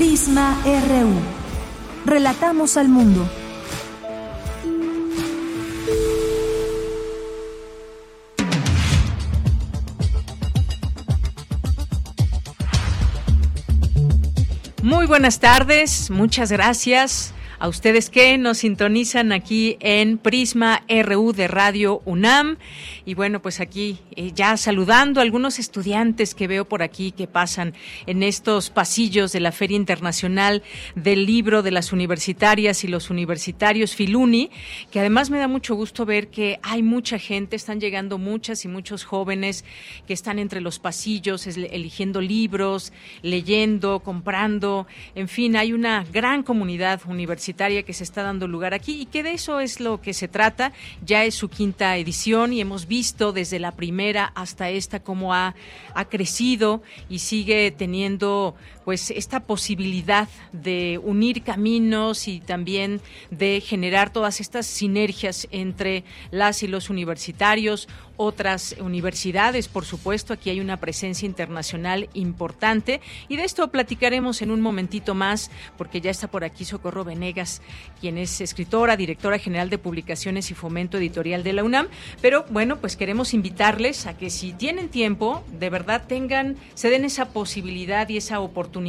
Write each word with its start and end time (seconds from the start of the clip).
Prisma 0.00 0.58
RU. 0.64 1.12
Relatamos 2.06 2.78
al 2.78 2.88
mundo. 2.88 3.28
Muy 14.82 15.04
buenas 15.04 15.38
tardes, 15.38 16.10
muchas 16.10 16.50
gracias 16.50 17.34
a 17.60 17.68
ustedes 17.68 18.08
que 18.08 18.38
nos 18.38 18.58
sintonizan 18.58 19.32
aquí 19.32 19.76
en 19.80 20.16
Prisma 20.16 20.82
RU 20.88 21.34
de 21.34 21.46
Radio 21.46 22.00
UNAM. 22.06 22.56
Y 23.04 23.12
bueno, 23.12 23.42
pues 23.42 23.60
aquí 23.60 23.98
eh, 24.16 24.32
ya 24.34 24.56
saludando 24.56 25.20
a 25.20 25.22
algunos 25.22 25.58
estudiantes 25.58 26.34
que 26.34 26.48
veo 26.48 26.64
por 26.64 26.82
aquí 26.82 27.12
que 27.12 27.26
pasan 27.26 27.74
en 28.06 28.22
estos 28.22 28.70
pasillos 28.70 29.32
de 29.32 29.40
la 29.40 29.52
Feria 29.52 29.76
Internacional 29.76 30.62
del 30.94 31.26
Libro 31.26 31.62
de 31.62 31.70
las 31.70 31.92
Universitarias 31.92 32.82
y 32.82 32.88
los 32.88 33.10
Universitarios 33.10 33.94
Filuni, 33.94 34.50
que 34.90 35.00
además 35.00 35.28
me 35.28 35.38
da 35.38 35.46
mucho 35.46 35.74
gusto 35.74 36.06
ver 36.06 36.28
que 36.28 36.58
hay 36.62 36.82
mucha 36.82 37.18
gente, 37.18 37.56
están 37.56 37.78
llegando 37.78 38.16
muchas 38.16 38.64
y 38.64 38.68
muchos 38.68 39.04
jóvenes 39.04 39.66
que 40.06 40.14
están 40.14 40.38
entre 40.38 40.62
los 40.62 40.78
pasillos 40.78 41.46
eligiendo 41.46 42.22
libros, 42.22 42.94
leyendo, 43.20 44.00
comprando, 44.00 44.86
en 45.14 45.28
fin, 45.28 45.56
hay 45.56 45.74
una 45.74 46.06
gran 46.10 46.42
comunidad 46.42 47.02
universitaria 47.06 47.49
que 47.84 47.92
se 47.92 48.04
está 48.04 48.22
dando 48.22 48.48
lugar 48.48 48.74
aquí 48.74 49.00
y 49.00 49.06
que 49.06 49.22
de 49.22 49.32
eso 49.32 49.60
es 49.60 49.80
lo 49.80 50.00
que 50.00 50.14
se 50.14 50.28
trata. 50.28 50.72
Ya 51.04 51.24
es 51.24 51.34
su 51.34 51.48
quinta 51.48 51.96
edición 51.96 52.52
y 52.52 52.60
hemos 52.60 52.86
visto 52.86 53.32
desde 53.32 53.58
la 53.58 53.72
primera 53.72 54.32
hasta 54.34 54.70
esta 54.70 55.00
cómo 55.00 55.34
ha, 55.34 55.54
ha 55.94 56.04
crecido 56.06 56.82
y 57.08 57.20
sigue 57.20 57.70
teniendo 57.70 58.54
pues 58.90 59.12
esta 59.12 59.38
posibilidad 59.38 60.28
de 60.52 60.98
unir 61.04 61.44
caminos 61.44 62.26
y 62.26 62.40
también 62.40 63.00
de 63.30 63.62
generar 63.64 64.12
todas 64.12 64.40
estas 64.40 64.66
sinergias 64.66 65.46
entre 65.52 66.02
las 66.32 66.64
y 66.64 66.66
los 66.66 66.90
universitarios, 66.90 67.86
otras 68.22 68.76
universidades, 68.80 69.68
por 69.68 69.86
supuesto, 69.86 70.34
aquí 70.34 70.50
hay 70.50 70.60
una 70.60 70.76
presencia 70.76 71.24
internacional 71.24 72.10
importante 72.12 73.00
y 73.28 73.36
de 73.36 73.44
esto 73.44 73.70
platicaremos 73.70 74.42
en 74.42 74.50
un 74.50 74.60
momentito 74.60 75.14
más 75.14 75.50
porque 75.78 76.02
ya 76.02 76.10
está 76.10 76.26
por 76.26 76.44
aquí 76.44 76.66
Socorro 76.66 77.02
Venegas, 77.02 77.62
quien 77.98 78.18
es 78.18 78.42
escritora, 78.42 78.98
directora 78.98 79.38
general 79.38 79.70
de 79.70 79.78
publicaciones 79.78 80.50
y 80.50 80.54
fomento 80.54 80.98
editorial 80.98 81.44
de 81.44 81.54
la 81.54 81.64
UNAM, 81.64 81.88
pero 82.20 82.44
bueno, 82.50 82.76
pues 82.76 82.96
queremos 82.96 83.32
invitarles 83.32 84.06
a 84.06 84.18
que 84.18 84.28
si 84.28 84.52
tienen 84.52 84.90
tiempo, 84.90 85.42
de 85.58 85.70
verdad 85.70 86.02
tengan, 86.06 86.56
se 86.74 86.90
den 86.90 87.06
esa 87.06 87.30
posibilidad 87.30 88.06
y 88.10 88.18
esa 88.18 88.40
oportunidad 88.40 88.79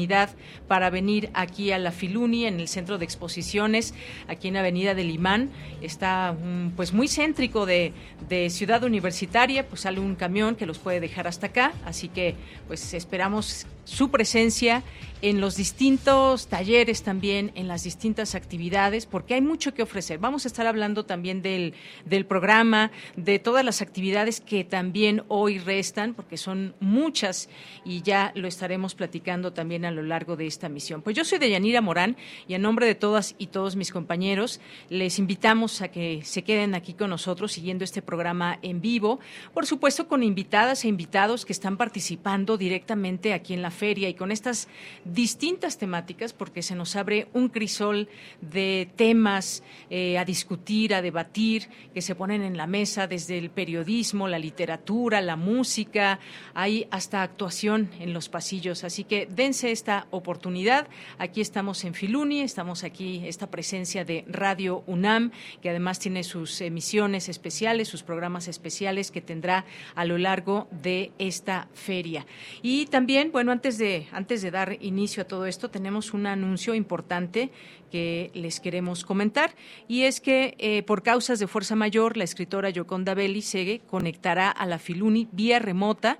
para 0.67 0.89
venir 0.89 1.29
aquí 1.33 1.71
a 1.71 1.79
la 1.79 1.91
Filuni, 1.91 2.45
en 2.45 2.59
el 2.59 2.67
centro 2.67 2.97
de 2.97 3.05
exposiciones, 3.05 3.93
aquí 4.27 4.47
en 4.47 4.57
Avenida 4.57 4.93
del 4.93 5.09
Imán. 5.09 5.49
Está 5.81 6.33
mm, 6.33 6.71
pues 6.75 6.93
muy 6.93 7.07
céntrico 7.07 7.65
de, 7.65 7.93
de 8.29 8.49
Ciudad 8.49 8.83
Universitaria, 8.83 9.67
pues 9.67 9.81
sale 9.81 9.99
un 9.99 10.15
camión 10.15 10.55
que 10.55 10.65
los 10.65 10.79
puede 10.79 10.99
dejar 10.99 11.27
hasta 11.27 11.47
acá, 11.47 11.73
así 11.85 12.07
que 12.09 12.35
pues 12.67 12.93
esperamos 12.93 13.65
su 13.91 14.09
presencia 14.09 14.83
en 15.21 15.39
los 15.39 15.55
distintos 15.55 16.47
talleres 16.47 17.03
también, 17.03 17.51
en 17.55 17.67
las 17.67 17.83
distintas 17.83 18.33
actividades, 18.33 19.05
porque 19.05 19.35
hay 19.35 19.41
mucho 19.41 19.73
que 19.73 19.83
ofrecer. 19.83 20.17
Vamos 20.17 20.45
a 20.45 20.47
estar 20.47 20.65
hablando 20.65 21.05
también 21.05 21.41
del, 21.41 21.75
del 22.05 22.25
programa, 22.25 22.91
de 23.15 23.37
todas 23.37 23.63
las 23.63 23.81
actividades 23.81 24.41
que 24.41 24.63
también 24.63 25.23
hoy 25.27 25.59
restan, 25.59 26.15
porque 26.15 26.37
son 26.37 26.73
muchas 26.79 27.49
y 27.85 28.01
ya 28.01 28.31
lo 28.35 28.47
estaremos 28.47 28.95
platicando 28.95 29.53
también 29.53 29.85
a 29.85 29.91
lo 29.91 30.01
largo 30.01 30.35
de 30.35 30.47
esta 30.47 30.69
misión. 30.69 31.01
Pues 31.01 31.15
yo 31.15 31.23
soy 31.23 31.37
Deyanira 31.37 31.81
Morán 31.81 32.17
y 32.47 32.55
en 32.55 32.63
nombre 32.63 32.87
de 32.87 32.95
todas 32.95 33.35
y 33.37 33.47
todos 33.47 33.75
mis 33.75 33.91
compañeros 33.91 34.59
les 34.89 35.19
invitamos 35.19 35.81
a 35.81 35.89
que 35.89 36.21
se 36.23 36.43
queden 36.43 36.73
aquí 36.73 36.93
con 36.93 37.11
nosotros 37.11 37.51
siguiendo 37.51 37.83
este 37.83 38.01
programa 38.01 38.57
en 38.63 38.81
vivo, 38.81 39.19
por 39.53 39.67
supuesto 39.67 40.07
con 40.07 40.23
invitadas 40.23 40.83
e 40.83 40.87
invitados 40.87 41.45
que 41.45 41.53
están 41.53 41.77
participando 41.77 42.57
directamente 42.57 43.33
aquí 43.33 43.53
en 43.53 43.61
la 43.61 43.71
feria 43.81 44.09
y 44.09 44.13
con 44.13 44.31
estas 44.31 44.67
distintas 45.05 45.79
temáticas 45.79 46.33
porque 46.33 46.61
se 46.61 46.75
nos 46.75 46.95
abre 46.95 47.29
un 47.33 47.49
crisol 47.49 48.09
de 48.41 48.91
temas 48.95 49.63
eh, 49.89 50.19
a 50.19 50.23
discutir, 50.23 50.93
a 50.93 51.01
debatir, 51.01 51.67
que 51.91 52.03
se 52.03 52.13
ponen 52.13 52.43
en 52.43 52.57
la 52.57 52.67
mesa 52.67 53.07
desde 53.07 53.39
el 53.39 53.49
periodismo, 53.49 54.27
la 54.27 54.37
literatura, 54.37 55.19
la 55.19 55.35
música, 55.35 56.19
hay 56.53 56.85
hasta 56.91 57.23
actuación 57.23 57.89
en 57.99 58.13
los 58.13 58.29
pasillos. 58.29 58.83
Así 58.83 59.03
que 59.03 59.25
dense 59.25 59.71
esta 59.71 60.05
oportunidad. 60.11 60.87
Aquí 61.17 61.41
estamos 61.41 61.83
en 61.83 61.95
Filuni, 61.95 62.41
estamos 62.41 62.83
aquí, 62.83 63.23
esta 63.25 63.49
presencia 63.49 64.05
de 64.05 64.25
Radio 64.27 64.83
UNAM, 64.85 65.31
que 65.59 65.71
además 65.71 65.97
tiene 65.97 66.23
sus 66.23 66.61
emisiones 66.61 67.29
especiales, 67.29 67.87
sus 67.87 68.03
programas 68.03 68.47
especiales 68.47 69.09
que 69.09 69.21
tendrá 69.21 69.65
a 69.95 70.05
lo 70.05 70.19
largo 70.19 70.67
de 70.69 71.11
esta 71.17 71.67
feria. 71.73 72.27
Y 72.61 72.85
también, 72.85 73.31
bueno, 73.31 73.51
antes 73.61 73.77
de, 73.77 74.07
antes 74.11 74.41
de 74.41 74.49
dar 74.49 74.75
inicio 74.81 75.21
a 75.21 75.27
todo 75.27 75.45
esto, 75.45 75.69
tenemos 75.69 76.15
un 76.15 76.25
anuncio 76.25 76.73
importante 76.73 77.51
que 77.91 78.31
les 78.33 78.59
queremos 78.59 79.03
comentar 79.03 79.53
y 79.87 80.03
es 80.03 80.21
que 80.21 80.55
eh, 80.57 80.81
por 80.83 81.03
causas 81.03 81.39
de 81.39 81.47
fuerza 81.47 81.75
mayor 81.75 82.15
la 82.17 82.23
escritora 82.23 82.69
Yoconda 82.69 83.13
Belli 83.13 83.41
se 83.41 83.81
conectará 83.87 84.49
a 84.49 84.65
la 84.65 84.79
Filuni 84.79 85.27
vía 85.31 85.59
remota, 85.59 86.17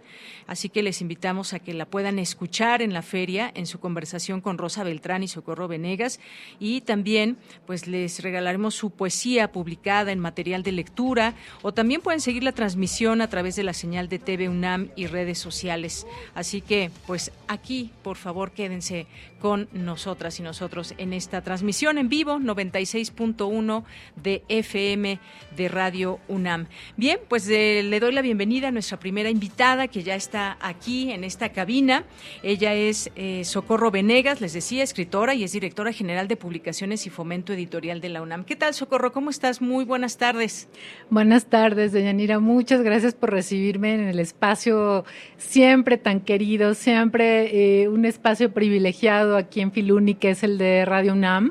así 0.48 0.70
que 0.70 0.84
les 0.84 1.02
invitamos 1.02 1.54
a 1.54 1.60
que 1.60 1.74
la 1.74 1.86
puedan 1.86 2.20
escuchar 2.20 2.82
en 2.82 2.94
la 2.94 3.02
feria 3.02 3.52
en 3.56 3.66
su 3.66 3.80
conversación 3.80 4.42
con 4.42 4.58
Rosa 4.58 4.84
Beltrán 4.84 5.24
y 5.24 5.30
Socorro 5.30 5.68
Venegas 5.68 6.20
y 6.60 6.82
también 6.82 7.38
pues 7.66 7.88
les 7.88 8.22
regalaremos 8.22 8.76
su 8.76 8.92
poesía 8.92 9.52
publicada 9.52 10.12
en 10.12 10.20
material 10.20 10.64
de 10.64 10.74
lectura 10.74 11.36
o 11.62 11.74
también 11.74 12.02
pueden 12.02 12.20
seguir 12.20 12.44
la 12.44 12.52
transmisión 12.52 13.22
a 13.22 13.30
través 13.30 13.56
de 13.56 13.64
la 13.64 13.74
señal 13.74 14.10
de 14.10 14.20
TV 14.20 14.50
UNAM 14.50 14.90
y 14.98 15.08
redes 15.08 15.40
sociales. 15.40 16.06
Así 16.36 16.62
que 16.62 16.92
pues 17.08 17.32
aquí 17.48 17.92
por 18.04 18.18
favor 18.18 18.52
quédense 18.52 19.08
con 19.40 19.70
nosotras 19.72 20.40
y 20.40 20.44
nosotros 20.44 20.94
en 20.98 21.14
esta 21.14 21.42
transmisión 21.42 21.61
en 21.62 22.10
vivo 22.10 22.40
96.1 22.40 23.84
de 24.16 24.44
FM 24.50 25.20
de 25.56 25.68
Radio 25.68 26.20
UNAM. 26.28 26.68
Bien, 26.98 27.20
pues 27.30 27.48
eh, 27.50 27.84
le 27.84 28.00
doy 28.00 28.14
la 28.14 28.22
bienvenida 28.22 28.70
a 28.70 28.72
nuestra 28.72 29.00
primera 29.00 29.30
invitada 29.30 29.88
que 29.88 30.02
ya 30.02 30.16
está 30.16 30.58
aquí 30.60 31.12
en 31.12 31.24
esta 31.24 31.50
cabina. 31.50 32.04
Ella 32.42 32.74
es 32.74 33.12
eh, 33.16 33.44
Socorro 33.46 33.92
Venegas, 33.92 34.42
les 34.42 34.54
decía, 34.54 34.84
escritora 34.84 35.36
y 35.36 35.44
es 35.44 35.52
directora 35.52 35.94
general 35.94 36.28
de 36.28 36.36
publicaciones 36.36 37.06
y 37.06 37.10
fomento 37.10 37.54
editorial 37.54 38.02
de 38.02 38.10
la 38.10 38.22
UNAM. 38.22 38.44
¿Qué 38.44 38.56
tal, 38.56 38.74
Socorro? 38.74 39.12
¿Cómo 39.12 39.30
estás? 39.30 39.62
Muy 39.62 39.86
buenas 39.86 40.18
tardes. 40.18 40.68
Buenas 41.10 41.46
tardes, 41.46 41.94
doña 41.94 42.14
Nira. 42.14 42.40
Muchas 42.40 42.82
gracias 42.82 43.14
por 43.14 43.32
recibirme 43.32 43.94
en 43.94 44.08
el 44.08 44.20
espacio 44.20 45.06
siempre 45.38 45.98
tan 45.98 46.22
querido, 46.22 46.74
siempre 46.74 47.82
eh, 47.84 47.88
un 47.88 48.06
espacio 48.06 48.52
privilegiado 48.52 49.38
aquí 49.38 49.62
en 49.62 49.72
Filuni, 49.72 50.16
que 50.16 50.32
es 50.32 50.44
el 50.44 50.58
de 50.58 50.86
Radio 50.86 51.14
UNAM. 51.14 51.51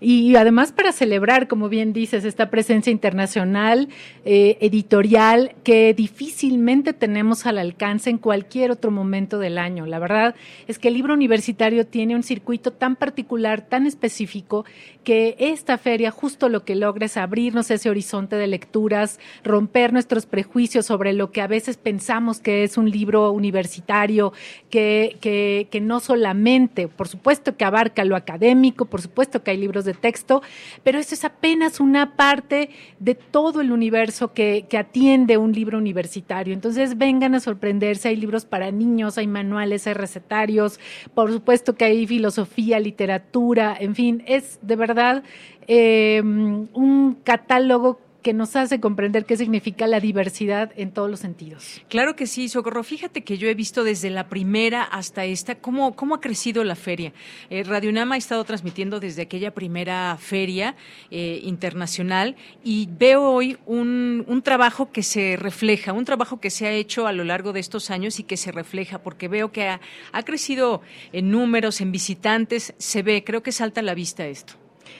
Y 0.00 0.36
además 0.36 0.72
para 0.72 0.92
celebrar, 0.92 1.48
como 1.48 1.68
bien 1.68 1.92
dices, 1.92 2.24
esta 2.24 2.50
presencia 2.50 2.90
internacional, 2.90 3.88
eh, 4.24 4.58
editorial, 4.60 5.54
que 5.64 5.94
difícilmente 5.94 6.92
tenemos 6.92 7.46
al 7.46 7.56
alcance 7.56 8.10
en 8.10 8.18
cualquier 8.18 8.70
otro 8.70 8.90
momento 8.90 9.38
del 9.38 9.56
año. 9.56 9.86
La 9.86 9.98
verdad 9.98 10.34
es 10.66 10.78
que 10.78 10.88
el 10.88 10.94
libro 10.94 11.14
universitario 11.14 11.86
tiene 11.86 12.14
un 12.14 12.22
circuito 12.22 12.72
tan 12.72 12.96
particular, 12.96 13.62
tan 13.62 13.86
específico, 13.86 14.66
que 15.02 15.36
esta 15.38 15.78
feria 15.78 16.10
justo 16.10 16.48
lo 16.48 16.64
que 16.64 16.74
logra 16.74 17.06
es 17.06 17.16
abrirnos 17.16 17.70
ese 17.70 17.88
horizonte 17.88 18.36
de 18.36 18.48
lecturas, 18.48 19.18
romper 19.44 19.92
nuestros 19.92 20.26
prejuicios 20.26 20.84
sobre 20.84 21.14
lo 21.14 21.30
que 21.30 21.40
a 21.40 21.46
veces 21.46 21.78
pensamos 21.78 22.40
que 22.40 22.64
es 22.64 22.76
un 22.76 22.90
libro 22.90 23.30
universitario, 23.30 24.32
que, 24.68 25.16
que, 25.20 25.68
que 25.70 25.80
no 25.80 26.00
solamente, 26.00 26.88
por 26.88 27.08
supuesto 27.08 27.56
que 27.56 27.64
abarca 27.64 28.04
lo 28.04 28.16
académico, 28.16 28.84
por 28.86 29.00
supuesto 29.00 29.42
que 29.42 29.52
hay 29.52 29.56
libros 29.56 29.85
de 29.86 29.94
texto, 29.94 30.42
pero 30.82 30.98
eso 30.98 31.14
es 31.14 31.24
apenas 31.24 31.80
una 31.80 32.16
parte 32.16 32.70
de 32.98 33.14
todo 33.14 33.60
el 33.60 33.72
universo 33.72 34.32
que, 34.32 34.66
atiende 34.76 35.38
un 35.38 35.52
libro 35.52 35.78
universitario. 35.78 36.52
Entonces 36.52 36.98
vengan 36.98 37.34
a 37.34 37.40
sorprenderse, 37.40 38.08
hay 38.08 38.16
libros 38.16 38.44
para 38.44 38.70
niños, 38.70 39.16
hay 39.16 39.26
manuales, 39.26 39.86
hay 39.86 39.94
recetarios, 39.94 40.78
por 41.14 41.32
supuesto 41.32 41.76
que 41.76 41.86
hay 41.86 42.06
filosofía, 42.06 42.78
literatura, 42.78 43.74
en 43.78 43.94
fin, 43.94 44.22
es 44.26 44.58
de 44.60 44.76
verdad 44.76 45.22
eh, 45.66 46.20
un 46.22 47.16
catálogo 47.24 48.00
que 48.26 48.32
nos 48.32 48.56
hace 48.56 48.80
comprender 48.80 49.24
qué 49.24 49.36
significa 49.36 49.86
la 49.86 50.00
diversidad 50.00 50.72
en 50.74 50.90
todos 50.90 51.08
los 51.08 51.20
sentidos. 51.20 51.80
Claro 51.88 52.16
que 52.16 52.26
sí, 52.26 52.48
Socorro. 52.48 52.82
Fíjate 52.82 53.22
que 53.22 53.38
yo 53.38 53.46
he 53.46 53.54
visto 53.54 53.84
desde 53.84 54.10
la 54.10 54.28
primera 54.28 54.82
hasta 54.82 55.24
esta 55.24 55.54
cómo, 55.54 55.94
cómo 55.94 56.16
ha 56.16 56.20
crecido 56.20 56.64
la 56.64 56.74
feria. 56.74 57.12
Eh, 57.50 57.62
Radio 57.62 57.92
Nama 57.92 58.16
ha 58.16 58.18
estado 58.18 58.42
transmitiendo 58.42 58.98
desde 58.98 59.22
aquella 59.22 59.54
primera 59.54 60.16
feria 60.18 60.74
eh, 61.12 61.38
internacional 61.44 62.34
y 62.64 62.88
veo 62.98 63.30
hoy 63.30 63.58
un, 63.64 64.24
un 64.26 64.42
trabajo 64.42 64.90
que 64.90 65.04
se 65.04 65.36
refleja, 65.36 65.92
un 65.92 66.04
trabajo 66.04 66.40
que 66.40 66.50
se 66.50 66.66
ha 66.66 66.72
hecho 66.72 67.06
a 67.06 67.12
lo 67.12 67.22
largo 67.22 67.52
de 67.52 67.60
estos 67.60 67.92
años 67.92 68.18
y 68.18 68.24
que 68.24 68.36
se 68.36 68.50
refleja, 68.50 69.04
porque 69.04 69.28
veo 69.28 69.52
que 69.52 69.68
ha, 69.68 69.80
ha 70.10 70.24
crecido 70.24 70.80
en 71.12 71.30
números, 71.30 71.80
en 71.80 71.92
visitantes, 71.92 72.74
se 72.76 73.04
ve, 73.04 73.22
creo 73.22 73.44
que 73.44 73.52
salta 73.52 73.82
a 73.82 73.84
la 73.84 73.94
vista 73.94 74.26
esto. 74.26 74.54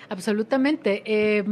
Absolutamente. 0.09 1.03
Eh, 1.05 1.45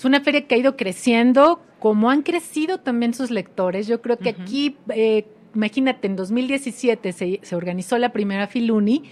es 0.00 0.06
una 0.06 0.22
feria 0.22 0.46
que 0.46 0.54
ha 0.54 0.58
ido 0.58 0.78
creciendo, 0.78 1.60
como 1.78 2.08
han 2.08 2.22
crecido 2.22 2.78
también 2.78 3.12
sus 3.12 3.30
lectores. 3.30 3.86
Yo 3.86 4.00
creo 4.00 4.16
que 4.16 4.30
aquí, 4.30 4.78
eh, 4.88 5.26
imagínate, 5.54 6.06
en 6.06 6.16
2017 6.16 7.12
se, 7.12 7.40
se, 7.42 7.54
organizó 7.54 7.98
la 7.98 8.10
primera 8.10 8.46
Filuni. 8.46 9.02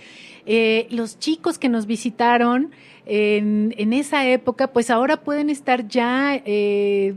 Eh, 0.46 0.87
los 0.90 1.19
chicos 1.19 1.58
que 1.58 1.69
nos 1.69 1.85
visitaron 1.85 2.70
en, 3.05 3.75
en, 3.76 3.93
esa 3.93 4.26
época, 4.26 4.69
pues 4.73 4.88
ahora 4.88 5.19
pueden 5.19 5.50
estar 5.50 5.87
ya, 5.88 6.40
eh, 6.46 7.17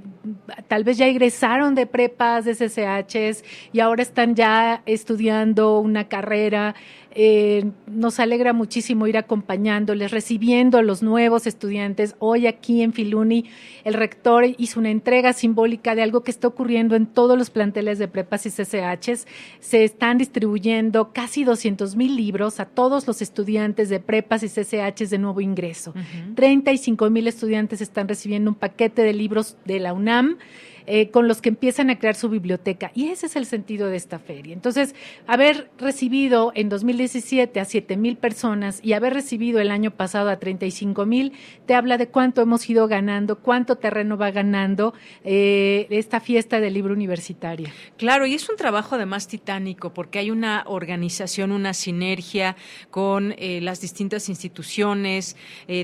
tal 0.68 0.84
vez 0.84 0.98
ya 0.98 1.08
egresaron 1.08 1.74
de 1.74 1.86
prepas, 1.86 2.44
de 2.44 2.56
CCHs 2.56 3.46
y 3.72 3.80
ahora 3.80 4.02
están 4.02 4.36
ya 4.36 4.84
estudiando 4.86 5.80
una 5.80 6.10
carrera 6.10 6.76
eh, 7.14 7.72
nos 7.88 8.20
alegra 8.20 8.54
muchísimo 8.54 9.06
ir 9.08 9.18
acompañándoles, 9.18 10.12
recibiendo 10.12 10.78
a 10.78 10.82
los 10.82 11.04
nuevos 11.04 11.46
estudiantes. 11.46 12.16
Hoy 12.20 12.48
aquí 12.48 12.82
en 12.82 12.94
Filuni, 12.94 13.46
el 13.84 13.96
rector 13.96 14.46
hizo 14.58 14.80
una 14.80 14.92
entrega 14.92 15.34
simbólica 15.34 15.94
de 15.94 16.04
algo 16.04 16.24
que 16.24 16.32
está 16.32 16.48
ocurriendo 16.48 16.96
en 16.96 17.06
todos 17.08 17.38
los 17.38 17.50
planteles 17.50 18.00
de 18.00 18.08
prepas 18.08 18.46
y 18.46 18.50
CCHs. 18.50 19.28
Se 19.60 19.84
están 19.84 20.18
distribuyendo 20.18 21.12
casi 21.12 21.44
200 21.44 21.96
mil 21.96 22.16
libros 22.16 22.60
a 22.60 22.66
todos 22.66 23.08
los 23.08 23.22
estudiantes 23.22 23.90
de 23.90 24.00
prepas 24.00 24.44
y 24.44 24.48
CCHs 24.48 25.10
de 25.10 25.18
nuevo 25.18 25.42
ingreso. 25.42 25.92
Uh 25.92 26.00
-huh. 26.00 26.36
35 26.36 27.10
mil 27.10 27.28
estudiantes 27.28 27.82
están 27.82 28.08
recibiendo 28.08 28.52
un 28.52 28.56
paquete 28.56 29.02
de 29.02 29.14
libros 29.14 29.58
de 29.66 29.80
la 29.80 29.94
UNAM 29.94 30.38
eh, 30.86 31.10
con 31.10 31.28
los 31.28 31.42
que 31.42 31.50
empiezan 31.50 31.90
a 31.90 32.00
crear 32.00 32.16
su 32.16 32.30
biblioteca. 32.30 32.92
Y 32.96 33.10
ese 33.10 33.28
es 33.28 33.36
el 33.36 33.46
sentido 33.46 33.88
de 33.88 33.98
esta 33.98 34.20
feria. 34.20 34.54
Entonces, 34.54 34.96
haber 35.28 35.70
recibido 35.78 36.52
en 36.56 36.70
2017 36.70 37.60
a 37.60 37.66
7 37.66 37.98
mil 37.98 38.18
personas 38.18 38.80
y 38.84 38.94
haber 38.94 39.14
recibido 39.14 39.60
el 39.60 39.72
año 39.72 39.92
pasado 39.92 40.30
a 40.30 40.40
35 40.40 41.06
mil, 41.06 41.34
te 41.66 41.76
habla 41.76 41.98
de 41.98 42.08
cuánto 42.08 42.42
hemos 42.42 42.70
ido 42.70 42.88
ganando, 42.88 43.40
cuánto 43.40 43.78
terreno 43.78 44.18
va 44.18 44.32
ganando 44.32 44.94
eh, 45.24 45.88
esta 45.90 46.20
fiesta 46.20 46.60
del 46.60 46.74
libro 46.74 46.94
universitaria. 46.94 47.72
Claro, 47.98 48.26
y 48.26 48.34
es 48.34 48.50
un 48.50 48.56
trabajo 48.56 48.96
además 48.96 49.28
titánico, 49.28 49.94
porque 49.94 50.20
hay 50.20 50.32
una 50.32 50.64
organización, 50.68 51.52
una 51.52 51.74
sinergia 51.74 52.56
con 52.90 53.34
eh, 53.38 53.60
las 53.62 53.82
distintas 53.82 54.30
instituciones, 54.30 55.36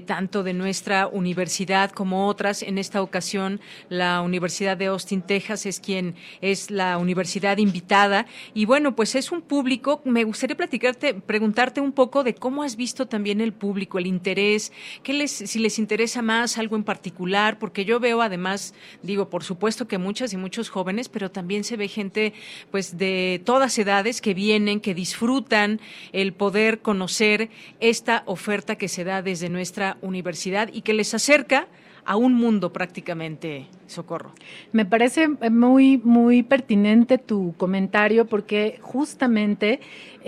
tanto 0.05 0.43
de 0.43 0.53
nuestra 0.53 1.07
universidad 1.07 1.91
como 1.91 2.27
otras. 2.27 2.61
En 2.63 2.77
esta 2.77 3.01
ocasión, 3.01 3.59
la 3.89 4.21
Universidad 4.21 4.77
de 4.77 4.86
Austin, 4.87 5.21
Texas, 5.21 5.65
es 5.65 5.79
quien 5.79 6.15
es 6.41 6.71
la 6.71 6.97
universidad 6.97 7.57
invitada. 7.57 8.25
Y 8.53 8.65
bueno, 8.65 8.95
pues 8.95 9.15
es 9.15 9.31
un 9.31 9.41
público. 9.41 10.01
Me 10.05 10.23
gustaría 10.23 10.57
platicarte, 10.57 11.13
preguntarte 11.13 11.81
un 11.81 11.91
poco 11.91 12.23
de 12.23 12.33
cómo 12.35 12.63
has 12.63 12.75
visto 12.75 13.07
también 13.07 13.41
el 13.41 13.53
público, 13.53 13.99
el 13.99 14.07
interés, 14.07 14.71
qué 15.03 15.13
les, 15.13 15.31
si 15.31 15.59
les 15.59 15.79
interesa 15.79 16.21
más 16.21 16.57
algo 16.57 16.75
en 16.75 16.83
particular, 16.83 17.59
porque 17.59 17.85
yo 17.85 17.99
veo 17.99 18.21
además, 18.21 18.73
digo, 19.03 19.29
por 19.29 19.43
supuesto 19.43 19.87
que 19.87 19.97
muchas 19.97 20.33
y 20.33 20.37
muchos 20.37 20.69
jóvenes, 20.69 21.09
pero 21.09 21.31
también 21.31 21.63
se 21.63 21.77
ve 21.77 21.87
gente, 21.87 22.33
pues, 22.71 22.97
de 22.97 23.41
todas 23.45 23.77
edades 23.77 24.21
que 24.21 24.33
vienen, 24.33 24.79
que 24.79 24.93
disfrutan 24.93 25.79
el 26.11 26.33
poder 26.33 26.79
conocer 26.79 27.49
esta 27.79 28.23
oferta 28.25 28.75
que 28.75 28.87
se 28.87 29.03
da 29.03 29.21
desde 29.21 29.49
nuestra 29.49 29.97
universidad 30.01 30.69
y 30.71 30.81
que 30.81 30.93
les 30.93 31.13
acerca 31.13 31.67
a 32.05 32.15
un 32.15 32.33
mundo 32.33 32.71
prácticamente, 32.71 33.67
Socorro. 33.87 34.31
Me 34.71 34.85
parece 34.85 35.27
muy, 35.49 35.97
muy 35.97 36.43
pertinente 36.43 37.17
tu 37.17 37.53
comentario 37.57 38.25
porque 38.25 38.79
justamente 38.81 39.79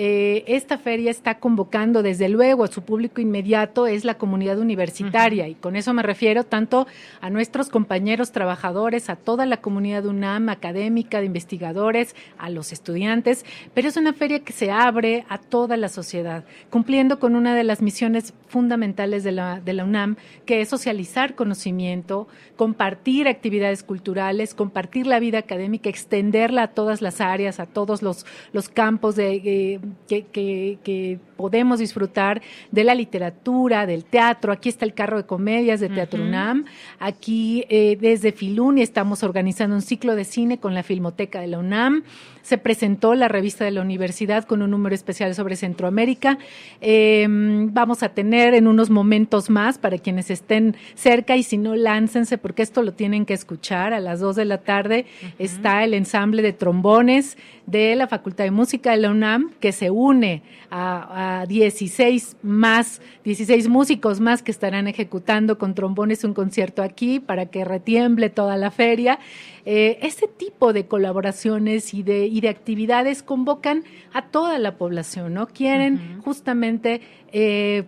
eh, 0.02 0.46
esta 0.48 0.78
feria 0.78 1.12
está 1.12 1.40
convocando 1.40 2.02
desde 2.02 2.30
luego 2.30 2.64
a 2.64 2.68
su 2.68 2.84
público 2.84 3.20
inmediato, 3.20 3.86
es 3.86 4.06
la 4.06 4.18
comunidad 4.18 4.58
universitaria, 4.58 5.44
uh 5.44 5.48
-huh. 5.48 5.52
y 5.52 5.56
con 5.56 5.76
eso 5.76 5.94
me 5.94 6.04
refiero 6.04 6.46
tanto 6.46 6.88
a 7.20 7.30
nuestros 7.30 7.68
compañeros 7.68 8.32
trabajadores, 8.32 9.10
a 9.10 9.18
toda 9.18 9.46
la 9.46 9.58
comunidad 9.58 10.06
UNAM, 10.06 10.48
académica, 10.48 11.20
de 11.20 11.26
investigadores, 11.26 12.16
a 12.38 12.50
los 12.50 12.72
estudiantes, 12.72 13.46
pero 13.74 13.90
es 13.90 13.98
una 13.98 14.14
feria 14.14 14.40
que 14.40 14.54
se 14.54 14.72
abre 14.72 15.26
a 15.28 15.38
toda 15.38 15.76
la 15.76 15.90
sociedad, 15.90 16.46
cumpliendo 16.70 17.20
con 17.20 17.36
una 17.36 17.54
de 17.54 17.66
las 17.66 17.82
misiones 17.82 18.34
fundamentales 18.48 19.26
de 19.26 19.34
la, 19.34 19.60
de 19.60 19.74
la 19.74 19.84
UNAM, 19.84 20.16
que 20.46 20.62
es 20.62 20.70
socializar 20.70 21.36
conocimiento, 21.36 22.30
compartir 22.56 23.28
actividades 23.28 23.49
culturales, 23.86 24.54
compartir 24.54 25.08
la 25.08 25.20
vida 25.20 25.40
académica, 25.40 25.90
extenderla 25.90 26.64
a 26.64 26.68
todas 26.70 27.02
las 27.02 27.22
áreas, 27.22 27.60
a 27.60 27.66
todos 27.66 28.02
los, 28.02 28.26
los 28.54 28.70
campos 28.70 29.16
de... 29.16 29.36
Eh, 29.36 29.80
que, 30.08 30.26
que, 30.26 30.80
que, 30.84 31.20
podemos 31.40 31.80
disfrutar 31.80 32.42
de 32.70 32.84
la 32.84 32.94
literatura, 32.94 33.86
del 33.86 34.04
teatro. 34.04 34.52
Aquí 34.52 34.68
está 34.68 34.84
el 34.84 34.94
carro 34.94 35.16
de 35.16 35.26
comedias 35.26 35.80
de 35.80 35.88
Teatro 35.88 36.20
uh 36.20 36.26
-huh. 36.26 36.28
UNAM. 36.28 36.66
Aquí 37.00 37.64
eh, 37.70 37.98
desde 37.98 38.34
Filuni 38.34 38.82
estamos 38.82 39.24
organizando 39.24 39.74
un 39.74 39.82
ciclo 39.82 40.16
de 40.16 40.26
cine 40.26 40.60
con 40.60 40.74
la 40.74 40.84
Filmoteca 40.84 41.40
de 41.40 41.48
la 41.48 41.60
UNAM. 41.60 42.04
Se 42.50 42.58
presentó 42.58 43.14
la 43.14 43.28
revista 43.28 43.64
de 43.64 43.70
la 43.70 43.82
universidad 43.82 44.44
con 44.44 44.64
un 44.64 44.72
número 44.72 44.96
especial 44.96 45.36
sobre 45.36 45.56
Centroamérica. 45.56 46.40
Eh, 46.82 47.28
vamos 47.30 48.02
a 48.02 48.10
tener 48.10 48.56
en 48.56 48.66
unos 48.66 48.90
momentos 48.90 49.52
más 49.52 49.78
para 49.78 50.00
quienes 50.00 50.32
estén 50.32 50.76
cerca 50.96 51.38
y 51.38 51.44
si 51.44 51.60
no, 51.60 51.76
láncense 51.76 52.40
porque 52.40 52.64
esto 52.64 52.82
lo 52.82 52.94
tienen 52.94 53.28
que 53.28 53.36
escuchar. 53.36 53.94
A 53.94 54.00
las 54.00 54.20
dos 54.20 54.36
de 54.36 54.46
la 54.46 54.64
tarde 54.64 55.06
uh 55.06 55.26
-huh. 55.26 55.34
está 55.38 55.84
el 55.84 55.94
ensamble 55.94 56.42
de 56.42 56.52
trombones 56.52 57.38
de 57.68 57.96
la 57.96 58.08
Facultad 58.08 58.46
de 58.46 58.52
Música 58.52 58.90
de 58.90 58.98
la 58.98 59.12
UNAM 59.12 59.52
que 59.60 59.72
se 59.72 59.92
une 59.92 60.42
a, 60.72 61.42
a 61.42 61.46
16 61.46 62.38
más, 62.42 63.00
16 63.24 63.68
músicos 63.68 64.20
más 64.20 64.42
que 64.42 64.50
estarán 64.50 64.88
ejecutando 64.88 65.60
con 65.60 65.76
trombones 65.76 66.24
un 66.24 66.34
concierto 66.34 66.82
aquí 66.82 67.20
para 67.20 67.46
que 67.46 67.64
retiemble 67.64 68.32
toda 68.32 68.58
la 68.58 68.72
feria. 68.72 69.20
Eh, 69.72 70.00
este 70.02 70.28
tipo 70.28 70.74
de 70.74 70.88
colaboraciones 70.88 71.94
y 71.94 72.02
de, 72.02 72.26
y 72.26 72.42
de 72.42 72.50
actividades 72.50 73.22
convocan 73.22 73.84
a 74.14 74.24
toda 74.24 74.58
la 74.58 74.80
población, 74.80 75.36
¿no? 75.36 75.46
Quieren 75.46 75.94
uh 75.94 75.98
-huh. 76.00 76.24
justamente 76.24 77.02
eh, 77.32 77.84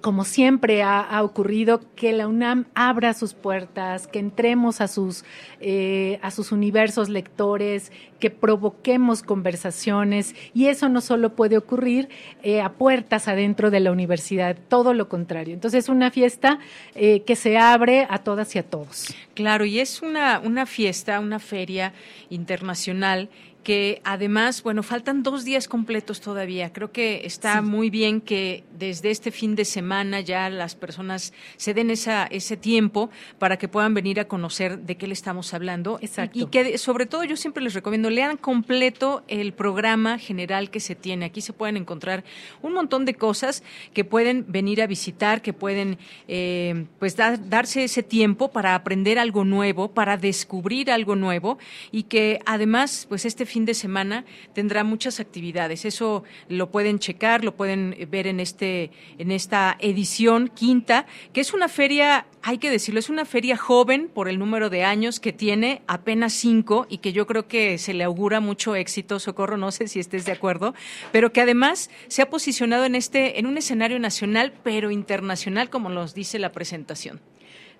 como 0.00 0.24
siempre 0.24 0.82
ha, 0.82 1.22
ocurrido, 1.22 1.80
que 1.96 2.12
la 2.12 2.28
UNAM 2.28 2.66
abra 2.74 3.14
sus 3.14 3.34
puertas, 3.34 4.06
que 4.06 4.20
entremos 4.20 4.80
a 4.80 4.86
sus, 4.86 5.24
eh, 5.60 6.20
a 6.22 6.30
sus 6.30 6.52
universos 6.52 7.08
lectores, 7.08 7.90
que 8.20 8.30
provoquemos 8.30 9.22
conversaciones 9.22 10.34
y 10.54 10.66
eso 10.66 10.88
no 10.88 11.00
solo 11.00 11.34
puede 11.34 11.56
ocurrir 11.56 12.08
eh, 12.42 12.60
a 12.60 12.72
puertas 12.72 13.28
adentro 13.28 13.70
de 13.70 13.80
la 13.80 13.92
universidad, 13.92 14.56
todo 14.68 14.94
lo 14.94 15.08
contrario. 15.08 15.54
Entonces 15.54 15.84
es 15.84 15.88
una 15.88 16.10
fiesta 16.10 16.58
eh, 16.94 17.22
que 17.22 17.36
se 17.36 17.58
abre 17.58 18.06
a 18.08 18.18
todas 18.18 18.54
y 18.54 18.58
a 18.58 18.62
todos. 18.62 19.14
Claro, 19.34 19.64
y 19.64 19.80
es 19.80 20.02
una, 20.02 20.40
una 20.40 20.66
fiesta, 20.66 21.20
una 21.20 21.38
feria 21.38 21.92
internacional 22.30 23.28
que 23.68 24.00
además, 24.02 24.62
bueno, 24.62 24.82
faltan 24.82 25.22
dos 25.22 25.44
días 25.44 25.68
completos 25.68 26.22
todavía. 26.22 26.72
Creo 26.72 26.90
que 26.90 27.26
está 27.26 27.56
sí. 27.56 27.66
muy 27.66 27.90
bien 27.90 28.22
que 28.22 28.64
desde 28.78 29.10
este 29.10 29.30
fin 29.30 29.56
de 29.56 29.66
semana 29.66 30.22
ya 30.22 30.48
las 30.48 30.74
personas 30.74 31.34
se 31.58 31.74
den 31.74 31.90
esa, 31.90 32.24
ese 32.24 32.56
tiempo 32.56 33.10
para 33.38 33.58
que 33.58 33.68
puedan 33.68 33.92
venir 33.92 34.20
a 34.20 34.24
conocer 34.24 34.78
de 34.78 34.96
qué 34.96 35.06
le 35.06 35.12
estamos 35.12 35.52
hablando. 35.52 35.98
Exacto. 36.00 36.38
Y 36.38 36.46
que 36.46 36.78
sobre 36.78 37.04
todo 37.04 37.24
yo 37.24 37.36
siempre 37.36 37.62
les 37.62 37.74
recomiendo, 37.74 38.08
lean 38.08 38.38
completo 38.38 39.22
el 39.28 39.52
programa 39.52 40.18
general 40.18 40.70
que 40.70 40.80
se 40.80 40.94
tiene. 40.94 41.26
Aquí 41.26 41.42
se 41.42 41.52
pueden 41.52 41.76
encontrar 41.76 42.24
un 42.62 42.72
montón 42.72 43.04
de 43.04 43.12
cosas 43.12 43.62
que 43.92 44.02
pueden 44.02 44.46
venir 44.48 44.80
a 44.80 44.86
visitar, 44.86 45.42
que 45.42 45.52
pueden 45.52 45.98
eh, 46.26 46.86
pues 46.98 47.16
dar, 47.16 47.50
darse 47.50 47.84
ese 47.84 48.02
tiempo 48.02 48.50
para 48.50 48.74
aprender 48.74 49.18
algo 49.18 49.44
nuevo, 49.44 49.90
para 49.90 50.16
descubrir 50.16 50.90
algo 50.90 51.16
nuevo 51.16 51.58
y 51.92 52.04
que 52.04 52.38
además, 52.46 53.04
pues 53.10 53.26
este 53.26 53.44
fin 53.44 53.57
fin 53.58 53.64
de 53.64 53.74
semana 53.74 54.24
tendrá 54.54 54.84
muchas 54.84 55.18
actividades. 55.18 55.84
Eso 55.84 56.22
lo 56.48 56.70
pueden 56.70 57.00
checar, 57.00 57.42
lo 57.42 57.56
pueden 57.56 58.06
ver 58.08 58.28
en 58.28 58.38
este 58.38 58.92
en 59.18 59.32
esta 59.32 59.76
edición 59.80 60.46
quinta, 60.46 61.06
que 61.32 61.40
es 61.40 61.52
una 61.52 61.66
feria, 61.66 62.26
hay 62.40 62.58
que 62.58 62.70
decirlo, 62.70 63.00
es 63.00 63.10
una 63.10 63.24
feria 63.24 63.56
joven 63.56 64.10
por 64.14 64.28
el 64.28 64.38
número 64.38 64.70
de 64.70 64.84
años 64.84 65.18
que 65.18 65.32
tiene, 65.32 65.82
apenas 65.88 66.34
cinco 66.34 66.86
y 66.88 66.98
que 66.98 67.12
yo 67.12 67.26
creo 67.26 67.48
que 67.48 67.78
se 67.78 67.94
le 67.94 68.04
augura 68.04 68.38
mucho 68.38 68.76
éxito, 68.76 69.18
Socorro, 69.18 69.56
no 69.56 69.72
sé 69.72 69.88
si 69.88 69.98
estés 69.98 70.24
de 70.24 70.30
acuerdo, 70.30 70.72
pero 71.10 71.32
que 71.32 71.40
además 71.40 71.90
se 72.06 72.22
ha 72.22 72.30
posicionado 72.30 72.84
en 72.84 72.94
este 72.94 73.40
en 73.40 73.46
un 73.46 73.58
escenario 73.58 73.98
nacional 73.98 74.52
pero 74.62 74.92
internacional 74.92 75.68
como 75.68 75.88
nos 75.88 76.14
dice 76.14 76.38
la 76.38 76.52
presentación. 76.52 77.20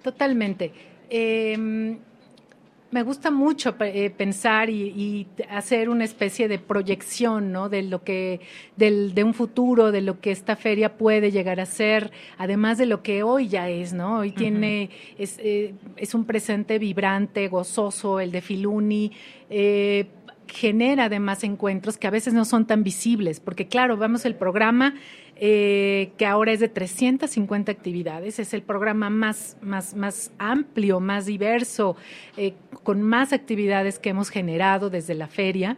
Totalmente. 0.02 0.72
Em, 1.08 1.98
me 2.90 3.02
gusta 3.02 3.30
mucho 3.30 3.74
eh, 3.80 4.10
pensar 4.10 4.70
y, 4.70 5.26
hacer 5.50 5.88
una 5.88 6.04
especie 6.04 6.48
de 6.48 6.58
proyección, 6.58 7.52
¿no? 7.52 7.68
De 7.68 7.82
lo 7.82 8.02
que, 8.02 8.40
del, 8.76 9.14
de 9.14 9.24
un 9.24 9.34
futuro, 9.34 9.92
de 9.92 10.00
lo 10.00 10.20
que 10.20 10.30
esta 10.30 10.56
feria 10.56 10.96
puede 10.96 11.30
llegar 11.30 11.60
a 11.60 11.66
ser, 11.66 12.10
además 12.38 12.78
de 12.78 12.86
lo 12.86 13.02
que 13.02 13.22
hoy 13.22 13.48
ya 13.48 13.68
es, 13.68 13.92
¿no? 13.92 14.18
Hoy 14.18 14.32
tiene, 14.32 14.90
es, 15.18 15.38
eh, 15.38 15.74
es, 15.96 16.14
un 16.14 16.24
presente 16.24 16.78
vibrante, 16.78 17.48
gozoso, 17.48 18.20
el 18.20 18.32
de 18.32 18.40
Filuni. 18.40 19.12
Eh, 19.50 20.06
genera 20.48 21.04
además 21.04 21.44
encuentros 21.44 21.98
que 21.98 22.06
a 22.06 22.10
veces 22.10 22.34
no 22.34 22.44
son 22.44 22.66
tan 22.66 22.82
visibles, 22.82 23.40
porque 23.40 23.66
claro, 23.66 23.96
vamos 23.96 24.24
el 24.24 24.34
programa 24.34 24.94
eh, 25.40 26.10
que 26.16 26.26
ahora 26.26 26.52
es 26.52 26.58
de 26.58 26.68
350 26.68 27.70
actividades. 27.70 28.38
Es 28.40 28.54
el 28.54 28.62
programa 28.62 29.08
más, 29.08 29.56
más, 29.62 29.94
más 29.94 30.32
amplio, 30.38 30.98
más 30.98 31.26
diverso, 31.26 31.96
eh, 32.36 32.54
con 32.82 33.02
más 33.02 33.32
actividades 33.32 34.00
que 34.00 34.10
hemos 34.10 34.30
generado 34.30 34.90
desde 34.90 35.14
la 35.14 35.28
feria, 35.28 35.76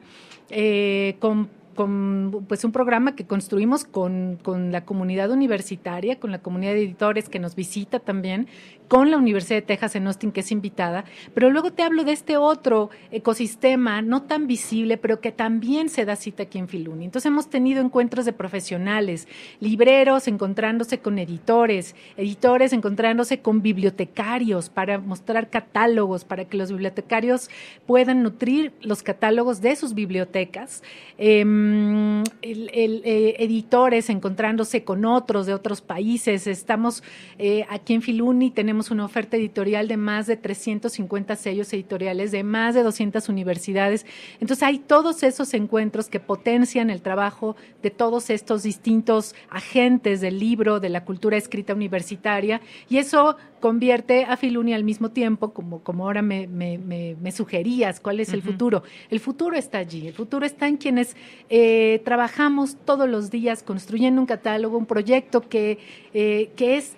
eh, 0.49 1.17
con 1.19 1.49
con 1.75 2.45
pues 2.47 2.65
un 2.65 2.73
programa 2.73 3.15
que 3.15 3.25
construimos 3.25 3.85
con, 3.85 4.39
con, 4.43 4.71
la 4.71 4.85
comunidad 4.85 5.31
universitaria, 5.31 6.19
con 6.19 6.31
la 6.31 6.41
comunidad 6.41 6.73
de 6.73 6.83
editores 6.83 7.31
que 7.31 7.39
nos 7.39 7.55
visita 7.55 8.01
también, 8.01 8.49
con 8.91 9.13
la 9.13 9.19
Universidad 9.19 9.59
de 9.59 9.67
Texas 9.67 9.95
en 9.95 10.09
Austin, 10.09 10.33
que 10.33 10.41
es 10.41 10.51
invitada, 10.51 11.05
pero 11.33 11.49
luego 11.49 11.73
te 11.73 11.85
hablo 11.85 12.03
de 12.03 12.11
este 12.11 12.37
otro 12.37 12.91
ecosistema 13.13 14.03
no 14.03 14.23
tan 14.23 14.49
visible, 14.49 14.97
pero 14.97 15.21
que 15.21 15.31
también 15.31 15.89
se 15.89 16.05
da 16.05 16.17
cita 16.17 16.43
aquí 16.43 16.59
en 16.59 16.67
Filuni. 16.67 17.05
Entonces 17.05 17.29
hemos 17.29 17.49
tenido 17.49 17.81
encuentros 17.81 18.25
de 18.25 18.33
profesionales, 18.33 19.29
libreros 19.61 20.27
encontrándose 20.27 20.99
con 20.99 21.21
editores, 21.21 21.95
editores 22.17 22.73
encontrándose 22.73 23.39
con 23.39 23.63
bibliotecarios 23.63 24.71
para 24.71 24.99
mostrar 24.99 25.51
catálogos, 25.51 26.25
para 26.25 26.47
que 26.47 26.57
los 26.57 26.73
bibliotecarios 26.73 27.49
puedan 27.87 28.25
nutrir 28.25 28.73
los 28.81 29.05
catálogos 29.05 29.61
de 29.61 29.77
sus 29.77 29.95
bibliotecas. 29.95 30.83
Em, 31.17 32.25
eh, 32.43 33.37
editores 33.39 34.11
encontrándose 34.11 34.83
con 34.83 35.05
otros 35.05 35.47
de 35.47 35.55
otros 35.55 35.81
países. 35.81 36.49
Estamos 36.49 37.05
eh, 37.39 37.65
aquí 37.69 37.95
en 37.95 38.03
Filuni, 38.03 38.51
tenemos 38.51 38.80
una 38.91 39.05
oferta 39.05 39.37
editorial 39.37 39.89
de 39.89 39.97
más 39.97 40.27
de 40.27 40.37
350 40.37 41.37
sellos 41.37 41.73
editoriales 41.73 42.31
de 42.31 42.45
más 42.45 42.75
de 42.75 42.83
200 42.83 43.29
universidades. 43.29 44.07
Entonces 44.41 44.63
hay 44.63 44.79
todos 44.79 45.23
esos 45.23 45.53
encuentros 45.55 46.09
que 46.09 46.21
potencian 46.21 46.89
el 46.89 47.03
trabajo 47.03 47.57
de 47.83 47.91
todos 47.91 48.31
estos 48.31 48.63
distintos 48.63 49.35
agentes 49.51 50.21
del 50.21 50.39
libro, 50.39 50.81
de 50.81 50.89
la 50.89 51.05
cultura 51.05 51.37
escrita 51.37 51.75
universitaria, 51.75 52.61
y 52.89 52.99
eso 52.99 53.37
convierte 53.61 54.25
a 54.25 54.37
Filuni 54.37 54.73
al 54.73 54.85
mismo 54.85 55.11
tiempo, 55.11 55.53
como, 55.53 55.83
como 55.83 56.05
ahora 56.05 56.23
me, 56.23 57.33
sugerías, 57.33 58.01
cuál 58.01 58.21
es 58.21 58.33
el 58.33 58.43
futuro. 58.43 58.83
El 59.11 59.21
futuro 59.21 59.57
está 59.57 59.79
allí, 59.79 60.09
el 60.09 60.15
futuro 60.15 60.47
está 60.47 60.67
en 60.67 60.77
quienes 60.77 61.17
eh, 61.49 62.01
trabajamos 62.05 62.77
todos 62.85 63.09
los 63.09 63.31
días 63.31 63.63
construyendo 63.63 64.21
un 64.21 64.27
catálogo, 64.27 64.79
un 64.79 64.87
proyecto 64.87 65.43
que, 65.43 65.79
eh, 66.15 66.51
que 66.57 66.79
es 66.79 66.97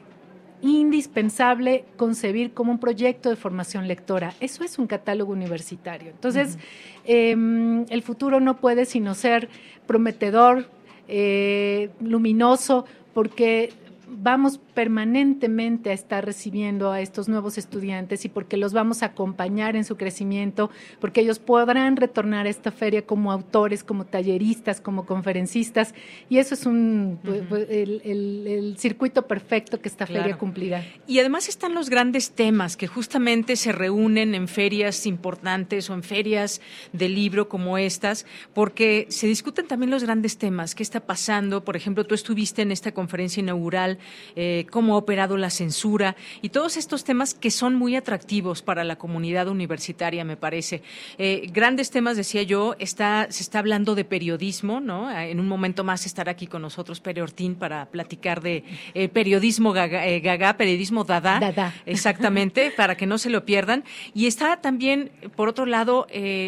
indispensable 0.62 1.85
concebir 1.97 2.52
como 2.54 2.73
un 2.73 2.78
proyecto 2.78 3.28
de 3.28 3.37
formación 3.37 3.88
lectora. 3.88 4.33
Eso 4.40 4.64
es 4.64 4.78
un 4.78 4.87
catálogo 4.87 5.33
universitario. 5.33 6.11
Entonces, 6.11 6.57
em, 7.04 7.85
el 7.90 8.02
futuro 8.02 8.40
no 8.40 8.57
puede 8.57 8.85
sino 8.87 9.14
ser 9.14 9.49
prometedor, 9.87 10.69
eh, 11.09 11.90
luminoso, 12.00 12.87
porque 13.12 13.71
vamos 14.16 14.61
permanentemente 14.75 15.90
a 15.90 15.92
estar 15.92 16.25
recibiendo 16.25 16.92
a 16.92 17.00
estos 17.00 17.28
nuevos 17.28 17.59
estudiantes 17.59 18.25
y 18.25 18.28
porque 18.28 18.57
los 18.57 18.73
vamos 18.73 19.02
a 19.02 19.07
acompañar 19.07 19.76
en 19.76 19.85
su 19.85 19.97
crecimiento, 19.97 20.71
porque 21.00 21.21
ellos 21.21 21.38
podrán 21.38 21.97
retornar 21.97 22.47
a 22.47 22.50
esta 22.50 22.71
feria 22.71 23.02
como 23.07 23.33
autores, 23.33 23.85
como 23.85 24.04
talleristas, 24.04 24.81
como 24.81 25.07
conferencistas, 25.07 25.95
y 26.28 26.38
eso 26.38 26.54
es 26.54 26.66
un, 26.66 27.19
pues, 27.23 27.42
pues, 27.49 27.66
el, 27.71 28.76
circuito 28.78 29.26
perfecto 29.26 29.81
que 29.81 29.88
esta 29.88 30.07
feria 30.07 30.37
cumplirá. 30.37 30.85
Y 31.07 31.19
además 31.19 31.49
están 31.49 31.75
los 31.75 31.90
grandes 31.90 32.33
temas 32.33 32.76
que 32.76 32.87
justamente 32.87 33.57
se 33.57 33.73
reúnen 33.73 34.35
en 34.35 34.49
ferias 34.49 35.07
importantes 35.07 35.90
o 35.90 35.95
en 35.95 36.02
ferias 36.02 36.61
de 36.92 37.09
libro 37.09 37.49
como 37.49 37.78
estas, 37.78 38.26
porque 38.54 39.07
se 39.09 39.26
discuten 39.26 39.66
también 39.66 39.90
los 39.90 40.02
grandes 40.02 40.38
temas, 40.38 40.75
qué 40.75 40.83
está 40.83 41.00
pasando, 41.00 41.64
por 41.64 41.76
ejemplo, 41.76 42.04
tú 42.04 42.14
estuviste 42.14 42.62
en 42.62 42.73
esta 42.73 42.92
conferencia 42.92 43.40
inaugural, 43.40 43.99
eh, 44.37 44.66
cómo 44.71 44.94
ha 44.94 44.99
operado 44.99 45.37
la 45.37 45.50
censura 45.50 46.16
y 46.40 46.49
todos 46.49 46.76
estos 46.76 47.04
temas 47.04 47.35
que 47.35 47.50
son 47.50 47.75
muy 47.75 47.97
atractivos 47.97 48.62
para 48.62 48.85
la 48.85 48.97
comunidad 48.97 49.49
universitaria, 49.49 50.25
me 50.25 50.37
parece. 50.37 50.82
Eh, 51.18 51.49
grandes 51.52 51.90
temas, 51.90 52.16
decía 52.16 52.42
yo, 52.42 52.75
está, 52.78 53.26
se 53.30 53.42
está 53.42 53.59
hablando 53.59 53.94
de 53.94 54.04
periodismo, 54.04 54.80
¿no? 54.80 55.11
En 55.11 55.40
un 55.40 55.49
momento 55.49 55.85
más 55.85 56.06
estará 56.06 56.32
aquí 56.32 56.47
con 56.47 56.62
nosotros 56.62 57.00
Pere 57.00 57.23
Ortín 57.23 57.54
para 57.54 57.87
platicar 57.87 58.40
de 58.40 58.64
eh, 58.94 59.09
periodismo 59.09 59.73
gaga, 59.73 60.06
eh, 60.06 60.54
periodismo 60.56 61.04
dada. 61.04 61.38
Dada. 61.40 61.75
Exactamente, 61.87 62.71
para 62.76 62.97
que 62.97 63.06
no 63.06 63.18
se 63.18 63.30
lo 63.30 63.44
pierdan. 63.44 63.85
Y 64.14 64.26
está 64.26 64.61
también, 64.61 65.11
por 65.37 65.49
otro 65.49 65.66
lado, 65.66 66.06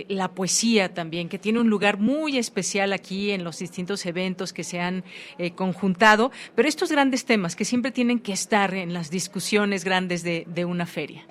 la 0.08 0.28
poesía 0.32 0.94
también, 0.94 1.28
que 1.28 1.38
tiene 1.38 1.60
un 1.60 1.68
lugar 1.68 1.98
muy 1.98 2.38
especial 2.38 2.92
aquí 2.92 3.30
en 3.30 3.44
los 3.44 3.58
distintos 3.58 4.06
eventos 4.06 4.52
que 4.52 4.64
se 4.64 4.80
han 4.80 5.04
conjuntado. 5.54 6.30
Pero 6.54 6.68
estos 6.68 6.90
grandes 6.90 7.24
temas 7.24 7.43
que 7.52 7.64
siempre 7.64 7.92
tienen 7.92 8.18
que 8.18 8.32
estar 8.32 8.72
en 8.74 8.94
las 8.94 9.10
discusiones 9.10 9.84
grandes 9.84 10.22
de, 10.22 10.46
de 10.48 10.64
una 10.64 10.86
feria. 10.86 11.26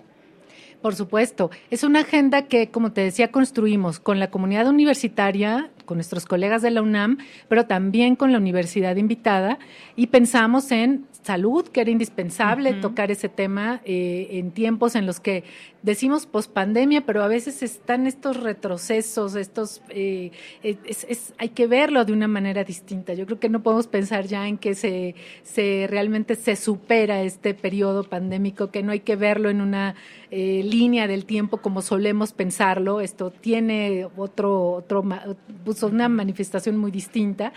Por 0.84 0.96
supuesto, 0.96 1.50
es 1.72 1.84
una 1.84 2.02
agenda 2.02 2.48
que, 2.48 2.70
como 2.70 2.92
te 2.92 3.02
decía, 3.02 3.32
construimos 3.32 4.02
con 4.02 4.20
la 4.20 4.30
comunidad 4.30 4.68
universitaria, 4.68 5.72
con 5.86 5.96
nuestros 5.98 6.26
colegas 6.26 6.62
de 6.62 6.72
la 6.72 6.82
UNAM, 6.82 7.20
pero 7.48 7.66
también 7.66 8.18
con 8.18 8.34
la 8.34 8.38
universidad 8.38 8.98
invitada, 8.98 9.60
y 9.96 10.08
pensamos 10.08 10.72
en 10.72 11.06
salud, 11.24 11.68
que 11.68 11.82
era 11.82 11.90
indispensable 11.90 12.74
tocar 12.74 13.12
ese 13.12 13.30
tema 13.30 13.82
eh, 13.86 14.28
en 14.32 14.52
tiempos 14.52 14.96
en 14.96 15.06
los 15.06 15.20
que 15.20 15.44
decimos 15.82 16.26
pospandemia, 16.26 17.06
pero 17.06 17.24
a 17.24 17.28
veces 17.28 17.64
están 17.64 18.08
estos 18.08 18.42
retrocesos, 18.42 19.36
estos 19.36 19.82
eh, 19.90 20.32
es, 20.64 21.34
hay 21.38 21.50
que 21.50 21.68
verlo 21.68 22.06
de 22.06 22.14
una 22.14 22.28
manera 22.28 22.64
distinta. 22.64 23.14
Yo 23.14 23.26
creo 23.26 23.40
que 23.40 23.50
no 23.50 23.64
podemos 23.64 23.88
pensar 23.88 24.26
ya 24.26 24.48
en 24.48 24.58
que 24.58 24.76
se, 24.76 25.16
se 25.44 25.88
realmente 25.90 26.36
se 26.36 26.56
supera 26.56 27.22
este 27.22 27.54
periodo 27.54 28.04
pandémico, 28.04 28.72
que 28.72 28.84
no 28.84 28.92
hay 28.92 29.02
que 29.02 29.16
verlo 29.16 29.50
en 29.50 29.62
una 29.62 29.96
eh, 30.32 30.62
línea 30.64 31.08
del 31.08 31.26
tiempo 31.26 31.58
como 31.58 31.82
solemos 31.82 32.34
pensarlo. 32.34 33.02
Esto 33.02 33.32
tiene 33.32 34.08
otro, 34.18 34.72
otro, 34.72 35.04
pues 35.64 35.84
una 35.84 36.10
manifestación 36.10 36.78
muy 36.78 36.92
distinta 36.92 37.54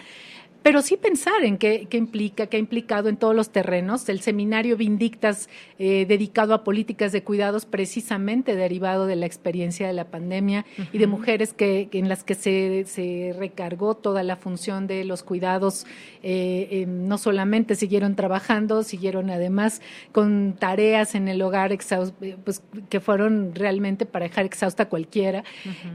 pero 0.66 0.82
sí 0.82 0.96
pensar 0.96 1.44
en 1.44 1.58
qué, 1.58 1.86
implica, 1.92 2.48
qué 2.48 2.56
ha 2.56 2.58
implicado 2.58 3.08
en 3.08 3.16
todos 3.16 3.36
los 3.36 3.50
terrenos. 3.50 4.08
El 4.08 4.20
seminario 4.20 4.76
Vindictas, 4.76 5.48
eh, 5.78 6.06
dedicado 6.08 6.54
a 6.54 6.64
políticas 6.64 7.12
de 7.12 7.22
cuidados, 7.22 7.66
precisamente 7.66 8.56
derivado 8.56 9.06
de 9.06 9.14
la 9.14 9.26
experiencia 9.26 9.86
de 9.86 9.92
la 9.92 10.06
pandemia 10.06 10.66
y 10.92 10.98
de 10.98 11.06
mujeres 11.06 11.52
que, 11.52 11.88
en 11.92 12.08
las 12.08 12.24
que 12.24 12.34
se, 12.34 13.32
recargó 13.38 13.94
toda 13.94 14.24
la 14.24 14.34
función 14.34 14.88
de 14.88 15.04
los 15.04 15.22
cuidados, 15.22 15.86
eh, 16.24 16.84
no 16.88 17.16
solamente 17.16 17.76
siguieron 17.76 18.16
trabajando, 18.16 18.82
siguieron 18.82 19.30
además 19.30 19.80
con 20.10 20.56
tareas 20.58 21.14
en 21.14 21.28
el 21.28 21.40
hogar 21.42 21.70
eh, 21.70 22.36
pues, 22.42 22.60
que 22.88 22.98
fueron 22.98 23.54
realmente 23.54 24.04
para 24.04 24.24
dejar 24.24 24.44
exhausta 24.46 24.82
a 24.82 24.88
cualquiera. 24.88 25.44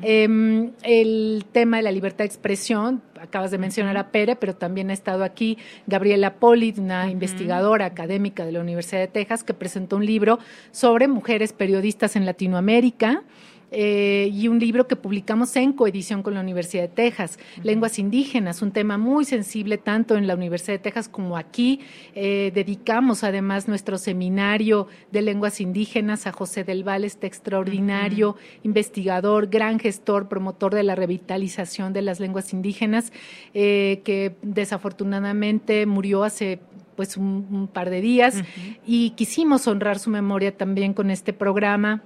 Em, 0.02 0.72
el 0.84 1.44
tema 1.52 1.76
de 1.76 1.84
la 1.84 1.92
libertad 1.92 2.20
de 2.20 2.28
expresión, 2.28 3.02
acabas 3.22 3.52
de 3.52 3.58
mencionar 3.58 3.98
a 3.98 4.12
Pere, 4.12 4.36
pero 4.36 4.56
también 4.56 4.90
ha 4.90 4.94
estado 4.94 5.24
aquí 5.24 5.58
Gabriela 5.86 6.36
Poli, 6.36 6.74
una 6.78 7.10
investigadora 7.10 7.86
académica 7.86 8.46
de 8.46 8.52
la 8.52 8.60
Universidad 8.60 9.00
de 9.00 9.08
Texas, 9.08 9.44
que 9.44 9.54
presentó 9.54 9.98
un 9.98 10.06
libro 10.06 10.40
sobre 10.72 11.08
mujeres 11.08 11.54
periodistas 11.54 12.16
en 12.16 12.26
Latinoamérica. 12.26 13.24
Eh, 13.72 14.30
y 14.34 14.50
un 14.50 14.60
libro 14.60 14.86
que 14.88 14.98
publicamos 14.98 15.56
en 15.56 15.72
coedición 15.72 16.24
con 16.24 16.34
la 16.34 16.42
Universidad 16.42 16.84
de 16.84 16.90
Texas, 16.90 17.40
Lenguas 17.64 18.00
Indígenas, 18.00 18.62
un 18.62 18.72
tema 18.72 18.98
muy 18.98 19.24
sensible 19.24 19.78
tanto 19.78 20.18
en 20.18 20.28
la 20.28 20.36
Universidad 20.36 20.74
de 20.74 20.80
Texas 20.80 21.08
como 21.08 21.38
aquí. 21.38 21.80
Eh, 22.14 22.52
dedicamos 22.54 23.24
además 23.24 23.70
nuestro 23.70 23.98
seminario 23.98 24.88
de 25.12 25.22
lenguas 25.22 25.62
indígenas 25.62 26.28
a 26.28 26.34
José 26.34 26.66
del 26.66 26.86
Valle, 26.86 27.08
este 27.08 27.28
extraordinario 27.28 28.36
investigador, 28.64 29.48
gran 29.48 29.80
gestor, 29.80 30.28
promotor 30.28 30.76
de 30.76 30.84
la 30.84 30.96
revitalización 30.96 31.94
de 31.94 32.02
las 32.02 32.20
lenguas 32.20 32.52
indígenas, 32.52 33.14
eh, 33.54 34.02
que 34.04 34.36
desafortunadamente 34.42 35.86
murió 35.86 36.24
hace 36.24 36.60
pues 36.96 37.16
un, 37.16 37.70
par 37.72 37.90
de 37.90 38.02
días. 38.02 38.44
Y 38.86 39.12
quisimos 39.12 39.66
honrar 39.68 39.98
su 39.98 40.10
memoria 40.10 40.56
también 40.56 40.94
con 40.94 41.10
este 41.10 41.34
programa 41.34 42.04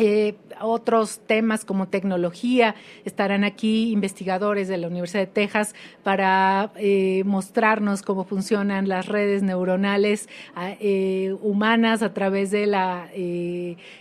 eh, 0.00 0.34
otros 0.62 1.20
temas 1.26 1.64
como 1.66 1.88
tecnología. 1.88 2.74
Estarán 3.04 3.44
aquí 3.44 3.92
investigadores 3.92 4.66
de 4.66 4.78
la 4.78 4.86
Universidad 4.86 5.20
de 5.20 5.26
Texas 5.26 5.74
para 6.02 6.72
eh, 6.76 7.22
mostrarnos 7.26 8.00
cómo 8.00 8.24
funcionan 8.24 8.88
las 8.88 9.06
redes 9.06 9.42
neuronales 9.42 10.28
eh, 10.80 11.34
humanas 11.42 12.02
a 12.02 12.14
través 12.14 12.50
de 12.50 12.66
la, 12.66 13.08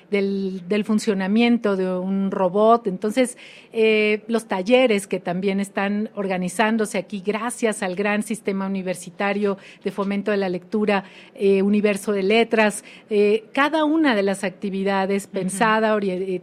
del, 0.09 0.67
del, 0.67 0.85
funcionamiento 0.85 1.75
de 1.75 1.91
un 1.91 2.31
robot. 2.31 2.87
Entonces, 2.87 3.37
los 4.27 4.47
talleres 4.47 5.07
que 5.07 5.19
también 5.19 5.59
están 5.59 6.09
organizándose 6.15 6.97
aquí 6.97 7.21
gracias 7.25 7.83
al 7.83 7.95
gran 7.95 8.23
sistema 8.23 8.65
universitario 8.65 9.57
de 9.83 9.91
fomento 9.91 10.31
de 10.31 10.37
la 10.37 10.49
lectura, 10.49 11.03
Universo 11.35 12.11
de 12.11 12.23
Letras, 12.23 12.83
cada 13.53 13.85
una 13.85 14.15
de 14.15 14.23
las 14.23 14.43
actividades 14.43 15.27
pensadas 15.27 15.69
eh, 16.03 16.41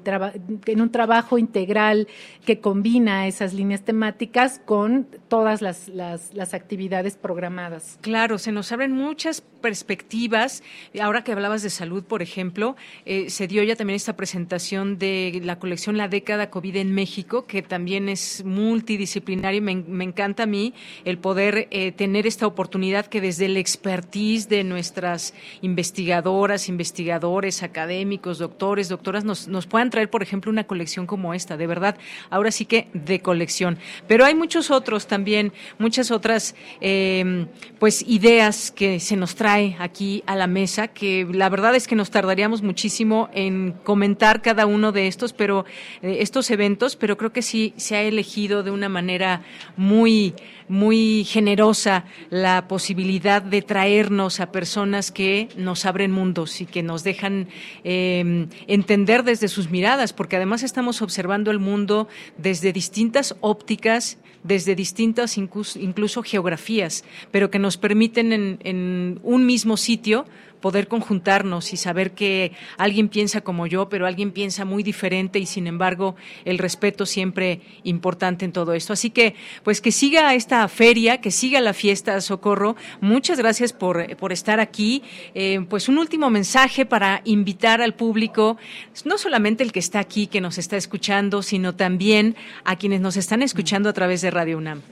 en 0.66 0.80
un 0.80 0.90
trabajo 0.90 1.38
integral 1.38 2.08
que 2.44 2.60
combina 2.60 3.26
esas 3.26 3.54
líneas 3.54 3.82
temáticas 3.82 4.60
con 4.64 5.06
todas 5.28 5.62
las, 5.62 5.88
las, 5.88 6.54
actividades 6.54 7.16
programadas. 7.16 7.98
Claro, 8.00 8.38
se 8.38 8.52
nos 8.52 8.70
abren 8.72 8.92
muchas 8.92 9.40
perspectivas. 9.40 10.62
Ahora 11.00 11.24
que 11.24 11.32
hablabas 11.32 11.62
de 11.62 11.70
salud, 11.70 12.04
por 12.04 12.22
ejemplo, 12.22 12.76
eh, 13.04 13.30
se 13.30 13.46
dio 13.46 13.55
ya 13.62 13.76
también 13.76 13.96
esta 13.96 14.16
presentación 14.16 14.98
de 14.98 15.40
la 15.44 15.58
colección 15.58 15.96
La 15.96 16.08
década 16.08 16.50
COVID 16.50 16.76
en 16.76 16.92
México, 16.92 17.46
que 17.46 17.62
también 17.62 18.08
es 18.08 18.44
multidisciplinaria. 18.44 19.60
Me, 19.60 19.76
me 19.76 20.04
encanta 20.04 20.42
a 20.42 20.46
mí 20.46 20.74
el 21.04 21.18
poder 21.18 21.68
eh, 21.70 21.92
tener 21.92 22.26
esta 22.26 22.46
oportunidad 22.46 23.06
que 23.06 23.20
desde 23.20 23.46
el 23.46 23.56
expertise 23.56 24.48
de 24.48 24.64
nuestras 24.64 25.34
investigadoras, 25.62 26.68
investigadores, 26.68 27.62
académicos, 27.62 28.38
doctores, 28.38 28.88
doctoras, 28.88 29.24
nos 29.24 29.36
nos, 29.48 29.66
puedan 29.66 29.90
traer, 29.90 30.10
por 30.10 30.22
ejemplo, 30.22 30.50
una 30.50 30.64
colección 30.64 31.06
como 31.06 31.34
esta, 31.34 31.56
de 31.56 31.66
verdad, 31.66 31.96
ahora 32.30 32.50
sí 32.50 32.64
que 32.64 32.88
de 32.92 33.20
colección. 33.20 33.78
Pero 34.06 34.24
hay 34.24 34.34
muchos 34.34 34.70
otros 34.70 35.06
también, 35.06 35.52
muchas 35.78 36.10
otras 36.10 36.54
em, 36.80 37.48
pues 37.78 38.02
ideas 38.06 38.70
que 38.70 39.00
se 39.00 39.16
nos 39.16 39.34
trae 39.34 39.76
aquí 39.78 40.22
a 40.26 40.36
la 40.36 40.46
mesa, 40.46 40.88
que 40.88 41.26
la 41.30 41.48
verdad 41.48 41.74
es 41.74 41.86
que 41.86 41.96
nos 41.96 42.10
tardaríamos 42.10 42.62
muchísimo 42.62 43.28
en 43.32 43.45
comentar 43.84 44.42
cada 44.42 44.66
uno 44.66 44.92
de 44.92 45.06
estos, 45.06 45.32
pero 45.32 45.64
eh, 46.02 46.18
estos 46.20 46.50
eventos, 46.50 46.96
pero 46.96 47.16
creo 47.16 47.32
que 47.32 47.42
sí 47.42 47.72
se 47.76 47.96
ha 47.96 48.02
elegido 48.02 48.62
de 48.62 48.70
una 48.70 48.88
manera 48.88 49.42
muy 49.76 50.34
muy 50.68 51.24
generosa 51.24 52.04
la 52.30 52.68
posibilidad 52.68 53.42
de 53.42 53.62
traernos 53.62 54.40
a 54.40 54.50
personas 54.52 55.10
que 55.10 55.48
nos 55.56 55.86
abren 55.86 56.12
mundos 56.12 56.60
y 56.60 56.66
que 56.66 56.82
nos 56.82 57.04
dejan 57.04 57.48
em, 57.84 58.48
entender 58.66 59.22
desde 59.22 59.48
sus 59.48 59.70
miradas, 59.70 60.12
porque 60.12 60.36
además 60.36 60.62
estamos 60.62 61.02
observando 61.02 61.50
el 61.50 61.58
mundo 61.58 62.08
desde 62.36 62.72
distintas 62.72 63.36
ópticas, 63.40 64.18
desde 64.42 64.74
distintas 64.74 65.38
incluso, 65.38 66.22
geografías, 66.22 67.04
pero 67.30 67.50
que 67.50 67.58
nos 67.58 67.76
permiten 67.76 68.32
en 68.32 69.20
un 69.22 69.46
mismo 69.46 69.76
sitio 69.76 70.24
poder 70.60 70.88
conjuntarnos 70.88 71.72
y 71.72 71.76
saber 71.76 72.12
que 72.12 72.52
alguien 72.78 73.08
piensa 73.08 73.40
como 73.40 73.66
yo, 73.66 73.88
pero 73.88 74.06
alguien 74.06 74.32
piensa 74.32 74.64
muy 74.64 74.82
diferente 74.82 75.38
y 75.38 75.46
sin 75.46 75.66
embargo 75.66 76.16
el 76.44 76.58
respeto 76.58 77.06
siempre 77.06 77.60
importante 77.84 78.44
en 78.44 78.52
todo 78.52 78.72
esto. 78.72 78.92
Así 78.92 79.10
que, 79.10 79.34
pues 79.62 79.80
que 79.80 79.92
siga 79.92 80.34
esta 80.34 80.66
feria, 80.68 81.20
que 81.20 81.30
siga 81.30 81.60
la 81.60 81.72
fiesta 81.72 82.20
Socorro. 82.20 82.76
Muchas 83.00 83.38
gracias 83.38 83.72
por, 83.72 84.16
por 84.16 84.32
estar 84.32 84.60
aquí. 84.60 85.02
Eh, 85.34 85.64
pues 85.68 85.88
un 85.88 85.98
último 85.98 86.30
mensaje 86.30 86.86
para 86.86 87.22
invitar 87.24 87.80
al 87.80 87.94
público, 87.94 88.56
no 89.04 89.18
solamente 89.18 89.62
el 89.62 89.72
que 89.72 89.80
está 89.80 89.98
aquí, 89.98 90.26
que 90.26 90.40
nos 90.40 90.58
está 90.58 90.76
escuchando, 90.76 91.42
sino 91.42 91.74
también 91.74 92.36
a 92.64 92.76
quienes 92.76 93.00
nos 93.00 93.16
están 93.16 93.42
escuchando 93.42 93.88
a 93.88 93.92
través 93.92 94.22
de 94.22 94.30
Radio 94.30 94.58
UNAM. 94.58 94.82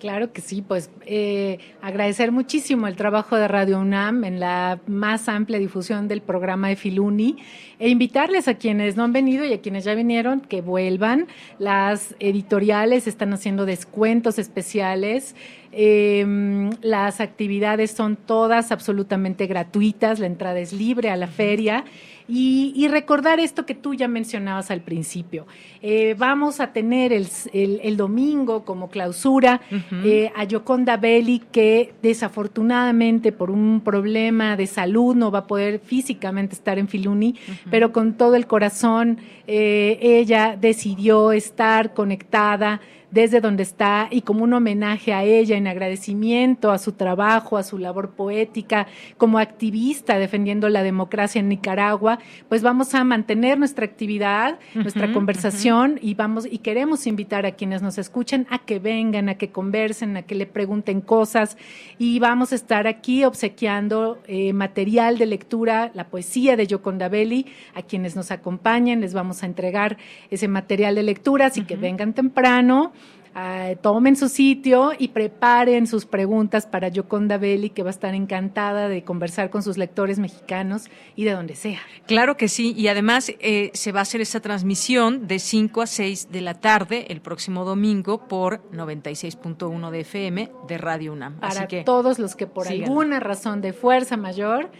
Claro 0.00 0.32
que 0.32 0.40
sí, 0.40 0.60
pues 0.60 0.90
eh, 1.06 1.58
agradecer 1.80 2.32
muchísimo 2.32 2.86
el 2.86 2.96
trabajo 2.96 3.36
de 3.36 3.48
Radio 3.48 3.78
UNAM 3.78 4.24
en 4.24 4.40
la 4.40 4.80
más 4.86 5.28
amplia 5.28 5.58
difusión 5.58 6.08
del 6.08 6.20
programa 6.20 6.68
de 6.68 6.76
Filuni 6.76 7.36
e 7.78 7.88
invitarles 7.88 8.48
a 8.48 8.54
quienes 8.54 8.96
no 8.96 9.04
han 9.04 9.12
venido 9.12 9.44
y 9.44 9.52
a 9.52 9.60
quienes 9.60 9.84
ya 9.84 9.94
vinieron 9.94 10.40
que 10.40 10.60
vuelvan. 10.60 11.26
Las 11.58 12.14
editoriales 12.18 13.06
están 13.06 13.32
haciendo 13.32 13.66
descuentos 13.66 14.38
especiales. 14.38 15.34
Em, 15.72 16.70
las 16.82 17.20
actividades 17.20 17.90
son 17.90 18.16
todas 18.16 18.72
absolutamente 18.72 19.46
gratuitas, 19.46 20.18
la 20.18 20.26
entrada 20.26 20.58
es 20.60 20.72
libre 20.72 21.10
a 21.10 21.16
la 21.16 21.26
feria. 21.28 21.84
Y, 22.26 22.88
recordar 22.88 23.38
esto 23.38 23.66
que 23.66 23.74
tú 23.74 23.92
ya 23.92 24.08
mencionabas 24.08 24.70
al 24.70 24.80
principio. 24.80 25.46
Eh, 25.82 26.14
vamos 26.16 26.60
a 26.60 26.72
tener 26.72 27.12
el, 27.12 27.96
domingo 27.96 28.64
como 28.64 28.88
clausura 28.88 29.60
eh, 30.04 30.32
a 30.34 30.44
Yoconda 30.44 30.96
Belli, 30.96 31.42
que 31.52 31.92
desafortunadamente 32.02 33.32
por 33.32 33.50
un 33.50 33.82
problema 33.82 34.56
de 34.56 34.66
salud 34.66 35.14
no 35.14 35.30
va 35.30 35.40
a 35.40 35.46
poder 35.46 35.80
físicamente 35.80 36.54
estar 36.54 36.78
en 36.78 36.88
Filuni, 36.88 37.34
pero 37.70 37.92
con 37.92 38.14
todo 38.14 38.36
el 38.36 38.46
corazón 38.46 39.18
eh, 39.46 39.98
ella 40.00 40.56
decidió 40.58 41.32
estar 41.32 41.92
conectada 41.92 42.80
desde 43.14 43.40
donde 43.40 43.62
está 43.62 44.08
y 44.10 44.22
como 44.22 44.42
un 44.42 44.52
homenaje 44.52 45.14
a 45.14 45.22
ella 45.22 45.56
en 45.56 45.68
agradecimiento 45.68 46.72
a 46.72 46.78
su 46.78 46.92
trabajo, 46.92 47.56
a 47.56 47.62
su 47.62 47.78
labor 47.78 48.10
poética 48.10 48.88
como 49.16 49.38
activista 49.38 50.18
defendiendo 50.18 50.68
la 50.68 50.82
democracia 50.82 51.38
en 51.38 51.48
Nicaragua, 51.48 52.18
pues 52.48 52.62
vamos 52.62 52.92
a 52.94 53.04
mantener 53.04 53.56
nuestra 53.56 53.84
actividad, 53.84 54.58
nuestra 54.74 55.12
conversación 55.12 56.00
y 56.02 56.14
vamos 56.14 56.44
y 56.50 56.58
queremos 56.58 57.06
invitar 57.06 57.46
a 57.46 57.52
quienes 57.52 57.82
nos 57.82 57.98
escuchen 57.98 58.48
a 58.50 58.58
que 58.58 58.80
vengan, 58.80 59.28
a 59.28 59.36
que 59.36 59.52
conversen, 59.52 60.16
a 60.16 60.22
que 60.22 60.34
le 60.34 60.46
pregunten 60.46 61.00
cosas 61.00 61.56
y 61.98 62.18
vamos 62.18 62.50
a 62.50 62.56
estar 62.56 62.88
aquí 62.88 63.24
obsequiando 63.24 64.20
eh, 64.26 64.52
material 64.52 65.18
de 65.18 65.26
lectura, 65.26 65.92
la 65.94 66.08
poesía 66.08 66.56
de 66.56 66.66
Yoconda 66.66 67.08
Belli, 67.08 67.46
a 67.74 67.82
quienes 67.82 68.16
nos 68.16 68.32
acompañen 68.32 69.00
les 69.00 69.14
vamos 69.14 69.44
a 69.44 69.46
entregar 69.46 69.98
ese 70.30 70.48
material 70.48 70.96
de 70.96 71.04
lectura, 71.04 71.46
así 71.46 71.62
que 71.62 71.76
vengan 71.76 72.12
temprano. 72.12 72.92
Ah, 73.36 73.72
tomen 73.80 74.14
su 74.14 74.28
sitio 74.28 74.92
y 74.96 75.08
preparen 75.08 75.88
sus 75.88 76.06
preguntas 76.06 76.66
para 76.66 76.88
Yoconda 76.88 77.36
Belli, 77.36 77.70
que 77.70 77.82
va 77.82 77.88
a 77.88 77.90
estar 77.90 78.14
encantada 78.14 78.88
de 78.88 79.02
conversar 79.02 79.50
con 79.50 79.62
sus 79.64 79.76
lectores 79.76 80.20
mexicanos 80.20 80.88
y 81.16 81.24
de 81.24 81.32
donde 81.32 81.56
sea. 81.56 81.80
Claro 82.06 82.36
que 82.36 82.46
sí, 82.46 82.74
y 82.76 82.86
además 82.86 83.32
eh, 83.40 83.70
se 83.74 83.90
va 83.90 84.00
a 84.00 84.02
hacer 84.02 84.20
esta 84.20 84.38
transmisión 84.38 85.26
de 85.26 85.40
5 85.40 85.82
a 85.82 85.86
6 85.86 86.30
de 86.30 86.40
la 86.42 86.54
tarde 86.54 87.06
el 87.08 87.20
próximo 87.20 87.64
domingo 87.64 88.28
por 88.28 88.62
96.1 88.70 89.90
de 89.90 90.00
FM 90.00 90.52
de 90.68 90.78
Radio 90.78 91.12
UNAM. 91.12 91.40
Para 91.40 91.66
todos 91.84 92.20
los 92.20 92.36
que 92.36 92.46
por 92.46 92.68
alguna 92.68 93.18
razón 93.18 93.60
de 93.60 93.72
fuerza 93.72 94.16
mayor 94.16 94.70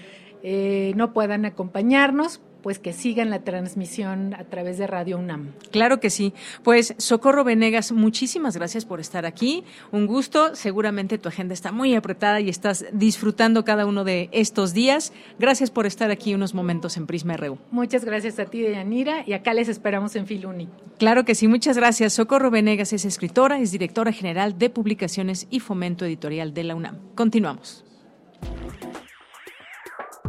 eh, 0.45 0.93
no 0.95 1.13
puedan 1.13 1.45
acompañarnos, 1.45 2.41
pues 2.65 2.79
que 2.79 2.95
sigan 2.95 3.29
la 3.29 3.41
transmisión 3.41 4.33
a 4.33 4.45
través 4.45 4.79
de 4.79 4.87
Radio 4.87 5.19
UNAM. 5.19 5.53
Claro 5.71 6.01
que 6.01 6.09
sí. 6.09 6.33
Pues 6.63 6.95
Socorro 6.97 7.45
Venegas, 7.45 7.93
muchísimas 7.93 8.57
gracias 8.57 8.87
por 8.87 9.01
estar 9.01 9.27
aquí. 9.27 9.65
Un 9.93 10.07
gusto. 10.07 10.57
Seguramente 10.57 11.19
tu 11.19 11.29
agenda 11.29 11.53
está 11.53 11.73
muy 11.73 11.95
apretada 11.95 12.41
y 12.41 12.49
estás 12.49 12.87
disfrutando 12.91 13.67
cada 13.67 13.85
uno 13.85 14.03
de 14.03 14.31
estos 14.33 14.73
días. 14.73 15.13
Gracias 15.39 15.71
por 15.71 15.85
estar 15.85 16.11
aquí 16.11 16.33
unos 16.33 16.55
momentos 16.55 16.97
en 16.97 17.07
Prisma 17.07 17.37
RU. 17.37 17.59
Muchas 17.71 18.03
gracias 18.03 18.39
a 18.39 18.47
ti, 18.47 18.63
Deyanira, 18.63 19.25
y 19.27 19.35
acá 19.35 19.53
les 19.53 19.69
esperamos 19.69 20.17
en 20.17 20.27
Filuni. 20.27 20.71
Claro 20.99 21.27
que 21.27 21.35
sí, 21.35 21.49
muchas 21.49 21.77
gracias. 21.77 22.15
Socorro 22.15 22.51
Venegas 22.51 22.95
es 22.95 23.05
escritora, 23.05 23.59
es 23.59 23.73
directora 23.73 24.11
general 24.11 24.59
de 24.59 24.71
Publicaciones 24.71 25.49
y 25.51 25.61
Fomento 25.61 26.07
Editorial 26.07 26.55
de 26.55 26.65
la 26.65 26.75
UNAM. 26.75 26.97
Continuamos. 27.15 27.85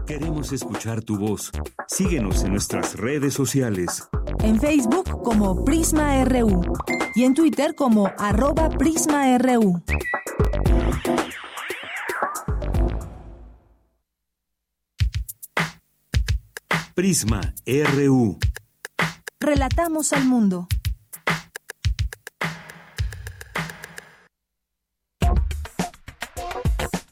Queremos 0.06 0.52
escuchar 0.52 1.02
tu 1.02 1.18
voz. 1.18 1.52
Síguenos 1.88 2.44
en 2.44 2.52
nuestras 2.52 2.96
redes 2.96 3.34
sociales. 3.34 4.08
En 4.44 4.60
Facebook 4.60 5.24
como 5.24 5.66
Prisma 5.66 6.24
RU 6.26 6.62
y 7.16 7.24
en 7.24 7.34
Twitter 7.34 7.74
como 7.74 8.12
arroba 8.20 8.70
PrismaRU. 8.70 9.82
Prisma 16.94 17.56
RU. 17.66 18.38
relatamos 19.40 20.14
al 20.14 20.26
mundo. 20.26 20.68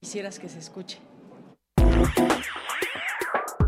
Quisieras 0.00 0.38
que 0.38 0.48
se 0.48 0.58
escuche. 0.58 0.98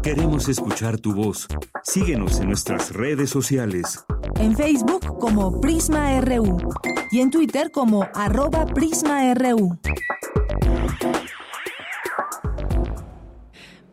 Queremos 0.02 0.48
escuchar 0.48 0.98
tu 0.98 1.14
voz. 1.14 1.46
Síguenos 1.84 2.40
en 2.40 2.48
nuestras 2.48 2.92
redes 2.92 3.30
sociales. 3.30 4.04
En 4.40 4.56
Facebook 4.56 5.18
como 5.20 5.60
Prisma 5.60 6.20
RU 6.20 6.58
y 7.12 7.20
en 7.20 7.30
Twitter 7.30 7.70
como 7.70 8.08
arroba 8.12 8.66
PrismaRU. 8.66 9.78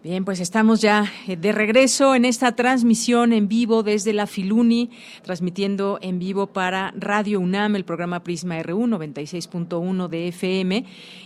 Bien, 0.09 0.25
pues 0.25 0.39
estamos 0.39 0.81
ya 0.81 1.05
eh, 1.27 1.35
de 1.35 1.51
regreso 1.51 2.15
en 2.15 2.25
esta 2.25 2.55
transmisión 2.55 3.31
en 3.31 3.47
vivo 3.47 3.83
desde 3.83 4.11
la 4.11 4.25
Filuni, 4.25 4.89
transmitiendo 5.21 5.99
en 6.01 6.17
vivo 6.17 6.47
para 6.47 6.91
Radio 6.97 7.39
UNAM, 7.39 7.75
el 7.75 7.85
programa 7.85 8.23
Prisma 8.23 8.59
RU 8.63 8.87
96.1 8.87 10.07
de 10.07 10.29
FM. 10.29 10.85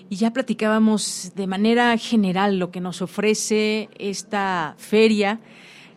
Y 0.10 0.16
ya 0.18 0.34
platicábamos 0.34 1.32
de 1.34 1.48
manera 1.48 1.98
general 1.98 2.60
lo 2.60 2.72
que 2.72 2.82
nos 2.82 3.02
ofrece 3.02 3.88
esta 4.00 4.76
feria 4.78 5.40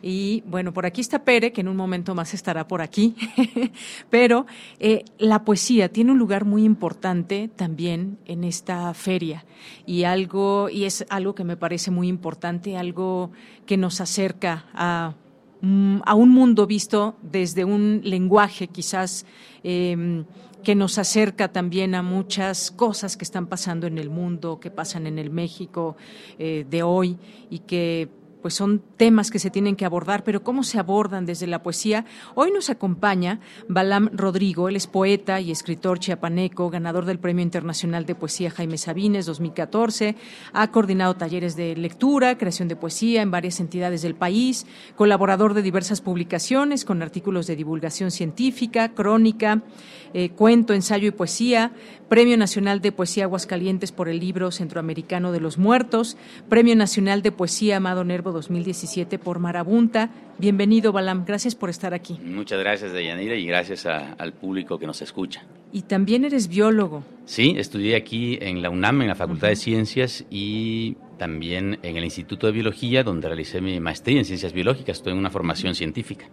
y 0.02 0.42
bueno, 0.46 0.72
por 0.72 0.87
aquí 0.87 1.00
está 1.00 1.24
Pere, 1.24 1.52
que 1.52 1.61
en 1.61 1.68
un 1.68 1.76
momento 1.76 2.14
más 2.14 2.35
estará 2.35 2.66
por 2.68 2.82
aquí. 2.82 3.14
Pero 4.11 4.46
eh, 4.78 5.04
la 5.18 5.44
poesía 5.44 5.90
tiene 5.90 6.12
un 6.12 6.18
lugar 6.18 6.44
muy 6.44 6.64
importante 6.64 7.48
también 7.54 8.18
en 8.26 8.44
esta 8.44 8.92
feria. 8.94 9.44
Y 9.87 10.04
algo, 10.04 10.68
y 10.68 10.85
es 10.85 11.04
algo 11.09 11.35
que 11.35 11.44
me 11.44 11.56
parece 11.56 11.90
muy 11.90 12.09
importante, 12.09 12.76
algo 12.76 13.30
que 13.66 13.76
nos 13.76 14.00
acerca 14.00 14.66
a 14.74 15.14
mm, 15.61 16.00
a 16.04 16.14
un 16.14 16.30
mundo 16.30 16.66
visto 16.66 17.16
desde 17.22 17.64
un 17.64 18.00
lenguaje 18.04 18.68
quizás 18.68 19.26
em, 19.62 20.24
que 20.66 20.74
nos 20.74 20.98
acerca 20.98 21.52
también 21.52 21.94
a 21.94 22.02
muchas 22.02 22.72
cosas 22.72 23.16
que 23.16 23.22
están 23.22 23.46
pasando 23.46 23.87
en 23.87 23.98
el 23.98 24.11
mundo, 24.11 24.59
que 24.59 24.70
pasan 24.72 25.06
en 25.06 25.18
el 25.20 25.30
México 25.30 25.96
eh, 26.40 26.66
de 26.68 26.82
hoy 26.82 27.16
y 27.50 27.61
que 27.61 28.09
pues 28.46 28.54
son 28.54 28.80
temas 28.96 29.32
que 29.32 29.40
se 29.40 29.50
tienen 29.50 29.74
que 29.74 29.85
abordar, 29.85 30.22
pero 30.22 30.44
¿cómo 30.44 30.62
se 30.62 30.78
abordan 30.78 31.26
desde 31.26 31.48
la 31.48 31.64
poesía? 31.64 32.04
Hoy 32.37 32.52
nos 32.52 32.70
acompaña 32.70 33.40
Balam 33.68 34.09
Rodrigo, 34.12 34.68
él 34.68 34.76
es 34.76 34.87
poeta 34.87 35.40
y 35.40 35.50
escritor 35.50 35.98
chiapaneco, 35.98 36.70
ganador 36.70 37.06
del 37.06 37.18
Premio 37.18 37.42
Internacional 37.42 38.06
de 38.06 38.14
Poesía 38.14 38.52
Jaime 38.52 38.78
Sabines 38.78 39.26
2014, 39.26 40.14
ha 40.52 40.70
coordinado 40.70 41.16
talleres 41.16 41.56
de 41.56 41.74
lectura, 41.74 42.38
creación 42.38 42.68
de 42.68 42.76
poesía 42.76 43.20
en 43.20 43.32
varias 43.32 43.59
entidades 43.59 44.02
del 44.02 44.14
país, 44.14 44.64
colaborador 44.94 45.52
de 45.52 45.62
diversas 45.62 46.00
publicaciones 46.00 46.85
con 46.85 47.02
artículos 47.02 47.48
de 47.48 47.56
divulgación 47.56 48.12
científica, 48.12 48.94
crónica, 48.94 49.64
eh, 50.18 50.31
cuento, 50.31 50.72
ensayo 50.72 51.09
y 51.09 51.11
poesía, 51.11 51.72
Premio 52.09 52.38
Nacional 52.38 52.81
de 52.81 52.90
Poesía 52.90 53.24
Aguascalientes 53.24 53.92
por 53.92 54.09
el 54.09 54.18
libro 54.18 54.50
Centroamericano 54.50 55.31
de 55.31 55.40
los 55.40 55.59
Muertos, 55.59 56.16
Premio 56.48 56.74
Nacional 56.74 57.20
de 57.20 57.33
Poesía 57.33 57.76
Amado 57.76 58.02
Nervo 58.02 58.33
2017 58.33 59.18
por 59.18 59.40
Marabunta. 59.40 60.09
Bienvenido, 60.38 60.90
Balam. 60.90 61.26
Gracias 61.26 61.55
por 61.55 61.68
estar 61.68 61.92
aquí. 61.92 62.18
Muchas 62.24 62.59
gracias, 62.59 62.94
Dayanira, 62.94 63.35
y 63.35 63.44
gracias 63.44 63.85
al 63.85 64.33
público 64.33 64.79
que 64.79 64.87
nos 64.87 65.02
escucha. 65.02 65.44
Y 65.70 65.83
también 65.83 66.24
eres 66.24 66.48
biólogo. 66.48 67.05
Sí, 67.26 67.55
estudié 67.59 67.96
aquí 67.96 68.38
en 68.40 68.62
la 68.62 68.70
UNAM, 68.70 69.02
en 69.02 69.09
la 69.09 69.16
Facultad 69.16 69.48
de 69.48 69.57
Ciencias, 69.57 70.24
y 70.31 70.96
también 71.18 71.79
en 71.83 71.96
el 71.96 72.05
Instituto 72.05 72.46
de 72.46 72.55
Biología, 72.55 73.02
donde 73.02 73.29
realicé 73.29 73.61
mi 73.61 73.81
maestría 73.81 74.18
en 74.18 74.24
Ciencias 74.24 74.55
Biológicas. 74.55 74.96
Estoy 74.96 75.12
en 75.12 75.18
una 75.18 75.31
formación 75.31 75.74
científica. 75.74 76.26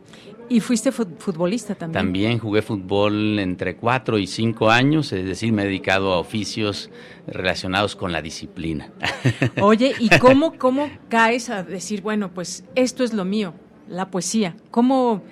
¿Y 0.49 0.59
fuiste 0.59 0.91
futbolista 0.91 1.75
también? 1.75 1.93
También 1.93 2.39
jugué 2.39 2.61
fútbol 2.61 3.39
entre 3.39 3.75
cuatro 3.75 4.17
y 4.17 4.27
cinco 4.27 4.69
años, 4.69 5.11
es 5.13 5.25
decir, 5.25 5.53
me 5.53 5.63
he 5.63 5.65
dedicado 5.65 6.13
a 6.13 6.19
oficios 6.19 6.89
relacionados 7.27 7.95
con 7.95 8.11
la 8.11 8.21
disciplina. 8.21 8.91
Oye, 9.61 9.93
¿y 9.99 10.09
cómo, 10.19 10.57
cómo 10.57 10.89
caes 11.09 11.49
a 11.49 11.63
decir, 11.63 12.01
bueno, 12.01 12.33
pues 12.33 12.65
esto 12.75 13.03
es 13.03 13.13
lo 13.13 13.25
mío, 13.25 13.53
la 13.87 14.11
poesía? 14.11 14.55
¿Cómo 14.69 15.23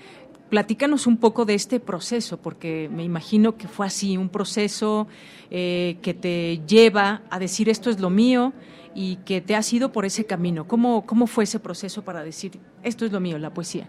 platícanos 0.51 1.07
un 1.07 1.15
poco 1.15 1.45
de 1.45 1.53
este 1.53 1.79
proceso, 1.79 2.35
porque 2.35 2.89
me 2.91 3.05
imagino 3.05 3.55
que 3.55 3.69
fue 3.69 3.85
así, 3.85 4.17
un 4.17 4.27
proceso 4.27 5.07
eh, 5.49 5.97
que 6.01 6.13
te 6.13 6.59
lleva 6.67 7.21
a 7.29 7.39
decir 7.39 7.69
esto 7.69 7.89
es 7.89 8.01
lo 8.01 8.09
mío 8.09 8.51
y 8.93 9.15
que 9.17 9.39
te 9.39 9.55
has 9.55 9.71
ido 9.71 9.93
por 9.93 10.03
ese 10.03 10.25
camino. 10.25 10.67
¿Cómo, 10.67 11.05
¿Cómo 11.05 11.25
fue 11.25 11.45
ese 11.45 11.59
proceso 11.59 12.03
para 12.03 12.21
decir 12.21 12.59
esto 12.83 13.05
es 13.05 13.13
lo 13.13 13.21
mío, 13.21 13.37
la 13.37 13.53
poesía? 13.53 13.87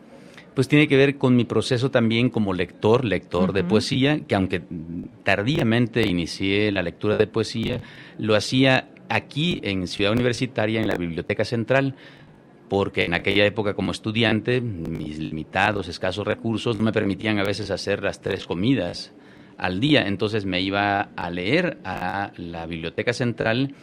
Pues 0.55 0.69
tiene 0.69 0.87
que 0.87 0.97
ver 0.97 1.17
con 1.17 1.35
mi 1.35 1.45
proceso 1.45 1.91
también 1.91 2.29
como 2.29 2.53
lector, 2.53 3.07
lector 3.07 3.55
de 3.55 3.65
poesía, 3.65 4.21
que 4.21 4.35
aunque 4.35 4.62
tardíamente 5.25 6.07
inicié 6.07 6.71
la 6.73 6.83
lectura 6.83 7.17
de 7.17 7.27
poesía, 7.27 7.81
lo 8.19 8.35
hacía 8.35 8.88
aquí 9.09 9.61
en 9.62 9.87
Ciudad 9.87 10.12
Universitaria, 10.12 10.81
en 10.81 10.88
la 10.88 10.97
Biblioteca 10.97 11.47
Central, 11.47 11.95
porque 12.69 13.05
en 13.05 13.15
aquella 13.15 13.47
época 13.47 13.75
como 13.75 13.93
estudiante, 13.93 14.61
mis 14.61 15.19
limitados, 15.19 15.88
escasos 15.88 16.27
recursos 16.27 16.77
no 16.77 16.85
me 16.85 16.93
permitían 16.93 17.38
a 17.38 17.45
veces 17.45 17.71
hacer 17.71 18.03
las 18.03 18.21
tres 18.21 18.47
comidas 18.47 19.12
al 19.57 19.81
día, 19.81 20.07
entonces 20.07 20.45
me 20.45 20.61
iba 20.61 21.01
a 21.17 21.31
leer 21.31 21.79
a 21.85 22.33
la 22.37 22.67
Biblioteca 22.67 23.12
Central 23.12 23.75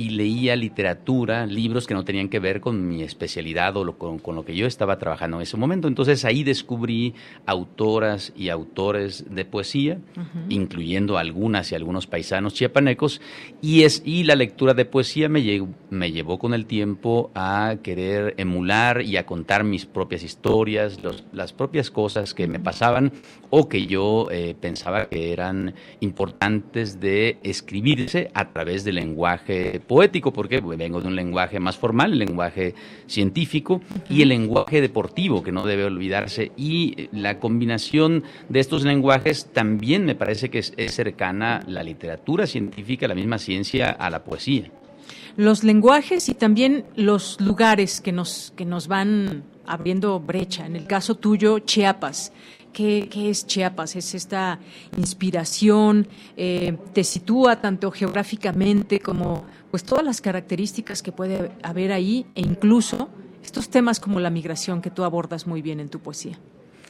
y 0.00 0.08
leía 0.08 0.56
literatura, 0.56 1.44
libros 1.44 1.86
que 1.86 1.92
no 1.92 2.06
tenían 2.06 2.30
que 2.30 2.38
ver 2.38 2.62
con 2.62 2.88
mi 2.88 3.02
especialidad 3.02 3.76
o 3.76 3.98
con, 3.98 4.34
lo 4.34 4.46
que 4.46 4.56
yo 4.56 4.66
estaba 4.66 4.96
trabajando 4.96 5.36
en 5.36 5.42
ese 5.42 5.58
momento. 5.58 5.88
Entonces 5.88 6.24
ahí 6.24 6.42
descubrí 6.42 7.12
autoras 7.44 8.32
y 8.34 8.48
autores 8.48 9.26
de 9.28 9.44
poesía, 9.44 9.98
incluyendo 10.48 11.18
algunas 11.18 11.70
y 11.70 11.74
algunos 11.74 12.06
paisanos 12.06 12.54
chiapanecos, 12.54 13.20
y, 13.60 13.82
es, 13.82 14.00
y 14.06 14.24
la 14.24 14.36
lectura 14.36 14.72
de 14.72 14.86
poesía 14.86 15.28
me, 15.28 15.66
me 15.90 16.12
llevó 16.12 16.38
con 16.38 16.54
el 16.54 16.64
tiempo 16.64 17.30
a 17.34 17.76
querer 17.82 18.32
emular 18.38 19.02
y 19.02 19.18
a 19.18 19.26
contar 19.26 19.64
mis 19.64 19.84
propias 19.84 20.22
historias, 20.22 20.98
las 21.34 21.52
propias 21.52 21.90
cosas 21.90 22.32
que 22.32 22.48
me 22.48 22.58
pasaban 22.58 23.12
o 23.50 23.68
que 23.68 23.86
yo 23.86 24.28
eh, 24.30 24.54
pensaba 24.58 25.10
que 25.10 25.32
eran 25.32 25.74
importantes 26.00 27.00
de 27.00 27.38
escribirse 27.42 28.30
a 28.32 28.50
través 28.50 28.82
del 28.84 28.94
lenguaje 28.94 29.80
poético, 29.90 30.32
porque 30.32 30.60
vengo 30.60 31.00
de 31.00 31.08
un 31.08 31.16
lenguaje 31.16 31.58
más 31.58 31.76
formal, 31.76 32.12
el 32.12 32.20
lenguaje 32.20 32.76
científico 33.08 33.82
y 34.08 34.22
el 34.22 34.28
lenguaje 34.28 34.80
deportivo, 34.80 35.42
que 35.42 35.50
no 35.50 35.66
debe 35.66 35.82
olvidarse. 35.82 36.52
Y 36.56 37.08
la 37.10 37.40
combinación 37.40 38.22
de 38.48 38.60
estos 38.60 38.84
lenguajes 38.84 39.46
también 39.52 40.04
me 40.04 40.14
parece 40.14 40.48
que 40.48 40.60
es, 40.60 40.72
cercana 40.94 41.64
la 41.66 41.82
literatura 41.82 42.46
científica, 42.46 43.08
la 43.08 43.16
misma 43.16 43.38
ciencia, 43.38 43.90
a 43.90 44.10
la 44.10 44.22
poesía. 44.22 44.70
Los 45.36 45.64
lenguajes 45.64 46.28
y 46.28 46.34
también 46.34 46.84
los 46.94 47.40
lugares 47.40 48.00
que 48.00 48.12
nos, 48.12 48.52
que 48.54 48.64
nos 48.64 48.86
van 48.86 49.42
abriendo 49.66 50.20
brecha. 50.20 50.66
En 50.66 50.76
el 50.76 50.86
caso 50.86 51.16
tuyo, 51.16 51.58
Chiapas. 51.58 52.32
¿Qué, 52.72 53.08
es 53.12 53.44
Chiapas? 53.44 53.96
Es 53.96 54.14
esta 54.14 54.60
inspiración, 54.96 56.06
eh, 56.36 56.76
te 56.92 57.02
sitúa 57.02 57.60
tanto 57.60 57.90
geográficamente 57.90 59.00
como 59.00 59.44
pues 59.70 59.84
todas 59.84 60.04
las 60.04 60.20
características 60.20 61.02
que 61.02 61.12
puede 61.12 61.52
haber 61.62 61.92
ahí 61.92 62.26
e 62.34 62.40
incluso 62.40 63.08
estos 63.42 63.70
temas 63.70 64.00
como 64.00 64.20
la 64.20 64.30
migración 64.30 64.82
que 64.82 64.90
tú 64.90 65.04
abordas 65.04 65.46
muy 65.46 65.62
bien 65.62 65.80
en 65.80 65.88
tu 65.88 66.00
poesía. 66.00 66.38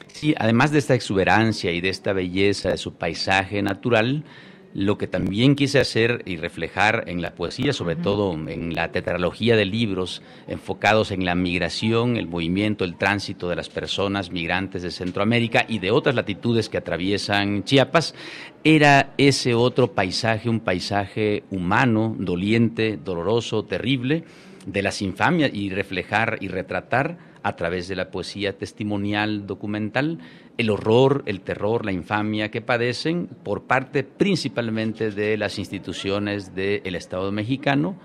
Sí, 0.07 0.35
además 0.37 0.71
de 0.71 0.79
esta 0.79 0.93
exuberancia 0.93 1.71
y 1.71 1.81
de 1.81 1.89
esta 1.89 2.13
belleza 2.13 2.69
de 2.69 2.77
su 2.77 2.95
paisaje 2.95 3.61
natural, 3.61 4.25
lo 4.73 4.97
que 4.97 5.07
también 5.07 5.55
quise 5.55 5.79
hacer 5.79 6.23
y 6.25 6.37
reflejar 6.37 7.03
en 7.07 7.21
la 7.21 7.35
poesía, 7.35 7.73
sobre 7.73 7.95
todo 7.95 8.33
en 8.33 8.73
la 8.73 8.91
tetralogía 8.91 9.55
de 9.55 9.65
libros 9.65 10.21
enfocados 10.47 11.11
en 11.11 11.25
la 11.25 11.35
migración, 11.35 12.17
el 12.17 12.27
movimiento, 12.27 12.85
el 12.85 12.95
tránsito 12.95 13.49
de 13.49 13.55
las 13.55 13.69
personas 13.69 14.31
migrantes 14.31 14.81
de 14.81 14.91
Centroamérica 14.91 15.65
y 15.67 15.79
de 15.79 15.91
otras 15.91 16.15
latitudes 16.15 16.69
que 16.69 16.77
atraviesan 16.77 17.63
Chiapas, 17.63 18.15
era 18.63 19.13
ese 19.17 19.53
otro 19.55 19.93
paisaje, 19.93 20.49
un 20.49 20.59
paisaje 20.59 21.43
humano, 21.51 22.15
doliente, 22.17 22.97
doloroso, 22.97 23.63
terrible, 23.65 24.23
de 24.65 24.81
las 24.81 25.01
infamias 25.01 25.51
y 25.53 25.69
reflejar 25.69 26.37
y 26.41 26.47
retratar 26.47 27.17
a 27.43 27.55
través 27.55 27.87
de 27.87 27.95
la 27.95 28.11
poesía 28.11 28.57
testimonial 28.57 29.47
documental 29.47 30.19
el 30.57 30.69
horror, 30.69 31.23
el 31.25 31.41
terror, 31.41 31.85
la 31.85 31.91
infamia 31.91 32.51
que 32.51 32.61
padecen 32.61 33.27
por 33.43 33.63
parte 33.63 34.03
principalmente 34.03 35.11
de 35.11 35.37
las 35.37 35.59
instituciones 35.59 36.53
del 36.55 36.95
Estado 36.95 37.31
mexicano, 37.31 37.95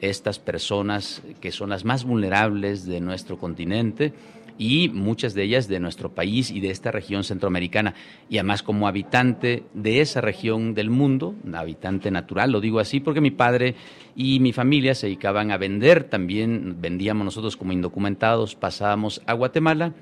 estas 0.00 0.38
personas 0.38 1.22
que 1.40 1.50
son 1.52 1.70
las 1.70 1.84
más 1.84 2.04
vulnerables 2.04 2.86
de 2.86 3.00
nuestro 3.00 3.38
continente 3.38 4.12
y 4.58 4.88
muchas 4.88 5.34
de 5.34 5.44
ellas 5.44 5.68
de 5.68 5.80
nuestro 5.80 6.14
país 6.14 6.50
y 6.50 6.60
de 6.60 6.70
esta 6.70 6.90
región 6.90 7.24
centroamericana. 7.24 7.94
Y 8.28 8.38
además 8.38 8.62
como 8.62 8.88
habitante 8.88 9.62
de 9.72 10.00
esa 10.00 10.20
región 10.20 10.74
del 10.74 10.90
mundo, 10.90 11.34
habitante 11.54 12.10
natural, 12.10 12.50
lo 12.50 12.60
digo 12.60 12.80
así 12.80 13.00
porque 13.00 13.20
mi 13.20 13.30
padre 13.30 13.76
y 14.16 14.40
mi 14.40 14.52
familia 14.52 14.94
se 14.94 15.06
dedicaban 15.06 15.52
a 15.52 15.58
vender, 15.58 16.04
también 16.04 16.80
vendíamos 16.80 17.24
nosotros 17.24 17.56
como 17.56 17.72
indocumentados, 17.72 18.56
pasábamos 18.56 19.22
a 19.26 19.32
Guatemala 19.32 19.94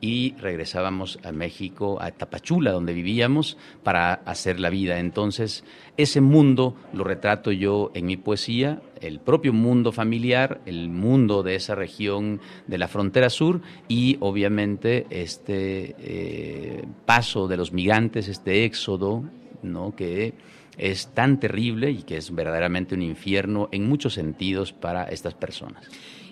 y 0.00 0.34
regresábamos 0.38 1.18
a 1.24 1.32
México, 1.32 1.98
a 2.00 2.10
Tapachula, 2.10 2.72
donde 2.72 2.94
vivíamos, 2.94 3.58
para 3.82 4.14
hacer 4.14 4.58
la 4.58 4.70
vida. 4.70 4.98
Entonces, 4.98 5.64
ese 5.96 6.20
mundo 6.20 6.76
lo 6.92 7.04
retrato 7.04 7.52
yo 7.52 7.90
en 7.94 8.06
mi 8.06 8.16
poesía, 8.16 8.80
el 9.00 9.20
propio 9.20 9.52
mundo 9.52 9.92
familiar, 9.92 10.60
el 10.66 10.88
mundo 10.88 11.42
de 11.42 11.54
esa 11.54 11.74
región 11.74 12.40
de 12.66 12.78
la 12.78 12.88
frontera 12.88 13.30
sur 13.30 13.60
y 13.88 14.16
obviamente 14.20 15.06
este 15.10 15.94
eh, 15.98 16.84
paso 17.04 17.48
de 17.48 17.56
los 17.56 17.72
migrantes, 17.72 18.28
este 18.28 18.64
éxodo, 18.64 19.24
¿no? 19.62 19.94
que 19.94 20.34
es 20.78 21.08
tan 21.08 21.40
terrible 21.40 21.90
y 21.90 22.02
que 22.02 22.16
es 22.16 22.34
verdaderamente 22.34 22.94
un 22.94 23.02
infierno 23.02 23.68
en 23.72 23.86
muchos 23.86 24.14
sentidos 24.14 24.72
para 24.72 25.04
estas 25.04 25.34
personas 25.34 25.86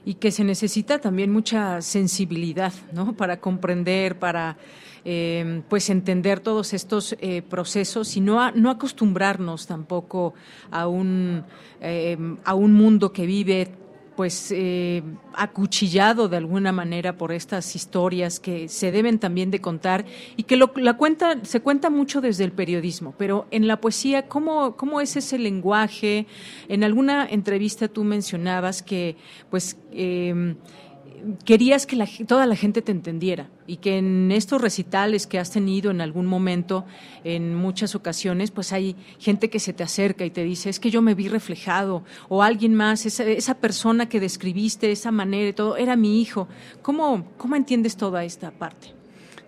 y 0.09 0.15
que 0.15 0.31
se 0.31 0.43
necesita 0.43 1.01
también 1.01 1.31
mucha 1.31 1.83
sensibilidad, 1.83 2.73
¿no? 2.95 3.13
Para 3.13 3.41
comprender, 3.41 4.19
para 4.19 4.57
eh, 5.05 5.61
pues 5.69 5.91
entender 5.91 6.41
todos 6.41 6.73
estos 6.73 7.15
eh, 7.21 7.43
procesos 7.43 8.17
y 8.17 8.23
no, 8.23 8.51
no 8.53 8.71
acostumbrarnos 8.71 9.67
tampoco 9.67 10.33
a 10.71 10.89
un, 10.89 11.45
eh, 11.83 12.17
a 12.43 12.55
un 12.55 12.73
mundo 12.73 13.13
que 13.13 13.27
vive 13.27 13.69
pues 14.19 14.51
eh, 14.51 15.05
acuchillado 15.33 16.29
de 16.29 16.39
alguna 16.39 16.73
manera 16.73 17.17
por 17.17 17.31
estas 17.31 17.77
historias 17.77 18.41
que 18.41 18.69
se 18.69 18.91
deben 18.91 19.21
también 19.21 19.53
de 19.53 19.61
contar 19.61 20.07
y 20.37 20.43
que 20.43 20.57
lo, 20.57 20.73
la 20.75 20.95
cuenta 20.95 21.39
se 21.45 21.61
cuenta 21.61 21.89
mucho 21.89 22.21
desde 22.21 22.43
el 22.43 22.51
periodismo, 22.51 23.15
pero 23.17 23.47
en 23.53 23.69
la 23.69 23.81
poesía 23.81 24.27
cómo 24.27 24.75
cómo 24.75 25.01
es 25.01 25.15
ese 25.15 25.39
lenguaje. 25.39 26.27
En 26.67 26.83
alguna 26.83 27.29
entrevista 27.31 27.87
tú 27.87 28.03
mencionabas 28.03 28.83
que 28.83 29.15
pues 29.51 29.77
eh, 29.93 30.57
querías 31.45 31.87
que 31.87 31.97
toda 32.27 32.47
la 32.47 32.57
gente 32.57 32.83
te 32.83 32.93
entendiera 32.93 33.49
y 33.67 33.77
que 33.79 33.99
en 33.99 34.33
estos 34.33 34.61
recitales 34.61 35.27
que 35.27 35.39
has 35.39 35.51
tenido 35.51 35.91
en 35.91 36.01
algún 36.01 36.27
momento, 36.27 36.85
en 37.25 37.55
muchas 37.55 37.95
ocasiones, 37.95 38.51
pues 38.51 38.73
hay 38.73 38.97
gente 39.19 39.51
que 39.51 39.61
se 39.61 39.73
te 39.73 39.83
acerca 39.83 40.25
y 40.25 40.31
te 40.31 40.45
dice, 40.45 40.71
es 40.71 40.81
que 40.81 40.91
yo 40.91 41.03
me 41.03 41.15
vi 41.15 41.29
reflejado, 41.29 42.03
o 42.29 42.43
alguien 42.43 42.75
más, 42.75 43.07
esa, 43.07 43.25
esa 43.25 43.55
persona 43.55 44.09
que 44.09 44.21
describiste, 44.21 44.91
esa 44.91 45.11
manera 45.11 45.49
y 45.49 45.53
todo, 45.53 45.77
era 45.77 45.97
mi 45.97 46.21
hijo. 46.21 46.49
¿Cómo, 46.83 47.27
cómo 47.37 47.57
entiendes 47.57 47.97
toda 47.97 48.25
esta 48.25 48.51
parte? 48.51 48.98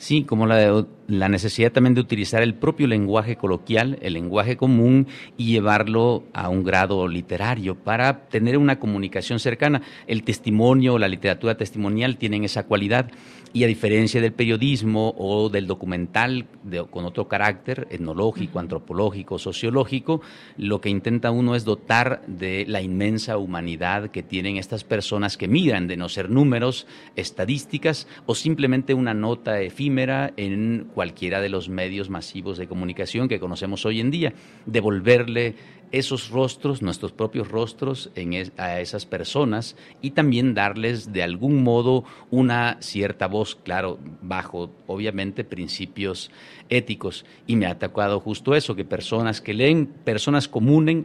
Sí, 0.00 0.24
como 0.24 0.46
la, 0.46 0.86
la, 1.08 1.28
necesidad 1.28 1.72
también 1.72 1.94
de 1.94 2.00
utilizar 2.00 2.42
el 2.42 2.54
propio 2.54 2.86
lenguaje 2.86 3.36
coloquial, 3.36 3.98
el 4.00 4.14
lenguaje 4.14 4.56
común 4.56 5.06
y 5.36 5.52
llevarlo 5.52 6.24
a 6.32 6.48
un 6.48 6.64
grado 6.64 7.06
literario 7.06 7.74
para 7.74 8.26
tener 8.28 8.56
una 8.56 8.78
comunicación 8.78 9.38
cercana. 9.40 9.82
El 10.06 10.22
testimonio, 10.22 10.98
la 10.98 11.06
literatura 11.06 11.58
testimonial 11.58 12.16
tienen 12.16 12.44
esa 12.44 12.62
cualidad 12.62 13.10
y 13.52 13.64
a 13.64 13.66
diferencia 13.66 14.20
del 14.20 14.32
periodismo 14.32 15.14
o 15.18 15.48
del 15.48 15.66
documental 15.66 16.46
con 16.90 17.04
otro 17.04 17.26
carácter 17.28 17.88
etnológico, 17.90 18.58
antropológico, 18.58 19.38
sociológico, 19.38 20.20
lo 20.56 20.80
que 20.80 20.88
intenta 20.88 21.30
uno 21.30 21.54
es 21.54 21.64
dotar 21.64 22.22
de 22.26 22.64
la 22.68 22.80
inmensa 22.80 23.38
humanidad 23.38 24.10
que 24.10 24.22
tienen 24.22 24.56
estas 24.56 24.84
personas 24.84 25.36
que 25.36 25.48
migran, 25.48 25.88
de 25.88 25.96
no 25.96 26.08
ser 26.08 26.30
números, 26.30 26.86
estadísticas 27.16 28.06
o 28.26 28.34
simplemente 28.34 28.94
una 28.94 29.14
nota 29.14 29.60
efímera 29.60 30.32
en 30.36 30.88
cualquiera 30.94 31.40
de 31.40 31.48
los 31.48 31.68
medios 31.68 32.08
masivos 32.08 32.58
de 32.58 32.68
comunicación 32.68 33.28
que 33.28 33.40
conocemos 33.40 33.84
hoy 33.84 34.00
en 34.00 34.10
día, 34.10 34.32
devolverle 34.66 35.54
esos 35.92 36.30
rostros, 36.30 36.82
nuestros 36.82 37.12
propios 37.12 37.48
rostros 37.48 38.10
en 38.14 38.52
a 38.56 38.80
esas 38.80 39.06
personas 39.06 39.76
y 40.00 40.12
también 40.12 40.54
darles 40.54 41.12
de 41.12 41.22
algún 41.22 41.62
modo 41.62 42.04
una 42.30 42.76
cierta 42.80 43.26
voz, 43.26 43.56
claro, 43.56 43.98
bajo 44.22 44.70
obviamente 44.86 45.44
principios 45.44 46.30
éticos. 46.70 47.24
Y 47.46 47.56
me 47.56 47.66
ha 47.66 47.72
atacado 47.72 48.20
justo 48.20 48.54
eso, 48.54 48.74
que 48.74 48.84
personas 48.84 49.40
que 49.40 49.52
leen, 49.52 49.86
personas 49.86 50.48
comunes, 50.48 51.04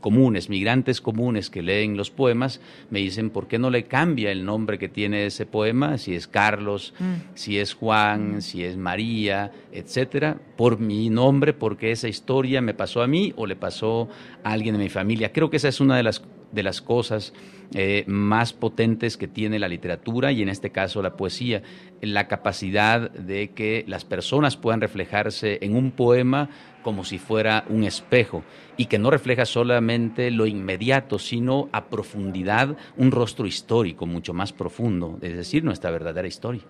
comunes, 0.00 0.48
migrantes 0.48 1.00
comunes 1.00 1.50
que 1.50 1.62
leen 1.62 1.96
los 1.96 2.10
poemas, 2.10 2.60
me 2.90 3.00
dicen, 3.00 3.30
¿por 3.30 3.48
qué 3.48 3.58
no 3.58 3.70
le 3.70 3.84
cambia 3.84 4.30
el 4.30 4.44
nombre 4.44 4.78
que 4.78 4.88
tiene 4.88 5.26
ese 5.26 5.46
poema? 5.46 5.98
Si 5.98 6.14
es 6.14 6.28
Carlos, 6.28 6.94
mm. 6.98 7.34
si 7.34 7.58
es 7.58 7.74
Juan, 7.74 8.36
mm. 8.36 8.40
si 8.42 8.64
es 8.64 8.76
María, 8.76 9.50
etcétera, 9.72 10.38
por 10.56 10.78
mi 10.78 11.10
nombre, 11.10 11.52
porque 11.52 11.90
esa 11.90 12.08
historia 12.08 12.60
me 12.60 12.74
pasó 12.74 13.02
a 13.02 13.06
mí 13.06 13.32
o 13.36 13.46
le 13.46 13.56
pasó 13.56 14.08
a 14.44 14.52
alguien 14.52 14.76
de 14.76 14.84
mi 14.84 14.90
familia. 14.90 15.32
Creo 15.32 15.50
que 15.50 15.56
esa 15.56 15.68
es 15.68 15.80
una 15.80 15.96
de 15.96 16.02
las, 16.02 16.22
de 16.52 16.62
las 16.62 16.80
cosas 16.80 17.32
eh, 17.74 18.04
más 18.06 18.54
potentes 18.54 19.18
que 19.18 19.28
tiene 19.28 19.58
la 19.58 19.68
literatura 19.68 20.32
y 20.32 20.40
en 20.40 20.48
este 20.48 20.70
caso 20.70 21.02
la 21.02 21.16
poesía, 21.16 21.62
la 22.00 22.26
capacidad 22.26 23.10
de 23.10 23.50
que 23.50 23.84
las 23.86 24.06
personas 24.06 24.56
puedan 24.56 24.80
reflejarse 24.80 25.58
en 25.60 25.76
un 25.76 25.90
poema 25.90 26.48
como 26.82 27.04
si 27.04 27.18
fuera 27.18 27.64
un 27.68 27.84
espejo 27.84 28.42
y 28.78 28.86
que 28.86 28.98
no 28.98 29.10
refleja 29.10 29.44
solamente 29.44 30.30
lo 30.30 30.46
inmediato, 30.46 31.18
sino 31.18 31.68
a 31.72 31.90
profundidad 31.90 32.76
un 32.96 33.10
rostro 33.10 33.46
histórico 33.46 34.06
mucho 34.06 34.32
más 34.32 34.54
profundo, 34.54 35.18
es 35.20 35.36
decir, 35.36 35.62
nuestra 35.62 35.90
verdadera 35.90 36.26
historia. 36.26 36.62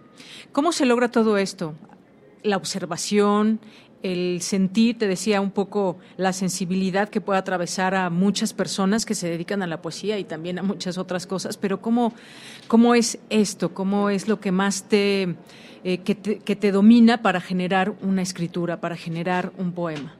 ¿Cómo 0.50 0.72
se 0.72 0.86
logra 0.86 1.12
todo 1.12 1.38
esto? 1.38 1.74
La 2.42 2.56
observación, 2.56 3.60
el 4.02 4.40
sentir, 4.42 4.98
te 4.98 5.06
decía 5.06 5.40
un 5.40 5.50
poco 5.50 5.98
la 6.16 6.32
sensibilidad 6.32 7.08
que 7.08 7.20
puede 7.20 7.38
atravesar 7.38 7.94
a 7.94 8.10
muchas 8.10 8.52
personas 8.52 9.04
que 9.04 9.14
se 9.14 9.28
dedican 9.28 9.62
a 9.62 9.66
la 9.66 9.82
poesía 9.82 10.18
y 10.18 10.24
también 10.24 10.58
a 10.58 10.62
muchas 10.62 10.98
otras 10.98 11.26
cosas, 11.26 11.56
pero 11.56 11.80
¿cómo, 11.80 12.12
cómo 12.68 12.94
es 12.94 13.18
esto? 13.30 13.74
¿Cómo 13.74 14.10
es 14.10 14.28
lo 14.28 14.40
que 14.40 14.52
más 14.52 14.88
te, 14.88 15.34
eh, 15.84 15.98
que 15.98 16.14
te, 16.14 16.38
que 16.38 16.56
te 16.56 16.72
domina 16.72 17.22
para 17.22 17.40
generar 17.40 17.94
una 18.02 18.22
escritura, 18.22 18.80
para 18.80 18.96
generar 18.96 19.52
un 19.58 19.72
poema? 19.72 20.14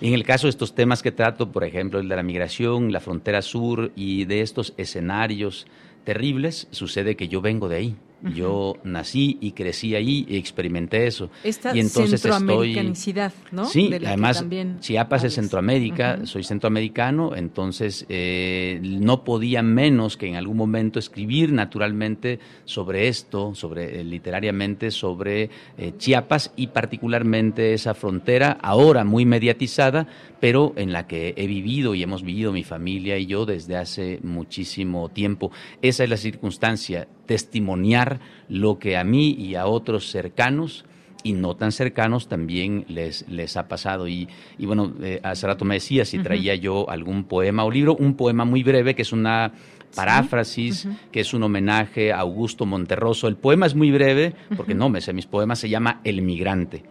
En 0.00 0.14
el 0.14 0.24
caso 0.24 0.48
de 0.48 0.50
estos 0.50 0.74
temas 0.74 1.00
que 1.00 1.12
trato, 1.12 1.52
por 1.52 1.62
ejemplo, 1.62 2.00
el 2.00 2.08
de 2.08 2.16
la 2.16 2.24
migración, 2.24 2.92
la 2.92 2.98
frontera 2.98 3.40
sur 3.40 3.92
y 3.94 4.24
de 4.24 4.40
estos 4.40 4.74
escenarios 4.76 5.66
terribles, 6.02 6.66
sucede 6.72 7.14
que 7.14 7.28
yo 7.28 7.40
vengo 7.40 7.68
de 7.68 7.76
ahí. 7.76 7.96
Yo 8.34 8.76
nací 8.84 9.38
y 9.40 9.52
crecí 9.52 9.94
ahí 9.94 10.24
y 10.28 10.36
experimenté 10.36 11.06
eso. 11.06 11.30
Esta 11.42 11.74
y 11.76 11.80
entonces 11.80 12.20
centroamericanicidad, 12.20 13.32
¿no? 13.50 13.64
Sí, 13.64 13.90
además 13.92 14.44
Chiapas 14.80 15.24
es 15.24 15.34
Centroamérica, 15.34 16.24
soy 16.24 16.44
centroamericano, 16.44 17.34
entonces 17.34 18.06
eh, 18.08 18.80
no 18.82 19.24
podía 19.24 19.62
menos 19.62 20.16
que 20.16 20.28
en 20.28 20.36
algún 20.36 20.56
momento 20.56 20.98
escribir 20.98 21.52
naturalmente 21.52 22.38
sobre 22.64 23.08
esto, 23.08 23.54
sobre 23.54 24.00
eh, 24.00 24.04
literariamente 24.04 24.90
sobre 24.90 25.50
eh, 25.76 25.92
Chiapas 25.98 26.52
y 26.56 26.68
particularmente 26.68 27.74
esa 27.74 27.94
frontera 27.94 28.58
ahora 28.62 29.04
muy 29.04 29.26
mediatizada, 29.26 30.06
pero 30.42 30.72
en 30.74 30.92
la 30.92 31.06
que 31.06 31.34
he 31.36 31.46
vivido 31.46 31.94
y 31.94 32.02
hemos 32.02 32.24
vivido 32.24 32.50
mi 32.50 32.64
familia 32.64 33.16
y 33.16 33.26
yo 33.26 33.46
desde 33.46 33.76
hace 33.76 34.18
muchísimo 34.24 35.08
tiempo. 35.08 35.52
Esa 35.82 36.02
es 36.02 36.10
la 36.10 36.16
circunstancia 36.16 37.06
testimoniar 37.26 38.18
lo 38.48 38.80
que 38.80 38.96
a 38.96 39.04
mí 39.04 39.36
y 39.38 39.54
a 39.54 39.66
otros 39.66 40.10
cercanos 40.10 40.84
y 41.22 41.34
no 41.34 41.54
tan 41.54 41.70
cercanos 41.70 42.26
también 42.26 42.86
les, 42.88 43.24
les 43.28 43.56
ha 43.56 43.68
pasado. 43.68 44.08
Y, 44.08 44.28
y 44.58 44.66
bueno, 44.66 44.92
eh, 45.00 45.20
hace 45.22 45.46
rato 45.46 45.64
me 45.64 45.74
decía 45.74 46.04
si 46.04 46.18
traía 46.18 46.56
yo 46.56 46.90
algún 46.90 47.22
poema 47.22 47.62
o 47.62 47.70
libro, 47.70 47.94
un 47.94 48.14
poema 48.14 48.44
muy 48.44 48.64
breve 48.64 48.96
que 48.96 49.02
es 49.02 49.12
una 49.12 49.52
paráfrasis, 49.94 50.88
que 51.12 51.20
es 51.20 51.34
un 51.34 51.44
homenaje 51.44 52.10
a 52.10 52.18
Augusto 52.18 52.66
Monterroso. 52.66 53.28
El 53.28 53.36
poema 53.36 53.66
es 53.66 53.76
muy 53.76 53.92
breve, 53.92 54.34
porque 54.56 54.74
no 54.74 54.88
me 54.88 55.00
sé 55.00 55.12
mis 55.12 55.26
poemas, 55.26 55.60
se 55.60 55.68
llama 55.68 56.00
El 56.02 56.20
migrante. 56.22 56.82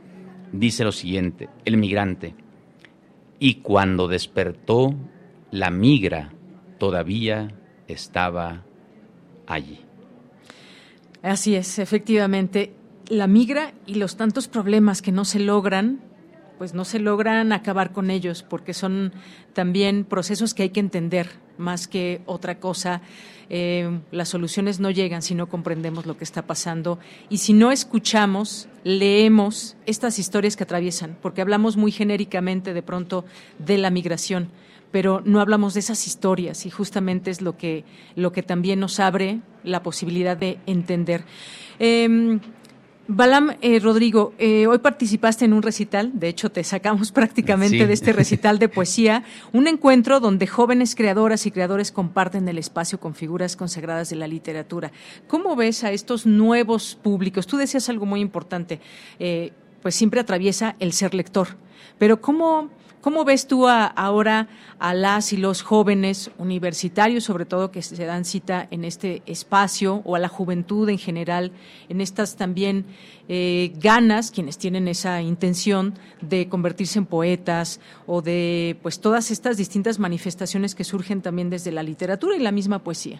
Dice 0.53 0.85
lo 0.85 0.93
siguiente, 0.93 1.49
El 1.65 1.75
migrante. 1.75 2.33
Y 3.43 3.55
cuando 3.55 4.07
despertó, 4.07 4.93
la 5.49 5.71
migra 5.71 6.31
todavía 6.77 7.47
estaba 7.87 8.63
allí. 9.47 9.79
Así 11.23 11.55
es, 11.55 11.79
efectivamente. 11.79 12.75
La 13.07 13.25
migra 13.25 13.73
y 13.87 13.95
los 13.95 14.15
tantos 14.15 14.47
problemas 14.47 15.01
que 15.01 15.11
no 15.11 15.25
se 15.25 15.39
logran, 15.39 16.01
pues 16.59 16.75
no 16.75 16.85
se 16.85 16.99
logran 16.99 17.51
acabar 17.51 17.93
con 17.93 18.11
ellos, 18.11 18.43
porque 18.43 18.75
son 18.75 19.11
también 19.53 20.03
procesos 20.03 20.53
que 20.53 20.61
hay 20.61 20.69
que 20.69 20.79
entender 20.79 21.27
más 21.57 21.87
que 21.87 22.21
otra 22.27 22.59
cosa. 22.59 23.01
Eh, 23.53 23.99
las 24.11 24.29
soluciones 24.29 24.79
no 24.79 24.91
llegan 24.91 25.21
si 25.21 25.35
no 25.35 25.49
comprendemos 25.49 26.05
lo 26.05 26.15
que 26.15 26.23
está 26.23 26.43
pasando 26.43 26.99
y 27.27 27.39
si 27.39 27.51
no 27.51 27.73
escuchamos, 27.73 28.69
leemos 28.85 29.75
estas 29.85 30.19
historias 30.19 30.55
que 30.55 30.63
atraviesan, 30.63 31.17
porque 31.21 31.41
hablamos 31.41 31.75
muy 31.75 31.91
genéricamente 31.91 32.73
de 32.73 32.81
pronto 32.81 33.25
de 33.59 33.77
la 33.77 33.89
migración, 33.89 34.47
pero 34.93 35.21
no 35.25 35.41
hablamos 35.41 35.73
de 35.73 35.81
esas 35.81 36.07
historias 36.07 36.65
y 36.65 36.69
justamente 36.69 37.29
es 37.29 37.41
lo 37.41 37.57
que, 37.57 37.83
lo 38.15 38.31
que 38.31 38.41
también 38.41 38.79
nos 38.79 39.01
abre 39.01 39.41
la 39.65 39.83
posibilidad 39.83 40.37
de 40.37 40.57
entender. 40.65 41.25
Em, 41.77 42.39
Balam, 43.13 43.57
eh, 43.61 43.77
Rodrigo, 43.81 44.33
eh, 44.37 44.67
hoy 44.67 44.77
participaste 44.77 45.43
en 45.43 45.51
un 45.51 45.61
recital, 45.61 46.11
de 46.13 46.29
hecho 46.29 46.49
te 46.49 46.63
sacamos 46.63 47.11
prácticamente 47.11 47.85
de 47.85 47.93
este 47.93 48.13
recital 48.13 48.57
de 48.57 48.69
poesía, 48.69 49.25
un 49.51 49.67
encuentro 49.67 50.21
donde 50.21 50.47
jóvenes 50.47 50.95
creadoras 50.95 51.45
y 51.45 51.51
creadores 51.51 51.91
comparten 51.91 52.47
el 52.47 52.57
espacio 52.57 53.01
con 53.01 53.13
figuras 53.13 53.57
consagradas 53.57 54.11
de 54.11 54.15
la 54.15 54.27
literatura. 54.27 54.93
¿Cómo 55.27 55.57
ves 55.57 55.83
a 55.83 55.91
estos 55.91 56.25
nuevos 56.25 56.97
públicos? 57.03 57.47
Tú 57.47 57.57
decías 57.57 57.89
algo 57.89 58.05
muy 58.05 58.21
importante, 58.21 58.79
eh, 59.19 59.51
pues 59.81 59.93
siempre 59.93 60.21
atraviesa 60.21 60.77
el 60.79 60.93
ser 60.93 61.13
lector, 61.13 61.49
pero 61.97 62.21
¿cómo, 62.21 62.69
¿Cómo 63.01 63.25
ves 63.25 63.47
tú 63.47 63.67
ahora 63.67 64.47
a 64.77 64.93
las 64.93 65.33
y 65.33 65.37
los 65.37 65.63
jóvenes 65.63 66.29
universitarios, 66.37 67.23
sobre 67.23 67.45
todo 67.45 67.71
que 67.71 67.81
se 67.81 68.05
dan 68.05 68.25
cita 68.25 68.67
en 68.69 68.85
este 68.85 69.23
espacio, 69.25 70.03
o 70.05 70.15
a 70.15 70.19
la 70.19 70.27
juventud 70.27 70.87
en 70.87 70.99
general, 70.99 71.51
en 71.89 71.99
estas 71.99 72.35
también 72.35 72.85
eh, 73.27 73.73
ganas, 73.77 74.29
quienes 74.29 74.59
tienen 74.59 74.87
esa 74.87 75.19
intención 75.23 75.95
de 76.21 76.47
convertirse 76.47 76.99
en 76.99 77.07
poetas 77.07 77.79
o 78.05 78.21
de 78.21 78.77
pues 78.83 78.99
todas 78.99 79.31
estas 79.31 79.57
distintas 79.57 79.97
manifestaciones 79.97 80.75
que 80.75 80.83
surgen 80.83 81.23
también 81.23 81.49
desde 81.49 81.71
la 81.71 81.81
literatura 81.81 82.35
y 82.35 82.39
la 82.39 82.51
misma 82.51 82.83
poesía? 82.83 83.19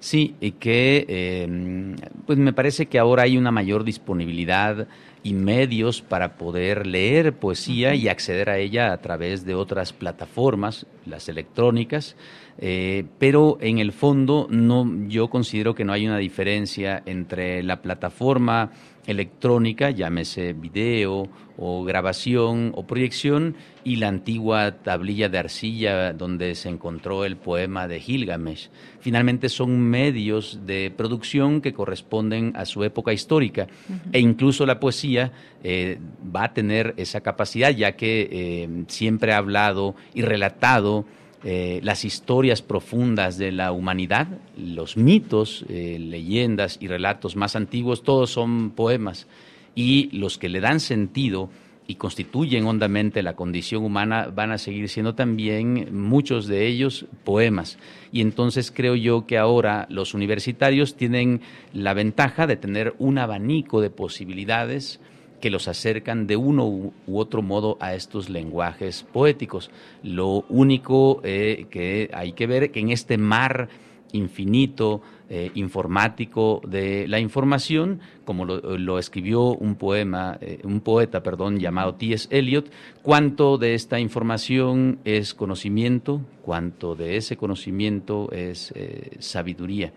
Sí, 0.00 0.36
y 0.40 0.52
que 0.52 1.06
em, 1.08 1.96
pues 2.26 2.38
me 2.38 2.52
parece 2.52 2.86
que 2.86 2.98
ahora 2.98 3.24
hay 3.24 3.36
una 3.36 3.50
mayor 3.50 3.82
disponibilidad 3.82 4.86
y 5.24 5.34
medios 5.34 6.02
para 6.02 6.36
poder 6.36 6.86
leer 6.86 7.32
poesía 7.32 7.94
y 7.94 8.08
acceder 8.08 8.48
a 8.48 8.58
ella 8.58 8.92
a 8.92 8.98
través 8.98 9.44
de 9.44 9.54
otras 9.54 9.92
plataformas, 9.92 10.86
las 11.04 11.28
electrónicas, 11.28 12.16
eh, 12.58 13.04
pero 13.18 13.58
en 13.60 13.78
el 13.78 13.92
fondo 13.92 14.46
no, 14.50 14.88
yo 15.08 15.28
considero 15.28 15.74
que 15.74 15.84
no 15.84 15.92
hay 15.92 16.06
una 16.06 16.18
diferencia 16.18 17.02
entre 17.04 17.62
la 17.64 17.82
plataforma 17.82 18.70
electrónica, 19.08 19.90
llámese 19.90 20.52
video 20.52 21.28
o 21.56 21.82
grabación 21.82 22.72
o 22.76 22.86
proyección, 22.86 23.56
y 23.82 23.96
la 23.96 24.08
antigua 24.08 24.82
tablilla 24.82 25.30
de 25.30 25.38
arcilla 25.38 26.12
donde 26.12 26.54
se 26.54 26.68
encontró 26.68 27.24
el 27.24 27.38
poema 27.38 27.88
de 27.88 28.00
Gilgamesh. 28.00 28.68
Finalmente 29.00 29.48
son 29.48 29.80
medios 29.80 30.60
de 30.66 30.92
producción 30.94 31.62
que 31.62 31.72
corresponden 31.72 32.52
a 32.54 32.66
su 32.66 32.84
época 32.84 33.14
histórica 33.14 33.66
e 34.12 34.20
incluso 34.20 34.66
la 34.66 34.78
poesía 34.78 35.32
eh, 35.64 35.98
va 36.34 36.44
a 36.44 36.52
tener 36.52 36.92
esa 36.98 37.22
capacidad 37.22 37.70
ya 37.70 37.96
que 37.96 38.28
eh, 38.30 38.84
siempre 38.88 39.32
ha 39.32 39.38
hablado 39.38 39.96
y 40.12 40.20
relatado 40.20 41.06
eh, 41.44 41.80
las 41.84 42.04
historias 42.04 42.62
profundas 42.62 43.38
de 43.38 43.52
la 43.52 43.70
humanidad, 43.72 44.26
los 44.56 44.96
mitos, 44.96 45.64
eh, 45.68 45.98
leyendas 46.00 46.78
y 46.80 46.88
relatos 46.88 47.36
más 47.36 47.54
antiguos, 47.54 48.02
todos 48.02 48.30
son 48.30 48.70
poemas. 48.70 49.26
Y 49.74 50.10
los 50.16 50.38
que 50.38 50.48
le 50.48 50.60
dan 50.60 50.80
sentido 50.80 51.50
y 51.86 51.94
constituyen 51.94 52.66
hondamente 52.66 53.22
la 53.22 53.34
condición 53.34 53.82
humana 53.84 54.30
van 54.34 54.50
a 54.50 54.58
seguir 54.58 54.88
siendo 54.88 55.14
también 55.14 55.88
muchos 55.92 56.46
de 56.46 56.66
ellos 56.66 57.06
poemas. 57.24 57.78
Y 58.12 58.20
entonces 58.20 58.70
creo 58.70 58.94
yo 58.94 59.26
que 59.26 59.38
ahora 59.38 59.86
los 59.88 60.14
universitarios 60.14 60.96
tienen 60.96 61.40
la 61.72 61.94
ventaja 61.94 62.46
de 62.46 62.56
tener 62.56 62.94
un 62.98 63.16
abanico 63.16 63.80
de 63.80 63.90
posibilidades 63.90 65.00
que 65.40 65.50
los 65.50 65.68
acercan 65.68 66.26
de 66.26 66.36
uno 66.36 66.66
u, 66.66 66.92
otro 67.12 67.42
modo 67.42 67.76
a 67.80 67.94
estos 67.94 68.28
lenguajes 68.28 69.06
poéticos. 69.12 69.70
Lo 70.02 70.44
único 70.48 71.20
eh, 71.24 71.66
que 71.70 72.10
hay 72.12 72.32
que 72.32 72.46
ver 72.46 72.70
que 72.70 72.80
en 72.80 72.90
este 72.90 73.18
mar 73.18 73.68
infinito 74.12 75.02
eh, 75.28 75.50
informático 75.54 76.62
de 76.66 77.06
la 77.08 77.20
información, 77.20 78.00
como 78.24 78.46
lo, 78.46 78.98
escribió 78.98 79.54
un 79.54 79.74
poema, 79.74 80.38
eh, 80.40 80.60
un 80.64 80.80
poeta, 80.80 81.22
perdón, 81.22 81.58
llamado 81.58 81.94
T.S. 81.96 82.26
Eliot, 82.30 82.70
cuánto 83.02 83.58
de 83.58 83.74
esta 83.74 84.00
información 84.00 84.98
es 85.04 85.34
conocimiento, 85.34 86.22
cuánto 86.40 86.94
de 86.94 87.18
ese 87.18 87.36
conocimiento 87.36 88.30
es 88.32 88.72
sabiduría. 89.18 89.92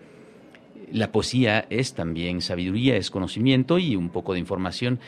La 0.92 1.10
poesía 1.10 1.64
es 1.70 1.94
también 1.94 2.42
sabiduría, 2.42 2.96
es 2.96 3.10
conocimiento 3.10 3.78
y 3.78 3.96
un 3.96 4.10
poco 4.10 4.34
de 4.34 4.40
información 4.40 5.00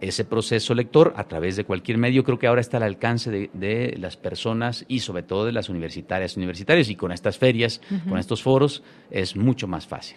ese 0.00 0.24
proceso 0.24 0.74
lector 0.74 1.12
a 1.16 1.24
través 1.24 1.56
de 1.56 1.64
cualquier 1.64 1.98
medio. 1.98 2.24
Creo 2.24 2.38
que 2.38 2.46
ahora 2.46 2.60
está 2.60 2.78
al 2.78 2.84
alcance 2.84 3.30
de, 3.52 3.96
las 3.98 4.16
personas 4.16 4.84
y 4.88 5.00
sobre 5.00 5.22
todo 5.22 5.44
de 5.44 5.52
las 5.52 5.68
universitarias. 5.68 6.36
Universitarios 6.36 6.88
y 6.88 6.96
con 6.96 7.12
estas 7.12 7.38
ferias, 7.38 7.80
con 8.08 8.18
estos 8.18 8.42
foros 8.42 8.82
es 9.10 9.36
mucho 9.36 9.66
más 9.66 9.86
fácil. 9.86 10.16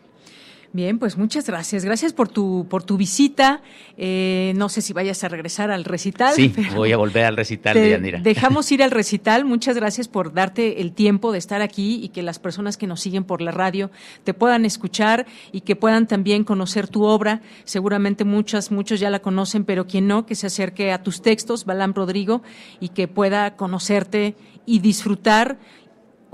Bien, 0.74 0.98
pues 0.98 1.20
muchas 1.20 1.46
gracias. 1.46 1.86
Gracias 1.86 2.14
por 2.14 2.30
tu, 2.30 2.66
por 2.68 2.82
tu 2.82 2.98
visita. 2.98 3.62
Eh, 3.96 4.54
no 4.56 4.70
sé 4.70 4.82
si 4.82 4.92
vayas 4.92 5.24
a 5.24 5.30
regresar 5.30 5.70
al 5.70 5.86
recital. 5.86 6.34
Sí, 6.34 6.52
voy 6.76 6.92
a 6.92 6.98
volver 6.98 7.26
al 7.26 7.38
recital 7.38 7.76
de 7.76 7.92
Yanira. 7.92 8.20
Dejamos 8.22 8.72
ir 8.72 8.82
al 8.82 8.90
recital. 8.92 9.46
Muchas 9.46 9.76
gracias 9.76 10.08
por 10.08 10.34
darte 10.34 10.82
el 10.82 10.94
tiempo 10.94 11.32
de 11.32 11.38
estar 11.38 11.62
aquí 11.62 12.04
y 12.04 12.10
que 12.10 12.24
las 12.24 12.40
personas 12.40 12.78
que 12.78 12.88
nos 12.88 13.02
siguen 13.02 13.24
por 13.24 13.40
la 13.44 13.52
radio 13.52 13.92
te 14.24 14.34
puedan 14.34 14.66
escuchar 14.66 15.28
y 15.52 15.62
que 15.62 15.76
puedan 15.76 16.08
también 16.08 16.44
conocer 16.44 16.88
tu 16.88 17.04
obra. 17.04 17.42
Seguramente 17.66 18.24
muchas, 18.24 18.72
muchos 18.72 19.00
ya 19.00 19.12
la 19.12 19.20
conocen, 19.20 19.66
pero 19.66 19.86
quien 19.86 20.08
no, 20.08 20.26
que 20.26 20.34
se 20.34 20.48
acerque 20.48 20.92
a 20.92 21.04
tus 21.04 21.22
textos, 21.22 21.66
Balam 21.66 21.94
Rodrigo, 21.94 22.42
y 22.80 22.90
que 22.90 23.08
pueda 23.08 23.56
conocerte 23.56 24.36
y 24.66 24.80
disfrutar 24.80 25.60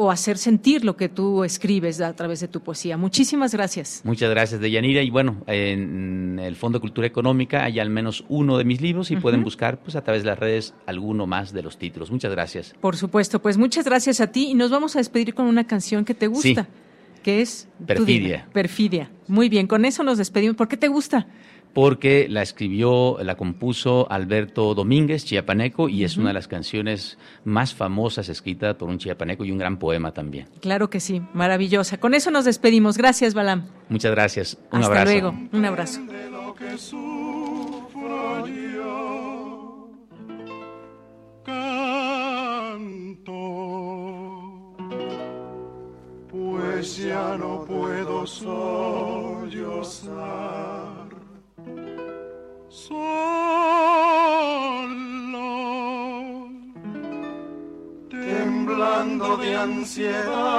o 0.02 0.12
hacer 0.12 0.38
sentir 0.38 0.86
lo 0.86 0.96
que 0.96 1.10
tú 1.10 1.44
escribes 1.44 2.00
a 2.00 2.16
través 2.16 2.40
de 2.40 2.48
tu 2.48 2.62
poesía. 2.62 2.96
Muchísimas 2.96 3.54
gracias. 3.54 4.00
Muchas 4.06 4.30
gracias, 4.30 4.62
Deyanira. 4.62 5.02
Y 5.02 5.10
bueno, 5.10 5.44
en 5.46 6.40
el 6.42 6.56
Fondo 6.56 6.78
de 6.78 6.82
Cultura 6.82 7.06
Económica 7.06 7.66
hay 7.66 7.82
al 7.82 7.90
menos 7.90 8.24
uno 8.30 8.58
de 8.58 8.64
mis 8.64 8.80
libros 8.80 9.12
y 9.12 9.18
pueden 9.18 9.44
buscar 9.44 9.82
pues 9.82 9.98
a 9.98 10.02
través 10.02 10.24
de 10.24 10.30
las 10.30 10.40
redes 10.40 10.74
alguno 10.86 11.28
más 11.28 11.52
de 11.52 11.64
los 11.64 11.78
títulos. 11.78 12.12
Muchas 12.12 12.32
gracias. 12.32 12.74
Por 12.80 12.96
supuesto, 12.96 13.42
pues 13.42 13.58
muchas 13.58 13.84
gracias 13.84 14.22
a 14.22 14.28
ti 14.28 14.48
y 14.52 14.54
nos 14.54 14.72
vamos 14.72 14.96
a 14.96 15.00
despedir 15.00 15.34
con 15.34 15.48
una 15.48 15.68
canción 15.68 16.06
que 16.06 16.14
te 16.14 16.28
gusta. 16.28 16.70
Que 17.22 17.42
es 17.42 17.68
Perfidia. 17.86 18.48
Perfidia. 18.54 19.12
Muy 19.28 19.50
bien, 19.50 19.68
con 19.68 19.84
eso 19.84 20.06
nos 20.06 20.18
despedimos. 20.18 20.56
¿Por 20.56 20.70
qué 20.70 20.78
te 20.78 20.88
gusta? 20.88 21.28
Porque 21.74 22.28
la 22.30 22.42
escribió, 22.42 23.18
la 23.22 23.36
compuso 23.36 24.12
Alberto 24.12 24.74
Domínguez, 24.74 25.26
chiapaneco, 25.26 25.90
y 25.90 26.04
es 26.04 26.18
una 26.18 26.30
de 26.30 26.34
las 26.34 26.48
canciones 26.48 27.18
más 27.44 27.74
famosas 27.74 28.30
escritas 28.30 28.76
por 28.76 28.90
un 28.90 28.98
chiapaneco 28.98 29.46
y 29.46 29.52
un 29.52 29.58
gran 29.58 29.78
poema 29.78 30.14
también. 30.14 30.48
Claro 30.62 30.90
que 30.90 31.00
sí, 31.00 31.22
maravillosa. 31.34 32.00
Con 32.00 32.14
eso 32.14 32.32
nos 32.32 32.46
despedimos. 32.46 32.98
Gracias, 32.98 33.34
Balam. 33.34 33.68
Muchas 33.90 34.12
gracias. 34.12 34.58
Un 34.72 34.84
Hasta 34.84 35.06
luego. 35.06 35.34
Un 35.52 35.66
abrazo. 35.66 36.02
pues 46.80 46.98
ya 46.98 47.36
no 47.38 47.66
puedo 47.66 48.26
sollozar 48.26 49.60
ansiedad 59.62 60.59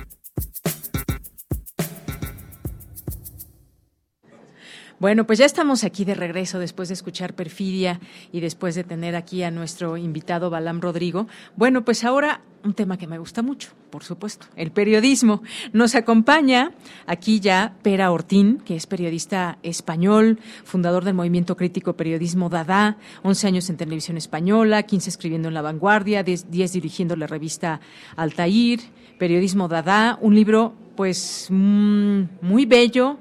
Bueno, 5.01 5.25
pues 5.25 5.39
ya 5.39 5.47
estamos 5.47 5.83
aquí 5.83 6.05
de 6.05 6.13
regreso 6.13 6.59
después 6.59 6.87
de 6.87 6.93
escuchar 6.93 7.33
Perfidia 7.33 7.99
y 8.31 8.39
después 8.39 8.75
de 8.75 8.83
tener 8.83 9.15
aquí 9.15 9.41
a 9.41 9.49
nuestro 9.49 9.97
invitado 9.97 10.51
Balam 10.51 10.79
Rodrigo. 10.79 11.25
Bueno, 11.55 11.83
pues 11.83 12.03
ahora 12.03 12.41
un 12.63 12.75
tema 12.75 12.99
que 12.99 13.07
me 13.07 13.17
gusta 13.17 13.41
mucho, 13.41 13.71
por 13.89 14.03
supuesto, 14.03 14.45
el 14.55 14.69
periodismo. 14.69 15.41
Nos 15.73 15.95
acompaña 15.95 16.73
aquí 17.07 17.39
ya 17.39 17.73
Pera 17.81 18.11
Ortín, 18.11 18.59
que 18.59 18.75
es 18.75 18.85
periodista 18.85 19.57
español, 19.63 20.37
fundador 20.63 21.03
del 21.03 21.15
movimiento 21.15 21.57
crítico 21.57 21.97
Periodismo 21.97 22.49
Dada, 22.49 22.97
11 23.23 23.47
años 23.47 23.71
en 23.71 23.77
televisión 23.77 24.17
española, 24.17 24.83
15 24.83 25.09
escribiendo 25.09 25.47
en 25.47 25.55
La 25.55 25.63
Vanguardia, 25.63 26.21
10, 26.21 26.51
10 26.51 26.73
dirigiendo 26.73 27.15
la 27.15 27.25
revista 27.25 27.81
Altair, 28.17 28.81
Periodismo 29.17 29.67
Dada, 29.67 30.19
un 30.21 30.35
libro 30.35 30.75
pues 30.95 31.47
mm, 31.49 32.23
muy 32.43 32.67
bello, 32.67 33.17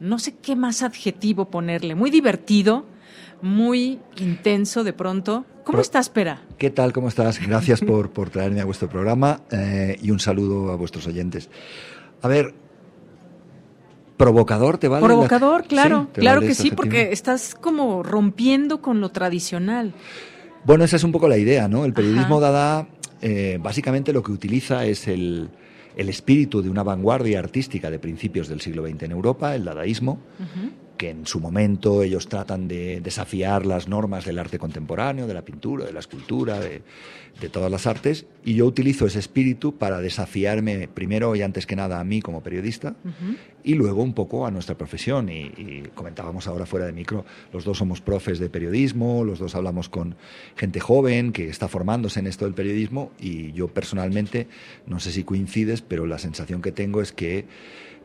no 0.00 0.18
sé 0.18 0.34
qué 0.42 0.56
más 0.56 0.82
adjetivo 0.82 1.46
ponerle, 1.50 1.94
muy 1.94 2.10
divertido, 2.10 2.84
muy 3.42 3.98
intenso 4.18 4.84
de 4.84 4.92
pronto. 4.92 5.44
¿Cómo 5.64 5.76
Pro- 5.76 5.82
estás, 5.82 6.08
Pera? 6.10 6.42
¿Qué 6.58 6.70
tal? 6.70 6.92
¿Cómo 6.92 7.08
estás? 7.08 7.40
Gracias 7.44 7.80
por, 7.86 8.10
por 8.10 8.30
traerme 8.30 8.60
a 8.60 8.64
vuestro 8.64 8.88
programa 8.88 9.40
eh, 9.50 9.98
y 10.02 10.10
un 10.10 10.20
saludo 10.20 10.70
a 10.70 10.76
vuestros 10.76 11.06
oyentes. 11.06 11.48
A 12.22 12.28
ver, 12.28 12.54
¿provocador 14.16 14.78
te 14.78 14.88
vale? 14.88 15.02
la- 15.02 15.08
Provocador, 15.08 15.64
claro, 15.68 16.02
¿Sí? 16.04 16.08
¿Te 16.14 16.20
claro 16.20 16.36
vale 16.40 16.46
que 16.46 16.52
este 16.52 16.62
sí, 16.62 16.68
adjetivo? 16.70 16.76
porque 16.76 17.12
estás 17.12 17.54
como 17.54 18.02
rompiendo 18.02 18.80
con 18.80 19.00
lo 19.00 19.10
tradicional. 19.10 19.92
Bueno, 20.64 20.84
esa 20.84 20.96
es 20.96 21.04
un 21.04 21.12
poco 21.12 21.28
la 21.28 21.36
idea, 21.38 21.68
¿no? 21.68 21.84
El 21.84 21.92
periodismo 21.92 22.36
Ajá. 22.36 22.50
dada 22.52 22.88
eh, 23.22 23.58
básicamente 23.62 24.12
lo 24.12 24.22
que 24.22 24.32
utiliza 24.32 24.84
es 24.84 25.06
el, 25.08 25.48
el 25.96 26.08
espíritu 26.08 26.62
de 26.62 26.70
una 26.70 26.82
vanguardia 26.82 27.38
artística 27.38 27.90
de 27.90 27.98
principios 27.98 28.48
del 28.48 28.60
siglo 28.60 28.86
XX 28.86 29.04
en 29.04 29.12
Europa, 29.12 29.54
el 29.54 29.64
dadaísmo, 29.64 30.18
que 30.96 31.10
en 31.10 31.26
su 31.26 31.40
momento 31.40 32.02
ellos 32.02 32.28
tratan 32.28 32.68
de 32.68 33.00
desafiar 33.00 33.66
las 33.66 33.88
normas 33.88 34.24
del 34.24 34.38
arte 34.38 34.58
contemporáneo, 34.58 35.26
de 35.26 35.34
la 35.34 35.42
pintura, 35.42 35.86
de 35.86 35.92
la 35.92 36.00
escultura, 36.00 36.60
de, 36.60 36.82
de 37.40 37.48
todas 37.48 37.70
las 37.70 37.86
artes, 37.86 38.26
y 38.46 38.54
yo 38.54 38.64
utilizo 38.64 39.06
ese 39.06 39.18
espíritu 39.18 39.76
para 39.76 40.00
desafiarme 40.00 40.86
primero 40.86 41.34
y 41.34 41.42
antes 41.42 41.66
que 41.66 41.74
nada 41.74 41.98
a 41.98 42.04
mí 42.04 42.22
como 42.22 42.44
periodista, 42.44 42.94
y 43.64 43.74
luego 43.74 44.04
un 44.04 44.14
poco 44.14 44.46
a 44.46 44.52
nuestra 44.52 44.78
profesión. 44.78 45.28
Y, 45.28 45.46
y 45.46 45.90
comentábamos 45.96 46.46
ahora 46.46 46.64
fuera 46.64 46.86
de 46.86 46.92
micro, 46.92 47.24
los 47.52 47.64
dos 47.64 47.78
somos 47.78 48.00
profes 48.00 48.38
de 48.38 48.48
periodismo, 48.48 49.24
los 49.24 49.40
dos 49.40 49.56
hablamos 49.56 49.88
con 49.88 50.14
gente 50.54 50.78
joven 50.78 51.32
que 51.32 51.48
está 51.48 51.66
formándose 51.66 52.20
en 52.20 52.28
esto 52.28 52.44
del 52.44 52.54
periodismo, 52.54 53.10
y 53.18 53.50
yo 53.50 53.66
personalmente, 53.66 54.46
no 54.86 55.00
sé 55.00 55.10
si 55.10 55.24
coincides, 55.24 55.82
pero 55.82 56.06
la 56.06 56.18
sensación 56.18 56.62
que 56.62 56.70
tengo 56.70 57.02
es 57.02 57.10
que 57.10 57.46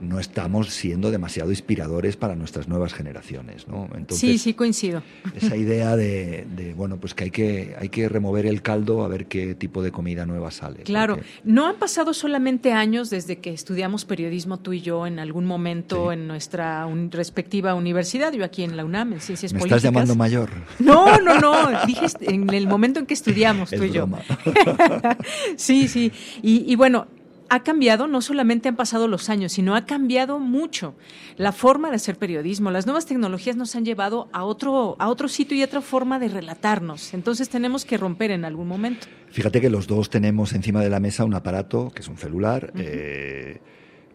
no 0.01 0.19
estamos 0.19 0.69
siendo 0.69 1.11
demasiado 1.11 1.51
inspiradores 1.51 2.17
para 2.17 2.35
nuestras 2.35 2.67
nuevas 2.67 2.93
generaciones, 2.93 3.67
¿no? 3.67 3.87
Entonces, 3.95 4.19
sí, 4.19 4.37
sí, 4.37 4.53
coincido. 4.53 5.03
esa 5.35 5.55
idea 5.55 5.95
de, 5.95 6.45
de, 6.55 6.73
bueno, 6.73 6.97
pues 6.97 7.13
que 7.13 7.25
hay 7.25 7.31
que 7.31 7.75
hay 7.79 7.89
que 7.89 8.09
remover 8.09 8.47
el 8.47 8.61
caldo 8.61 9.03
a 9.03 9.07
ver 9.07 9.27
qué 9.27 9.55
tipo 9.55 9.83
de 9.83 9.91
comida 9.91 10.25
nueva 10.31 10.49
sale. 10.51 10.81
Claro, 10.83 11.15
porque- 11.17 11.29
no 11.43 11.67
han 11.67 11.75
pasado 11.75 12.13
solamente 12.13 12.73
años 12.73 13.09
desde 13.11 13.37
que 13.39 13.51
estudiamos 13.51 14.05
periodismo 14.05 14.57
tú 14.59 14.73
y 14.73 14.81
yo 14.81 15.05
en 15.05 15.19
algún 15.19 15.45
momento 15.45 16.07
Sí. 16.09 16.13
en 16.13 16.27
nuestra 16.27 16.85
un- 16.87 17.11
respectiva 17.11 17.75
universidad, 17.75 18.33
yo 18.33 18.43
aquí 18.43 18.63
en 18.63 18.75
la 18.75 18.83
UNAM, 18.85 19.13
en 19.13 19.21
Ciencias 19.21 19.53
Me 19.53 19.59
Políticas. 19.59 19.77
estás 19.83 19.91
llamando 19.93 20.15
mayor. 20.15 20.49
No, 20.79 21.19
no, 21.19 21.39
no, 21.39 21.85
dije 21.85 22.05
est- 22.05 22.21
en 22.21 22.49
el 22.51 22.67
momento 22.67 22.99
en 22.99 23.05
que 23.05 23.13
estudiamos 23.13 23.71
Es 23.73 23.79
tú 23.79 23.85
y 23.85 23.91
yo. 23.91 24.07
Sí, 25.57 25.87
sí. 25.87 26.11
Y, 26.41 26.71
y 26.71 26.75
bueno, 26.75 27.07
ha 27.51 27.63
cambiado, 27.63 28.07
no 28.07 28.21
solamente 28.21 28.69
han 28.69 28.77
pasado 28.77 29.09
los 29.09 29.29
años, 29.29 29.51
sino 29.51 29.75
ha 29.75 29.85
cambiado 29.85 30.39
mucho 30.39 30.95
la 31.35 31.51
forma 31.51 31.89
de 31.89 31.97
hacer 31.97 32.15
periodismo. 32.15 32.71
Las 32.71 32.85
nuevas 32.85 33.05
tecnologías 33.05 33.57
nos 33.57 33.75
han 33.75 33.83
llevado 33.83 34.29
a 34.31 34.45
otro, 34.45 34.95
a 34.99 35.09
otro 35.09 35.27
sitio 35.27 35.57
y 35.57 35.61
otra 35.61 35.81
forma 35.81 36.17
de 36.17 36.29
relatarnos. 36.29 37.13
Entonces 37.13 37.49
tenemos 37.49 37.83
que 37.83 37.97
romper 37.97 38.31
en 38.31 38.45
algún 38.45 38.69
momento. 38.69 39.07
Fíjate 39.31 39.59
que 39.59 39.69
los 39.69 39.85
dos 39.85 40.09
tenemos 40.09 40.53
encima 40.53 40.79
de 40.79 40.89
la 40.89 41.01
mesa 41.01 41.25
un 41.25 41.33
aparato 41.33 41.91
que 41.93 42.01
es 42.03 42.07
un 42.07 42.17
celular, 42.17 42.71
eh, 42.77 43.59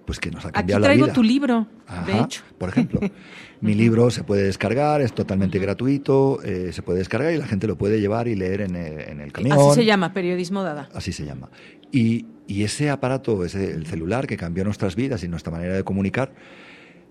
pues 0.06 0.18
que 0.18 0.30
nos 0.30 0.46
ha 0.46 0.48
Aquí 0.48 0.54
cambiado 0.60 0.80
la 0.80 0.86
traigo 0.86 1.04
vida. 1.04 1.12
tu 1.12 1.22
libro, 1.22 1.66
de 2.06 2.12
Ajá, 2.14 2.24
hecho. 2.24 2.42
Por 2.56 2.70
ejemplo, 2.70 3.00
mi 3.60 3.74
libro 3.74 4.10
se 4.10 4.24
puede 4.24 4.44
descargar, 4.44 5.02
es 5.02 5.12
totalmente 5.12 5.58
gratuito, 5.58 6.42
eh, 6.42 6.72
se 6.72 6.80
puede 6.80 7.00
descargar 7.00 7.34
y 7.34 7.36
la 7.36 7.46
gente 7.46 7.66
lo 7.66 7.76
puede 7.76 8.00
llevar 8.00 8.28
y 8.28 8.34
leer 8.34 8.62
en 8.62 8.76
el, 8.76 9.00
en 9.00 9.20
el 9.20 9.30
camión. 9.30 9.58
Así 9.58 9.74
se 9.80 9.84
llama, 9.84 10.14
periodismo 10.14 10.62
dada. 10.62 10.88
Así 10.94 11.12
se 11.12 11.26
llama. 11.26 11.50
Y, 11.92 12.24
y 12.46 12.62
ese 12.62 12.90
aparato, 12.90 13.44
ese, 13.44 13.72
el 13.72 13.86
celular 13.86 14.26
que 14.26 14.36
cambió 14.36 14.64
nuestras 14.64 14.96
vidas 14.96 15.22
y 15.24 15.28
nuestra 15.28 15.52
manera 15.52 15.74
de 15.74 15.84
comunicar, 15.84 16.32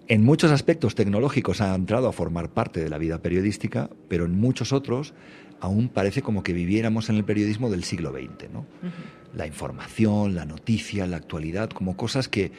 en 0.08 0.24
muchos 0.24 0.52
aspectos 0.52 0.96
tecnológicos 0.96 1.62
ha 1.62 1.74
entrado 1.74 2.08
a 2.08 2.12
formar 2.12 2.50
parte 2.50 2.80
de 2.80 2.90
la 2.90 2.98
vida 2.98 3.22
periodística, 3.22 3.90
pero 4.08 4.26
en 4.26 4.40
muchos 4.40 4.72
otros 4.72 5.14
aún 5.60 5.90
parece 5.90 6.22
como 6.22 6.44
que 6.44 6.54
viviéramos 6.54 7.10
en 7.10 7.16
el 7.16 7.24
periodismo 7.24 7.70
del 7.70 7.84
siglo 7.84 8.12
XX. 8.12 8.52
¿no? 8.54 8.66
La 9.34 9.48
información, 9.48 10.36
la 10.36 10.46
noticia, 10.46 11.08
la 11.08 11.18
actualidad, 11.18 11.70
como 11.70 11.98
cosas 11.98 12.28
que 12.28 12.52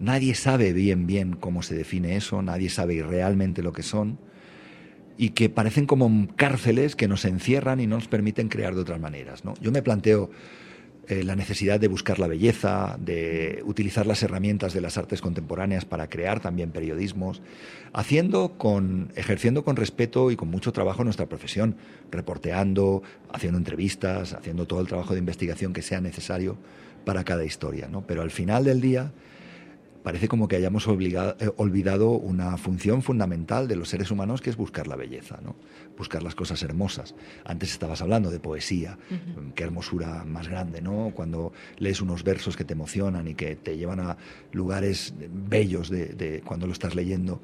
nadie 0.00 0.34
sabe 0.34 0.72
bien 0.72 1.06
bien 1.06 1.34
cómo 1.34 1.62
se 1.62 1.74
define 1.74 2.16
eso, 2.16 2.40
nadie 2.40 2.70
sabe 2.70 3.02
realmente 3.02 3.62
lo 3.62 3.72
que 3.72 3.82
son 3.82 4.18
y 5.18 5.30
que 5.30 5.50
parecen 5.50 5.84
como 5.86 6.28
cárceles 6.36 6.96
que 6.96 7.08
nos 7.08 7.24
encierran 7.24 7.80
y 7.80 7.86
no 7.86 7.96
nos 7.96 8.08
permiten 8.08 8.48
crear 8.48 8.74
de 8.74 8.80
otras 8.80 9.00
maneras. 9.00 9.44
¿no? 9.44 9.54
Yo 9.60 9.72
me 9.72 9.82
planteo 9.82 10.30
eh, 11.08 11.24
la 11.24 11.36
necesidad 11.36 11.80
de 11.80 11.88
buscar 11.88 12.18
la 12.18 12.26
belleza, 12.26 12.98
de 13.00 13.62
utilizar 13.64 14.06
las 14.06 14.22
herramientas 14.22 14.74
de 14.74 14.82
las 14.82 14.98
artes 14.98 15.22
contemporáneas 15.22 15.86
para 15.86 16.10
crear 16.10 16.40
también 16.40 16.70
periodismos, 16.70 17.40
haciendo 17.94 18.58
con, 18.58 19.10
ejerciendo 19.16 19.64
con 19.64 19.76
respeto 19.76 20.30
y 20.30 20.36
con 20.36 20.48
mucho 20.48 20.70
trabajo 20.72 21.04
nuestra 21.04 21.26
profesión, 21.26 21.76
reporteando, 22.10 23.02
haciendo 23.32 23.56
entrevistas, 23.56 24.34
haciendo 24.34 24.66
todo 24.66 24.80
el 24.82 24.86
trabajo 24.86 25.14
de 25.14 25.20
investigación 25.20 25.72
que 25.72 25.80
sea 25.80 26.02
necesario 26.02 26.58
para 27.06 27.24
cada 27.24 27.44
historia. 27.44 27.88
¿no? 27.88 28.06
Pero 28.06 28.20
al 28.20 28.30
final 28.30 28.64
del 28.64 28.82
día 28.82 29.12
parece 30.02 30.28
como 30.28 30.48
que 30.48 30.56
hayamos 30.56 30.86
obligado- 30.88 31.36
eh, 31.40 31.50
olvidado 31.56 32.10
una 32.10 32.56
función 32.56 33.02
fundamental 33.02 33.68
de 33.68 33.76
los 33.76 33.88
seres 33.88 34.10
humanos 34.10 34.40
que 34.40 34.50
es 34.50 34.56
buscar 34.56 34.86
la 34.86 34.96
belleza, 34.96 35.38
¿no? 35.42 35.56
buscar 35.96 36.22
las 36.22 36.34
cosas 36.34 36.62
hermosas. 36.62 37.14
Antes 37.44 37.72
estabas 37.72 38.00
hablando 38.02 38.30
de 38.30 38.38
poesía, 38.38 38.98
qué 39.56 39.64
hermosura 39.64 40.24
más 40.24 40.46
grande, 40.48 40.80
¿no? 40.80 41.10
Cuando 41.14 41.52
lees 41.78 42.00
unos 42.00 42.22
versos 42.22 42.56
que 42.56 42.64
te 42.64 42.74
emocionan 42.74 43.26
y 43.26 43.34
que 43.34 43.56
te 43.56 43.76
llevan 43.76 43.98
a 44.00 44.16
lugares 44.52 45.12
bellos 45.18 45.88
de, 45.90 46.06
de 46.06 46.40
cuando 46.42 46.66
lo 46.66 46.72
estás 46.72 46.94
leyendo. 46.94 47.42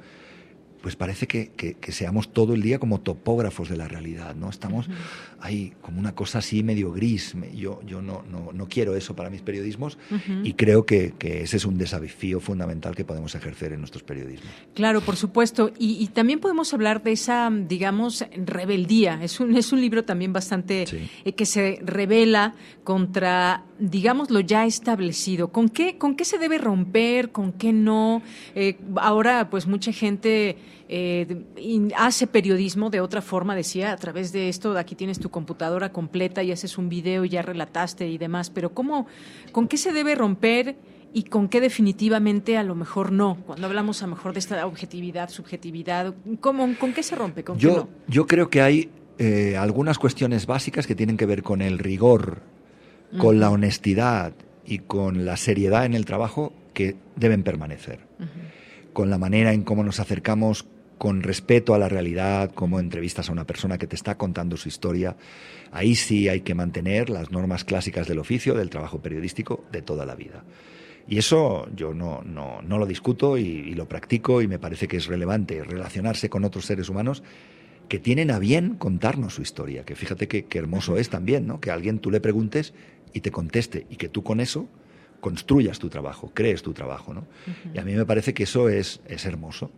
Pues 0.84 0.96
parece 0.96 1.26
que, 1.26 1.48
que- 1.56 1.74
que 1.74 1.92
seamos 1.92 2.30
todo 2.32 2.52
el 2.54 2.60
día 2.60 2.78
como 2.78 3.00
topógrafos 3.00 3.70
de 3.70 3.76
la 3.78 3.88
realidad, 3.88 4.34
¿no? 4.36 4.50
Estamos 4.50 4.86
ahí 5.40 5.72
como 5.80 5.98
una 5.98 6.14
cosa 6.14 6.38
así 6.40 6.62
medio 6.62 6.92
gris. 6.92 7.34
Yo, 7.56 7.80
yo 7.86 8.02
no, 8.02 8.22
no, 8.30 8.52
no 8.52 8.68
quiero 8.68 8.94
eso 8.94 9.16
para 9.16 9.30
mis 9.30 9.40
periodismos 9.40 9.96
y 10.42 10.52
creo 10.52 10.84
que, 10.84 11.14
que 11.18 11.40
ese 11.42 11.56
es 11.56 11.64
un 11.64 11.78
desafío 11.78 12.38
fundamental 12.38 12.94
que 12.94 13.04
podemos 13.04 13.34
ejercer 13.34 13.72
en 13.72 13.80
nuestros 13.80 14.02
periodismos. 14.02 14.52
Claro, 14.74 15.00
por 15.00 15.16
supuesto. 15.16 15.72
Y, 15.78 16.02
y 16.04 16.08
también 16.08 16.38
podemos 16.38 16.72
hablar 16.74 17.02
de 17.02 17.12
esa, 17.12 17.50
digamos, 17.50 18.24
rebeldía. 18.36 19.20
Es 19.22 19.40
un, 19.40 19.56
es 19.56 19.72
un 19.72 19.80
libro 19.80 20.04
también 20.04 20.32
bastante 20.34 20.86
Sí. 20.86 20.98
eh, 21.24 21.32
que 21.32 21.46
se 21.46 21.78
revela 21.82 22.54
contra, 22.84 23.64
digamos, 23.78 24.30
lo 24.30 24.40
ya 24.40 24.66
establecido. 24.66 25.48
¿Con 25.48 25.68
qué, 25.70 25.96
con 25.96 26.14
qué 26.14 26.24
se 26.26 26.38
debe 26.38 26.58
romper? 26.58 27.32
¿Con 27.32 27.52
qué 27.52 27.72
no? 27.72 28.22
Eh, 28.54 28.76
ahora, 28.96 29.48
pues 29.50 29.66
mucha 29.66 29.92
gente 29.92 30.56
eh, 30.88 31.44
hace 31.96 32.26
periodismo 32.26 32.90
de 32.90 33.00
otra 33.00 33.22
forma, 33.22 33.54
decía, 33.56 33.92
a 33.92 33.96
través 33.96 34.32
de 34.32 34.48
esto, 34.48 34.76
aquí 34.76 34.94
tienes 34.94 35.18
tu 35.18 35.30
computadora 35.30 35.92
completa 35.92 36.42
y 36.42 36.52
haces 36.52 36.78
un 36.78 36.88
video 36.88 37.24
y 37.24 37.30
ya 37.30 37.42
relataste 37.42 38.08
y 38.08 38.18
demás, 38.18 38.50
pero 38.50 38.74
¿cómo, 38.74 39.06
con 39.52 39.68
qué 39.68 39.76
se 39.76 39.92
debe 39.92 40.14
romper? 40.14 40.76
y 41.16 41.22
con 41.22 41.48
qué 41.48 41.60
definitivamente 41.60 42.56
a 42.56 42.64
lo 42.64 42.74
mejor 42.74 43.12
no. 43.12 43.38
Cuando 43.46 43.68
hablamos 43.68 44.02
a 44.02 44.06
lo 44.06 44.16
mejor 44.16 44.32
de 44.32 44.40
esta 44.40 44.66
objetividad, 44.66 45.30
subjetividad, 45.30 46.12
¿cómo, 46.40 46.68
¿con 46.76 46.92
qué 46.92 47.04
se 47.04 47.14
rompe? 47.14 47.44
¿Con 47.44 47.56
yo, 47.56 47.88
yo 48.08 48.26
creo 48.26 48.50
que 48.50 48.60
hay 48.60 48.90
eh, 49.18 49.56
algunas 49.56 49.98
cuestiones 50.00 50.46
básicas 50.46 50.88
que 50.88 50.96
tienen 50.96 51.16
que 51.16 51.24
ver 51.24 51.44
con 51.44 51.62
el 51.62 51.78
rigor, 51.78 52.42
con 53.16 53.38
la 53.38 53.50
honestidad 53.50 54.32
y 54.66 54.80
con 54.80 55.24
la 55.24 55.36
seriedad 55.36 55.84
en 55.84 55.94
el 55.94 56.04
trabajo 56.04 56.52
que 56.72 56.96
deben 57.14 57.44
permanecer. 57.44 58.00
Con 58.92 59.10
la 59.10 59.18
manera 59.18 59.52
en 59.52 59.62
cómo 59.62 59.84
nos 59.84 60.00
acercamos 60.00 60.66
con 60.98 61.22
respeto 61.22 61.74
a 61.74 61.78
la 61.78 61.88
realidad, 61.88 62.52
como 62.52 62.80
entrevistas 62.80 63.28
a 63.28 63.32
una 63.32 63.46
persona 63.46 63.78
que 63.78 63.86
te 63.86 63.96
está 63.96 64.16
contando 64.16 64.56
su 64.56 64.68
historia, 64.68 65.16
ahí 65.72 65.94
sí 65.94 66.28
hay 66.28 66.42
que 66.42 66.54
mantener 66.54 67.10
las 67.10 67.30
normas 67.30 67.64
clásicas 67.64 68.06
del 68.06 68.18
oficio, 68.18 68.54
del 68.54 68.70
trabajo 68.70 69.00
periodístico 69.00 69.64
de 69.72 69.82
toda 69.82 70.06
la 70.06 70.14
vida. 70.14 70.44
Y 71.06 71.18
eso 71.18 71.68
yo 71.74 71.92
no, 71.92 72.22
no, 72.22 72.62
no 72.62 72.78
lo 72.78 72.86
discuto 72.86 73.36
y, 73.36 73.74
lo 73.74 73.86
practico 73.86 74.40
y 74.40 74.48
me 74.48 74.58
parece 74.58 74.88
que 74.88 74.96
es 74.96 75.06
relevante 75.06 75.62
relacionarse 75.62 76.30
con 76.30 76.44
otros 76.44 76.64
seres 76.64 76.88
humanos 76.88 77.22
que 77.88 77.98
tienen 77.98 78.30
a 78.30 78.38
bien 78.38 78.76
contarnos 78.76 79.34
su 79.34 79.42
historia, 79.42 79.84
que 79.84 79.94
fíjate 79.94 80.26
qué 80.26 80.58
hermoso 80.58 80.96
es 80.96 81.10
también, 81.10 81.46
¿no? 81.46 81.60
Que 81.60 81.70
a 81.70 81.74
alguien 81.74 81.98
tú 81.98 82.10
le 82.10 82.20
preguntes 82.20 82.72
y 83.12 83.20
te 83.20 83.30
conteste 83.30 83.86
y 83.90 83.96
que 83.96 84.08
tú 84.08 84.22
con 84.22 84.40
eso 84.40 84.68
construyas 85.20 85.78
tu 85.78 85.88
trabajo, 85.88 86.30
crees 86.34 86.62
tu 86.62 86.72
trabajo, 86.72 87.12
¿no? 87.12 87.26
Y 87.72 87.78
a 87.78 87.84
mí 87.84 87.94
me 87.94 88.06
parece 88.06 88.32
que 88.32 88.44
eso 88.44 88.68
es, 88.68 89.00
es 89.06 89.24
hermoso 89.26 89.70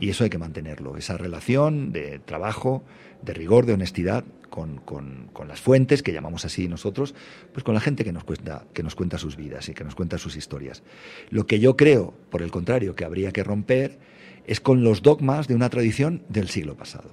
y 0.00 0.10
eso 0.10 0.24
hay 0.24 0.30
que 0.30 0.38
mantenerlo, 0.38 0.96
esa 0.96 1.16
relación 1.16 1.92
de 1.92 2.18
trabajo, 2.18 2.84
de 3.22 3.34
rigor, 3.34 3.66
de 3.66 3.74
honestidad 3.74 4.24
con, 4.50 4.78
con, 4.78 5.48
las 5.48 5.60
fuentes, 5.60 6.02
que 6.02 6.12
llamamos 6.12 6.44
así 6.44 6.68
nosotros, 6.68 7.14
pues 7.52 7.64
con 7.64 7.74
la 7.74 7.80
gente 7.80 8.04
que 8.04 8.12
nos, 8.12 8.24
cuenta, 8.24 8.64
que 8.72 8.82
nos 8.82 8.94
cuenta 8.94 9.18
sus 9.18 9.36
vidas 9.36 9.68
y 9.68 9.74
que 9.74 9.82
nos 9.82 9.94
cuenta 9.94 10.16
sus 10.16 10.36
historias. 10.36 10.82
Lo 11.30 11.46
que 11.46 11.58
yo 11.58 11.76
creo, 11.76 12.14
por 12.30 12.40
el 12.42 12.50
contrario, 12.50 12.94
que 12.94 13.04
habría 13.04 13.32
que 13.32 13.42
romper 13.42 13.98
es 14.46 14.60
con 14.60 14.84
los 14.84 15.02
dogmas 15.02 15.48
de 15.48 15.54
una 15.54 15.70
tradición 15.70 16.22
del 16.28 16.48
siglo 16.48 16.76
pasado. 16.76 17.10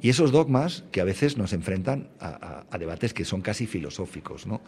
Y 0.00 0.10
esos 0.10 0.30
dogmas 0.30 0.84
que 0.92 1.00
a 1.00 1.04
veces 1.04 1.36
nos 1.36 1.52
enfrentan 1.52 2.08
a, 2.20 2.64
debates 2.78 3.12
que 3.12 3.24
son 3.24 3.40
casi 3.40 3.66
filosóficos, 3.66 4.46
¿no? 4.46 4.60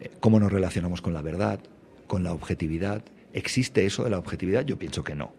Eh, 0.00 0.10
¿Cómo 0.18 0.40
nos 0.40 0.50
relacionamos 0.50 1.00
con 1.00 1.14
la 1.14 1.22
verdad, 1.22 1.60
con 2.08 2.24
la 2.24 2.32
objetividad? 2.32 3.04
¿Existe 3.32 3.86
eso 3.86 4.02
de 4.02 4.10
la 4.10 4.18
objetividad? 4.18 4.64
Yo 4.64 4.78
pienso 4.78 5.04
que 5.04 5.14
no. 5.14 5.32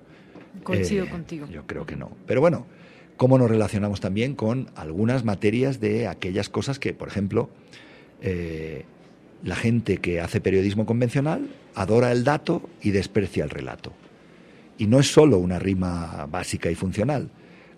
Coincido 0.64 1.05
eh, 1.05 1.10
contigo. 1.10 1.47
Yo 1.47 1.66
creo 1.66 1.86
que 1.86 1.95
no. 1.95 2.12
Pero 2.26 2.41
bueno, 2.41 2.66
cómo 3.18 3.38
nos 3.38 3.49
relacionamos 3.49 3.99
también 3.99 4.36
con 4.36 4.70
algunas 4.76 5.24
materias 5.24 5.80
de 5.80 6.08
aquellas 6.08 6.49
cosas 6.49 6.80
que, 6.80 6.93
por 6.93 7.08
ejemplo, 7.08 7.49
eh, 8.22 8.86
la 9.43 9.55
gente 9.55 9.97
que 9.97 10.22
hace 10.22 10.41
periodismo 10.41 10.86
convencional 10.86 11.47
adora 11.76 12.12
el 12.12 12.24
dato 12.24 12.70
y 12.82 12.91
desprecia 12.91 13.43
el 13.43 13.49
relato. 13.49 13.93
Y 14.78 14.88
no 14.88 14.99
es 14.99 15.12
solo 15.12 15.38
una 15.39 15.60
rima 15.60 16.28
básica 16.30 16.70
y 16.70 16.76
funcional. 16.76 17.30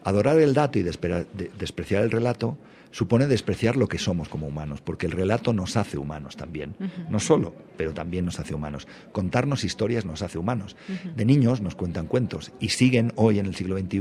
Adorar 0.03 0.39
el 0.39 0.53
dato 0.53 0.79
y 0.79 0.83
despreciar 0.83 2.03
el 2.03 2.11
relato 2.11 2.57
supone 2.91 3.27
despreciar 3.27 3.77
lo 3.77 3.87
que 3.87 3.97
somos 3.97 4.29
como 4.29 4.47
humanos, 4.47 4.81
porque 4.81 5.05
el 5.05 5.11
relato 5.11 5.53
nos 5.53 5.77
hace 5.77 5.97
humanos 5.97 6.35
también. 6.35 6.75
No 7.09 7.19
solo, 7.19 7.53
pero 7.77 7.93
también 7.93 8.25
nos 8.25 8.39
hace 8.39 8.55
humanos. 8.55 8.87
Contarnos 9.11 9.63
historias 9.63 10.05
nos 10.05 10.21
hace 10.21 10.37
humanos. 10.37 10.75
De 11.15 11.25
niños 11.25 11.61
nos 11.61 11.75
cuentan 11.75 12.07
cuentos 12.07 12.51
y 12.59 12.69
siguen 12.69 13.13
hoy 13.15 13.39
en 13.39 13.45
el 13.45 13.55
siglo 13.55 13.77
XXI 13.77 13.99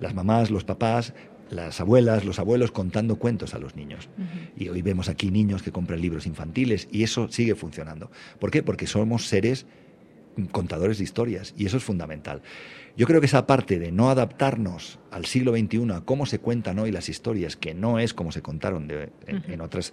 las 0.00 0.14
mamás, 0.14 0.50
los 0.50 0.64
papás, 0.64 1.14
las 1.50 1.80
abuelas, 1.80 2.24
los 2.24 2.38
abuelos 2.38 2.72
contando 2.72 3.16
cuentos 3.16 3.54
a 3.54 3.58
los 3.58 3.76
niños. 3.76 4.08
Y 4.56 4.68
hoy 4.68 4.82
vemos 4.82 5.08
aquí 5.08 5.30
niños 5.30 5.62
que 5.62 5.72
compran 5.72 6.00
libros 6.00 6.26
infantiles 6.26 6.88
y 6.90 7.02
eso 7.02 7.28
sigue 7.28 7.54
funcionando. 7.54 8.10
¿Por 8.38 8.50
qué? 8.50 8.62
Porque 8.62 8.86
somos 8.86 9.26
seres 9.26 9.66
contadores 10.50 10.98
de 10.98 11.04
historias 11.04 11.54
y 11.56 11.66
eso 11.66 11.76
es 11.78 11.84
fundamental. 11.84 12.42
Yo 12.96 13.06
creo 13.06 13.20
que 13.20 13.26
esa 13.26 13.46
parte 13.46 13.78
de 13.78 13.92
no 13.92 14.08
adaptarnos 14.08 14.98
al 15.10 15.26
siglo 15.26 15.52
XXI 15.52 15.92
a 15.92 16.00
cómo 16.00 16.24
se 16.24 16.38
cuentan 16.38 16.78
hoy 16.78 16.90
las 16.90 17.10
historias, 17.10 17.56
que 17.56 17.74
no 17.74 17.98
es 17.98 18.14
como 18.14 18.32
se 18.32 18.40
contaron 18.40 18.90
en, 19.26 19.60
otras 19.60 19.92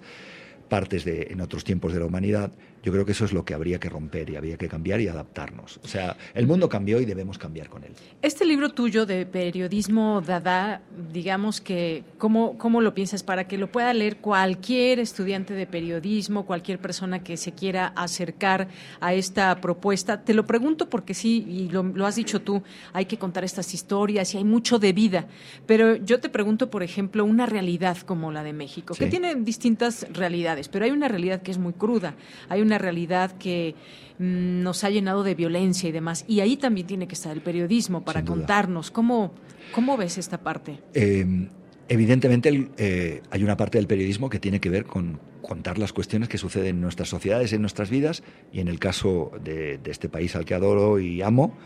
partes 0.73 1.05
de, 1.05 1.27
en 1.29 1.39
otros 1.39 1.63
tiempos 1.63 1.93
de 1.93 1.99
la 1.99 2.07
humanidad, 2.07 2.51
yo 2.83 2.91
creo 2.91 3.05
que 3.05 3.13
eso 3.13 3.23
es 3.25 3.31
lo 3.31 3.45
que 3.45 3.53
habría 3.53 3.79
que 3.79 3.89
romper 3.89 4.29
y 4.29 4.35
habría 4.35 4.57
que 4.57 4.67
cambiar 4.67 4.99
y 4.99 5.07
adaptarnos. 5.07 5.79
O 5.83 5.87
sea, 5.87 6.17
el 6.33 6.47
mundo 6.47 6.67
cambió 6.67 6.99
y 6.99 7.05
debemos 7.05 7.37
cambiar 7.37 7.69
con 7.69 7.83
él. 7.83 7.93
Este 8.23 8.43
libro 8.43 8.71
tuyo 8.71 9.05
de 9.05 9.25
periodismo 9.25 10.21
Dada, 10.21 10.81
digamos 11.13 11.61
que, 11.61 12.03
¿cómo, 12.17 12.57
¿cómo 12.57 12.81
lo 12.81 12.93
piensas? 12.93 13.23
Para 13.23 13.47
que 13.47 13.57
lo 13.57 13.71
pueda 13.71 13.93
leer 13.93 14.17
cualquier 14.17 14.99
estudiante 14.99 15.53
de 15.53 15.65
periodismo, 15.65 16.45
cualquier 16.45 16.79
persona 16.79 17.23
que 17.23 17.37
se 17.37 17.53
quiera 17.53 17.93
acercar 17.95 18.67
a 18.99 19.13
esta 19.13 19.55
propuesta. 19.61 20.23
Te 20.23 20.33
lo 20.33 20.45
pregunto 20.45 20.89
porque 20.89 21.13
sí, 21.13 21.45
y 21.47 21.69
lo, 21.69 22.05
has 22.05 22.15
dicho 22.15 22.41
tú, 22.41 22.63
hay 22.91 23.05
que 23.05 23.17
contar 23.17 23.45
estas 23.45 23.73
historias 23.73 24.33
y 24.33 24.39
hay 24.39 24.43
mucho 24.43 24.77
de 24.77 24.91
vida. 24.91 25.27
Pero 25.65 25.95
yo 25.95 26.19
te 26.19 26.27
pregunto, 26.27 26.69
por 26.69 26.83
ejemplo, 26.83 27.23
una 27.23 27.45
realidad 27.45 27.97
como 27.99 28.31
la 28.31 28.43
de 28.43 28.51
México, 28.51 28.93
que 28.93 29.07
tiene 29.07 29.35
distintas 29.35 30.05
realidades, 30.11 30.62
pero 30.69 30.85
hay 30.85 30.91
una 30.91 31.07
realidad 31.07 31.41
que 31.41 31.51
es 31.51 31.57
muy 31.57 31.73
cruda. 31.73 32.15
Hay 32.49 32.61
una 32.61 32.77
realidad 32.77 33.37
que 33.37 33.75
mm, 34.19 34.61
nos 34.63 34.83
ha 34.83 34.89
llenado 34.89 35.23
de 35.23 35.35
violencia 35.35 35.89
y 35.89 35.91
demás. 35.91 36.25
Y 36.27 36.39
ahí 36.39 36.57
también 36.57 36.87
tiene 36.87 37.07
que 37.07 37.15
estar 37.15 37.31
el 37.31 37.41
periodismo 37.41 38.03
para 38.03 38.23
contarnos. 38.23 38.91
¿Cómo, 38.91 39.33
¿Cómo 39.73 39.97
ves 39.97 40.17
esta 40.17 40.39
parte? 40.39 40.79
Em, 40.93 41.49
evidentemente 41.87 42.69
eh, 42.77 43.21
hay 43.29 43.43
una 43.43 43.57
parte 43.57 43.77
del 43.77 43.87
periodismo 43.87 44.29
que 44.29 44.39
tiene 44.39 44.59
que 44.59 44.69
ver 44.69 44.85
con 44.85 45.19
contar 45.41 45.77
las 45.77 45.91
cuestiones 45.91 46.29
que 46.29 46.37
suceden 46.37 46.75
en 46.77 46.81
nuestras 46.81 47.09
sociedades, 47.09 47.51
en 47.53 47.61
nuestras 47.61 47.89
vidas, 47.89 48.23
y 48.51 48.61
en 48.61 48.69
el 48.69 48.79
caso 48.79 49.31
de, 49.43 49.79
este 49.85 50.07
país 50.07 50.35
al 50.35 50.45
que 50.45 50.53
adoro 50.53 50.99
y 50.99 51.21
amo, 51.21 51.57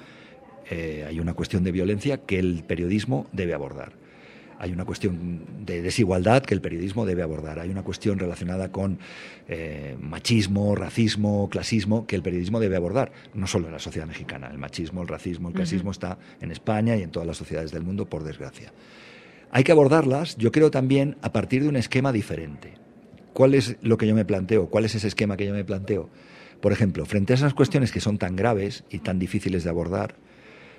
eh, 0.69 1.05
hay 1.07 1.19
una 1.19 1.33
cuestión 1.33 1.63
de 1.63 1.71
violencia 1.71 2.17
que 2.17 2.39
el 2.39 2.63
periodismo 2.63 3.27
debe 3.31 3.53
abordar 3.53 4.06
hay 4.59 4.71
una 4.71 4.85
cuestión 4.85 5.65
de 5.65 5.81
desigualdad 5.81 6.43
que 6.43 6.53
el 6.53 6.61
periodismo 6.61 7.05
debe 7.05 7.21
abordar, 7.21 7.59
hay 7.59 7.69
una 7.69 7.83
cuestión 7.83 8.19
relacionada 8.19 8.71
con 8.71 8.99
eh, 9.47 9.95
machismo, 9.99 10.75
racismo, 10.75 11.49
clasismo 11.49 12.07
que 12.07 12.15
el 12.15 12.21
periodismo 12.21 12.59
debe 12.59 12.75
abordar, 12.75 13.11
no 13.33 13.47
solo 13.47 13.67
en 13.67 13.73
la 13.73 13.79
sociedad 13.79 14.07
mexicana, 14.07 14.47
el 14.51 14.57
machismo, 14.57 15.01
el 15.01 15.07
racismo, 15.07 15.49
el 15.49 15.55
clasismo 15.55 15.91
está 15.91 16.17
en 16.41 16.51
España 16.51 16.95
y 16.95 17.03
en 17.03 17.11
todas 17.11 17.27
las 17.27 17.37
sociedades 17.37 17.71
del 17.71 17.83
mundo, 17.83 18.05
por 18.05 18.23
desgracia. 18.23 18.73
Hay 19.51 19.63
que 19.63 19.71
abordarlas, 19.71 20.35
yo 20.37 20.51
creo 20.51 20.71
también, 20.71 21.17
a 21.21 21.31
partir 21.31 21.63
de 21.63 21.69
un 21.69 21.77
esquema 21.77 22.11
diferente. 22.11 22.73
¿Cuál 23.33 23.53
es 23.53 23.77
lo 23.81 23.97
que 23.97 24.07
yo 24.07 24.15
me 24.15 24.25
planteo? 24.25 24.69
¿Cuál 24.69 24.85
es 24.85 24.95
ese 24.95 25.07
esquema 25.07 25.37
que 25.37 25.45
yo 25.45 25.53
me 25.53 25.63
planteo? 25.63 26.09
Por 26.59 26.71
ejemplo, 26.71 27.05
frente 27.05 27.33
a 27.33 27.35
esas 27.35 27.53
cuestiones 27.53 27.91
que 27.91 28.01
son 28.01 28.17
tan 28.17 28.35
graves 28.35 28.83
y 28.89 28.99
tan 28.99 29.19
difíciles 29.19 29.63
de 29.63 29.69
abordar, 29.69 30.15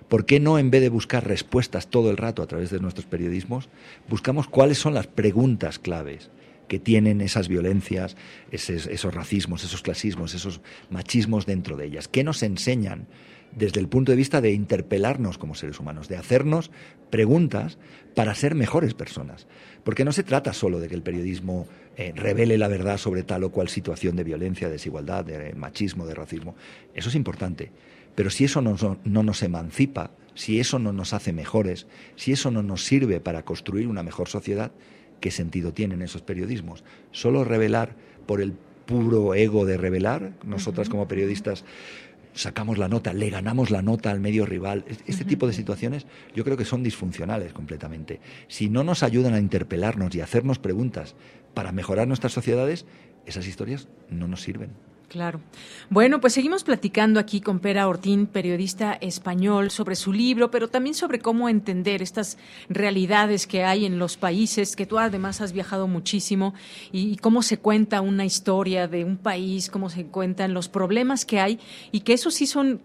¿Por 0.08 0.24
qué 0.24 0.40
no, 0.40 0.58
en 0.58 0.70
vez 0.70 0.80
de 0.80 0.88
buscar 0.88 1.26
respuestas 1.26 1.88
todo 1.88 2.10
el 2.10 2.16
rato 2.16 2.42
a 2.42 2.46
través 2.46 2.70
de 2.70 2.80
nuestros 2.80 3.06
periodismos, 3.06 3.68
buscamos 4.08 4.48
cuáles 4.48 4.78
son 4.78 4.94
las 4.94 5.06
preguntas 5.06 5.78
claves 5.78 6.30
que 6.66 6.78
tienen 6.78 7.20
esas 7.20 7.48
violencias, 7.48 8.16
esos, 8.50 9.14
racismos, 9.14 9.64
esos 9.64 9.82
clasismos, 9.82 10.34
esos 10.34 10.60
machismos 10.90 11.44
dentro 11.44 11.76
de 11.76 11.86
ellas? 11.86 12.08
¿Qué 12.08 12.24
nos 12.24 12.42
enseñan 12.42 13.06
desde 13.52 13.80
el 13.80 13.88
punto 13.88 14.12
de 14.12 14.16
vista 14.16 14.40
de 14.40 14.52
interpelarnos 14.52 15.36
como 15.36 15.54
seres 15.54 15.78
humanos, 15.78 16.08
de 16.08 16.16
hacernos 16.16 16.70
preguntas 17.10 17.78
para 18.14 18.34
ser 18.34 18.54
mejores 18.54 18.94
personas? 18.94 19.46
Porque 19.84 20.06
no 20.06 20.12
se 20.12 20.22
trata 20.22 20.54
solo 20.54 20.80
de 20.80 20.88
que 20.88 20.94
el 20.94 21.02
periodismo 21.02 21.66
eh, 21.96 22.12
revele 22.14 22.56
la 22.56 22.68
verdad 22.68 22.96
sobre 22.96 23.24
tal 23.24 23.44
o 23.44 23.50
cual 23.50 23.68
situación 23.68 24.16
de 24.16 24.24
violencia, 24.24 24.68
de 24.68 24.74
desigualdad, 24.74 25.24
de 25.24 25.54
machismo, 25.54 26.06
de 26.06 26.14
racismo. 26.14 26.54
Eso 26.94 27.10
es 27.10 27.14
importante 27.14 27.72
pero 28.18 28.30
si 28.30 28.44
eso 28.44 28.60
no, 28.60 28.98
nos 29.04 29.42
emancipa, 29.44 30.10
si 30.34 30.58
eso 30.58 30.80
no 30.80 30.92
nos 30.92 31.12
hace 31.12 31.32
mejores, 31.32 31.86
si 32.16 32.32
eso 32.32 32.50
no 32.50 32.64
nos 32.64 32.84
sirve 32.84 33.20
para 33.20 33.44
construir 33.44 33.86
una 33.86 34.02
mejor 34.02 34.26
sociedad, 34.26 34.72
¿qué 35.20 35.30
sentido 35.30 35.72
tienen 35.72 36.02
esos 36.02 36.22
periodismos? 36.22 36.82
Solo 37.12 37.44
revelar 37.44 37.94
por 38.26 38.40
el 38.40 38.54
puro 38.86 39.36
ego 39.36 39.66
de 39.66 39.76
revelar, 39.76 40.32
nosotras 40.44 40.88
como 40.88 41.06
periodistas 41.06 41.64
sacamos 42.34 42.76
la 42.76 42.88
nota, 42.88 43.12
le 43.12 43.30
ganamos 43.30 43.70
la 43.70 43.82
nota 43.82 44.10
al 44.10 44.18
medio 44.18 44.46
rival. 44.46 44.84
Este 45.06 45.24
tipo 45.24 45.46
de 45.46 45.52
situaciones 45.52 46.04
yo 46.34 46.42
creo 46.42 46.56
que 46.56 46.64
son 46.64 46.82
disfuncionales 46.82 47.52
completamente. 47.52 48.18
Si 48.48 48.68
no 48.68 48.82
nos 48.82 49.04
ayudan 49.04 49.34
a 49.34 49.38
interpelarnos 49.38 50.12
y 50.16 50.22
a 50.22 50.24
hacernos 50.24 50.58
preguntas 50.58 51.14
para 51.54 51.70
mejorar 51.70 52.08
nuestras 52.08 52.32
sociedades, 52.32 52.84
esas 53.26 53.46
historias 53.46 53.86
no 54.10 54.26
nos 54.26 54.42
sirven. 54.42 54.70
Claro. 55.08 55.40
Bueno, 55.88 56.20
pues 56.20 56.34
seguimos 56.34 56.64
platicando 56.64 57.18
aquí 57.18 57.40
con 57.40 57.60
Pera 57.60 57.88
Ortín, 57.88 58.26
periodista 58.26 58.92
español, 58.92 59.70
sobre 59.70 59.96
su 59.96 60.12
libro, 60.12 60.50
pero 60.50 60.68
también 60.68 60.94
sobre 60.94 61.18
cómo 61.18 61.48
entender 61.48 62.02
estas 62.02 62.36
realidades 62.68 63.46
que 63.46 63.64
hay 63.64 63.86
en 63.86 63.98
los 63.98 64.18
países, 64.18 64.76
que 64.76 64.84
tú 64.84 64.98
además 64.98 65.40
has 65.40 65.52
viajado 65.54 65.88
muchísimo, 65.88 66.52
y, 66.92 67.16
cómo 67.16 67.40
se 67.40 67.58
cuenta 67.58 68.02
una 68.02 68.26
historia 68.26 68.86
de 68.86 69.06
un 69.06 69.16
país, 69.16 69.70
cómo 69.70 69.88
se 69.88 70.04
cuentan 70.04 70.52
los 70.52 70.68
problemas 70.68 71.24
que 71.24 71.40
hay, 71.40 71.58
y 71.90 72.00
que 72.00 72.12
eso 72.12 72.30
sí 72.30 72.46
son 72.46 72.82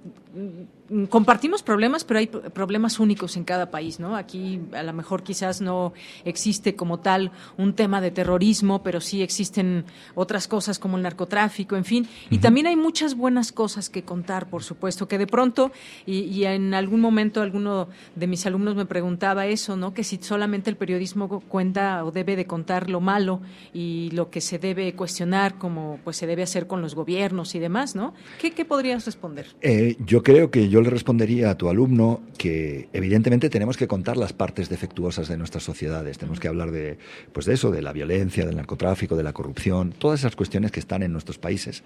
compartimos 1.09 1.63
problemas, 1.63 2.03
pero 2.03 2.19
hay 2.19 2.27
problemas 2.27 2.99
únicos 2.99 3.37
en 3.37 3.43
cada 3.43 3.71
país, 3.71 3.99
¿no? 3.99 4.15
Aquí 4.15 4.61
a 4.73 4.83
lo 4.83 4.93
mejor 4.93 5.23
quizás 5.23 5.61
no 5.61 5.93
existe 6.25 6.75
como 6.75 6.99
tal 6.99 7.31
un 7.57 7.73
tema 7.73 8.01
de 8.01 8.11
terrorismo, 8.11 8.83
pero 8.83 8.99
sí 8.99 9.21
existen 9.21 9.85
otras 10.15 10.47
cosas 10.47 10.79
como 10.79 10.97
el 10.97 11.03
narcotráfico, 11.03 11.75
en 11.75 11.85
fin. 11.85 12.07
Y 12.29 12.39
también 12.39 12.67
hay 12.67 12.75
muchas 12.75 13.15
buenas 13.15 13.51
cosas 13.51 13.89
que 13.89 14.03
contar, 14.03 14.49
por 14.49 14.63
supuesto, 14.63 15.07
que 15.07 15.17
de 15.17 15.27
pronto, 15.27 15.71
y, 16.05 16.21
y, 16.21 16.45
en 16.45 16.73
algún 16.73 16.99
momento 16.99 17.41
alguno 17.41 17.87
de 18.15 18.27
mis 18.27 18.45
alumnos 18.45 18.75
me 18.75 18.85
preguntaba 18.85 19.45
eso, 19.45 19.77
¿no? 19.77 19.93
Que 19.93 20.03
si 20.03 20.17
solamente 20.21 20.69
el 20.69 20.77
periodismo 20.77 21.41
cuenta 21.41 22.03
o 22.03 22.11
debe 22.11 22.35
de 22.35 22.45
contar 22.45 22.89
lo 22.89 23.01
malo 23.01 23.41
y 23.73 24.09
lo 24.11 24.29
que 24.29 24.41
se 24.41 24.57
debe 24.59 24.93
cuestionar, 24.95 25.57
como 25.57 25.99
pues 26.03 26.17
se 26.17 26.27
debe 26.27 26.43
hacer 26.43 26.67
con 26.67 26.81
los 26.81 26.95
gobiernos 26.95 27.55
y 27.55 27.59
demás, 27.59 27.95
¿no? 27.95 28.13
¿Qué, 28.39 28.51
qué 28.51 28.65
podrías 28.65 29.05
responder? 29.05 29.47
Eh, 29.61 29.95
yo 29.99 30.22
creo 30.23 30.49
que 30.49 30.69
yo 30.69 30.81
le 30.81 30.89
respondería 30.89 31.51
a 31.51 31.57
tu 31.57 31.69
alumno 31.69 32.21
que 32.37 32.89
evidentemente 32.93 33.49
tenemos 33.49 33.77
que 33.77 33.87
contar 33.87 34.17
las 34.17 34.33
partes 34.33 34.69
defectuosas 34.69 35.27
de 35.27 35.37
nuestras 35.37 35.63
sociedades. 35.63 36.17
Tenemos 36.17 36.39
que 36.39 36.47
hablar 36.47 36.71
de, 36.71 36.97
pues 37.31 37.45
de 37.45 37.53
eso, 37.53 37.71
de 37.71 37.81
la 37.81 37.93
violencia, 37.93 38.45
del 38.45 38.55
narcotráfico, 38.55 39.15
de 39.15 39.23
la 39.23 39.33
corrupción, 39.33 39.93
todas 39.97 40.21
esas 40.21 40.35
cuestiones 40.35 40.71
que 40.71 40.79
están 40.79 41.03
en 41.03 41.11
nuestros 41.11 41.37
países 41.37 41.83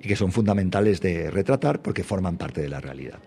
y 0.00 0.08
que 0.08 0.16
son 0.16 0.32
fundamentales 0.32 1.00
de 1.00 1.30
retratar 1.30 1.82
porque 1.82 2.04
forman 2.04 2.36
parte 2.36 2.60
de 2.60 2.68
la 2.68 2.80
realidad. 2.80 3.18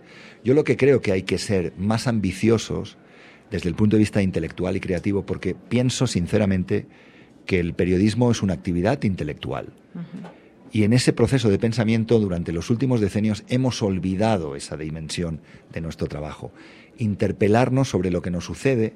Yo 0.43 0.53
lo 0.53 0.63
que 0.63 0.77
creo 0.77 1.01
que 1.01 1.11
hay 1.11 1.23
que 1.23 1.37
ser 1.37 1.73
más 1.77 2.07
ambiciosos 2.07 2.97
desde 3.49 3.69
el 3.69 3.75
punto 3.75 3.95
de 3.97 3.99
vista 3.99 4.21
intelectual 4.21 4.75
y 4.77 4.79
creativo 4.79 5.25
porque 5.25 5.55
pienso 5.55 6.07
sinceramente 6.07 6.85
que 7.45 7.59
el 7.59 7.73
periodismo 7.73 8.31
es 8.31 8.41
una 8.41 8.53
actividad 8.53 9.03
intelectual. 9.03 9.73
Y 10.71 10.83
en 10.83 10.93
ese 10.93 11.11
proceso 11.11 11.49
de 11.49 11.59
pensamiento, 11.59 12.19
durante 12.19 12.53
los 12.53 12.69
últimos 12.69 13.01
decenios, 13.01 13.43
hemos 13.49 13.81
olvidado 13.81 14.55
esa 14.55 14.77
dimensión 14.77 15.41
de 15.73 15.81
nuestro 15.81 16.07
trabajo. 16.07 16.51
Interpelarnos 16.97 17.89
sobre 17.89 18.09
lo 18.09 18.21
que 18.21 18.31
nos 18.31 18.45
sucede 18.45 18.93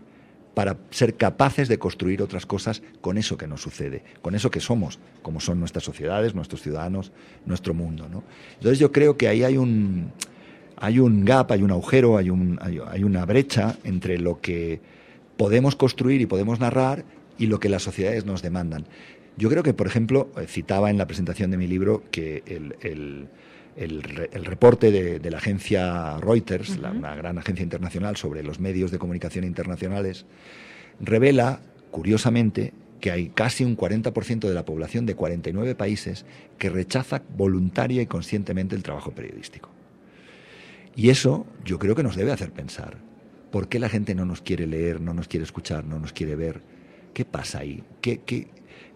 para 0.54 0.78
ser 0.90 1.16
capaces 1.16 1.68
de 1.68 1.78
construir 1.78 2.22
otras 2.22 2.46
cosas 2.46 2.82
con 3.02 3.18
eso 3.18 3.38
que 3.38 3.46
nos 3.46 3.62
sucede, 3.62 4.04
con 4.22 4.36
eso 4.36 4.50
que 4.50 4.62
somos, 4.62 5.00
como 5.22 5.42
son 5.42 5.60
nuestras 5.60 5.84
sociedades, 5.84 6.34
nuestros 6.34 6.62
ciudadanos, 6.62 7.12
nuestro 7.46 7.74
mundo. 7.74 8.08
¿no? 8.10 8.24
Entonces 8.54 8.80
yo 8.80 8.94
creo 8.94 9.18
que 9.18 9.28
ahí 9.28 9.44
hay 9.44 9.58
un, 9.58 10.12
hay 10.78 11.00
un 11.00 11.26
gap, 11.26 11.52
hay 11.52 11.62
un 11.62 11.72
agujero, 11.72 12.18
hay, 12.18 12.30
un, 12.30 12.58
hay 12.62 13.04
una 13.04 13.26
brecha 13.26 13.76
entre 13.84 14.18
lo 14.18 14.40
que 14.40 14.80
podemos 15.36 15.76
construir 15.76 16.22
y 16.22 16.26
podemos 16.26 16.62
narrar 16.62 17.04
y 17.38 17.48
lo 17.48 17.60
que 17.60 17.68
las 17.68 17.84
sociedades 17.84 18.26
nos 18.26 18.42
demandan. 18.42 18.86
Yo 19.38 19.50
creo 19.50 19.64
que, 19.64 19.74
por 19.74 19.88
ejemplo, 19.88 20.30
eh, 20.38 20.46
citaba 20.48 20.90
en 20.90 20.98
la 20.98 21.08
presentación 21.08 21.52
de 21.52 21.58
mi 21.58 21.68
libro 21.68 22.04
que 22.10 22.44
el, 22.46 23.28
reporte 24.46 24.92
de, 24.92 25.32
la 25.32 25.38
agencia 25.38 26.18
Reuters, 26.20 26.78
una 26.78 27.16
gran 27.16 27.38
agencia 27.38 27.64
internacional 27.64 28.16
sobre 28.16 28.44
los 28.44 28.60
medios 28.60 28.92
de 28.92 29.00
comunicación 29.00 29.44
internacionales, 29.44 30.26
revela, 31.02 31.60
curiosamente, 31.92 32.74
que 33.02 33.12
hay 33.12 33.30
casi 33.30 33.64
un 33.64 33.76
40% 33.76 34.48
de 34.48 34.54
la 34.54 34.66
población 34.66 35.06
de 35.06 35.16
49 35.16 35.76
países 35.76 36.26
que 36.58 36.70
rechaza 36.70 37.22
voluntaria 37.38 38.02
y 38.02 38.06
conscientemente 38.06 38.76
el 38.76 38.84
trabajo 38.84 39.12
periodístico. 39.12 39.70
Y 40.96 41.10
eso 41.10 41.46
yo 41.66 41.78
creo 41.78 41.94
que 41.94 42.04
nos 42.04 42.16
debe 42.16 42.32
hacer 42.32 42.52
pensar. 42.52 42.98
¿Por 43.52 43.68
qué 43.68 43.80
la 43.80 43.90
gente 43.90 44.16
no 44.16 44.26
nos 44.26 44.42
quiere 44.42 44.66
leer, 44.66 45.02
no 45.02 45.14
nos 45.14 45.28
quiere 45.28 45.44
escuchar, 45.44 45.86
no 45.86 46.00
nos 46.00 46.14
quiere 46.14 46.36
ver? 46.36 46.62
¿Qué 47.14 47.26
pasa 47.26 47.60
ahí? 47.60 47.84
¿Qué, 48.02 48.22
qué, 48.26 48.48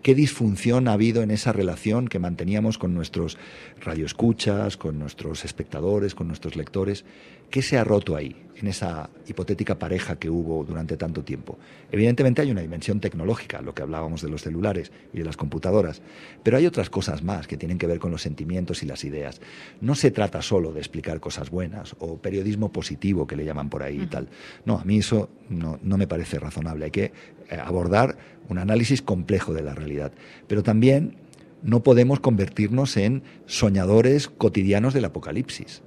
qué 0.02 0.16
disfunción 0.16 0.88
ha 0.88 0.94
habido 0.94 1.22
en 1.24 1.32
esa 1.32 1.54
relación 1.54 2.08
que 2.08 2.20
manteníamos 2.20 2.78
con 2.78 2.94
nuestros 2.94 3.38
radioescuchas, 3.82 4.78
con 4.78 5.00
nuestros 5.00 5.46
espectadores, 5.46 6.16
con 6.16 6.28
nuestros 6.28 6.56
lectores. 6.56 7.06
¿Qué 7.50 7.64
se 7.64 7.80
ha 7.80 7.84
roto 7.84 8.16
ahí, 8.16 8.36
en 8.58 8.68
esa 8.68 9.10
hipotética 9.28 9.80
pareja 9.80 10.20
que 10.20 10.30
hubo 10.30 10.64
durante 10.64 10.98
tanto 10.98 11.24
tiempo? 11.24 11.58
Evidentemente 11.92 12.44
hay 12.44 12.52
una 12.52 12.62
dimensión 12.62 13.00
tecnológica, 13.00 13.62
lo 13.64 13.74
que 13.74 13.82
hablábamos 13.82 14.22
de 14.22 14.30
los 14.30 14.44
celulares 14.44 14.92
y 15.14 15.18
de 15.18 15.24
las 15.24 15.36
computadoras, 15.36 16.04
pero 16.44 16.58
hay 16.58 16.68
otras 16.68 16.92
cosas 16.92 17.24
más 17.24 17.48
que 17.48 17.58
tienen 17.58 17.80
que 17.80 17.88
ver 17.88 17.98
con 17.98 18.12
los 18.12 18.22
sentimientos 18.22 18.84
y 18.84 18.86
las 18.86 19.04
ideas. 19.04 19.42
No 19.82 19.96
se 19.96 20.12
trata 20.12 20.44
solo 20.44 20.72
de 20.74 20.80
explicar 20.80 21.20
cosas 21.20 21.50
buenas 21.50 21.96
o 21.98 22.18
periodismo 22.18 22.72
positivo 22.72 23.26
que 23.26 23.36
le 23.36 23.46
llaman 23.46 23.70
por 23.70 23.82
ahí 23.82 24.02
y 24.04 24.08
tal. 24.08 24.28
No, 24.66 24.78
a 24.78 24.84
mí 24.84 25.00
eso 25.00 25.30
no, 25.50 25.80
no 25.82 25.98
me 25.98 26.06
parece 26.06 26.38
razonable. 26.38 26.86
Hay 26.86 26.92
que 26.92 27.06
eh, 27.06 27.12
abordar 27.60 28.16
un 28.48 28.60
análisis 28.60 29.02
complejo 29.02 29.54
de 29.56 29.64
la 29.64 29.74
realidad, 29.74 30.12
pero 30.48 30.62
también 30.62 31.16
no 31.64 31.82
podemos 31.82 32.20
convertirnos 32.20 32.96
en 32.96 33.24
soñadores 33.48 34.28
cotidianos 34.28 34.94
del 34.94 35.06
apocalipsis. 35.06 35.82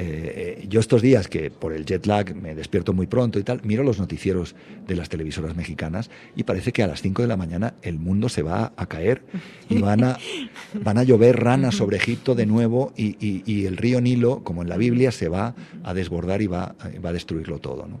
Eh, 0.00 0.64
yo 0.68 0.78
estos 0.78 1.02
días 1.02 1.26
que 1.26 1.50
por 1.50 1.72
el 1.72 1.84
jet 1.84 2.06
lag 2.06 2.32
me 2.36 2.54
despierto 2.54 2.92
muy 2.92 3.08
pronto 3.08 3.40
y 3.40 3.42
tal, 3.42 3.60
miro 3.64 3.82
los 3.82 3.98
noticieros 3.98 4.54
de 4.86 4.94
las 4.94 5.08
televisoras 5.08 5.56
mexicanas 5.56 6.08
y 6.36 6.44
parece 6.44 6.70
que 6.70 6.84
a 6.84 6.86
las 6.86 7.02
5 7.02 7.22
de 7.22 7.26
la 7.26 7.36
mañana 7.36 7.74
el 7.82 7.98
mundo 7.98 8.28
se 8.28 8.42
va 8.42 8.72
a 8.76 8.86
caer 8.86 9.22
y 9.68 9.80
van 9.80 10.04
a, 10.04 10.16
van 10.84 10.98
a 10.98 11.02
llover 11.02 11.40
ranas 11.40 11.74
sobre 11.74 11.96
Egipto 11.96 12.36
de 12.36 12.46
nuevo 12.46 12.92
y, 12.96 13.16
y, 13.18 13.66
el 13.66 13.76
río 13.76 14.00
Nilo, 14.00 14.44
como 14.44 14.62
en 14.62 14.68
la 14.68 14.76
Biblia, 14.76 15.10
se 15.10 15.28
va 15.28 15.56
a 15.82 15.94
desbordar 15.94 16.42
y 16.42 16.46
va, 16.46 16.76
va 17.04 17.10
a 17.10 17.12
destruirlo 17.12 17.58
todo. 17.58 17.88
¿no? 17.88 18.00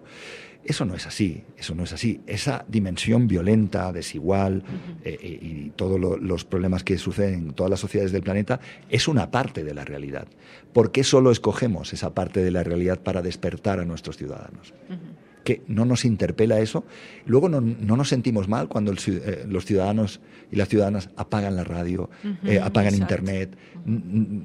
Eso 0.68 0.84
no 0.84 0.94
es 0.94 1.06
así, 1.06 1.44
eso 1.56 1.74
no 1.74 1.84
es 1.84 1.94
así. 1.94 2.20
Esa 2.26 2.66
dimensión 2.68 3.26
violenta, 3.26 3.90
desigual 3.90 4.62
eh, 5.02 5.16
eh, 5.18 5.38
y 5.40 5.70
todos 5.70 5.98
los 5.98 6.44
problemas 6.44 6.84
que 6.84 6.98
suceden 6.98 7.34
en 7.34 7.52
todas 7.54 7.70
las 7.70 7.80
sociedades 7.80 8.12
del 8.12 8.22
planeta 8.22 8.60
es 8.90 9.08
una 9.08 9.30
parte 9.30 9.64
de 9.64 9.72
la 9.72 9.86
realidad. 9.86 10.28
¿Por 10.74 10.92
qué 10.92 11.04
solo 11.04 11.30
escogemos 11.30 11.94
esa 11.94 12.12
parte 12.12 12.44
de 12.44 12.50
la 12.50 12.64
realidad 12.64 13.00
para 13.00 13.22
despertar 13.22 13.80
a 13.80 13.86
nuestros 13.86 14.18
ciudadanos? 14.18 14.74
que 15.42 15.62
no 15.66 15.86
nos 15.86 16.04
interpela 16.04 16.58
eso. 16.60 16.84
Luego 17.24 17.48
no, 17.48 17.62
nos 17.62 18.08
sentimos 18.10 18.48
mal 18.48 18.68
cuando 18.68 18.92
eh, 18.92 19.46
los 19.48 19.64
ciudadanos 19.64 20.20
y 20.52 20.56
las 20.56 20.68
ciudadanas 20.68 21.08
apagan 21.16 21.56
la 21.56 21.64
radio, 21.64 22.10
apagan 22.62 22.94
Internet, 22.94 23.56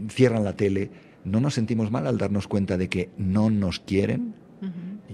cierran 0.08 0.46
la 0.46 0.56
tele. 0.56 0.90
No 1.26 1.42
nos 1.42 1.56
sentimos 1.56 1.92
mal 1.92 2.08
al 2.08 2.18
darnos 2.18 2.48
cuenta 2.48 2.78
de 2.78 2.88
que 2.88 3.10
no 3.18 3.50
nos 3.50 3.82
quieren, 3.82 4.36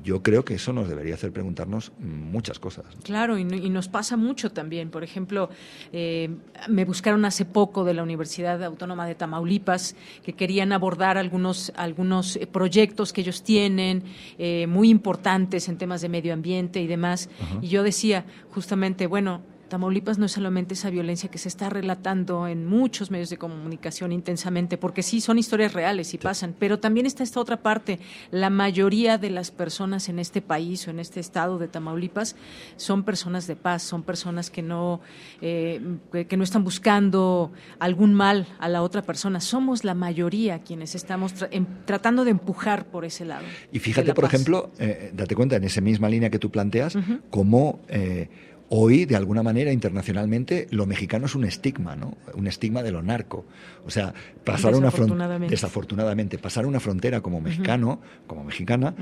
yo 0.03 0.21
creo 0.23 0.43
que 0.45 0.55
eso 0.55 0.73
nos 0.73 0.87
debería 0.87 1.15
hacer 1.15 1.31
preguntarnos 1.31 1.91
muchas 1.99 2.59
cosas. 2.59 2.85
Claro, 3.03 3.37
y, 3.37 3.43
nos 3.43 3.87
pasa 3.87 4.17
mucho 4.17 4.51
también. 4.51 4.89
Por 4.89 5.03
ejemplo, 5.03 5.49
eh, 5.91 6.29
me 6.67 6.85
buscaron 6.85 7.25
hace 7.25 7.45
poco 7.45 7.83
de 7.83 7.93
la 7.93 8.03
Universidad 8.03 8.63
Autónoma 8.63 9.07
de 9.07 9.15
Tamaulipas 9.15 9.95
que 10.23 10.33
querían 10.33 10.71
abordar 10.71 11.17
algunos, 11.17 11.71
algunos 11.75 12.35
eh, 12.35 12.47
proyectos 12.47 13.13
que 13.13 13.21
ellos 13.21 13.43
tienen 13.43 14.03
eh, 14.37 14.67
muy 14.67 14.89
importantes 14.89 15.69
en 15.69 15.77
temas 15.77 16.01
de 16.01 16.09
medio 16.09 16.33
ambiente 16.33 16.81
y 16.81 16.87
demás. 16.87 17.29
Y 17.61 17.67
yo 17.67 17.83
decía 17.83 18.25
justamente, 18.51 19.07
bueno, 19.07 19.41
Tamaulipas 19.69 20.17
no 20.17 20.25
es 20.25 20.31
solamente 20.31 20.73
esa 20.73 20.89
violencia 20.89 21.29
que 21.29 21.37
se 21.37 21.47
está 21.47 21.69
relatando 21.69 22.47
en 22.47 22.65
muchos 22.65 23.11
medios 23.11 23.29
de 23.29 23.37
comunicación 23.37 24.11
intensamente, 24.11 24.77
porque 24.77 25.03
sí, 25.03 25.21
son 25.21 25.37
historias 25.37 25.73
reales 25.73 26.13
y 26.13 26.17
pasan, 26.17 26.55
pero 26.57 26.79
también 26.79 27.05
está 27.05 27.23
esta 27.23 27.39
otra 27.39 27.61
parte. 27.61 27.99
La 28.31 28.49
mayoría 28.49 29.17
de 29.17 29.29
las 29.29 29.51
personas 29.51 30.09
en 30.09 30.19
este 30.19 30.41
país 30.41 30.87
o 30.87 30.91
en 30.91 30.99
este 30.99 31.19
estado 31.19 31.57
de 31.59 31.67
Tamaulipas 31.67 32.35
son 32.75 33.03
personas 33.03 33.47
de 33.47 33.55
paz, 33.55 33.83
son 33.83 34.03
personas 34.03 34.49
que 34.49 34.61
no, 34.61 35.01
eh, 35.41 35.79
que 36.27 36.37
no 36.37 36.43
están 36.43 36.63
buscando 36.63 37.51
algún 37.79 38.13
mal 38.13 38.47
a 38.59 38.67
la 38.67 38.81
otra 38.81 39.03
persona. 39.03 39.39
Somos 39.39 39.83
la 39.83 39.93
mayoría 39.93 40.59
quienes 40.59 40.95
estamos 40.95 41.33
em, 41.51 41.65
tratando 41.85 42.25
de 42.25 42.31
empujar 42.31 42.85
por 42.85 43.05
ese 43.05 43.25
lado. 43.25 43.45
Y 43.71 43.79
fíjate, 43.79 44.13
por 44.13 44.25
ejemplo, 44.25 44.71
eh, 44.79 45.11
date 45.13 45.35
cuenta, 45.35 45.55
en 45.55 45.63
esa 45.63 45.81
misma 45.81 46.09
línea 46.09 46.29
que 46.29 46.39
tú 46.39 46.49
planteas, 46.49 46.97
cómo... 47.29 47.79
Eh, 47.87 48.29
Hoy, 48.71 49.05
de 49.05 49.15
alguna 49.15 49.41
manera, 49.41 49.73
internacionalmente, 49.73 50.67
lo 50.69 50.85
mexicano 50.85 51.25
es 51.25 51.33
un 51.33 51.43
estigma, 51.43 51.95
¿no? 51.95 52.17
Un 52.35 52.45
estigma 52.45 52.83
de 52.83 52.91
lo 52.91 53.01
narco. 53.01 53.45
O 53.85 53.89
sea, 53.89 54.13
pasar 54.43 54.75
una 54.75 54.91
frontera, 54.91 55.39
desafortunadamente, 55.39 56.37
pasar 56.37 56.67
una 56.67 56.79
frontera 56.79 57.21
como 57.21 57.41
mexicano, 57.41 57.99
como 58.27 58.43
mexicana, 58.43 58.93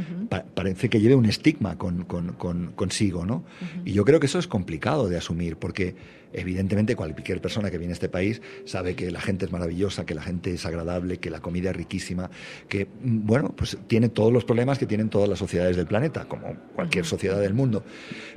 parece 0.56 0.90
que 0.90 1.02
lleve 1.02 1.16
un 1.16 1.26
estigma 1.26 1.78
con, 1.78 2.06
consigo, 2.76 3.26
¿no? 3.26 3.44
Y 3.84 3.92
yo 3.92 4.06
creo 4.06 4.22
que 4.22 4.28
eso 4.28 4.40
es 4.40 4.48
complicado 4.48 5.10
de 5.10 5.18
asumir, 5.18 5.58
porque 5.58 5.96
Evidentemente, 6.34 6.96
cualquier 6.96 7.42
persona 7.42 7.72
que 7.72 7.78
viene 7.78 7.92
a 7.92 7.96
este 7.96 8.10
país 8.10 8.42
sabe 8.66 8.96
que 8.96 9.12
la 9.12 9.22
gente 9.22 9.46
es 9.46 9.52
maravillosa, 9.52 10.06
que 10.06 10.16
la 10.16 10.22
gente 10.22 10.54
es 10.54 10.66
agradable, 10.66 11.18
que 11.18 11.30
la 11.30 11.40
comida 11.40 11.70
es 11.70 11.76
riquísima, 11.76 12.30
que, 12.68 12.86
mm, 12.86 13.26
bueno, 13.26 13.54
pues 13.56 13.78
tiene 13.88 14.10
todos 14.10 14.32
los 14.32 14.46
problemas 14.46 14.78
que 14.78 14.86
tienen 14.86 15.10
todas 15.10 15.30
las 15.30 15.40
sociedades 15.40 15.76
del 15.76 15.88
planeta, 15.88 16.26
como 16.26 16.56
cualquier 16.76 17.06
sociedad 17.06 17.40
del 17.40 17.54
mundo. 17.54 17.84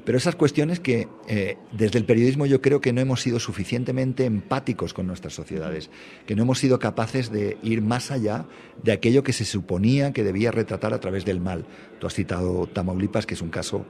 Pero 0.05 0.19
esas 0.19 0.37
cuestiones 0.37 0.81
que 0.81 1.09
eh, 1.29 1.57
desde 1.73 1.99
el 1.99 2.05
periodismo 2.05 2.47
yo 2.47 2.61
creo 2.61 2.81
que 2.81 2.93
no 2.93 3.01
hemos 3.01 3.21
sido 3.21 3.39
suficientemente 3.41 4.25
empáticos 4.25 4.95
con 4.95 5.07
nuestras 5.07 5.35
sociedades, 5.35 5.91
que 6.27 6.35
no 6.35 6.43
hemos 6.43 6.59
sido 6.59 6.79
capaces 6.79 7.31
de 7.31 7.57
ir 7.63 7.83
más 7.83 8.11
allá 8.11 8.47
de 8.83 8.93
aquello 8.93 9.23
que 9.23 9.33
se 9.33 9.45
suponía 9.45 10.13
que 10.13 10.25
debía 10.25 10.51
retratar 10.51 10.95
a 10.95 11.01
través 11.01 11.25
del 11.25 11.41
mal. 11.41 11.67
Tú 11.99 12.07
has 12.07 12.15
citado 12.15 12.67
Tamaulipas, 12.67 13.27
que 13.27 13.35
es 13.35 13.43
un 13.43 13.51
caso 13.51 13.85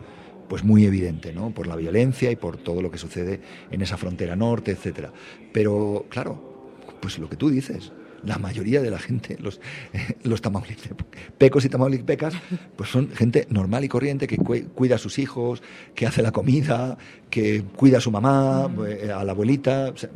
pues 0.50 0.64
muy 0.64 0.84
evidente, 0.84 1.32
¿no? 1.32 1.52
Por 1.52 1.68
la 1.68 1.76
violencia 1.76 2.28
y 2.28 2.34
por 2.34 2.56
todo 2.56 2.82
lo 2.82 2.90
que 2.90 2.98
sucede 2.98 3.40
en 3.70 3.82
esa 3.82 3.96
frontera 3.96 4.34
norte, 4.34 4.72
etcétera. 4.72 5.12
Pero 5.52 6.06
claro, 6.08 6.72
pues 7.00 7.20
lo 7.20 7.28
que 7.28 7.36
tú 7.36 7.50
dices, 7.50 7.92
la 8.24 8.36
mayoría 8.36 8.82
de 8.82 8.90
la 8.90 8.98
gente, 8.98 9.36
los, 9.38 9.60
los 10.24 10.42
pecos 11.38 11.64
y 11.64 11.68
tamaulipecas, 11.68 12.34
pues 12.74 12.90
son 12.90 13.10
gente 13.10 13.46
normal 13.48 13.84
y 13.84 13.88
corriente 13.88 14.26
que 14.26 14.38
cuida 14.38 14.96
a 14.96 14.98
sus 14.98 15.20
hijos, 15.20 15.62
que 15.94 16.08
hace 16.08 16.20
la 16.20 16.32
comida, 16.32 16.98
que 17.30 17.62
cuida 17.76 17.98
a 17.98 18.00
su 18.00 18.10
mamá, 18.10 18.68
eh, 18.88 19.12
a 19.14 19.22
la 19.22 19.30
abuelita. 19.30 19.92
Pues, 19.92 20.08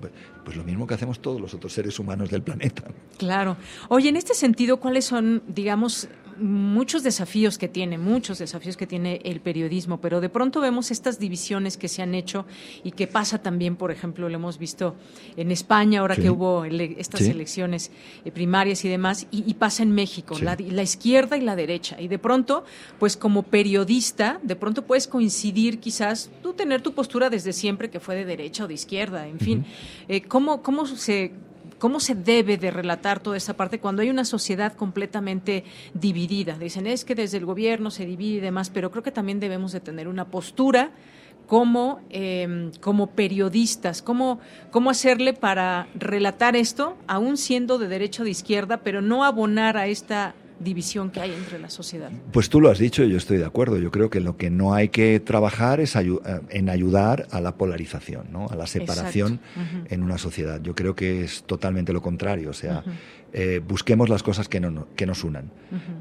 pues 0.45 0.57
lo 0.57 0.65
mismo 0.65 0.87
que 0.87 0.95
hacemos 0.95 1.21
todos 1.21 1.41
los 1.41 1.55
otros 1.55 1.73
seres 1.73 1.99
humanos 1.99 2.29
del 2.29 2.43
planeta. 2.43 2.83
Claro. 3.19 3.57
Oye, 3.89 4.11
en 4.11 4.17
este 4.17 4.35
sentido, 4.35 4.79
¿cuáles 4.79 5.07
son, 5.07 5.43
digamos, 5.47 6.09
muchos 6.39 7.03
desafíos 7.03 7.59
que 7.59 7.69
tiene, 7.69 7.99
muchos 7.99 8.39
desafíos 8.39 8.77
que 8.77 8.87
tiene 8.87 9.21
el 9.25 9.41
periodismo, 9.41 10.01
pero 10.01 10.21
de 10.21 10.29
pronto 10.29 10.61
vemos 10.61 10.91
estas 10.91 11.19
divisiones 11.19 11.77
que 11.77 11.89
se 11.89 12.03
han 12.03 12.15
hecho 12.15 12.47
y 12.83 12.93
que 12.93 13.07
pasa 13.07 13.43
también, 13.43 13.77
por 13.77 13.91
ejemplo, 13.91 14.29
lo 14.29 14.35
hemos 14.35 14.59
visto 14.59 14.95
en 15.37 15.51
España 15.51 16.01
ahora 16.01 16.17
que 16.17 16.31
hubo 16.31 16.65
estas 16.65 17.23
elecciones 17.23 17.91
eh, 18.25 18.31
primarias 18.31 18.85
y 18.85 18.89
demás, 18.89 19.27
y, 19.31 19.55
pasa 19.55 19.83
en 19.83 19.93
México, 19.93 20.37
la, 20.41 20.83
izquierda 20.83 21.37
y 21.37 21.41
la 21.41 21.57
derecha. 21.57 22.01
Y 22.01 22.09
de 22.09 22.19
pronto, 22.19 22.65
pues 22.99 23.17
como 23.17 23.43
periodista, 23.43 24.41
de 24.43 24.57
pronto 24.57 24.83
puedes 24.83 25.07
coincidir 25.07 25.79
quizás, 25.79 26.31
tú 26.43 26.53
tener 26.53 26.83
tu 26.83 26.93
postura 26.93 27.31
desde 27.31 27.53
siempre 27.53 27.91
que 27.91 28.01
fue 28.01 28.15
de 28.15 28.25
derecha 28.25 28.65
o 28.65 28.69
de 28.69 28.75
izquierda, 28.75 29.27
en 29.27 29.39
fin. 29.39 29.65
Eh, 30.09 30.23
¿cómo, 30.23 30.63
¿Cómo 30.63 30.87
se 30.87 31.33
¿Cómo 31.85 32.01
se 32.01 32.15
debe 32.15 32.57
de 32.57 32.71
relatar 32.71 33.21
toda 33.21 33.37
esa 33.37 33.59
parte 33.59 33.79
cuando 33.79 34.01
hay 34.01 34.09
una 34.09 34.25
sociedad 34.25 34.73
completamente 34.73 35.65
dividida? 35.93 36.57
Dicen, 36.57 36.87
es 36.87 37.05
que 37.05 37.15
desde 37.15 37.37
el 37.37 37.45
gobierno 37.45 37.91
se 37.91 38.07
divide 38.07 38.39
y 38.39 38.41
demás, 38.41 38.71
pero 38.71 38.91
creo 38.91 39.03
que 39.03 39.11
también 39.11 39.39
debemos 39.39 39.73
de 39.73 39.81
tener 39.81 40.09
una 40.09 40.25
postura 40.25 40.93
como, 41.47 42.01
em, 42.09 42.73
como 42.81 43.09
periodistas, 43.09 44.01
cómo, 44.01 44.41
cómo 44.71 44.89
hacerle 44.89 45.35
para 45.35 45.87
relatar 45.95 46.57
esto, 46.57 46.97
aún 47.07 47.37
siendo 47.37 47.77
de 47.77 47.89
derecha 47.89 48.23
o 48.23 48.25
de 48.25 48.31
izquierda, 48.31 48.79
pero 48.79 49.03
no 49.03 49.23
abonar 49.23 49.77
a 49.77 49.87
esta 49.87 50.35
división 50.59 51.11
que 51.11 51.21
hay 51.21 51.33
entre 51.33 51.59
la 51.59 51.71
sociedad. 51.71 52.11
Pues 52.33 52.49
tú 52.49 52.61
lo 52.61 52.71
has 52.71 52.79
dicho 52.79 53.03
y 53.05 53.11
yo 53.11 53.17
estoy 53.17 53.39
de 53.39 53.45
acuerdo. 53.45 53.79
Yo 53.79 53.91
creo 53.91 54.11
que 54.11 54.21
lo 54.21 54.37
que 54.37 54.51
no 54.51 54.75
hay 54.75 54.89
que 54.89 55.21
trabajar 55.21 55.81
es 55.81 55.97
eh, 55.97 56.19
en 56.51 56.69
ayudar 56.69 57.27
a 57.31 57.41
la 57.41 57.57
polarización, 57.57 58.29
¿no? 58.33 58.47
a 58.49 58.57
la 58.57 58.67
separación 58.67 59.41
en 59.91 60.03
una 60.03 60.19
sociedad. 60.19 60.61
Yo 60.63 60.75
creo 60.75 60.95
que 60.95 61.25
es 61.25 61.45
totalmente 61.45 61.93
lo 61.93 62.03
contrario. 62.03 62.51
O 62.51 62.55
sea, 62.55 62.85
eh, 63.33 63.61
busquemos 63.67 64.09
las 64.09 64.23
cosas 64.23 64.49
que, 64.49 64.61
no, 64.61 64.87
que 64.97 65.07
nos 65.07 65.25
unan. 65.25 65.51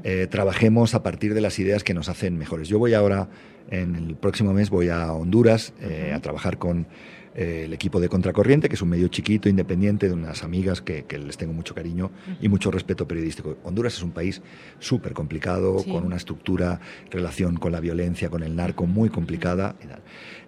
Eh, 0.02 0.28
trabajemos 0.30 0.94
a 0.94 1.02
partir 1.02 1.34
de 1.34 1.40
las 1.40 1.58
ideas 1.58 1.84
que 1.84 1.94
nos 1.94 2.08
hacen 2.08 2.38
mejores. 2.38 2.68
Yo 2.68 2.78
voy 2.78 2.94
ahora, 2.94 3.28
en 3.70 3.96
el 3.96 4.16
próximo 4.16 4.52
mes, 4.52 4.70
voy 4.70 4.88
a 4.88 5.12
Honduras 5.12 5.72
a 6.12 6.20
trabajar 6.20 6.58
con 6.58 6.86
el 7.34 7.72
equipo 7.72 8.00
de 8.00 8.08
Contracorriente, 8.08 8.68
que 8.68 8.76
es 8.76 8.82
un 8.82 8.88
medio 8.88 9.08
chiquito, 9.08 9.48
independiente, 9.48 10.08
de 10.08 10.14
unas 10.14 10.44
amigas 10.44 10.80
que, 10.80 11.04
les 11.18 11.36
tengo 11.36 11.52
mucho 11.52 11.74
cariño 11.74 12.10
y 12.40 12.48
mucho 12.48 12.70
respeto 12.70 13.08
periodístico. 13.08 13.56
Honduras 13.64 13.94
es 13.94 14.02
un 14.02 14.12
país 14.12 14.42
súper 14.78 15.12
complicado, 15.12 15.82
con 15.84 16.04
una 16.04 16.16
estructura, 16.16 16.80
relación 17.10 17.56
con 17.56 17.72
la 17.72 17.80
violencia, 17.80 18.30
con 18.30 18.42
el 18.42 18.54
narco 18.54 18.86
muy 18.86 19.08
complicada. 19.08 19.74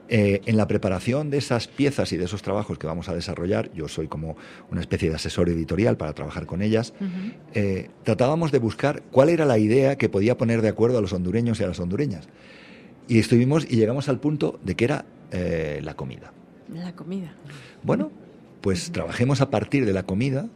Eh, 0.08 0.40
en 0.46 0.56
la 0.56 0.68
preparación 0.68 1.30
de 1.30 1.38
esas 1.38 1.66
piezas 1.66 2.12
y 2.12 2.16
de 2.16 2.26
esos 2.26 2.40
trabajos 2.40 2.78
que 2.78 2.86
vamos 2.86 3.08
a 3.08 3.14
desarrollar, 3.14 3.72
yo 3.74 3.88
soy 3.88 4.06
como 4.06 4.36
una 4.70 4.80
especie 4.80 5.08
de 5.08 5.16
asesor 5.16 5.48
editorial 5.48 5.96
para 5.96 6.12
trabajar 6.12 6.46
con 6.46 6.62
ellas, 6.62 6.94
eh, 7.54 7.90
tratábamos 8.04 8.52
de 8.52 8.58
buscar 8.58 9.02
cuál 9.10 9.30
era 9.30 9.44
la 9.44 9.58
idea 9.58 9.96
que 9.96 10.08
podía 10.08 10.36
poner 10.36 10.62
de 10.62 10.68
acuerdo 10.68 10.98
a 10.98 11.00
los 11.00 11.12
hondureños 11.12 11.58
y 11.58 11.64
a 11.64 11.66
las 11.66 11.80
hondureñas. 11.80 12.28
Y 13.08 13.18
estuvimos 13.18 13.66
y 13.68 13.76
llegamos 13.76 14.08
al 14.08 14.20
punto 14.20 14.60
de 14.62 14.76
que 14.76 14.84
era 14.84 15.06
eh, 15.32 15.80
la 15.82 15.94
comida. 15.94 16.32
La 16.72 16.92
comida. 16.94 17.32
Bueno, 17.82 18.10
pues 18.60 18.90
trabajemos 18.90 19.40
a 19.40 19.50
partir 19.50 19.86
de 19.86 19.92
la 19.92 20.02
comida 20.02 20.48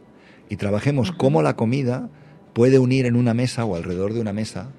y 0.49 0.57
trabajemos 0.57 1.11
cómo 1.11 1.41
la 1.41 1.55
comida 1.55 2.09
puede 2.53 2.79
unir 2.79 3.05
en 3.05 3.15
una 3.15 3.33
mesa 3.33 3.65
o 3.65 3.75
alrededor 3.75 4.13
de 4.13 4.19
una 4.19 4.33
mesa 4.33 4.69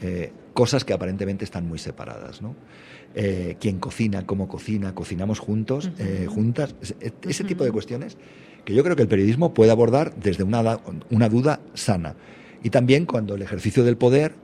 eh, 0.00 0.32
cosas 0.54 0.84
que 0.84 0.92
aparentemente 0.92 1.44
están 1.44 1.68
muy 1.68 1.78
separadas, 1.78 2.42
¿no? 2.42 2.56
Eh, 3.14 3.56
quién 3.60 3.78
cocina, 3.78 4.26
cómo 4.26 4.48
cocina, 4.48 4.94
cocinamos 4.94 5.38
juntos, 5.38 5.90
eh, 5.98 6.26
juntas, 6.28 6.74
ese, 6.80 7.44
tipo 7.44 7.62
de 7.62 7.70
cuestiones 7.70 8.16
que 8.64 8.74
yo 8.74 8.82
creo 8.82 8.96
que 8.96 9.02
el 9.02 9.08
periodismo 9.08 9.52
puede 9.52 9.70
abordar 9.70 10.14
desde 10.16 10.44
una, 10.44 10.80
una 11.10 11.28
duda 11.28 11.60
sana. 11.74 12.14
Y 12.62 12.70
también 12.70 13.06
cuando 13.06 13.34
el 13.34 13.42
ejercicio 13.42 13.84
del 13.84 13.96
poder 13.96 14.34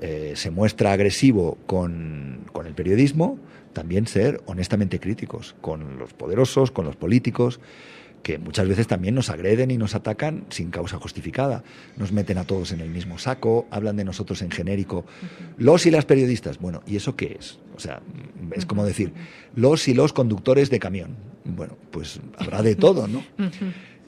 se 0.00 0.50
muestra 0.50 0.92
agresivo 0.92 1.58
con, 1.66 2.46
con 2.52 2.66
el 2.66 2.74
periodismo, 2.74 3.38
también 3.72 4.06
ser 4.06 4.40
honestamente 4.46 4.98
críticos 4.98 5.54
con 5.60 5.98
los 5.98 6.12
poderosos, 6.12 6.70
con 6.70 6.84
los 6.84 6.96
políticos, 6.96 7.60
que 8.22 8.38
muchas 8.38 8.68
veces 8.68 8.86
también 8.86 9.14
nos 9.14 9.30
agreden 9.30 9.70
y 9.70 9.78
nos 9.78 9.94
atacan 9.94 10.44
sin 10.50 10.70
causa 10.70 10.98
justificada. 10.98 11.64
Nos 11.96 12.12
meten 12.12 12.38
a 12.38 12.44
todos 12.44 12.72
en 12.72 12.80
el 12.80 12.90
mismo 12.90 13.18
saco, 13.18 13.66
hablan 13.70 13.96
de 13.96 14.04
nosotros 14.04 14.42
en 14.42 14.50
genérico. 14.50 15.04
Los 15.56 15.86
y 15.86 15.90
las 15.90 16.04
periodistas, 16.04 16.58
bueno, 16.58 16.82
¿y 16.86 16.96
eso 16.96 17.16
qué 17.16 17.36
es? 17.38 17.58
O 17.76 17.80
sea, 17.80 18.02
es 18.54 18.66
como 18.66 18.84
decir, 18.84 19.12
los 19.54 19.88
y 19.88 19.94
los 19.94 20.12
conductores 20.12 20.70
de 20.70 20.78
camión. 20.78 21.16
Bueno, 21.44 21.76
pues 21.90 22.20
habrá 22.36 22.62
de 22.62 22.76
todo, 22.76 23.08
¿no? 23.08 23.24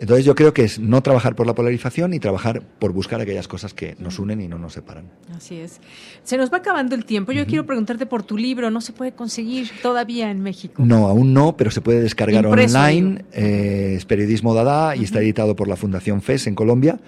Entonces 0.03 0.25
yo 0.25 0.35
creo 0.35 0.53
que 0.53 0.65
es 0.65 0.81
no 0.81 1.01
trabajar 1.01 1.37
por 1.37 1.47
la 1.47 1.55
polarización 1.55 2.13
y 2.13 2.19
trabajar 2.19 2.61
por 2.81 2.93
buscar 2.93 3.21
aquellas 3.21 3.47
cosas 3.47 3.73
que 3.73 3.95
nos 4.01 4.19
unen 4.19 4.41
y 4.41 4.49
no 4.49 4.59
nos 4.59 4.73
separan. 4.73 5.05
Así 5.33 5.59
es. 5.59 5.81
Se 6.25 6.37
nos 6.37 6.53
va 6.53 6.57
acabando 6.57 6.97
el 6.97 7.05
tiempo. 7.05 7.31
Yo 7.31 7.47
quiero 7.47 7.65
preguntarte 7.65 8.05
por 8.05 8.25
tu 8.25 8.37
libro. 8.37 8.69
¿No 8.73 8.81
se 8.81 8.93
puede 8.93 9.13
conseguir 9.13 9.71
todavía 9.81 10.29
en 10.33 10.41
México? 10.41 10.83
No, 10.85 11.07
aún 11.07 11.33
no, 11.33 11.57
pero 11.57 11.71
se 11.71 11.81
puede 11.81 12.03
descargar 12.03 12.45
online. 12.45 13.25
Eh, 13.33 13.95
es 13.97 14.05
Periodismo 14.05 14.55
Dada 14.55 14.97
y 14.97 15.05
está 15.05 15.21
editado 15.21 15.55
por 15.55 15.69
la 15.69 15.77
Fundación 15.77 16.21
FES 16.21 16.49
en 16.49 16.57
Colombia. 16.57 16.99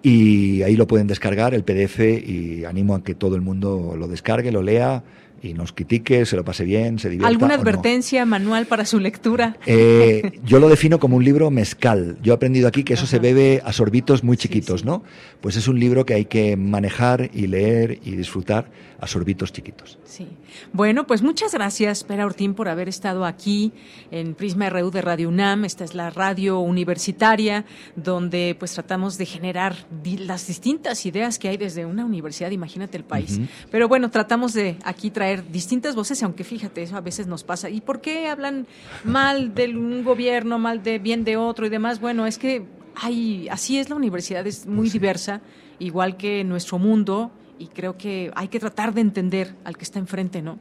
Y 0.00 0.62
ahí 0.62 0.76
lo 0.76 0.86
pueden 0.86 1.08
descargar, 1.08 1.54
el 1.54 1.64
PDF, 1.64 1.98
y 1.98 2.64
animo 2.64 2.94
a 2.94 3.02
que 3.02 3.16
todo 3.16 3.34
el 3.34 3.40
mundo 3.40 3.96
lo 3.98 4.06
descargue, 4.06 4.52
lo 4.52 4.62
lea 4.62 5.02
y 5.42 5.54
nos 5.54 5.72
critique, 5.72 6.26
se 6.26 6.36
lo 6.36 6.44
pase 6.44 6.64
bien, 6.64 6.98
se 6.98 7.08
divierta. 7.08 7.28
¿Alguna 7.28 7.54
advertencia 7.54 8.24
manual 8.24 8.66
para 8.66 8.84
su 8.84 9.00
lectura? 9.00 9.56
Eh, 9.66 10.40
yo 10.44 10.58
lo 10.58 10.68
defino 10.68 10.98
como 10.98 11.16
un 11.16 11.24
libro 11.24 11.50
mezcal. 11.50 12.18
Yo 12.22 12.32
he 12.32 12.36
aprendido 12.36 12.68
aquí 12.68 12.84
que 12.84 12.94
eso 12.94 13.06
se 13.06 13.18
bebe 13.18 13.62
a 13.64 13.72
sorbitos 13.72 14.24
muy 14.24 14.36
chiquitos, 14.36 14.84
¿no? 14.84 15.02
Pues 15.40 15.56
es 15.56 15.68
un 15.68 15.78
libro 15.78 16.04
que 16.04 16.14
hay 16.14 16.24
que 16.24 16.56
manejar 16.56 17.30
y 17.32 17.46
leer 17.46 17.98
y 18.04 18.16
disfrutar 18.16 18.70
a 19.00 19.06
sorbitos 19.06 19.52
chiquitos. 19.52 19.98
Sí. 20.04 20.26
Bueno, 20.72 21.06
pues 21.06 21.22
muchas 21.22 21.52
gracias, 21.52 22.02
Pera 22.02 22.26
Ortín, 22.26 22.54
por 22.54 22.68
haber 22.68 22.88
estado 22.88 23.24
aquí 23.24 23.72
en 24.10 24.34
Prisma 24.34 24.68
RU 24.70 24.90
de 24.90 25.02
Radio 25.02 25.28
UNAM. 25.28 25.64
Esta 25.64 25.84
es 25.84 25.94
la 25.94 26.10
radio 26.10 26.58
universitaria 26.58 27.64
donde 27.94 28.56
pues 28.58 28.74
tratamos 28.74 29.16
de 29.16 29.26
generar 29.26 29.76
las 30.02 30.48
distintas 30.48 31.06
ideas 31.06 31.38
que 31.38 31.48
hay 31.48 31.56
desde 31.56 31.86
una 31.86 32.04
universidad, 32.04 32.50
imagínate 32.50 32.96
el 32.96 33.04
país. 33.04 33.40
Pero 33.70 33.86
bueno, 33.86 34.10
tratamos 34.10 34.52
de 34.52 34.76
aquí 34.82 35.10
traer 35.10 35.48
distintas 35.48 35.94
voces, 35.94 36.22
aunque 36.24 36.42
fíjate, 36.42 36.82
eso 36.82 36.96
a 36.96 37.00
veces 37.00 37.28
nos 37.28 37.44
pasa. 37.44 37.70
¿Y 37.70 37.80
por 37.80 38.00
qué 38.00 38.28
hablan 38.28 38.66
mal 39.04 39.54
de 39.54 39.68
un 39.68 40.02
gobierno, 40.02 40.58
mal 40.58 40.82
de 40.82 40.98
bien 40.98 41.22
de 41.22 41.36
otro 41.36 41.66
y 41.66 41.68
demás? 41.68 42.00
Bueno, 42.00 42.26
es 42.26 42.36
que 42.38 42.66
hay, 42.96 43.48
así 43.48 43.78
es 43.78 43.90
la 43.90 43.96
universidad, 43.96 44.44
es 44.46 44.66
muy 44.66 44.78
pues 44.78 44.92
diversa, 44.92 45.40
igual 45.78 46.16
que 46.16 46.42
nuestro 46.42 46.78
mundo 46.80 47.30
y 47.58 47.66
creo 47.68 47.96
que 47.96 48.30
hay 48.34 48.48
que 48.48 48.60
tratar 48.60 48.94
de 48.94 49.00
entender 49.00 49.54
al 49.64 49.76
que 49.76 49.84
está 49.84 49.98
enfrente, 49.98 50.42
¿no? 50.42 50.58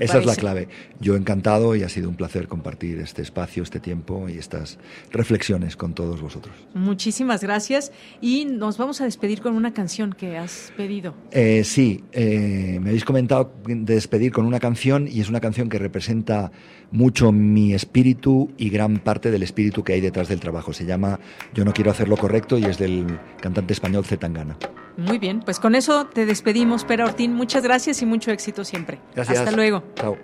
Esa 0.00 0.18
es 0.18 0.26
la 0.26 0.36
clave. 0.36 0.68
Yo 1.00 1.16
encantado 1.16 1.76
y 1.76 1.82
ha 1.82 1.88
sido 1.88 2.08
un 2.08 2.16
placer 2.16 2.48
compartir 2.48 2.98
este 2.98 3.22
espacio, 3.22 3.62
este 3.62 3.80
tiempo 3.80 4.28
y 4.28 4.38
estas 4.38 4.78
reflexiones 5.10 5.76
con 5.76 5.94
todos 5.94 6.20
vosotros. 6.20 6.54
Muchísimas 6.74 7.42
gracias 7.42 7.92
y 8.20 8.44
nos 8.44 8.78
vamos 8.78 9.00
a 9.00 9.04
despedir 9.04 9.40
con 9.40 9.54
una 9.54 9.72
canción 9.72 10.12
que 10.12 10.36
has 10.36 10.72
pedido. 10.76 11.14
Eh, 11.30 11.62
sí, 11.64 12.04
eh, 12.12 12.78
me 12.80 12.90
habéis 12.90 13.04
comentado 13.04 13.52
de 13.66 13.94
despedir 13.94 14.32
con 14.32 14.46
una 14.46 14.60
canción 14.60 15.08
y 15.08 15.20
es 15.20 15.28
una 15.28 15.40
canción 15.40 15.68
que 15.68 15.78
representa 15.78 16.50
mucho 16.90 17.32
mi 17.32 17.74
espíritu 17.74 18.50
y 18.56 18.70
gran 18.70 18.98
parte 18.98 19.30
del 19.30 19.42
espíritu 19.42 19.84
que 19.84 19.92
hay 19.92 20.00
detrás 20.00 20.28
del 20.28 20.40
trabajo. 20.40 20.72
Se 20.72 20.84
llama 20.84 21.20
Yo 21.54 21.64
no 21.64 21.72
quiero 21.72 21.90
hacer 21.90 22.08
lo 22.08 22.16
correcto 22.16 22.58
y 22.58 22.64
es 22.64 22.78
del 22.78 23.18
cantante 23.40 23.72
español 23.72 24.04
Zetangana. 24.04 24.56
Muy 24.96 25.18
bien, 25.18 25.40
pues 25.40 25.60
con 25.60 25.74
eso 25.74 26.06
te 26.06 26.26
despedimos, 26.26 26.84
Pera 26.84 27.04
Ortín. 27.04 27.32
Muchas 27.34 27.62
gracias 27.62 28.02
y 28.02 28.06
mucho 28.06 28.30
éxito 28.32 28.64
siempre. 28.64 28.98
Gracias. 29.14 29.38
Hasta 29.38 29.52
luego. 29.52 29.84
Chao. 29.94 30.16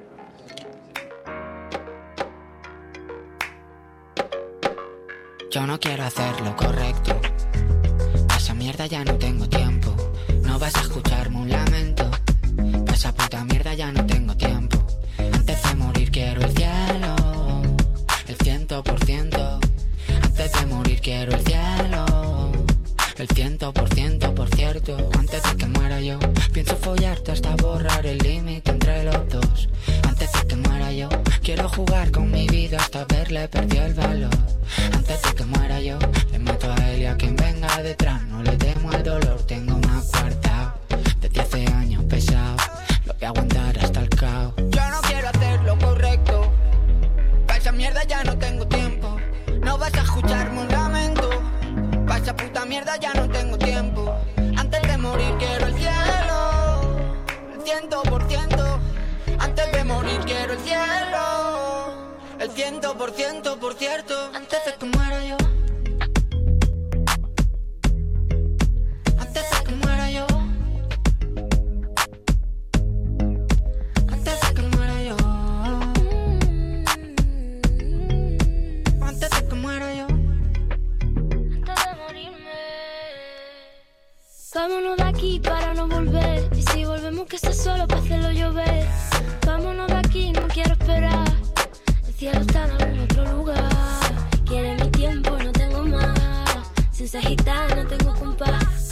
Yo 5.50 5.64
no 5.68 5.78
quiero 5.78 6.02
hacer 6.02 6.40
lo 6.40 6.56
correcto. 6.56 7.20
esa 8.36 8.54
mierda 8.54 8.86
ya 8.86 9.04
no 9.04 9.14
tengo 9.14 9.48
tiempo. 9.48 9.94
No 10.42 10.58
vas 10.58 10.74
a 10.74 10.80
escucharme 10.80 11.36
un 11.36 11.48
lamento. 11.50 12.10
esa 12.92 13.12
puta 13.14 13.44
mierda 13.44 13.74
ya 13.74 13.92
no 13.92 14.04
tengo 14.04 14.13
El 23.24 23.30
ciento 23.30 23.72
por 23.72 23.88
ciento. 23.94 24.26
El 24.26 24.32
el 24.32 24.34
por 24.34 24.54
cierto, 24.54 25.10
antes 25.18 25.42
de 25.42 25.56
que 25.56 25.64
muera 25.64 25.98
yo. 25.98 26.18
Pienso 26.52 26.76
follarte 26.76 27.32
hasta 27.32 27.56
borrar 27.56 28.04
el 28.04 28.18
límite 28.18 28.70
entre 28.70 29.02
los 29.04 29.26
dos. 29.30 29.68
Antes 30.06 30.30
de 30.30 30.46
que 30.46 30.56
muera 30.56 30.92
yo, 30.92 31.08
quiero 31.42 31.66
jugar 31.70 32.10
con 32.10 32.30
mi 32.30 32.46
vida 32.46 32.76
hasta 32.78 33.06
verle 33.06 33.48
perdió 33.48 33.86
el 33.86 33.94
valor. 33.94 34.36
Antes 34.92 35.22
de 35.22 35.34
que 35.36 35.44
muera 35.46 35.80
yo, 35.80 35.98
le 36.32 36.38
mato 36.38 36.70
a 36.70 36.76
él 36.90 37.00
y 37.00 37.06
a 37.06 37.16
quien 37.16 37.34
venga 37.34 37.82
detrás. 37.82 38.22
No 38.24 38.42
le 38.42 38.58
temo 38.58 38.90
al 38.90 39.02
dolor, 39.02 39.40
tengo 39.46 39.78
más 39.78 40.04
cuarta. 40.10 40.74
Desde 41.22 41.40
hace 41.40 41.66
años 41.72 42.04
pesado, 42.04 42.56
lo 43.06 43.14
voy 43.14 43.24
a 43.24 43.28
aguantar 43.28 43.78
hasta 43.78 44.00
el 44.00 44.08
caos. 44.10 44.52
Yo 44.68 44.90
no 44.90 45.00
quiero 45.00 45.28
hacer 45.30 45.62
lo 45.62 45.78
correcto. 45.78 46.52
Para 47.46 47.58
esa 47.58 47.72
mierda 47.72 48.04
ya 48.04 48.22
no 48.22 48.36
tengo 48.36 48.66
tiempo. 48.66 49.16
No 49.62 49.78
vas 49.78 49.94
a 49.94 50.02
escucharme 50.02 50.60
un 50.60 50.73
esa 52.24 52.34
puta 52.34 52.64
mierda 52.64 52.96
ya 52.96 53.12
no 53.12 53.28
tengo 53.28 53.58
tiempo. 53.58 54.18
Antes 54.56 54.80
de 54.80 54.96
morir 54.96 55.34
quiero 55.38 55.66
el 55.66 55.74
cielo. 55.74 57.04
El 57.54 57.62
ciento 57.62 58.02
por 58.02 58.26
ciento. 58.26 58.80
Antes 59.38 59.72
de 59.72 59.84
morir 59.84 60.20
quiero 60.24 60.54
el 60.54 60.60
cielo. 60.60 62.16
El 62.40 62.50
ciento 62.52 62.96
por 62.96 63.10
ciento, 63.10 63.60
por 63.60 63.74
cierto. 63.74 64.14
Antes 64.32 64.58
de 64.64 64.72
que 64.72 64.86
muera 64.86 65.13
Vámonos 84.66 84.96
de 84.96 85.02
aquí 85.02 85.40
para 85.40 85.74
no 85.74 85.86
volver. 85.86 86.48
Y 86.56 86.62
si 86.62 86.86
volvemos, 86.86 87.26
que 87.26 87.36
esté 87.36 87.52
solo 87.52 87.86
para 87.86 88.00
hacerlo 88.00 88.32
llover. 88.32 88.86
Vámonos 89.44 89.88
de 89.88 89.94
aquí, 89.94 90.32
no 90.32 90.48
quiero 90.48 90.72
esperar. 90.72 91.28
El 92.06 92.14
cielo 92.14 92.40
está 92.40 92.64
en 92.64 92.70
algún 92.70 93.00
otro 93.00 93.24
lugar. 93.36 93.68
Quiere 94.46 94.74
mi 94.82 94.90
tiempo, 94.90 95.36
no 95.36 95.52
tengo 95.52 95.82
más. 95.82 96.70
Sin 96.92 97.06
ser 97.06 97.26
gitana, 97.26 97.84
tengo 97.86 98.14
compás. 98.14 98.88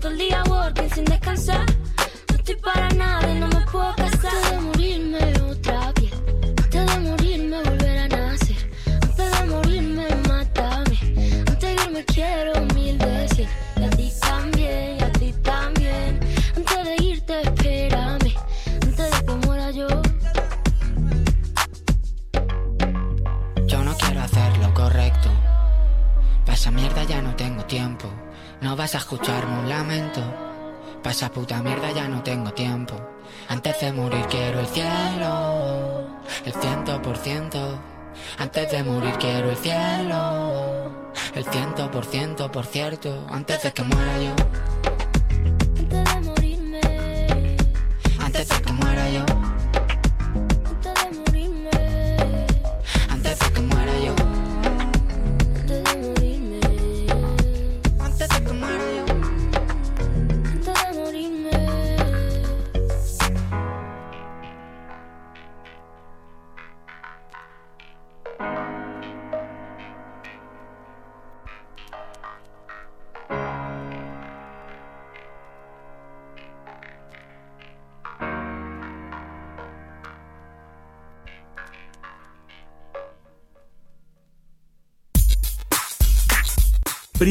Todo 0.00 0.12
el 0.12 0.18
día 0.18 0.44
working 0.44 0.90
sin 0.90 1.04
descansar. 1.04 1.66
Ciento, 42.66 42.90
por 42.90 43.08
cierto. 43.08 43.26
Antes 43.34 43.62
de 43.62 43.72
que 43.72 43.82
muera 43.82 44.22
yo. 44.22 44.35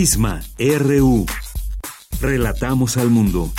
Prisma 0.06 0.39
RU. 0.60 1.26
Relatamos 2.22 2.95
al 2.97 3.10
mundo. 3.10 3.51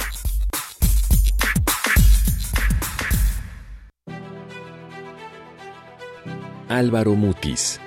Álvaro 6.68 7.16
Mutis, 7.16 7.80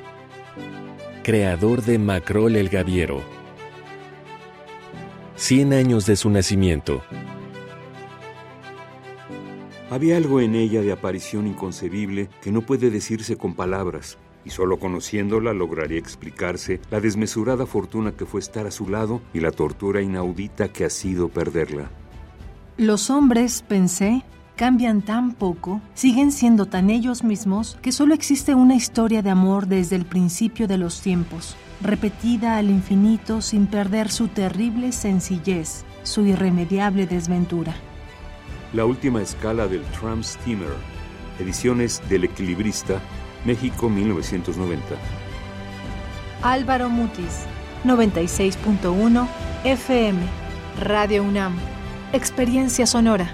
creador 1.23 1.83
de 1.85 1.99
Macrol 1.99 2.57
el 2.57 2.67
Gaviero. 2.67 3.23
100 5.37 5.71
años 5.71 6.05
de 6.05 6.17
su 6.17 6.29
nacimiento. 6.29 7.01
Había 9.89 10.17
algo 10.17 10.41
en 10.41 10.55
ella 10.55 10.81
de 10.81 10.91
aparición 10.91 11.47
inconcebible 11.47 12.27
que 12.41 12.51
no 12.51 12.63
puede 12.63 12.89
decirse 12.89 13.37
con 13.37 13.55
palabras, 13.55 14.17
y 14.45 14.49
solo 14.51 14.79
conociéndola 14.79 15.53
lograría 15.53 15.99
explicarse 15.99 16.79
la 16.91 16.99
desmesurada 16.99 17.65
fortuna 17.65 18.13
que 18.13 18.25
fue 18.25 18.39
estar 18.39 18.67
a 18.67 18.71
su 18.71 18.87
lado 18.87 19.21
y 19.33 19.39
la 19.39 19.51
tortura 19.51 20.01
inaudita 20.01 20.69
que 20.69 20.85
ha 20.85 20.89
sido 20.89 21.29
perderla. 21.29 21.89
Los 22.77 23.09
hombres, 23.09 23.61
pensé, 23.67 24.23
cambian 24.55 25.01
tan 25.01 25.33
poco, 25.33 25.81
siguen 25.93 26.31
siendo 26.31 26.65
tan 26.65 26.89
ellos 26.89 27.23
mismos, 27.23 27.77
que 27.81 27.91
solo 27.91 28.13
existe 28.13 28.55
una 28.55 28.75
historia 28.75 29.21
de 29.21 29.29
amor 29.29 29.67
desde 29.67 29.95
el 29.95 30.05
principio 30.05 30.67
de 30.67 30.77
los 30.77 31.01
tiempos, 31.01 31.55
repetida 31.81 32.57
al 32.57 32.69
infinito 32.69 33.41
sin 33.41 33.67
perder 33.67 34.11
su 34.11 34.27
terrible 34.27 34.91
sencillez, 34.91 35.85
su 36.03 36.25
irremediable 36.25 37.07
desventura. 37.07 37.73
La 38.73 38.85
última 38.85 39.21
escala 39.21 39.67
del 39.67 39.81
Tram 39.97 40.23
Steamer, 40.23 40.73
ediciones 41.39 42.01
del 42.09 42.25
Equilibrista, 42.25 43.01
México 43.45 43.89
1990. 43.89 44.83
Álvaro 46.41 46.89
Mutis, 46.89 47.45
96.1 47.85 49.27
FM, 49.63 50.19
Radio 50.81 51.23
UNAM, 51.23 51.55
Experiencia 52.13 52.85
Sonora. 52.85 53.33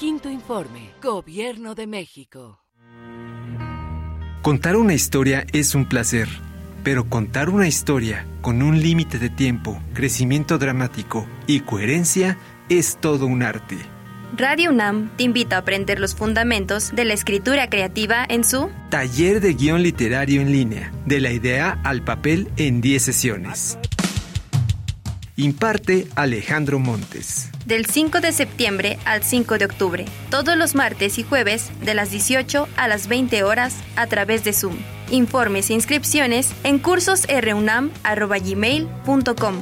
Quinto 0.00 0.30
informe. 0.30 0.92
Gobierno 1.02 1.74
de 1.74 1.86
México. 1.86 2.64
Contar 4.40 4.76
una 4.76 4.94
historia 4.94 5.46
es 5.52 5.74
un 5.74 5.86
placer, 5.86 6.26
pero 6.82 7.10
contar 7.10 7.50
una 7.50 7.68
historia 7.68 8.26
con 8.40 8.62
un 8.62 8.80
límite 8.80 9.18
de 9.18 9.28
tiempo, 9.28 9.78
crecimiento 9.92 10.56
dramático 10.56 11.26
y 11.46 11.60
coherencia 11.60 12.38
es 12.70 12.96
todo 12.98 13.26
un 13.26 13.42
arte. 13.42 13.76
Radio 14.38 14.70
UNAM 14.70 15.10
te 15.18 15.24
invita 15.24 15.56
a 15.56 15.58
aprender 15.58 16.00
los 16.00 16.14
fundamentos 16.14 16.92
de 16.92 17.04
la 17.04 17.12
escritura 17.12 17.68
creativa 17.68 18.24
en 18.26 18.42
su 18.42 18.70
Taller 18.88 19.42
de 19.42 19.52
Guión 19.52 19.82
Literario 19.82 20.40
en 20.40 20.50
línea, 20.50 20.94
de 21.04 21.20
la 21.20 21.30
idea 21.30 21.78
al 21.84 22.02
papel 22.02 22.48
en 22.56 22.80
10 22.80 23.02
sesiones. 23.02 23.78
Imparte 25.40 26.06
Alejandro 26.16 26.78
Montes. 26.78 27.48
Del 27.64 27.86
5 27.86 28.20
de 28.20 28.32
septiembre 28.32 28.98
al 29.06 29.22
5 29.22 29.56
de 29.56 29.64
octubre, 29.64 30.04
todos 30.28 30.54
los 30.56 30.74
martes 30.74 31.18
y 31.18 31.22
jueves 31.22 31.70
de 31.80 31.94
las 31.94 32.10
18 32.10 32.68
a 32.76 32.88
las 32.88 33.08
20 33.08 33.42
horas 33.42 33.74
a 33.96 34.06
través 34.06 34.44
de 34.44 34.52
Zoom. 34.52 34.76
Informes 35.10 35.70
e 35.70 35.74
inscripciones 35.74 36.50
en 36.62 36.78
cursosrunam.gmail.com 36.78 39.54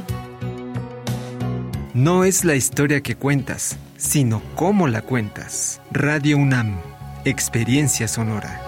No 1.94 2.24
es 2.24 2.44
la 2.44 2.56
historia 2.56 3.00
que 3.00 3.14
cuentas, 3.14 3.76
sino 3.96 4.42
cómo 4.56 4.88
la 4.88 5.02
cuentas. 5.02 5.80
Radio 5.92 6.38
UNAM, 6.38 6.80
Experiencia 7.24 8.08
Sonora. 8.08 8.67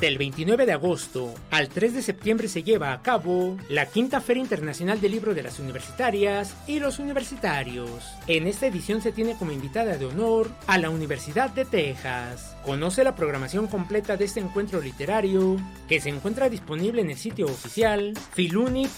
Del 0.00 0.16
29 0.16 0.64
de 0.64 0.72
agosto 0.72 1.34
al 1.50 1.68
3 1.68 1.92
de 1.92 2.00
septiembre 2.00 2.48
se 2.48 2.62
lleva 2.62 2.94
a 2.94 3.02
cabo 3.02 3.58
la 3.68 3.84
quinta 3.84 4.22
Feria 4.22 4.42
Internacional 4.42 4.98
del 4.98 5.12
Libro 5.12 5.34
de 5.34 5.42
las 5.42 5.58
Universitarias 5.58 6.56
y 6.66 6.78
los 6.78 6.98
Universitarios. 6.98 7.90
En 8.26 8.46
esta 8.46 8.66
edición 8.66 9.02
se 9.02 9.12
tiene 9.12 9.36
como 9.36 9.52
invitada 9.52 9.98
de 9.98 10.06
honor 10.06 10.50
a 10.66 10.78
la 10.78 10.88
Universidad 10.88 11.50
de 11.50 11.66
Texas. 11.66 12.56
Conoce 12.64 13.04
la 13.04 13.14
programación 13.14 13.66
completa 13.66 14.16
de 14.16 14.26
este 14.26 14.40
encuentro 14.40 14.80
literario 14.80 15.56
que 15.88 16.00
se 16.00 16.10
encuentra 16.10 16.48
disponible 16.48 17.00
en 17.00 17.10
el 17.10 17.16
sitio 17.16 17.46
oficial 17.46 18.14
filuni.unam.mx. 18.32 18.90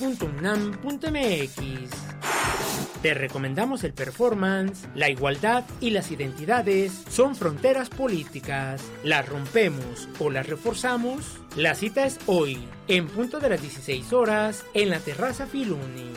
Te 3.02 3.14
recomendamos 3.14 3.82
el 3.82 3.92
performance, 3.94 4.86
la 4.94 5.10
igualdad 5.10 5.64
y 5.80 5.90
las 5.90 6.12
identidades 6.12 6.92
son 7.10 7.34
fronteras 7.34 7.88
políticas. 7.88 8.80
Las 9.02 9.28
rompemos 9.28 10.08
o 10.20 10.30
las 10.30 10.46
reforzamos. 10.46 11.40
La 11.56 11.74
cita 11.74 12.06
es 12.06 12.18
hoy, 12.26 12.58
en 12.86 13.08
punto 13.08 13.40
de 13.40 13.50
las 13.50 13.60
16 13.60 14.12
horas, 14.12 14.64
en 14.74 14.90
la 14.90 15.00
terraza 15.00 15.46
Filuni. 15.46 16.12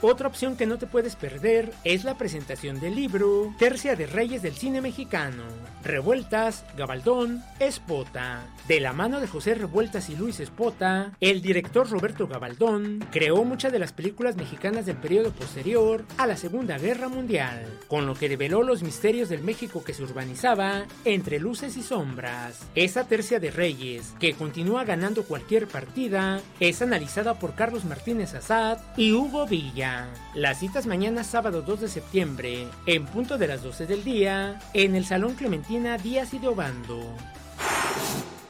Otra 0.00 0.28
opción 0.28 0.56
que 0.56 0.66
no 0.66 0.78
te 0.78 0.86
puedes 0.86 1.16
perder 1.16 1.72
es 1.82 2.04
la 2.04 2.16
presentación 2.16 2.78
del 2.78 2.94
libro 2.94 3.52
Tercia 3.58 3.96
de 3.96 4.06
Reyes 4.06 4.42
del 4.42 4.54
Cine 4.54 4.80
Mexicano, 4.80 5.42
Revueltas, 5.82 6.64
Gabaldón, 6.76 7.42
Espota. 7.58 8.46
De 8.68 8.78
la 8.78 8.92
mano 8.92 9.18
de 9.18 9.26
José 9.26 9.56
Revueltas 9.56 10.08
y 10.08 10.14
Luis 10.14 10.38
Espota, 10.38 11.12
el 11.20 11.42
director 11.42 11.90
Roberto 11.90 12.28
Gabaldón 12.28 13.04
creó 13.10 13.42
muchas 13.44 13.72
de 13.72 13.80
las 13.80 13.92
películas 13.92 14.36
mexicanas 14.36 14.86
del 14.86 14.98
periodo 14.98 15.32
posterior 15.32 16.04
a 16.16 16.28
la 16.28 16.36
Segunda 16.36 16.78
Guerra 16.78 17.08
Mundial, 17.08 17.66
con 17.88 18.06
lo 18.06 18.14
que 18.14 18.28
develó 18.28 18.62
los 18.62 18.84
misterios 18.84 19.28
del 19.28 19.42
México 19.42 19.82
que 19.82 19.94
se 19.94 20.04
urbanizaba 20.04 20.84
entre 21.04 21.40
luces 21.40 21.76
y 21.76 21.82
sombras. 21.82 22.60
Esa 22.76 23.08
Tercia 23.08 23.40
de 23.40 23.50
Reyes, 23.50 24.14
que 24.20 24.34
continúa 24.34 24.84
ganando 24.84 25.24
cualquier 25.24 25.66
partida, 25.66 26.40
es 26.60 26.82
analizada 26.82 27.38
por 27.40 27.56
Carlos 27.56 27.84
Martínez 27.84 28.34
Azad 28.34 28.78
y 28.96 29.12
Hugo 29.12 29.46
Villa. 29.46 29.87
La 30.34 30.54
cita 30.54 30.78
es 30.78 30.86
mañana 30.86 31.24
sábado 31.24 31.62
2 31.62 31.80
de 31.80 31.88
septiembre, 31.88 32.68
en 32.86 33.06
punto 33.06 33.38
de 33.38 33.46
las 33.48 33.62
12 33.62 33.86
del 33.86 34.04
día, 34.04 34.58
en 34.74 34.94
el 34.94 35.04
Salón 35.04 35.34
Clementina 35.34 35.98
Díaz 35.98 36.34
y 36.34 36.38
de 36.38 36.48
Obando. 36.48 37.14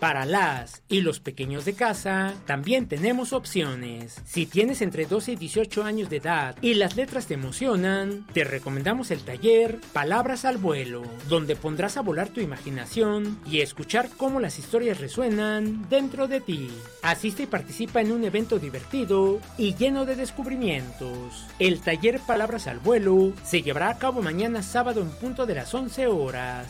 Para 0.00 0.24
las 0.26 0.82
y 0.88 1.00
los 1.00 1.18
pequeños 1.18 1.64
de 1.64 1.74
casa, 1.74 2.34
también 2.46 2.86
tenemos 2.86 3.32
opciones. 3.32 4.22
Si 4.24 4.46
tienes 4.46 4.80
entre 4.80 5.06
12 5.06 5.32
y 5.32 5.36
18 5.36 5.82
años 5.82 6.08
de 6.08 6.18
edad 6.18 6.54
y 6.62 6.74
las 6.74 6.94
letras 6.94 7.26
te 7.26 7.34
emocionan, 7.34 8.24
te 8.32 8.44
recomendamos 8.44 9.10
el 9.10 9.22
taller 9.22 9.80
Palabras 9.92 10.44
al 10.44 10.56
vuelo, 10.56 11.02
donde 11.28 11.56
pondrás 11.56 11.96
a 11.96 12.02
volar 12.02 12.28
tu 12.28 12.40
imaginación 12.40 13.40
y 13.44 13.60
escuchar 13.60 14.08
cómo 14.16 14.38
las 14.38 14.60
historias 14.60 15.00
resuenan 15.00 15.88
dentro 15.88 16.28
de 16.28 16.40
ti. 16.40 16.70
Asiste 17.02 17.42
y 17.42 17.46
participa 17.46 18.00
en 18.00 18.12
un 18.12 18.22
evento 18.22 18.60
divertido 18.60 19.40
y 19.56 19.74
lleno 19.74 20.04
de 20.04 20.14
descubrimientos. 20.14 21.46
El 21.58 21.80
taller 21.80 22.20
Palabras 22.20 22.68
al 22.68 22.78
vuelo 22.78 23.32
se 23.44 23.62
llevará 23.62 23.90
a 23.90 23.98
cabo 23.98 24.22
mañana 24.22 24.62
sábado 24.62 25.00
en 25.00 25.10
punto 25.10 25.44
de 25.44 25.54
las 25.56 25.74
11 25.74 26.06
horas. 26.06 26.68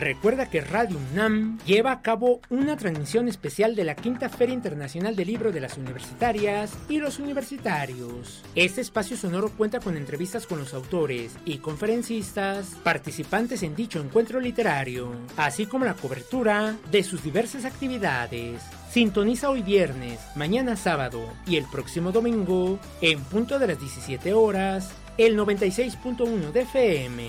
Recuerda 0.00 0.48
que 0.48 0.62
Radio 0.62 0.96
UNAM 1.12 1.58
lleva 1.66 1.92
a 1.92 2.00
cabo 2.00 2.40
una 2.48 2.78
transmisión 2.78 3.28
especial 3.28 3.76
de 3.76 3.84
la 3.84 3.94
Quinta 3.94 4.30
Feria 4.30 4.54
Internacional 4.54 5.14
del 5.14 5.26
Libro 5.26 5.52
de 5.52 5.60
las 5.60 5.76
Universitarias 5.76 6.72
y 6.88 7.00
los 7.00 7.18
Universitarios. 7.18 8.42
Este 8.54 8.80
espacio 8.80 9.18
sonoro 9.18 9.50
cuenta 9.50 9.78
con 9.78 9.98
entrevistas 9.98 10.46
con 10.46 10.58
los 10.58 10.72
autores 10.72 11.36
y 11.44 11.58
conferencistas 11.58 12.78
participantes 12.82 13.62
en 13.62 13.76
dicho 13.76 14.00
encuentro 14.00 14.40
literario, 14.40 15.12
así 15.36 15.66
como 15.66 15.84
la 15.84 15.92
cobertura 15.92 16.78
de 16.90 17.02
sus 17.02 17.22
diversas 17.22 17.66
actividades. 17.66 18.62
Sintoniza 18.90 19.50
hoy 19.50 19.60
viernes, 19.60 20.18
mañana 20.34 20.76
sábado 20.76 21.20
y 21.46 21.56
el 21.56 21.66
próximo 21.66 22.10
domingo, 22.10 22.78
en 23.02 23.22
punto 23.24 23.58
de 23.58 23.66
las 23.66 23.78
17 23.78 24.32
horas, 24.32 24.92
el 25.18 25.38
96.1 25.38 26.52
de 26.52 26.60
FM. 26.62 27.28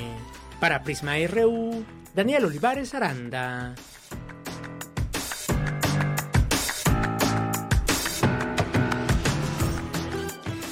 Para 0.62 0.84
Prisma 0.84 1.16
RU, 1.28 1.84
Daniel 2.14 2.46
Olivares 2.46 2.94
Aranda. 2.94 3.74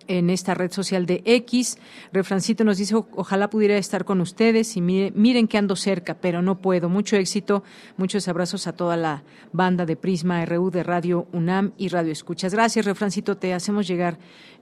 en 0.08 0.30
esta 0.30 0.54
red 0.54 0.72
social 0.72 1.06
de 1.06 1.22
X. 1.26 1.78
Refrancito 2.12 2.64
nos 2.64 2.78
dice, 2.78 2.96
ojalá 2.96 3.50
pudiera 3.50 3.78
estar 3.78 4.06
con 4.06 4.22
ustedes 4.22 4.76
y 4.78 4.82
miren 4.82 5.48
que 5.48 5.58
ando 5.58 5.76
cerca, 5.76 6.16
pero 6.16 6.42
no 6.42 6.60
puedo. 6.62 6.90
Mucho 6.90 7.16
éxito, 7.16 7.64
muchos 7.98 8.28
abrazos 8.28 8.68
a 8.68 8.74
toda 8.74 8.98
la 8.98 9.24
banda 9.54 9.86
de 9.86 9.96
Prisma 9.96 10.46
RU 10.46 10.72
de 10.72 10.84
Radio 10.84 11.28
UNAM 11.32 11.74
y 11.78 11.90
Radio 11.90 12.12
Escuchas. 12.12 12.54
Gracias, 12.54 12.86
Refrancito, 12.86 13.38
te 13.38 13.54
hacemos 13.54 13.88
llegar 13.88 14.20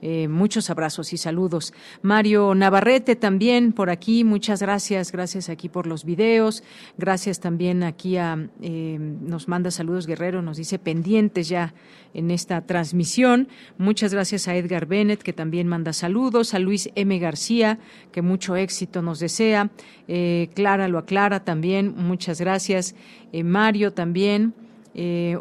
eh, 0.07 0.27
muchos 0.27 0.69
abrazos 0.69 1.13
y 1.13 1.17
saludos. 1.17 1.73
Mario 2.03 2.53
Navarrete 2.53 3.15
también 3.15 3.71
por 3.73 3.89
aquí, 3.89 4.23
muchas 4.23 4.61
gracias, 4.61 5.11
gracias 5.11 5.49
aquí 5.49 5.67
por 5.67 5.87
los 5.87 6.05
videos, 6.05 6.61
gracias 6.95 7.39
también 7.39 7.81
aquí 7.81 8.17
a, 8.17 8.37
eh, 8.61 8.99
nos 8.99 9.47
manda 9.47 9.71
saludos 9.71 10.05
Guerrero, 10.05 10.43
nos 10.43 10.57
dice 10.57 10.77
pendientes 10.77 11.49
ya 11.49 11.73
en 12.13 12.29
esta 12.29 12.61
transmisión. 12.61 13.47
Muchas 13.79 14.13
gracias 14.13 14.47
a 14.47 14.55
Edgar 14.55 14.85
Bennett, 14.85 15.23
que 15.23 15.33
también 15.33 15.67
manda 15.67 15.91
saludos, 15.91 16.53
a 16.53 16.59
Luis 16.59 16.91
M. 16.93 17.17
García, 17.17 17.79
que 18.11 18.21
mucho 18.21 18.55
éxito 18.55 19.01
nos 19.01 19.19
desea, 19.19 19.71
eh, 20.07 20.49
Clara 20.53 20.87
lo 20.87 20.99
aclara 20.99 21.43
también, 21.43 21.95
muchas 21.97 22.39
gracias, 22.39 22.93
eh, 23.33 23.43
Mario 23.43 23.91
también. 23.93 24.53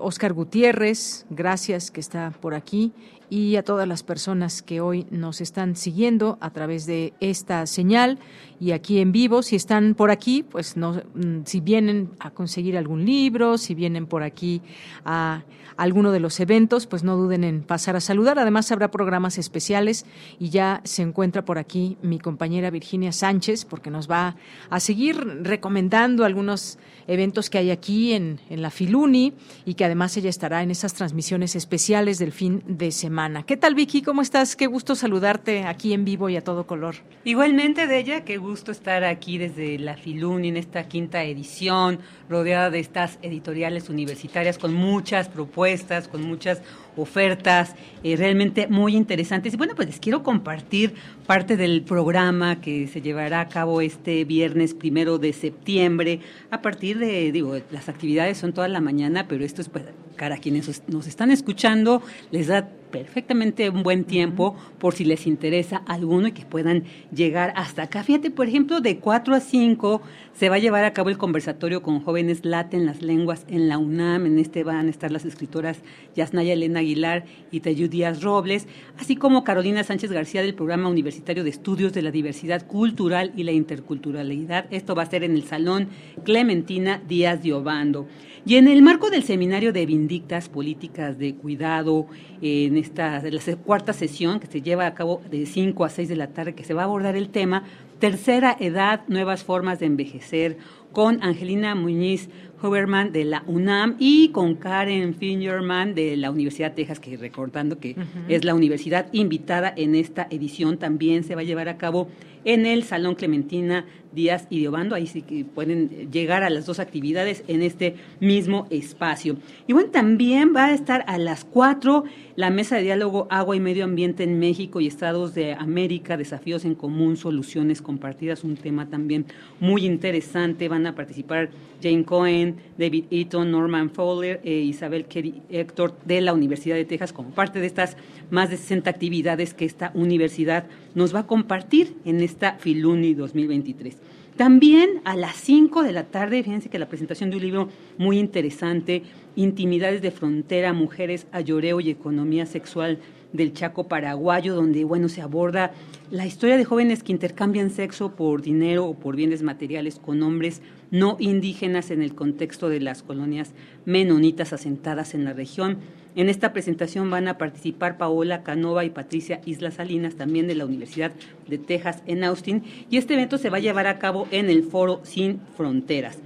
Oscar 0.01 0.33
Gutiérrez, 0.33 1.27
gracias 1.31 1.93
que 1.93 2.01
está 2.01 2.33
por 2.41 2.55
aquí 2.55 2.93
y 3.35 3.57
a 3.57 3.65
todas 3.65 3.89
las 3.89 4.05
personas 4.05 4.63
que 4.63 4.81
hoy 4.81 5.09
nos 5.11 5.41
están 5.41 5.75
siguiendo 5.75 6.39
a 6.41 6.51
través 6.51 6.87
de 6.87 7.15
esta 7.19 7.67
señal 7.67 8.21
y 8.61 8.71
aquí 8.71 9.01
en 9.01 9.11
vivo. 9.11 9.43
Si 9.43 9.57
están 9.57 9.97
por 9.97 10.13
aquí, 10.13 10.45
pues 10.45 10.77
no, 10.77 11.03
mm, 11.15 11.41
si 11.45 11.59
vienen 11.59 12.11
a 12.21 12.31
conseguir 12.31 12.79
algún 12.79 13.05
libro, 13.05 13.59
si 13.59 13.75
vienen 13.75 14.07
por 14.07 14.23
aquí 14.23 14.63
a 15.05 15.43
alguno 15.77 16.13
de 16.13 16.21
los 16.21 16.39
eventos, 16.39 16.87
pues 16.87 17.03
no 17.03 17.17
duden 17.17 17.43
en 17.43 17.63
pasar 17.63 17.97
a 17.97 18.01
saludar. 18.01 18.39
Además, 18.39 18.71
habrá 18.71 18.93
programas 18.93 19.37
especiales 19.37 20.07
y 20.39 20.51
ya 20.51 20.81
se 20.85 21.03
encuentra 21.03 21.45
por 21.45 21.59
aquí 21.59 21.99
mi 22.03 22.21
compañera 22.21 22.71
Virginia 22.71 23.11
Sánchez, 23.11 23.65
porque 23.65 23.91
nos 23.91 24.09
va 24.09 24.37
a 24.71 24.79
seguir 24.79 25.17
recomendando 25.43 26.25
algunos 26.25 26.79
eventos 27.09 27.51
que 27.51 27.59
hay 27.59 27.73
aquí 27.73 28.13
en, 28.13 28.41
en 28.49 28.63
la 28.63 28.71
Filuni 28.71 29.35
y 29.65 29.75
que 29.75 29.85
además 29.85 30.17
ella 30.17 30.31
estará 30.31 30.63
en 30.63 30.71
esas 30.71 30.95
transmisiones 30.95 31.57
especiales 31.57 32.19
del 32.19 32.31
fin 32.31 32.63
de 32.69 32.93
semana. 32.93 33.24
¿Qué 33.47 33.57
tal, 33.57 33.75
Vicky? 33.75 34.03
¿Cómo 34.03 34.21
estás? 34.21 34.55
Qué 34.55 34.67
gusto 34.67 34.95
saludarte 34.95 35.65
aquí 35.65 35.95
en 35.95 36.05
vivo 36.05 36.29
y 36.29 36.37
a 36.37 36.43
todo 36.43 36.67
color. 36.67 36.97
Igualmente 37.25 37.87
de 37.87 37.99
ella, 37.99 38.23
qué 38.23 38.37
gusto 38.37 38.71
estar 38.71 39.03
aquí 39.03 39.39
desde 39.39 39.79
la 39.79 39.97
Filuni 39.97 40.49
en 40.49 40.59
esta 40.59 40.89
quinta 40.89 41.25
edición, 41.25 42.01
rodeada 42.29 42.69
de 42.69 42.81
estas 42.81 43.19
editoriales 43.23 43.89
universitarias 43.89 44.59
con 44.59 44.75
muchas 44.75 45.31
propuestas, 45.31 46.07
con 46.07 46.23
muchas 46.23 46.61
ofertas 46.99 47.75
eh, 48.03 48.15
realmente 48.17 48.67
muy 48.67 48.95
interesantes. 48.95 49.55
Y 49.55 49.57
bueno, 49.57 49.73
pues 49.75 49.89
les 49.89 50.01
quiero 50.01 50.23
compartir 50.23 50.93
parte 51.27 51.57
del 51.57 51.81
programa 51.81 52.61
que 52.61 52.89
se 52.89 53.01
llevará 53.01 53.41
a 53.41 53.49
cabo 53.49 53.81
este 53.81 54.27
viernes 54.27 54.75
primero 54.75 55.17
de 55.17 55.33
septiembre. 55.33 56.21
A 56.51 56.61
partir 56.61 56.99
de, 56.99 57.33
digo, 57.33 57.57
las 57.71 57.89
actividades 57.89 58.37
son 58.37 58.53
toda 58.53 58.69
la 58.69 58.83
mañana, 58.83 59.29
pero 59.29 59.47
esto 59.47 59.63
es 59.63 59.71
pues, 59.71 59.85
para 60.19 60.39
quienes 60.39 60.83
nos 60.89 61.07
están 61.07 61.31
escuchando, 61.31 62.03
les 62.31 62.49
da 62.49 62.69
perfectamente 62.95 63.69
un 63.71 63.83
buen 63.83 64.05
tiempo 64.05 64.55
por 64.79 64.95
si 64.95 65.05
les 65.05 65.27
interesa 65.27 65.83
alguno 65.85 66.29
y 66.29 66.33
que 66.33 66.45
puedan 66.45 66.85
llegar 67.13 67.53
hasta 67.57 67.83
acá. 67.83 68.05
Fíjate, 68.05 68.31
por 68.31 68.47
ejemplo, 68.47 68.81
de 68.81 69.01
4 69.01 69.35
a 69.35 69.41
5 69.41 70.01
se 70.33 70.49
va 70.49 70.57
a 70.57 70.59
llevar 70.61 70.85
a 70.85 70.93
cabo 70.93 71.11
el 71.11 71.19
conversatorio 71.19 71.83
con 71.83 71.99
jóvenes 71.99 72.45
laten 72.45 72.87
las 72.87 73.03
lenguas 73.03 73.47
en 73.49 73.69
la 73.69 73.79
UNAM. 73.79 74.27
En 74.27 74.39
este 74.39 74.63
van 74.63 74.87
a 74.87 74.91
estar 74.91 75.11
las 75.11 75.25
escritoras 75.25 75.79
Yasnaya 76.15 76.53
Elena 76.53 76.79
Aguilar 76.79 77.25
y 77.51 77.61
Tayud 77.61 77.91
Díaz 77.91 78.23
Robles, 78.23 78.69
así 78.97 79.17
como 79.17 79.43
Carolina 79.43 79.83
Sánchez 79.83 80.13
García 80.13 80.43
del 80.43 80.55
Programa 80.55 80.89
Universitario 80.89 81.43
de 81.43 81.51
Estudios 81.51 81.93
de 81.95 82.03
la 82.03 82.13
Diversidad 82.13 82.65
Cultural 82.65 83.33
y 83.37 83.43
la 83.43 83.51
Interculturalidad. 83.51 84.67
Esto 84.71 84.95
va 84.95 85.03
a 85.03 85.11
ser 85.11 85.25
en 85.25 85.35
el 85.35 85.43
Salón 85.43 85.89
Clementina 86.23 87.03
Díaz 87.09 87.43
de 87.43 87.55
Obando. 87.55 88.07
Y 88.47 88.57
en 88.57 88.69
el 88.69 88.83
marco 88.83 89.09
del 89.09 89.23
seminario 89.23 89.73
de 89.73 89.87
Vindictas 89.87 90.51
Políticas 90.51 91.19
de 91.19 91.35
Cuidado, 91.35 92.07
en 92.43 92.77
esta 92.77 93.23
la 93.23 93.57
cuarta 93.57 93.95
sesión 93.95 94.39
que 94.39 94.47
se 94.47 94.61
lleva 94.61 94.87
a 94.87 94.93
cabo 94.93 95.23
de 95.31 95.47
5 95.47 95.83
a 95.83 95.89
6 95.89 96.11
de 96.11 96.17
la 96.17 96.27
tarde, 96.27 96.55
que 96.55 96.63
se 96.63 96.75
va 96.75 96.83
a 96.83 96.85
abordar 96.85 97.17
el 97.17 97.31
tema 97.31 97.65
Tercera 98.01 98.55
Edad, 98.61 99.01
Nuevas 99.09 99.45
Formas 99.45 99.79
de 99.79 99.87
Envejecer, 99.87 100.59
con 100.93 101.23
Angelina 101.23 101.75
Muñiz 101.75 102.29
Huberman 102.63 103.13
de 103.13 103.25
la 103.25 103.45
UNAM 103.47 103.97
y 103.99 104.29
con 104.29 104.57
Karen 104.57 105.15
Fingerman 105.15 105.95
de 105.95 106.17
la 106.19 106.31
Universidad 106.31 106.71
de 106.71 106.77
Texas, 106.77 107.01
que 107.01 107.17
recordando 107.17 107.79
que 107.79 107.97
es 108.29 108.45
la 108.45 108.55
universidad 108.55 109.07
invitada 109.13 109.73
en 109.75 109.95
esta 109.95 110.27
edición, 110.29 110.79
también 110.79 111.25
se 111.25 111.35
va 111.35 111.41
a 111.41 111.45
llevar 111.45 111.71
a 111.71 111.79
cabo 111.79 112.09
en 112.45 112.67
el 112.67 112.85
Salón 112.85 113.15
Clementina 113.15 113.85
Díaz 114.15 114.47
y 114.49 114.67
Obando. 114.67 114.95
Ahí 114.95 115.07
sí 115.07 115.23
que 115.23 115.45
pueden 115.45 116.11
llegar 116.11 116.43
a 116.43 116.51
las 116.51 116.67
dos 116.67 116.79
actividades 116.79 117.45
en 117.49 117.63
este 117.63 117.97
mismo 118.21 118.67
espacio. 118.71 119.37
Y 119.67 119.73
bueno, 119.73 119.91
también 119.91 120.55
va 120.55 120.67
a 120.67 120.75
estar 120.75 121.05
a 121.07 121.19
las 121.19 121.45
cuatro 121.45 122.05
la 122.37 122.51
mesa 122.51 122.77
de 122.77 122.83
diálogo 122.83 123.29
Agua 123.31 123.55
y 123.57 123.61
Medio 123.61 123.85
Ambiente 123.85 124.25
en 124.25 124.39
México 124.39 124.81
y 124.81 124.87
Estados 124.87 125.35
de 125.35 125.53
América, 125.53 126.17
desafíos 126.17 126.65
en 126.65 126.75
común, 126.75 127.17
soluciones 127.17 127.81
compartidas, 127.81 128.45
un 128.45 128.57
tema 128.57 128.89
también 128.89 129.27
muy 129.61 129.87
interesante. 129.87 130.69
Van 130.69 130.87
a 130.87 130.95
participar 130.95 131.51
Jane 131.83 132.05
Cohen, 132.05 132.57
David 132.79 133.05
Eaton, 133.11 133.51
Norman 133.51 133.91
Fowler 133.91 134.41
e 134.43 134.53
Isabel 134.53 135.05
Kerry 135.05 135.43
Héctor 135.49 135.97
de 136.05 136.21
la 136.21 136.33
Universidad 136.33 136.77
de 136.77 136.85
Texas 136.85 137.13
como 137.13 137.31
parte 137.31 137.61
de 137.61 137.67
estas 137.67 137.97
más 138.31 138.51
de 138.51 138.57
60 138.57 138.89
actividades 138.91 139.55
que 139.55 139.65
esta 139.65 139.91
universidad 139.95 140.67
nos 140.95 141.15
va 141.15 141.21
a 141.21 141.27
compartir 141.27 141.97
en 142.05 142.21
esta 142.21 142.55
Filuni 142.55 143.15
2023. 143.15 143.97
También 144.37 145.01
a 145.05 145.15
las 145.15 145.37
5 145.37 145.85
de 145.85 145.93
la 145.93 146.05
tarde, 146.05 146.43
fíjense 146.43 146.69
que 146.69 146.81
la 146.81 146.89
presentación 146.89 147.31
de 147.31 147.37
un 147.37 147.43
libro 147.43 147.69
muy 147.99 148.19
interesante, 148.19 149.05
Intimidades 149.37 150.03
de 150.03 150.11
Frontera, 150.11 150.73
Mujeres, 150.73 151.29
Ayoreo 151.31 151.79
y 151.79 151.91
Economía 151.91 152.45
Sexual 152.45 152.99
del 153.33 153.53
Chaco 153.53 153.87
paraguayo, 153.87 154.55
donde 154.55 154.85
bueno 154.85 155.09
se 155.09 155.21
aborda 155.21 155.73
la 156.11 156.27
historia 156.27 156.57
de 156.57 156.65
jóvenes 156.65 157.03
que 157.03 157.13
intercambian 157.13 157.71
sexo 157.71 158.17
por 158.17 158.43
dinero 158.43 158.87
o 158.87 158.95
por 158.95 159.17
bienes 159.17 159.43
materiales 159.43 160.01
con 160.01 160.23
hombres 160.23 160.63
no 160.91 161.17
indígenas 161.19 161.91
en 161.91 162.03
el 162.03 162.15
contexto 162.15 162.69
de 162.69 162.81
las 162.81 163.03
colonias 163.03 163.53
menonitas 163.85 164.53
asentadas 164.53 165.15
en 165.15 165.25
la 165.25 165.33
región. 165.33 165.79
En 166.17 166.29
esta 166.29 166.53
presentación 166.53 167.11
van 167.11 167.27
a 167.27 167.39
participar 167.39 167.99
Paola 167.99 168.45
Canova 168.45 168.85
y 168.85 168.91
Patricia 168.91 169.41
Isla 169.47 169.73
Salinas, 169.73 170.15
también 170.15 170.47
de 170.47 170.55
la 170.55 170.65
Universidad 170.65 171.11
de 171.49 171.59
Texas 171.59 172.05
en 172.07 172.23
Austin, 172.23 172.63
y 172.89 172.99
este 172.99 173.15
evento 173.15 173.37
se 173.37 173.51
va 173.51 173.57
a 173.57 173.61
llevar 173.61 173.89
a 173.89 173.99
cabo 173.99 174.29
en 174.31 174.49
el 174.49 174.63
Foro 174.63 175.01
Sin 175.03 175.41
Fronteras. 175.57 176.19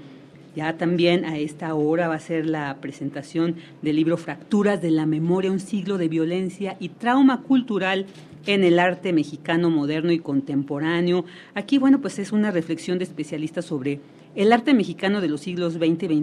Ya 0.55 0.77
también 0.77 1.24
a 1.24 1.39
esta 1.39 1.74
hora 1.74 2.09
va 2.09 2.16
a 2.16 2.20
ser 2.20 2.44
la 2.44 2.77
presentación 2.82 3.56
del 3.81 3.97
libro 3.97 4.19
Fracturas 4.19 4.82
de 4.82 4.90
la 4.90 5.06
Memoria, 5.06 5.51
un 5.51 5.60
siglo 5.60 5.97
de 5.97 6.09
violencia 6.09 6.77
y 6.81 6.90
trauma 6.90 7.40
cultural 7.40 8.05
en 8.44 8.65
el 8.65 8.78
arte 8.78 9.15
mexicano 9.15 9.70
moderno 9.70 10.12
y 10.12 10.19
contemporáneo. 10.19 11.24
Aquí, 11.55 11.78
bueno, 11.78 12.01
pues 12.02 12.19
es 12.19 12.32
una 12.32 12.51
reflexión 12.51 12.98
de 12.98 13.05
especialistas 13.05 13.65
sobre 13.65 14.01
el 14.35 14.52
arte 14.52 14.74
mexicano 14.74 15.20
de 15.20 15.28
los 15.28 15.40
siglos 15.40 15.74
XX 15.74 16.05
y 16.10 16.20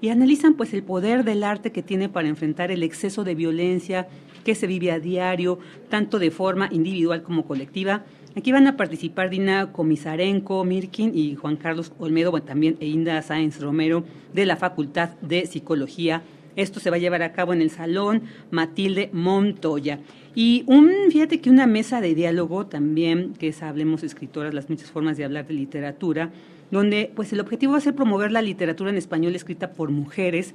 y 0.00 0.08
analizan 0.10 0.54
pues 0.54 0.74
el 0.74 0.82
poder 0.82 1.24
del 1.24 1.44
arte 1.44 1.72
que 1.72 1.82
tiene 1.82 2.08
para 2.08 2.28
enfrentar 2.28 2.70
el 2.70 2.82
exceso 2.82 3.24
de 3.24 3.34
violencia 3.34 4.08
que 4.44 4.54
se 4.54 4.66
vive 4.66 4.92
a 4.92 5.00
diario, 5.00 5.58
tanto 5.88 6.18
de 6.18 6.30
forma 6.30 6.68
individual 6.70 7.22
como 7.22 7.46
colectiva. 7.46 8.04
Aquí 8.36 8.52
van 8.52 8.66
a 8.66 8.76
participar 8.76 9.30
Dina 9.30 9.72
Comisarenko 9.72 10.62
Mirkin 10.62 11.16
y 11.16 11.34
Juan 11.36 11.56
Carlos 11.56 11.92
Olmedo, 11.98 12.30
bueno, 12.30 12.46
también 12.46 12.76
Einda 12.80 13.20
Sáenz 13.22 13.60
Romero 13.60 14.04
de 14.34 14.46
la 14.46 14.56
Facultad 14.56 15.10
de 15.22 15.46
Psicología. 15.46 16.22
Esto 16.54 16.78
se 16.78 16.90
va 16.90 16.96
a 16.96 16.98
llevar 16.98 17.22
a 17.22 17.32
cabo 17.32 17.52
en 17.52 17.62
el 17.62 17.70
Salón 17.70 18.22
Matilde 18.50 19.10
Montoya. 19.12 20.00
Y 20.34 20.64
un, 20.66 20.90
fíjate 21.10 21.40
que 21.40 21.50
una 21.50 21.66
mesa 21.66 22.00
de 22.00 22.14
diálogo 22.14 22.66
también, 22.66 23.32
que 23.34 23.48
es 23.48 23.62
Hablemos 23.62 24.02
Escritoras, 24.02 24.54
las 24.54 24.68
muchas 24.68 24.90
formas 24.90 25.16
de 25.16 25.24
hablar 25.24 25.46
de 25.46 25.54
literatura, 25.54 26.30
donde 26.70 27.10
pues 27.14 27.32
el 27.32 27.40
objetivo 27.40 27.72
va 27.72 27.78
a 27.78 27.80
ser 27.80 27.94
promover 27.94 28.32
la 28.32 28.42
literatura 28.42 28.90
en 28.90 28.96
español 28.96 29.34
escrita 29.34 29.72
por 29.72 29.90
mujeres. 29.90 30.54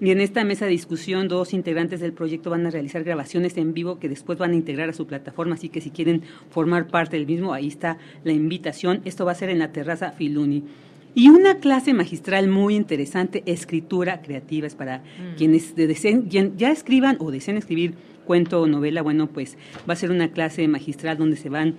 Y 0.00 0.10
en 0.10 0.20
esta 0.20 0.44
mesa 0.44 0.64
de 0.64 0.72
discusión, 0.72 1.28
dos 1.28 1.52
integrantes 1.52 2.00
del 2.00 2.12
proyecto 2.12 2.50
van 2.50 2.66
a 2.66 2.70
realizar 2.70 3.04
grabaciones 3.04 3.56
en 3.56 3.74
vivo 3.74 3.98
que 3.98 4.08
después 4.08 4.38
van 4.38 4.52
a 4.52 4.56
integrar 4.56 4.88
a 4.88 4.92
su 4.92 5.06
plataforma, 5.06 5.54
así 5.54 5.68
que 5.68 5.80
si 5.80 5.90
quieren 5.90 6.22
formar 6.50 6.88
parte 6.88 7.16
del 7.16 7.26
mismo, 7.26 7.52
ahí 7.52 7.68
está 7.68 7.98
la 8.24 8.32
invitación. 8.32 9.02
Esto 9.04 9.24
va 9.24 9.32
a 9.32 9.36
ser 9.36 9.50
en 9.50 9.58
la 9.58 9.72
terraza 9.72 10.12
Filuni. 10.12 10.64
Y 11.12 11.28
una 11.28 11.56
clase 11.56 11.92
magistral 11.92 12.48
muy 12.48 12.76
interesante, 12.76 13.42
escritura 13.46 14.22
creativa, 14.22 14.68
es 14.68 14.76
para 14.76 14.98
mm. 14.98 15.36
quienes 15.36 15.74
deseen, 15.74 16.28
ya 16.28 16.70
escriban 16.70 17.16
o 17.18 17.32
deseen 17.32 17.56
escribir 17.56 17.94
cuento 18.24 18.60
o 18.60 18.68
novela, 18.68 19.02
bueno, 19.02 19.26
pues 19.26 19.58
va 19.88 19.94
a 19.94 19.96
ser 19.96 20.12
una 20.12 20.30
clase 20.30 20.68
magistral 20.68 21.18
donde 21.18 21.36
se 21.36 21.48
van 21.48 21.74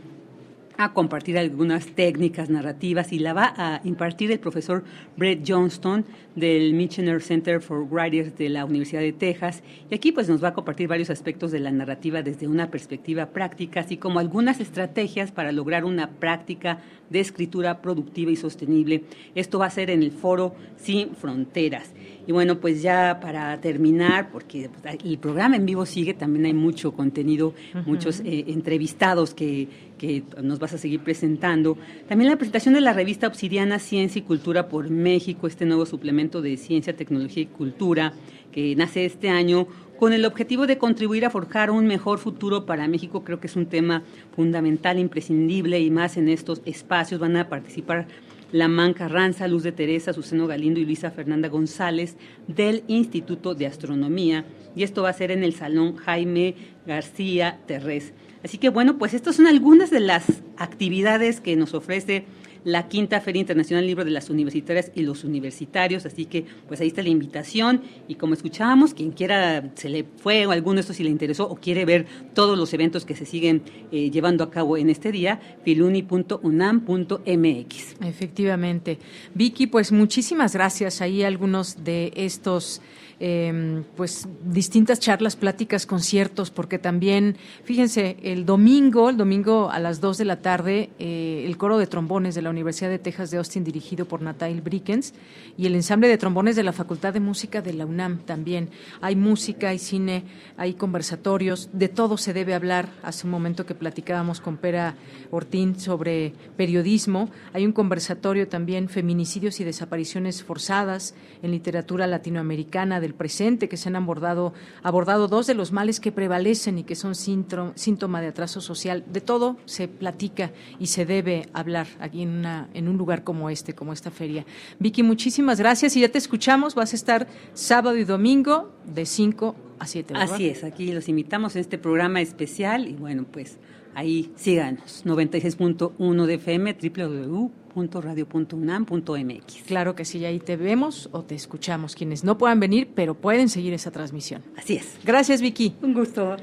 a 0.84 0.94
compartir 0.94 1.38
algunas 1.38 1.88
técnicas 1.88 2.50
narrativas 2.50 3.14
y 3.14 3.20
la 3.20 3.34
va 3.34 3.54
a 3.56 3.82
impartir 3.84 4.32
el 4.32 4.40
profesor 4.40 4.84
Brett 5.18 5.44
Johnston 5.48 6.06
del 6.36 6.74
Michener 6.74 7.22
Center 7.22 7.62
for 7.62 7.86
Writers 7.90 8.38
de 8.38 8.50
la 8.50 8.66
Universidad 8.66 9.02
de 9.02 9.14
Texas. 9.14 9.64
Y 9.90 9.96
aquí 9.96 10.12
pues 10.12 10.30
nos 10.30 10.44
va 10.44 10.50
a 10.50 10.54
compartir 10.54 10.88
varios 10.88 11.10
aspectos 11.10 11.52
de 11.52 11.60
la 11.60 11.72
narrativa 11.72 12.22
desde 12.22 12.48
una 12.48 12.72
perspectiva 12.72 13.28
práctica, 13.28 13.82
así 13.82 13.98
como 13.98 14.20
algunas 14.20 14.60
estrategias 14.60 15.32
para 15.32 15.52
lograr 15.52 15.86
una 15.86 16.10
práctica 16.10 16.80
de 17.10 17.20
escritura 17.20 17.82
productiva 17.82 18.32
y 18.32 18.36
sostenible. 18.36 19.04
Esto 19.36 19.60
va 19.60 19.66
a 19.68 19.72
ser 19.72 19.90
en 19.90 20.02
el 20.02 20.12
foro 20.12 20.56
Sin 20.78 21.16
Fronteras. 21.16 21.92
Y 22.28 22.32
bueno, 22.32 22.60
pues 22.60 22.82
ya 22.82 23.20
para 23.22 23.60
terminar, 23.62 24.30
porque 24.32 24.70
el 25.04 25.18
programa 25.18 25.56
en 25.56 25.66
vivo 25.66 25.86
sigue, 25.86 26.14
también 26.14 26.46
hay 26.46 26.54
mucho 26.54 26.92
contenido, 26.92 27.54
muchos 27.86 28.20
eh, 28.20 28.46
entrevistados 28.48 29.34
que, 29.34 29.68
que 29.98 30.24
nos 30.42 30.60
vas 30.60 30.74
a 30.74 30.78
seguir 30.78 31.02
presentando. 31.02 31.78
También 32.08 32.30
la 32.30 32.38
presentación 32.38 32.74
de 32.74 32.82
la 32.82 32.94
revista 32.94 33.28
Obsidiana 33.28 33.80
Ciencia 33.80 34.20
y 34.20 34.24
Cultura 34.24 34.68
por 34.68 34.90
México, 34.90 35.48
este 35.48 35.66
nuevo 35.66 35.86
suplemento 35.86 36.42
de 36.42 36.58
ciencia, 36.58 36.96
tecnología 36.96 37.44
y 37.44 37.48
cultura 37.48 38.14
que 38.52 38.76
nace 38.76 39.06
este 39.06 39.30
año 39.30 39.68
con 40.00 40.14
el 40.14 40.26
objetivo 40.26 40.66
de 40.66 40.80
contribuir 40.80 41.26
a 41.26 41.30
forjar 41.30 41.70
un 41.70 41.86
mejor 41.86 42.18
futuro 42.18 42.66
para 42.66 42.88
México. 42.88 43.24
Creo 43.24 43.40
que 43.40 43.46
es 43.46 43.56
un 43.56 43.68
tema 43.68 44.02
fundamental, 44.36 44.98
imprescindible 44.98 45.80
y 45.80 45.92
más 45.92 46.18
en 46.18 46.28
estos 46.28 46.62
espacios 46.66 47.20
van 47.20 47.38
a 47.38 47.50
participar 47.50 48.08
la 48.52 48.68
Manca 48.68 49.08
Ranza, 49.08 49.48
Luz 49.48 49.64
de 49.64 49.72
Teresa, 49.72 50.14
Susano 50.14 50.48
Galindo 50.48 50.80
y 50.80 50.86
Luisa 50.86 51.12
Fernanda 51.12 51.48
González 51.48 52.18
del 52.48 52.84
Instituto 52.88 53.56
de 53.56 53.68
Astronomía. 53.68 54.46
Y 54.76 54.84
esto 54.84 55.04
va 55.04 55.10
a 55.10 55.14
ser 55.14 55.32
en 55.32 55.44
el 55.44 55.54
Salón 55.54 55.96
Jaime 55.96 56.56
García 56.86 57.60
Terrés. 57.66 58.14
Así 58.44 58.58
que 58.58 58.70
bueno, 58.70 58.98
pues 58.98 59.14
estas 59.14 59.36
son 59.36 59.48
algunas 59.48 59.92
de 59.92 60.00
las 60.00 60.42
actividades 60.58 61.42
que 61.42 61.56
nos 61.56 61.74
ofrece 61.74 62.26
la 62.64 62.88
quinta 62.88 63.20
Feria 63.22 63.40
Internacional 63.40 63.82
del 63.82 63.88
Libro 63.88 64.06
de 64.06 64.12
las 64.12 64.30
Universitarias 64.30 64.92
y 64.96 65.02
los 65.02 65.24
Universitarios, 65.24 66.06
así 66.06 66.26
que 66.26 66.46
pues 66.68 66.82
ahí 66.82 66.88
está 66.88 67.02
la 67.02 67.10
invitación 67.10 67.82
y 68.08 68.16
como 68.16 68.34
escuchábamos, 68.34 68.94
quien 68.94 69.12
quiera 69.12 69.72
se 69.76 69.90
le 69.90 70.06
fue 70.18 70.46
o 70.46 70.52
alguno 70.52 70.76
de 70.76 70.82
estos 70.82 70.98
si 70.98 71.04
le 71.04 71.10
interesó 71.10 71.50
o 71.50 71.56
quiere 71.56 71.86
ver 71.86 72.06
todos 72.34 72.58
los 72.58 72.74
eventos 72.74 73.06
que 73.06 73.16
se 73.16 73.26
siguen 73.26 73.64
eh, 73.92 74.12
llevando 74.12 74.44
a 74.44 74.52
cabo 74.52 74.78
en 74.78 74.90
este 74.90 75.12
día, 75.12 75.40
filuni.unam.mx. 75.64 77.96
Efectivamente. 78.02 79.00
Vicky, 79.34 79.68
pues 79.68 79.92
muchísimas 79.92 80.54
gracias. 80.54 81.02
Ahí 81.02 81.24
algunos 81.24 81.84
de 81.84 82.14
estos 82.16 82.82
Em, 83.24 83.84
pues 83.96 84.28
distintas 84.44 85.00
charlas, 85.00 85.36
pláticas, 85.36 85.86
conciertos, 85.86 86.50
porque 86.50 86.80
también, 86.80 87.38
fíjense, 87.64 88.18
el 88.24 88.48
domingo, 88.48 89.12
el 89.12 89.18
domingo 89.18 89.70
a 89.70 89.78
las 89.78 90.02
2 90.02 90.18
de 90.18 90.26
la 90.26 90.42
tarde, 90.42 90.90
eh, 90.98 91.44
el 91.46 91.56
coro 91.56 91.78
de 91.78 91.86
trombones 91.86 92.34
de 92.34 92.42
la 92.42 92.50
Universidad 92.50 92.90
de 92.90 92.98
Texas 92.98 93.30
de 93.30 93.38
Austin, 93.38 93.64
dirigido 93.64 94.08
por 94.08 94.24
Natalie 94.24 94.60
Brickens, 94.60 95.14
y 95.56 95.68
el 95.68 95.76
ensamble 95.76 96.08
de 96.08 96.18
trombones 96.18 96.56
de 96.56 96.64
la 96.64 96.74
Facultad 96.74 97.14
de 97.14 97.20
Música 97.20 97.62
de 97.62 97.74
la 97.74 97.86
UNAM 97.86 98.26
también. 98.26 98.72
Hay 99.02 99.16
música, 99.16 99.70
hay 99.70 99.78
cine, 99.78 100.24
hay 100.58 100.74
conversatorios, 100.74 101.70
de 101.74 101.90
todo 101.90 102.18
se 102.18 102.34
debe 102.34 102.56
hablar. 102.56 102.90
Hace 103.04 103.28
un 103.28 103.32
momento 103.32 103.68
que 103.68 103.76
platicábamos 103.76 104.42
con 104.42 104.58
Pera 104.58 104.96
Ortín 105.30 105.80
sobre 105.80 106.34
periodismo, 106.58 107.30
hay 107.54 107.68
un 107.68 107.72
conversatorio 107.72 108.48
también, 108.48 108.90
feminicidios 108.90 109.60
y 109.60 109.64
desapariciones 109.64 110.42
forzadas 110.42 111.14
en 111.44 111.52
literatura 111.52 112.08
latinoamericana 112.08 113.00
del 113.00 113.11
presente, 113.14 113.70
que 113.70 113.78
se 113.78 113.90
han 113.90 113.96
abordado, 113.96 114.54
abordado 114.84 115.28
dos 115.28 115.48
de 115.48 115.54
los 115.54 115.72
males 115.72 116.00
que 116.00 116.12
prevalecen 116.12 116.78
y 116.78 116.84
que 116.84 116.96
son 116.96 117.16
síntoma 117.16 118.22
de 118.22 118.28
atraso 118.28 118.62
social. 118.62 119.04
De 119.12 119.22
todo 119.22 119.58
se 119.66 119.88
platica 119.88 120.52
y 120.80 120.88
se 120.88 121.06
debe 121.06 121.48
hablar 121.54 121.88
aquí 122.00 122.24
en, 122.24 122.30
una, 122.30 122.70
en 122.74 122.88
un 122.88 122.98
lugar 122.98 123.24
como 123.24 123.50
este, 123.50 123.74
como 123.74 123.94
esta 123.94 124.12
feria. 124.12 124.46
Vicky, 124.80 125.04
muchísimas 125.04 125.60
gracias 125.60 125.96
y 125.96 126.02
ya 126.02 126.10
te 126.10 126.18
escuchamos. 126.18 126.76
Vas 126.76 126.94
a 126.94 126.96
estar 126.96 127.28
sábado 127.54 127.98
y 127.98 128.04
domingo 128.04 128.72
de 128.86 129.06
5 129.06 129.56
a 129.80 129.88
7. 129.88 130.14
Así 130.16 130.50
es, 130.50 130.64
aquí 130.64 130.92
los 130.92 131.10
invitamos 131.10 131.56
en 131.56 131.62
este 131.62 131.78
programa 131.78 132.22
especial 132.22 132.88
y 132.88 132.94
bueno, 132.94 133.26
pues 133.32 133.58
ahí 133.96 134.32
síganos. 134.36 135.04
96.1 135.06 136.26
de 136.26 136.34
FM, 136.36 136.78
www 136.82 137.62
radio.unam.mx. 137.76 139.64
Claro 139.66 139.96
que 139.96 140.06
sí, 140.06 140.24
ahí 140.26 140.40
te 140.40 140.56
vemos 140.58 141.10
o 141.12 141.24
te 141.24 141.34
escuchamos, 141.36 141.96
quienes 141.96 142.24
no 142.24 142.38
puedan 142.38 142.60
venir, 142.60 142.92
pero 142.96 143.16
pueden 143.16 143.50
seguir 143.50 143.74
esa 143.74 143.90
transmisión. 143.92 144.44
Así 144.58 144.76
es. 144.76 144.98
Gracias, 145.04 145.42
Vicky. 145.42 145.74
Un 145.82 145.94
gusto. 145.94 146.38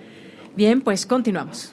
Bien, 0.57 0.81
pues 0.81 1.07
continuamos. 1.07 1.73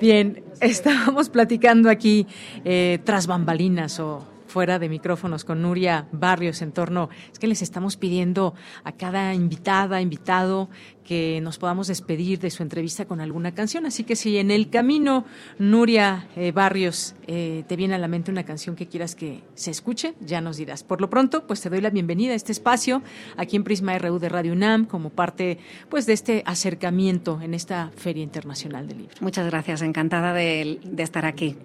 Bien, 0.00 0.42
estábamos 0.60 1.28
platicando 1.28 1.90
aquí 1.90 2.26
eh, 2.64 2.98
tras 3.04 3.26
bambalinas 3.26 3.98
o 4.00 4.37
fuera 4.48 4.78
de 4.78 4.88
micrófonos 4.88 5.44
con 5.44 5.62
Nuria 5.62 6.08
Barrios 6.10 6.62
en 6.62 6.72
torno, 6.72 7.08
es 7.32 7.38
que 7.38 7.46
les 7.46 7.62
estamos 7.62 7.96
pidiendo 7.96 8.54
a 8.82 8.92
cada 8.92 9.34
invitada, 9.34 10.00
invitado, 10.00 10.68
que 11.08 11.40
nos 11.40 11.56
podamos 11.56 11.86
despedir 11.86 12.38
de 12.38 12.50
su 12.50 12.62
entrevista 12.62 13.06
con 13.06 13.22
alguna 13.22 13.54
canción. 13.54 13.86
Así 13.86 14.04
que 14.04 14.14
si 14.14 14.36
en 14.36 14.50
el 14.50 14.68
camino, 14.68 15.24
Nuria 15.58 16.28
eh, 16.36 16.52
Barrios, 16.52 17.14
eh, 17.26 17.64
te 17.66 17.76
viene 17.76 17.94
a 17.94 17.98
la 17.98 18.08
mente 18.08 18.30
una 18.30 18.44
canción 18.44 18.76
que 18.76 18.88
quieras 18.88 19.14
que 19.14 19.42
se 19.54 19.70
escuche, 19.70 20.14
ya 20.20 20.42
nos 20.42 20.58
dirás. 20.58 20.84
Por 20.84 21.00
lo 21.00 21.08
pronto, 21.08 21.46
pues 21.46 21.62
te 21.62 21.70
doy 21.70 21.80
la 21.80 21.88
bienvenida 21.88 22.34
a 22.34 22.36
este 22.36 22.52
espacio 22.52 23.02
aquí 23.38 23.56
en 23.56 23.64
Prisma 23.64 23.96
RU 23.98 24.18
de 24.18 24.28
Radio 24.28 24.52
UNAM 24.52 24.84
como 24.84 25.08
parte 25.08 25.58
pues 25.88 26.04
de 26.04 26.12
este 26.12 26.42
acercamiento 26.44 27.40
en 27.40 27.54
esta 27.54 27.90
Feria 27.96 28.22
Internacional 28.22 28.86
del 28.86 28.98
Libro. 28.98 29.14
Muchas 29.20 29.46
gracias, 29.46 29.80
encantada 29.80 30.34
de, 30.34 30.78
de 30.82 31.02
estar 31.02 31.24
aquí. 31.24 31.56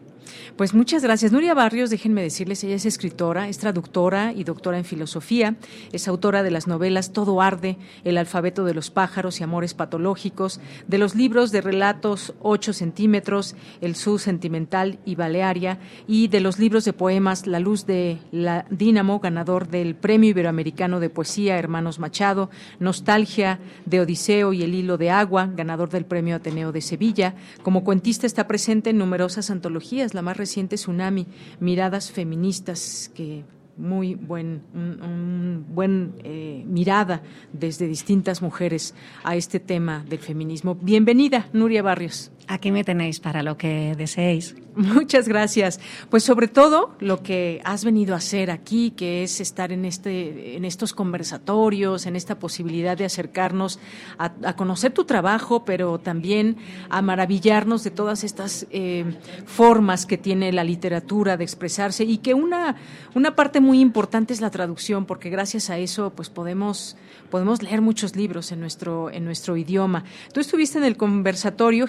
Pues 0.57 0.73
muchas 0.73 1.03
gracias. 1.03 1.31
Nuria 1.31 1.53
Barrios, 1.53 1.89
déjenme 1.89 2.21
decirles, 2.21 2.63
ella 2.63 2.75
es 2.75 2.85
escritora, 2.85 3.49
es 3.49 3.57
traductora 3.57 4.33
y 4.33 4.43
doctora 4.43 4.77
en 4.77 4.85
filosofía, 4.85 5.55
es 5.91 6.07
autora 6.07 6.43
de 6.43 6.51
las 6.51 6.67
novelas 6.67 7.11
Todo 7.11 7.41
arde, 7.41 7.77
El 8.03 8.17
alfabeto 8.17 8.63
de 8.63 8.73
los 8.73 8.91
pájaros 8.91 9.39
y 9.39 9.43
Amores 9.43 9.73
patológicos, 9.73 10.59
de 10.87 10.97
los 10.97 11.15
libros 11.15 11.51
de 11.51 11.61
relatos 11.61 12.33
8 12.41 12.73
centímetros, 12.73 13.55
El 13.81 13.95
Su 13.95 14.19
sentimental 14.19 14.99
y 15.05 15.15
Balearia, 15.15 15.79
y 16.07 16.27
de 16.27 16.39
los 16.39 16.59
libros 16.59 16.85
de 16.85 16.93
poemas 16.93 17.47
La 17.47 17.59
luz 17.59 17.85
de 17.85 18.19
la 18.31 18.65
Dínamo, 18.69 19.19
ganador 19.19 19.67
del 19.67 19.95
Premio 19.95 20.29
Iberoamericano 20.29 20.99
de 20.99 21.09
Poesía 21.09 21.57
Hermanos 21.57 21.99
Machado, 21.99 22.49
Nostalgia 22.79 23.59
de 23.85 24.01
Odiseo 24.01 24.53
y 24.53 24.63
El 24.63 24.75
hilo 24.75 24.97
de 24.97 25.09
agua, 25.09 25.49
ganador 25.53 25.89
del 25.89 26.05
Premio 26.05 26.35
Ateneo 26.35 26.71
de 26.71 26.81
Sevilla. 26.81 27.35
Como 27.63 27.83
cuentista 27.83 28.27
está 28.27 28.47
presente 28.47 28.91
en 28.91 28.97
numerosas 28.97 29.49
antologías 29.49 30.12
la 30.13 30.21
más 30.21 30.37
reciente 30.37 30.75
Tsunami, 30.75 31.27
Miradas 31.59 32.11
Feministas, 32.11 33.11
que 33.13 33.43
muy 33.77 34.15
buen, 34.15 34.61
un, 34.73 35.65
buen 35.69 36.13
eh, 36.23 36.63
mirada 36.67 37.23
desde 37.51 37.87
distintas 37.87 38.41
mujeres 38.41 38.93
a 39.23 39.35
este 39.35 39.59
tema 39.59 40.05
del 40.07 40.19
feminismo. 40.19 40.75
Bienvenida, 40.75 41.47
Nuria 41.53 41.81
Barrios. 41.81 42.31
Aquí 42.47 42.71
me 42.71 42.83
tenéis 42.83 43.19
para 43.19 43.41
lo 43.41 43.57
que 43.57 43.95
deseéis. 43.95 44.55
Muchas 44.75 45.27
gracias. 45.27 45.79
Pues 46.09 46.23
sobre 46.23 46.47
todo 46.47 46.95
lo 46.99 47.21
que 47.21 47.61
has 47.63 47.85
venido 47.85 48.15
a 48.15 48.17
hacer 48.17 48.49
aquí, 48.49 48.91
que 48.91 49.23
es 49.23 49.39
estar 49.39 49.71
en 49.71 49.85
este, 49.85 50.55
en 50.55 50.65
estos 50.65 50.93
conversatorios, 50.93 52.05
en 52.07 52.15
esta 52.15 52.39
posibilidad 52.39 52.97
de 52.97 53.05
acercarnos 53.05 53.79
a, 54.17 54.55
conocer 54.55 54.91
tu 54.91 55.05
trabajo, 55.05 55.63
pero 55.63 55.99
también 55.99 56.57
a 56.89 57.01
maravillarnos 57.01 57.83
de 57.83 57.91
todas 57.91 58.23
estas 58.23 58.65
eh, 58.71 59.05
formas 59.45 60.05
que 60.05 60.17
tiene 60.17 60.51
la 60.51 60.63
literatura 60.63 61.37
de 61.37 61.43
expresarse 61.43 62.03
y 62.03 62.17
que 62.17 62.33
una, 62.33 62.75
una 63.13 63.35
parte 63.35 63.59
muy 63.59 63.79
importante 63.79 64.33
es 64.33 64.41
la 64.41 64.49
traducción, 64.49 65.05
porque 65.05 65.29
gracias 65.29 65.69
a 65.69 65.77
eso 65.77 66.13
pues 66.15 66.29
podemos, 66.29 66.97
podemos 67.29 67.61
leer 67.61 67.81
muchos 67.81 68.15
libros 68.15 68.51
en 68.51 68.59
nuestro, 68.59 69.11
en 69.11 69.23
nuestro 69.23 69.55
idioma. 69.55 70.03
Tú 70.33 70.39
estuviste 70.39 70.79
en 70.79 70.83
el 70.83 70.97
conversatorio 70.97 71.87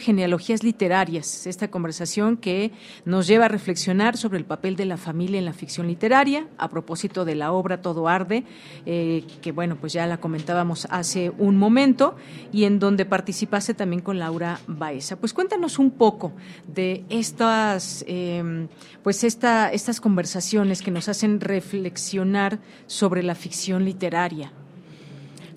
Literarias, 0.48 1.46
esta 1.46 1.68
conversación 1.68 2.36
que 2.36 2.70
nos 3.04 3.26
lleva 3.26 3.46
a 3.46 3.48
reflexionar 3.48 4.16
sobre 4.18 4.38
el 4.38 4.44
papel 4.44 4.76
de 4.76 4.84
la 4.84 4.98
familia 4.98 5.38
en 5.38 5.46
la 5.46 5.54
ficción 5.54 5.86
literaria, 5.86 6.46
a 6.58 6.68
propósito 6.68 7.24
de 7.24 7.34
la 7.34 7.52
obra 7.52 7.80
Todo 7.80 8.08
Arde, 8.08 8.44
eh, 8.84 9.24
que 9.40 9.52
bueno, 9.52 9.76
pues 9.76 9.94
ya 9.94 10.06
la 10.06 10.18
comentábamos 10.18 10.86
hace 10.90 11.30
un 11.38 11.56
momento, 11.56 12.14
y 12.52 12.64
en 12.64 12.78
donde 12.78 13.06
participaste 13.06 13.72
también 13.72 14.02
con 14.02 14.18
Laura 14.18 14.60
Baeza. 14.66 15.16
Pues 15.16 15.32
cuéntanos 15.32 15.78
un 15.78 15.92
poco 15.92 16.32
de 16.66 17.04
estas, 17.08 18.04
em, 18.06 18.68
pues 19.02 19.24
esta, 19.24 19.72
estas 19.72 20.00
conversaciones 20.00 20.82
que 20.82 20.90
nos 20.90 21.08
hacen 21.08 21.40
reflexionar 21.40 22.58
sobre 22.86 23.22
la 23.22 23.34
ficción 23.34 23.84
literaria. 23.84 24.52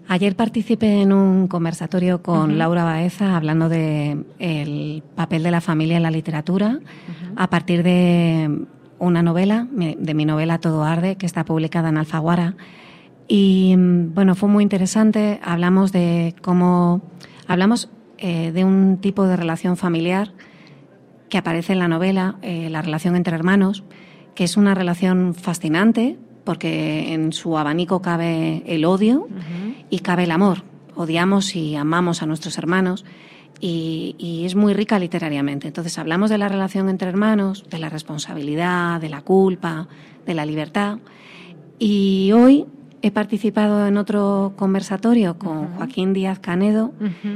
Ayer 0.10 0.38
participé 0.38 1.02
en 1.02 1.12
un 1.12 1.48
conversatorio 1.48 2.22
con 2.22 2.58
Laura 2.58 2.86
Baeza 2.86 3.36
hablando 3.36 3.68
de 3.68 4.24
el 4.40 5.04
papel 5.16 5.44
de 5.44 5.52
la 5.52 5.60
familia 5.60 5.98
en 5.98 6.04
la 6.04 6.12
literatura 6.12 6.80
a 7.36 7.50
partir 7.50 7.84
de 7.84 8.66
una 9.00 9.22
novela, 9.22 9.68
de 9.70 10.14
mi 10.14 10.24
novela 10.24 10.60
Todo 10.60 10.84
arde, 10.84 11.18
que 11.18 11.26
está 11.26 11.44
publicada 11.44 11.90
en 11.90 11.98
Alfaguara. 11.98 12.56
Y 13.28 13.76
bueno, 13.78 14.36
fue 14.36 14.48
muy 14.48 14.64
interesante. 14.64 15.42
Hablamos 15.44 15.92
de 15.92 16.34
cómo 16.42 17.02
hablamos 17.46 17.90
eh, 18.18 18.54
de 18.54 18.64
un 18.64 19.00
tipo 19.00 19.26
de 19.28 19.36
relación 19.36 19.76
familiar 19.76 20.32
que 21.28 21.38
aparece 21.38 21.74
en 21.74 21.80
la 21.80 21.90
novela, 21.90 22.38
eh, 22.44 22.70
la 22.70 22.82
relación 22.82 23.18
entre 23.18 23.36
hermanos, 23.36 23.84
que 24.36 24.46
es 24.46 24.56
una 24.56 24.74
relación 24.74 25.36
fascinante 25.36 26.18
porque 26.48 27.14
en 27.14 27.34
su 27.34 27.58
abanico 27.58 28.02
cabe 28.02 28.64
el 28.68 28.86
odio 28.86 29.28
y 29.90 30.00
cabe 30.00 30.24
el 30.24 30.32
amor. 30.32 30.64
Odiamos 30.96 31.58
y 31.58 31.76
amamos 31.76 32.24
a 32.24 32.26
nuestros 32.26 32.58
hermanos 32.58 33.04
y, 33.60 34.44
es 34.46 34.56
muy 34.56 34.74
rica 34.74 34.98
literariamente. 34.98 35.68
Entonces 35.68 36.00
hablamos 36.00 36.30
de 36.30 36.38
la 36.38 36.48
relación 36.48 36.88
entre 36.88 37.10
hermanos, 37.10 37.66
de 37.70 37.80
la 37.80 37.90
responsabilidad, 37.90 39.02
de 39.02 39.10
la 39.10 39.24
culpa, 39.24 39.90
de 40.26 40.34
la 40.36 40.46
libertad. 40.46 41.00
Y 41.80 42.32
hoy 42.32 42.66
he 43.02 43.12
participado 43.12 43.86
en 43.86 43.98
otro 43.98 44.54
conversatorio 44.56 45.38
con 45.38 45.76
Joaquín 45.76 46.14
Díaz 46.14 46.40
Canedo 46.40 46.94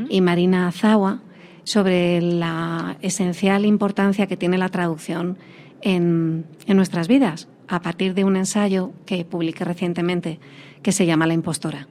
y 0.07 0.21
Marina 0.21 0.69
Azagua 0.69 1.19
sobre 1.65 2.21
la 2.21 2.95
esencial 3.01 3.65
importancia 3.65 4.27
que 4.27 4.37
tiene 4.37 4.57
la 4.57 4.69
traducción 4.69 5.37
en 5.81 6.45
nuestras 6.65 7.09
vidas 7.09 7.49
a 7.71 7.81
partir 7.81 8.13
de 8.13 8.25
un 8.25 8.35
ensayo 8.35 8.91
que 9.05 9.23
publiqué 9.23 9.63
recientemente 9.63 10.39
que 10.83 10.91
se 10.91 11.05
llama 11.05 11.25
La 11.25 11.33
impostora. 11.33 11.87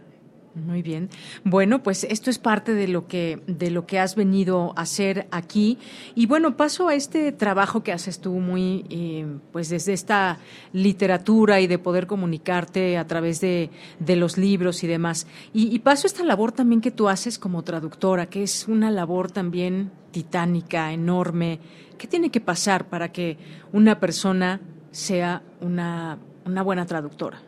Muy 0.54 0.82
bien. 0.82 1.08
Bueno, 1.44 1.82
pues 1.82 2.02
esto 2.04 2.28
es 2.28 2.38
parte 2.38 2.74
de 2.74 2.88
lo 2.88 3.06
que 3.06 3.40
de 3.46 3.70
lo 3.70 3.86
que 3.86 4.00
has 4.00 4.16
venido 4.16 4.72
a 4.76 4.82
hacer 4.82 5.28
aquí 5.30 5.78
y 6.16 6.26
bueno 6.26 6.56
paso 6.56 6.88
a 6.88 6.94
este 6.96 7.30
trabajo 7.30 7.84
que 7.84 7.92
haces 7.92 8.20
tú 8.20 8.32
muy 8.32 8.84
eh, 8.90 9.26
pues 9.52 9.68
desde 9.68 9.92
esta 9.92 10.38
literatura 10.72 11.60
y 11.60 11.68
de 11.68 11.78
poder 11.78 12.08
comunicarte 12.08 12.98
a 12.98 13.06
través 13.06 13.40
de, 13.40 13.70
los 14.08 14.38
libros 14.38 14.82
y 14.82 14.88
demás 14.88 15.28
y, 15.54 15.72
y, 15.72 15.78
paso 15.78 16.06
a 16.06 16.08
esta 16.08 16.24
labor 16.24 16.50
también 16.50 16.80
que 16.80 16.90
tú 16.90 17.08
haces 17.08 17.38
como 17.38 17.62
traductora 17.62 18.26
que 18.26 18.42
es 18.42 18.66
una 18.66 18.90
labor 18.90 19.30
también 19.30 19.92
titánica 20.10 20.92
enorme. 20.92 21.60
¿Qué 21.96 22.08
tiene 22.08 22.30
que 22.30 22.40
pasar 22.40 22.88
para 22.88 23.12
que 23.12 23.38
una 23.72 24.00
persona 24.00 24.60
sea 24.90 25.42
una, 25.60 26.18
una 26.44 26.62
buena 26.62 26.86
traductora? 26.86 27.40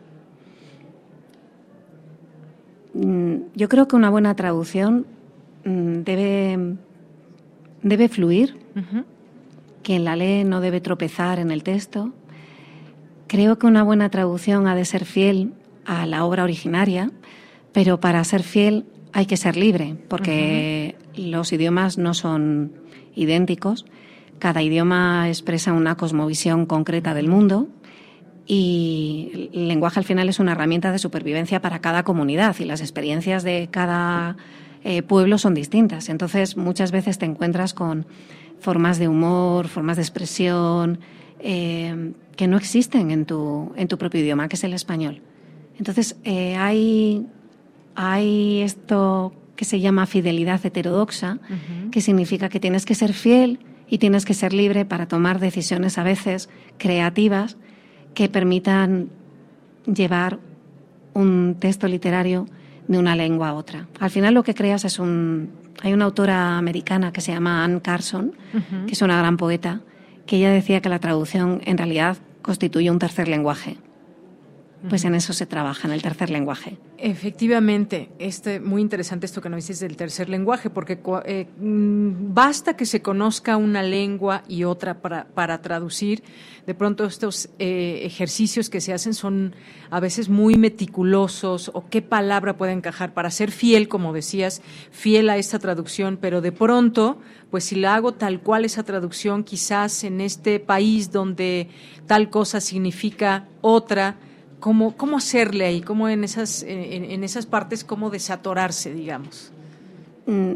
Mm, 2.94 3.36
yo 3.55 3.69
creo 3.69 3.89
que 3.89 3.97
una 3.97 4.10
buena 4.10 4.35
traducción 4.35 5.06
mm, 5.64 6.02
debe, 6.02 6.77
debe 7.82 8.09
fluir, 8.09 8.59
quien 9.82 10.05
la 10.05 10.16
lee 10.16 10.44
no 10.44 10.60
debe 10.60 10.81
tropezar 10.81 11.39
en 11.39 11.51
el 11.51 11.62
texto. 11.62 12.12
Creo 13.27 13.59
que 13.59 13.66
una 13.66 13.82
buena 13.82 14.10
traducción 14.10 14.66
ha 14.66 14.74
de 14.74 14.85
ser 14.85 15.05
fiel 15.05 15.55
a 15.85 16.06
la 16.06 16.24
obra 16.24 16.44
originaria, 16.44 17.10
pero 17.73 17.98
para 17.98 18.23
ser 18.24 18.43
fiel 18.43 18.85
hay 19.12 19.27
que 19.27 19.36
ser 19.36 19.56
libre, 19.56 19.97
porque 20.09 20.97
los 21.14 21.52
idiomas 21.52 21.98
no 21.98 22.14
son 22.14 22.73
idénticos 23.14 23.85
cada 24.43 24.60
idioma 24.60 25.28
expresa 25.28 25.73
una 25.73 25.97
cosmovisión 25.97 26.66
concreta 26.66 27.14
del 27.14 27.28
mundo 27.28 27.69
y 28.44 29.51
el 29.52 29.69
lenguaje 29.69 30.01
al 30.01 30.05
final 30.05 30.28
es 30.28 30.40
una 30.40 30.51
herramienta 30.51 30.90
de 30.90 30.98
supervivencia 30.98 31.62
para 31.62 31.78
cada 31.78 32.02
comunidad 32.02 32.56
y 32.59 32.64
las 32.64 32.81
experiencias 32.81 33.44
de 33.44 33.69
cada 33.70 34.36
eh, 34.82 35.05
pueblo 35.05 35.39
son 35.39 35.55
distintas. 35.55 36.09
Entonces 36.09 36.56
muchas 36.56 36.90
veces 36.90 37.19
te 37.19 37.24
encuentras 37.24 37.73
con 37.73 38.05
formas 38.59 38.98
de 38.98 39.06
humor, 39.06 39.69
formas 39.69 39.97
de 39.97 40.02
expresión 40.02 40.98
eh, 41.39 42.12
que 42.35 42.48
no 42.48 42.56
existen 42.56 43.12
en 43.12 43.27
tu, 43.27 43.73
en 43.77 43.86
tu 43.86 43.97
propio 43.97 44.23
idioma, 44.23 44.48
que 44.48 44.56
es 44.56 44.64
el 44.64 44.74
español. 44.74 45.23
Entonces 45.78 46.16
eh, 46.24 46.56
hay, 46.56 47.28
hay 47.94 48.62
esto 48.62 49.35
que 49.55 49.64
se 49.64 49.78
llama 49.78 50.06
fidelidad 50.06 50.66
heterodoxa, 50.66 51.39
que 51.93 52.01
significa 52.01 52.48
que 52.48 52.59
tienes 52.59 52.85
que 52.85 52.97
ser 52.97 53.12
fiel 53.12 53.60
y 53.88 53.98
tienes 53.98 54.24
que 54.24 54.34
ser 54.34 54.52
libre 54.52 54.84
para 54.84 55.06
tomar 55.06 55.38
decisiones 55.38 55.98
a 55.98 56.02
veces 56.02 56.48
creativas 56.78 57.56
que 58.14 58.28
permitan 58.28 59.10
llevar 59.86 60.38
un 61.14 61.56
texto 61.59 61.88
literario 61.88 62.46
de 62.88 62.98
una 62.98 63.16
lengua 63.16 63.50
a 63.50 63.54
otra. 63.54 63.88
Al 64.00 64.10
final 64.10 64.34
lo 64.34 64.42
que 64.42 64.54
creas 64.54 64.84
es 64.84 64.98
un... 64.98 65.50
Hay 65.82 65.92
una 65.92 66.04
autora 66.04 66.59
americana 66.59 67.12
que 67.12 67.20
se 67.20 67.32
llama 67.32 67.64
Anne 67.64 67.80
Carson, 67.80 68.32
que 68.86 68.92
es 68.92 69.02
una 69.02 69.18
gran 69.18 69.36
poeta, 69.36 69.80
que 70.26 70.36
ella 70.36 70.50
decía 70.50 70.80
que 70.80 70.88
la 70.88 71.00
traducción 71.00 71.60
en 71.64 71.76
realidad 71.76 72.18
constituye 72.40 72.90
un 72.90 72.98
tercer 72.98 73.26
lenguaje. 73.26 73.78
Pues 74.88 75.04
en 75.04 75.14
eso 75.14 75.32
se 75.32 75.46
trabaja, 75.46 75.86
en 75.86 75.94
el 75.94 76.02
tercer 76.02 76.30
lenguaje. 76.30 76.76
Efectivamente, 76.98 78.10
este, 78.18 78.60
muy 78.60 78.80
interesante 78.80 79.26
esto 79.26 79.40
que 79.40 79.48
nos 79.48 79.59
dices 79.59 79.80
del 79.80 79.96
tercer 79.96 80.28
lenguaje, 80.28 80.70
porque 80.70 80.98
eh, 81.24 81.46
mm, 81.59 82.34
basta 82.34 82.76
que 82.76 82.86
se 82.86 83.02
conozca 83.02 83.56
una 83.56 83.82
lengua 83.82 84.42
y 84.48 84.64
otra 84.64 85.00
para, 85.00 85.26
para 85.26 85.62
traducir. 85.62 86.22
De 86.66 86.74
pronto 86.74 87.04
estos 87.04 87.48
eh, 87.59 88.02
ejercicios 88.04 88.70
que 88.70 88.80
se 88.80 88.92
hacen 88.92 89.14
son 89.14 89.54
a 89.90 90.00
veces 90.00 90.28
muy 90.28 90.56
meticulosos 90.56 91.70
o 91.74 91.88
qué 91.88 92.02
palabra 92.02 92.56
puede 92.56 92.72
encajar 92.72 93.14
para 93.14 93.30
ser 93.30 93.50
fiel, 93.50 93.88
como 93.88 94.12
decías, 94.12 94.62
fiel 94.90 95.28
a 95.30 95.36
esta 95.36 95.59
traducción, 95.59 96.18
pero 96.20 96.40
de 96.40 96.52
pronto, 96.52 97.20
pues 97.50 97.64
si 97.64 97.76
la 97.76 97.94
hago 97.94 98.12
tal 98.12 98.40
cual 98.40 98.64
esa 98.64 98.84
traducción, 98.84 99.44
quizás 99.44 100.04
en 100.04 100.20
este 100.20 100.60
país 100.60 101.10
donde 101.10 101.68
tal 102.06 102.30
cosa 102.30 102.60
significa 102.60 103.48
otra, 103.60 104.16
¿Cómo, 104.62 104.97
cómo 104.97 105.16
hacerle 105.16 105.64
ahí? 105.64 105.80
¿Cómo 105.80 106.09
en 106.09 106.22
esas, 106.22 106.62
en, 106.62 107.24
esas 107.24 107.47
partes, 107.47 107.82
cómo 107.82 108.10
desatorarse, 108.10 108.94
digamos? 108.94 109.51
Mm, 110.24 110.52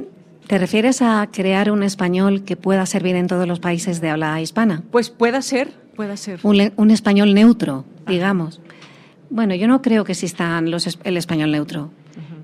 ¿Te 0.47 0.59
refieres 0.59 1.03
a 1.03 1.29
crear 1.33 1.73
un 1.73 1.83
español 1.83 2.45
que 2.45 2.57
pueda 2.57 2.87
servir 2.87 3.17
en 3.17 3.27
todos 3.27 3.49
los 3.49 3.59
países 3.59 4.01
de 4.01 4.11
habla 4.11 4.41
hispana? 4.41 4.85
Pues 4.93 5.11
pueda 5.11 5.43
ser, 5.43 5.73
pueda 5.97 6.17
ser. 6.17 6.39
Un, 6.45 6.91
español 6.93 7.35
neutro, 7.35 7.85
digamos. 8.07 8.61
Bueno, 9.29 9.57
yo 9.57 9.67
no 9.67 9.83
creo 9.83 10.05
que 10.05 10.13
exista 10.13 10.61
los, 10.61 11.01
el 11.03 11.17
español 11.17 11.51
neutro. 11.51 11.91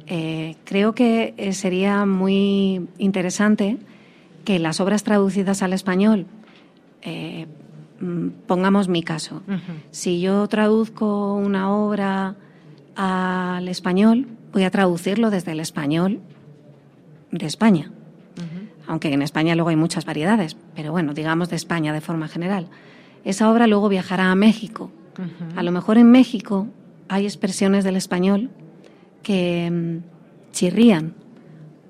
Eh, 0.08 0.56
creo 0.64 0.96
que 0.96 1.32
eh, 1.36 1.52
sería 1.52 2.06
muy 2.06 2.88
interesante 2.98 3.78
que 4.44 4.58
las 4.58 4.80
obras 4.80 5.04
traducidas 5.04 5.62
al 5.62 5.74
español 5.74 6.26
eh, 7.02 7.46
pongamos 8.46 8.88
mi 8.88 9.02
caso. 9.02 9.42
Si 9.90 10.20
yo 10.20 10.46
traduzco 10.48 11.34
una 11.34 11.72
obra 11.72 12.36
al 12.96 13.68
español, 13.68 14.26
voy 14.52 14.64
a 14.64 14.70
traducirlo 14.70 15.30
desde 15.30 15.52
el 15.52 15.60
español 15.60 16.20
de 17.30 17.46
España. 17.46 17.90
Aunque 18.86 19.12
en 19.12 19.22
España 19.22 19.54
luego 19.54 19.70
hay 19.70 19.76
muchas 19.76 20.04
variedades, 20.04 20.56
pero 20.74 20.90
bueno, 20.90 21.14
digamos 21.14 21.48
de 21.48 21.56
España 21.56 21.92
de 21.92 22.00
forma 22.00 22.28
general. 22.28 22.68
Esa 23.24 23.50
obra 23.50 23.66
luego 23.66 23.88
viajará 23.88 24.30
a 24.30 24.34
México. 24.34 24.90
A 25.56 25.62
lo 25.62 25.72
mejor 25.72 25.98
en 25.98 26.10
México 26.10 26.66
hay 27.08 27.24
expresiones 27.24 27.84
del 27.84 27.96
español 27.96 28.50
que 29.22 29.70
mm, 29.70 30.52
chirrían, 30.52 31.14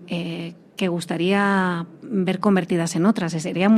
eh, 0.08 0.54
que 0.76 0.88
gustaría 0.88 1.86
ver 2.02 2.40
convertidas 2.40 2.96
en 2.96 3.06
otras. 3.06 3.32
Sería 3.32 3.70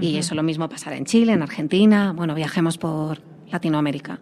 Y 0.00 0.16
eso 0.16 0.34
lo 0.34 0.42
mismo 0.42 0.68
pasará 0.68 0.96
en 0.96 1.04
Chile, 1.04 1.32
en 1.32 1.42
Argentina, 1.42 2.12
bueno, 2.12 2.34
viajemos 2.34 2.78
por 2.78 3.20
Latinoamérica. 3.50 4.20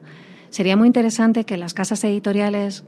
Sería 0.50 0.76
muy 0.76 0.86
interesante 0.86 1.44
que 1.44 1.56
las 1.56 1.74
casas 1.74 2.02
editoriales 2.04 2.84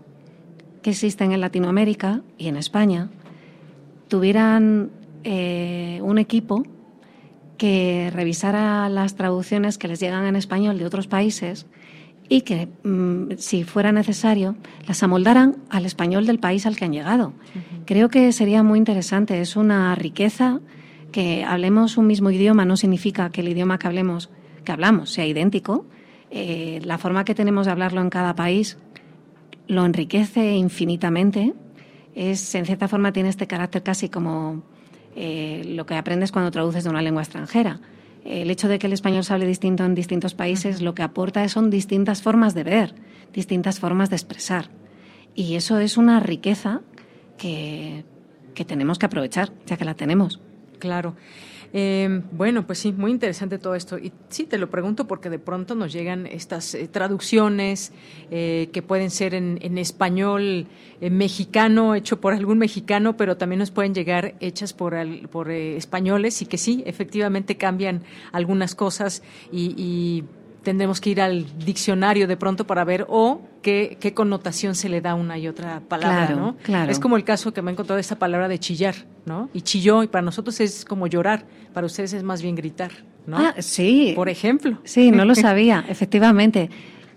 que 0.82 0.90
existen 0.90 1.32
en 1.32 1.40
Latinoamérica 1.40 2.22
y 2.38 2.48
en 2.48 2.56
España 2.56 3.08
tuvieran 4.08 4.90
eh, 5.24 6.00
un 6.02 6.18
equipo 6.18 6.64
que 7.56 8.10
revisara 8.12 8.88
las 8.88 9.14
traducciones 9.14 9.78
que 9.78 9.86
les 9.86 10.00
llegan 10.00 10.26
en 10.26 10.34
español 10.34 10.78
de 10.78 10.84
otros 10.84 11.06
países 11.06 11.66
y 12.32 12.40
que, 12.40 12.66
mm, 12.82 13.36
si 13.36 13.62
fuera 13.62 13.92
necesario, 13.92 14.56
las 14.86 15.02
amoldaran 15.02 15.58
al 15.68 15.84
español 15.84 16.24
del 16.24 16.38
país 16.38 16.64
al 16.64 16.76
que 16.76 16.86
han 16.86 16.92
llegado. 16.94 17.34
Creo 17.84 18.08
que 18.08 18.32
sería 18.32 18.62
muy 18.62 18.78
interesante. 18.78 19.42
Es 19.42 19.54
una 19.54 19.94
riqueza 19.96 20.60
que 21.12 21.44
hablemos 21.44 21.98
un 21.98 22.06
mismo 22.06 22.30
idioma 22.30 22.64
no 22.64 22.78
significa 22.78 23.28
que 23.28 23.42
el 23.42 23.48
idioma 23.50 23.78
que 23.78 23.86
hablemos, 23.86 24.30
que 24.64 24.72
hablamos, 24.72 25.10
sea 25.10 25.26
idéntico. 25.26 25.84
Eh, 26.30 26.80
la 26.84 26.96
forma 26.96 27.26
que 27.26 27.34
tenemos 27.34 27.66
de 27.66 27.72
hablarlo 27.72 28.00
en 28.00 28.08
cada 28.08 28.34
país 28.34 28.78
lo 29.66 29.84
enriquece 29.84 30.54
infinitamente. 30.54 31.52
Es, 32.14 32.54
en 32.54 32.64
cierta 32.64 32.88
forma, 32.88 33.12
tiene 33.12 33.28
este 33.28 33.46
carácter 33.46 33.82
casi 33.82 34.08
como 34.08 34.62
eh, 35.16 35.64
lo 35.66 35.84
que 35.84 35.96
aprendes 35.96 36.32
cuando 36.32 36.50
traduces 36.50 36.84
de 36.84 36.88
una 36.88 37.02
lengua 37.02 37.20
extranjera 37.20 37.78
el 38.24 38.50
hecho 38.50 38.68
de 38.68 38.78
que 38.78 38.86
el 38.86 38.92
español 38.92 39.24
se 39.24 39.32
hable 39.32 39.46
distinto 39.46 39.84
en 39.84 39.94
distintos 39.94 40.34
países 40.34 40.80
lo 40.80 40.94
que 40.94 41.02
aporta 41.02 41.48
son 41.48 41.70
distintas 41.70 42.22
formas 42.22 42.54
de 42.54 42.64
ver, 42.64 42.94
distintas 43.32 43.80
formas 43.80 44.10
de 44.10 44.16
expresar. 44.16 44.70
Y 45.34 45.54
eso 45.54 45.78
es 45.78 45.96
una 45.96 46.20
riqueza 46.20 46.82
que, 47.38 48.04
que 48.54 48.64
tenemos 48.64 48.98
que 48.98 49.06
aprovechar, 49.06 49.52
ya 49.66 49.76
que 49.76 49.84
la 49.84 49.94
tenemos. 49.94 50.40
Claro. 50.78 51.16
Eh, 51.72 52.22
bueno, 52.32 52.66
pues 52.66 52.80
sí, 52.80 52.92
muy 52.92 53.10
interesante 53.10 53.58
todo 53.58 53.74
esto. 53.74 53.98
Y 53.98 54.12
sí, 54.28 54.44
te 54.44 54.58
lo 54.58 54.68
pregunto 54.68 55.06
porque 55.06 55.30
de 55.30 55.38
pronto 55.38 55.74
nos 55.74 55.92
llegan 55.92 56.26
estas 56.26 56.74
eh, 56.74 56.88
traducciones 56.88 57.92
eh, 58.30 58.68
que 58.72 58.82
pueden 58.82 59.10
ser 59.10 59.34
en, 59.34 59.58
en 59.62 59.78
español 59.78 60.66
mexicano, 61.00 61.96
hecho 61.96 62.20
por 62.20 62.32
algún 62.32 62.58
mexicano, 62.58 63.16
pero 63.16 63.36
también 63.36 63.58
nos 63.58 63.72
pueden 63.72 63.92
llegar 63.92 64.34
hechas 64.38 64.72
por, 64.72 64.94
por 65.30 65.50
españoles 65.50 66.42
y 66.42 66.46
que 66.46 66.58
sí, 66.58 66.84
efectivamente 66.86 67.56
cambian 67.56 68.02
algunas 68.30 68.76
cosas 68.76 69.22
y, 69.50 69.74
y 69.76 70.24
tendremos 70.62 71.00
que 71.00 71.10
ir 71.10 71.20
al 71.20 71.46
diccionario 71.58 72.26
de 72.26 72.36
pronto 72.36 72.66
para 72.66 72.84
ver 72.84 73.06
o 73.08 73.40
qué, 73.62 73.96
qué 74.00 74.14
connotación 74.14 74.74
se 74.74 74.88
le 74.88 75.00
da 75.00 75.12
a 75.12 75.14
una 75.14 75.38
y 75.38 75.48
otra 75.48 75.80
palabra, 75.80 76.34
¿no? 76.34 76.56
Claro. 76.62 76.90
Es 76.90 76.98
como 76.98 77.16
el 77.16 77.24
caso 77.24 77.52
que 77.52 77.62
me 77.62 77.70
he 77.70 77.72
encontrado 77.72 77.98
esta 77.98 78.16
palabra 78.16 78.48
de 78.48 78.58
chillar, 78.58 78.94
¿no? 79.26 79.48
Y 79.52 79.62
chilló, 79.62 80.02
y 80.02 80.08
para 80.08 80.22
nosotros 80.22 80.60
es 80.60 80.84
como 80.84 81.06
llorar, 81.06 81.44
para 81.72 81.86
ustedes 81.86 82.12
es 82.12 82.22
más 82.22 82.42
bien 82.42 82.54
gritar, 82.54 82.92
¿no? 83.26 83.38
Ah, 83.38 83.54
sí. 83.58 84.12
Por 84.14 84.28
ejemplo. 84.28 84.78
Sí, 84.84 85.10
no 85.10 85.24
lo 85.24 85.34
sabía, 85.36 85.84
efectivamente. 85.88 86.70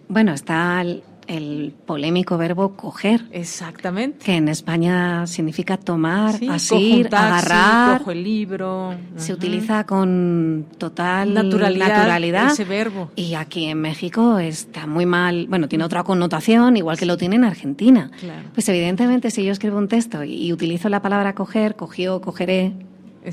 Bueno, 0.08 0.34
está 0.34 0.82
el, 0.82 1.04
el 1.28 1.74
polémico 1.86 2.38
verbo 2.38 2.76
coger. 2.76 3.26
Exactamente. 3.32 4.26
Que 4.26 4.36
en 4.36 4.48
España 4.50 5.28
significa 5.28 5.78
tomar, 5.78 6.36
asir, 6.50 7.08
agarrar. 7.12 8.00
Cojo 8.00 8.12
el 8.12 8.24
libro. 8.24 8.96
Se 9.16 9.34
utiliza 9.34 9.86
con 9.86 10.66
total 10.78 11.34
naturalidad, 11.34 12.52
ese 12.52 12.66
verbo. 12.66 13.12
Y 13.16 13.36
aquí 13.36 13.66
en 13.66 13.82
México 13.82 14.40
está 14.40 14.88
muy 14.88 15.06
mal, 15.06 15.48
bueno, 15.48 15.68
tiene 15.68 15.84
otra 15.84 16.04
connotación, 16.04 16.78
igual 16.78 16.98
que 16.98 17.06
lo 17.06 17.18
tiene 17.18 17.36
en 17.36 17.44
Argentina. 17.44 18.12
Pues 18.54 18.68
evidentemente 18.70 19.32
si 19.32 19.44
yo 19.44 19.52
escribo 19.52 19.78
un 19.78 19.88
texto 19.88 20.24
y 20.24 20.52
utilizo 20.52 20.90
la 20.90 21.02
palabra 21.02 21.36
coger, 21.36 21.76
cogió, 21.76 22.22
cogeré, 22.22 22.74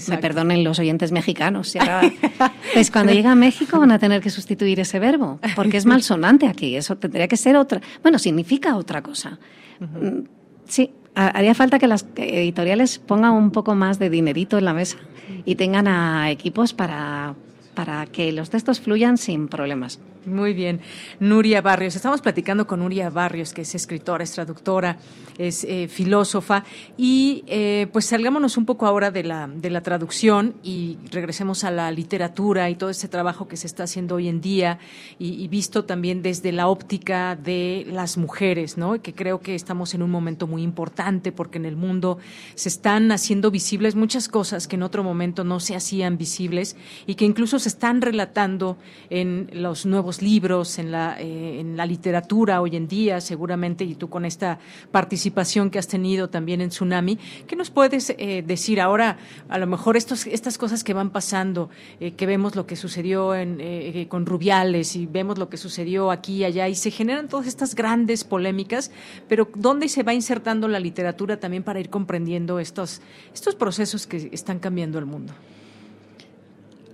me 0.08 0.18
perdonen 0.18 0.64
los 0.64 0.78
oyentes 0.78 1.12
mexicanos. 1.12 1.74
pues 2.74 2.90
cuando 2.90 3.12
llega 3.12 3.32
a 3.32 3.34
México 3.34 3.78
van 3.78 3.92
a 3.92 3.98
tener 3.98 4.20
que 4.20 4.30
sustituir 4.30 4.80
ese 4.80 4.98
verbo, 4.98 5.38
porque 5.54 5.76
es 5.76 5.86
malsonante 5.86 6.46
aquí. 6.46 6.76
Eso 6.76 6.96
tendría 6.96 7.28
que 7.28 7.36
ser 7.36 7.56
otra. 7.56 7.80
Bueno, 8.02 8.18
significa 8.18 8.76
otra 8.76 9.02
cosa. 9.02 9.38
Mm, 9.80 10.24
sí, 10.66 10.90
haría 11.14 11.54
falta 11.54 11.78
que 11.78 11.86
las 11.86 12.06
editoriales 12.16 12.98
pongan 12.98 13.32
un 13.32 13.50
poco 13.50 13.74
más 13.74 13.98
de 13.98 14.10
dinerito 14.10 14.58
en 14.58 14.64
la 14.64 14.74
mesa 14.74 14.98
y 15.44 15.56
tengan 15.56 15.88
a 15.88 16.30
equipos 16.30 16.72
para, 16.72 17.34
para 17.74 18.06
que 18.06 18.32
los 18.32 18.50
textos 18.50 18.80
fluyan 18.80 19.18
sin 19.18 19.48
problemas. 19.48 20.00
Muy 20.24 20.54
bien. 20.54 20.80
Nuria 21.18 21.62
Barrios. 21.62 21.96
Estamos 21.96 22.20
platicando 22.20 22.64
con 22.68 22.78
Nuria 22.78 23.10
Barrios, 23.10 23.52
que 23.52 23.62
es 23.62 23.74
escritora, 23.74 24.22
es 24.22 24.30
traductora, 24.30 24.98
es 25.36 25.64
eh, 25.64 25.88
filósofa. 25.88 26.64
Y 26.96 27.42
eh, 27.48 27.88
pues 27.92 28.04
salgámonos 28.04 28.56
un 28.56 28.64
poco 28.64 28.86
ahora 28.86 29.10
de 29.10 29.24
la, 29.24 29.48
de 29.48 29.68
la 29.68 29.80
traducción 29.80 30.54
y 30.62 30.98
regresemos 31.10 31.64
a 31.64 31.72
la 31.72 31.90
literatura 31.90 32.70
y 32.70 32.76
todo 32.76 32.90
ese 32.90 33.08
trabajo 33.08 33.48
que 33.48 33.56
se 33.56 33.66
está 33.66 33.82
haciendo 33.82 34.14
hoy 34.14 34.28
en 34.28 34.40
día 34.40 34.78
y, 35.18 35.48
visto 35.48 35.84
también 35.84 36.22
desde 36.22 36.52
la 36.52 36.68
óptica 36.68 37.36
de 37.36 37.84
las 37.90 38.16
mujeres, 38.16 38.78
¿no? 38.78 39.02
Que 39.02 39.12
creo 39.12 39.40
que 39.40 39.54
estamos 39.54 39.92
en 39.92 40.02
un 40.02 40.10
momento 40.10 40.46
muy 40.46 40.62
importante 40.62 41.32
porque 41.32 41.58
en 41.58 41.66
el 41.66 41.76
mundo 41.76 42.18
se 42.54 42.68
están 42.68 43.10
haciendo 43.10 43.50
visibles 43.50 43.96
muchas 43.96 44.28
cosas 44.28 44.68
que 44.68 44.76
en 44.76 44.82
otro 44.82 45.02
momento 45.02 45.42
no 45.44 45.60
se 45.60 45.74
hacían 45.74 46.16
visibles 46.16 46.76
y 47.06 47.16
que 47.16 47.24
incluso 47.24 47.58
se 47.58 47.68
están 47.68 48.00
relatando 48.00 48.78
en 49.10 49.50
los 49.52 49.84
nuevos 49.84 50.11
libros, 50.20 50.78
en 50.78 50.90
la, 50.90 51.16
eh, 51.18 51.60
en 51.60 51.76
la 51.76 51.86
literatura 51.86 52.60
hoy 52.60 52.76
en 52.76 52.88
día, 52.88 53.20
seguramente, 53.20 53.84
y 53.84 53.94
tú 53.94 54.10
con 54.10 54.24
esta 54.24 54.58
participación 54.90 55.70
que 55.70 55.78
has 55.78 55.88
tenido 55.88 56.28
también 56.28 56.60
en 56.60 56.68
Tsunami, 56.68 57.18
¿qué 57.46 57.56
nos 57.56 57.70
puedes 57.70 58.10
eh, 58.10 58.42
decir 58.46 58.80
ahora? 58.80 59.16
A 59.48 59.58
lo 59.58 59.66
mejor 59.66 59.96
estos, 59.96 60.26
estas 60.26 60.58
cosas 60.58 60.84
que 60.84 60.92
van 60.92 61.10
pasando, 61.10 61.70
eh, 62.00 62.12
que 62.12 62.26
vemos 62.26 62.56
lo 62.56 62.66
que 62.66 62.76
sucedió 62.76 63.34
en, 63.34 64.06
con 64.08 64.26
Rubiales 64.26 64.96
y 64.96 65.06
vemos 65.06 65.38
lo 65.38 65.48
que 65.48 65.56
sucedió 65.56 66.10
aquí 66.10 66.38
y 66.38 66.44
allá, 66.44 66.68
y 66.68 66.74
se 66.74 66.90
generan 66.90 67.28
todas 67.28 67.46
estas 67.46 67.74
grandes 67.74 68.24
polémicas, 68.24 68.90
pero 69.28 69.48
¿dónde 69.54 69.88
se 69.88 70.02
va 70.02 70.12
insertando 70.12 70.66
la 70.68 70.80
literatura 70.80 71.38
también 71.38 71.62
para 71.62 71.80
ir 71.80 71.88
comprendiendo 71.88 72.58
estos, 72.58 73.00
estos 73.32 73.54
procesos 73.54 74.06
que 74.06 74.28
están 74.32 74.58
cambiando 74.58 74.98
el 74.98 75.06
mundo? 75.06 75.32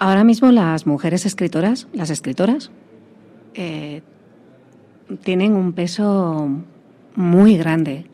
Ahora 0.01 0.23
mismo 0.23 0.53
las 0.53 0.87
mujeres 0.87 1.27
escritoras, 1.27 1.89
las 1.93 2.11
escritoras, 2.11 2.71
eh, 3.55 4.03
tienen 5.23 5.55
un 5.55 5.73
peso 5.73 6.49
muy 7.15 7.57
grande 7.57 8.07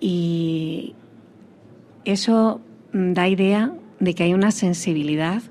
y 0.00 0.94
eso 2.04 2.60
da 2.92 3.28
idea 3.28 3.72
de 3.98 4.14
que 4.14 4.24
hay 4.24 4.34
una 4.34 4.50
sensibilidad 4.50 5.42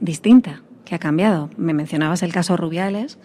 distinta 0.00 0.62
que 0.84 0.94
ha 0.94 0.98
cambiado. 0.98 1.50
Me 1.56 1.72
mencionabas 1.72 2.22
el 2.22 2.32
caso 2.32 2.56
Rubiales. 2.56 3.18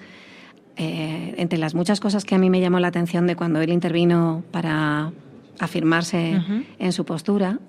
eh, 0.80 1.34
entre 1.38 1.58
las 1.58 1.74
muchas 1.74 2.00
cosas 2.00 2.24
que 2.24 2.36
a 2.36 2.38
mí 2.38 2.52
me 2.52 2.62
llamó 2.62 2.80
la 2.80 2.90
atención 2.90 3.26
de 3.26 3.36
cuando 3.36 3.60
él 3.62 3.72
intervino 3.72 4.44
para 4.52 5.12
afirmarse 5.60 6.40
en 6.78 6.94
su 6.94 7.04
postura, 7.04 7.60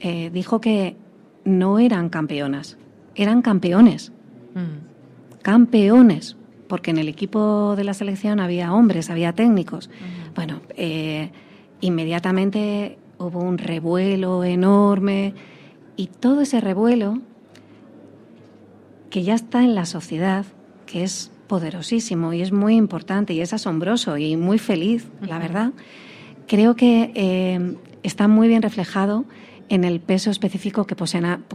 eh, 0.00 0.30
dijo 0.30 0.60
que 0.60 0.96
no 1.44 1.78
eran 1.78 2.10
campeonas, 2.10 2.76
eran 3.14 3.40
campeones. 3.40 4.12
Mm. 4.54 5.40
Campeones, 5.42 6.36
porque 6.68 6.90
en 6.90 6.98
el 6.98 7.08
equipo 7.08 7.74
de 7.76 7.84
la 7.84 7.94
selección 7.94 8.40
había 8.40 8.72
hombres, 8.72 9.10
había 9.10 9.32
técnicos. 9.32 9.90
Bueno, 10.34 10.60
eh, 10.76 11.30
inmediatamente 11.80 12.98
hubo 13.18 13.40
un 13.40 13.58
revuelo 13.58 14.44
enorme 14.44 15.34
y 15.96 16.06
todo 16.06 16.40
ese 16.40 16.60
revuelo 16.60 17.20
que 19.10 19.22
ya 19.22 19.34
está 19.34 19.62
en 19.62 19.74
la 19.74 19.86
sociedad, 19.86 20.44
que 20.86 21.04
es 21.04 21.30
poderosísimo 21.46 22.32
y 22.32 22.42
es 22.42 22.52
muy 22.52 22.74
importante 22.74 23.32
y 23.32 23.40
es 23.40 23.52
asombroso 23.52 24.16
y 24.16 24.36
muy 24.36 24.58
feliz, 24.58 25.08
la 25.20 25.38
verdad, 25.38 25.72
creo 26.48 26.74
que 26.74 27.12
eh, 27.14 27.76
está 28.02 28.28
muy 28.28 28.48
bien 28.48 28.62
reflejado 28.62 29.24
en 29.68 29.84
el 29.84 30.00
peso 30.00 30.30
específico 30.30 30.86
que, 30.86 30.96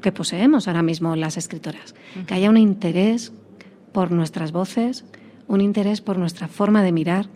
que 0.02 0.11
poseemos 0.11 0.68
ahora 0.68 0.84
mismo 0.84 1.15
las 1.15 1.38
escritoras. 1.38 1.95
Que 2.27 2.34
haya 2.34 2.49
un 2.49 2.57
interés 2.57 3.31
por 3.91 4.11
nuestras 4.11 4.51
voces, 4.51 5.05
un 5.47 5.61
interés 5.61 6.01
por 6.01 6.17
nuestra 6.17 6.47
forma 6.47 6.83
de 6.83 6.91
mirar, 6.91 7.27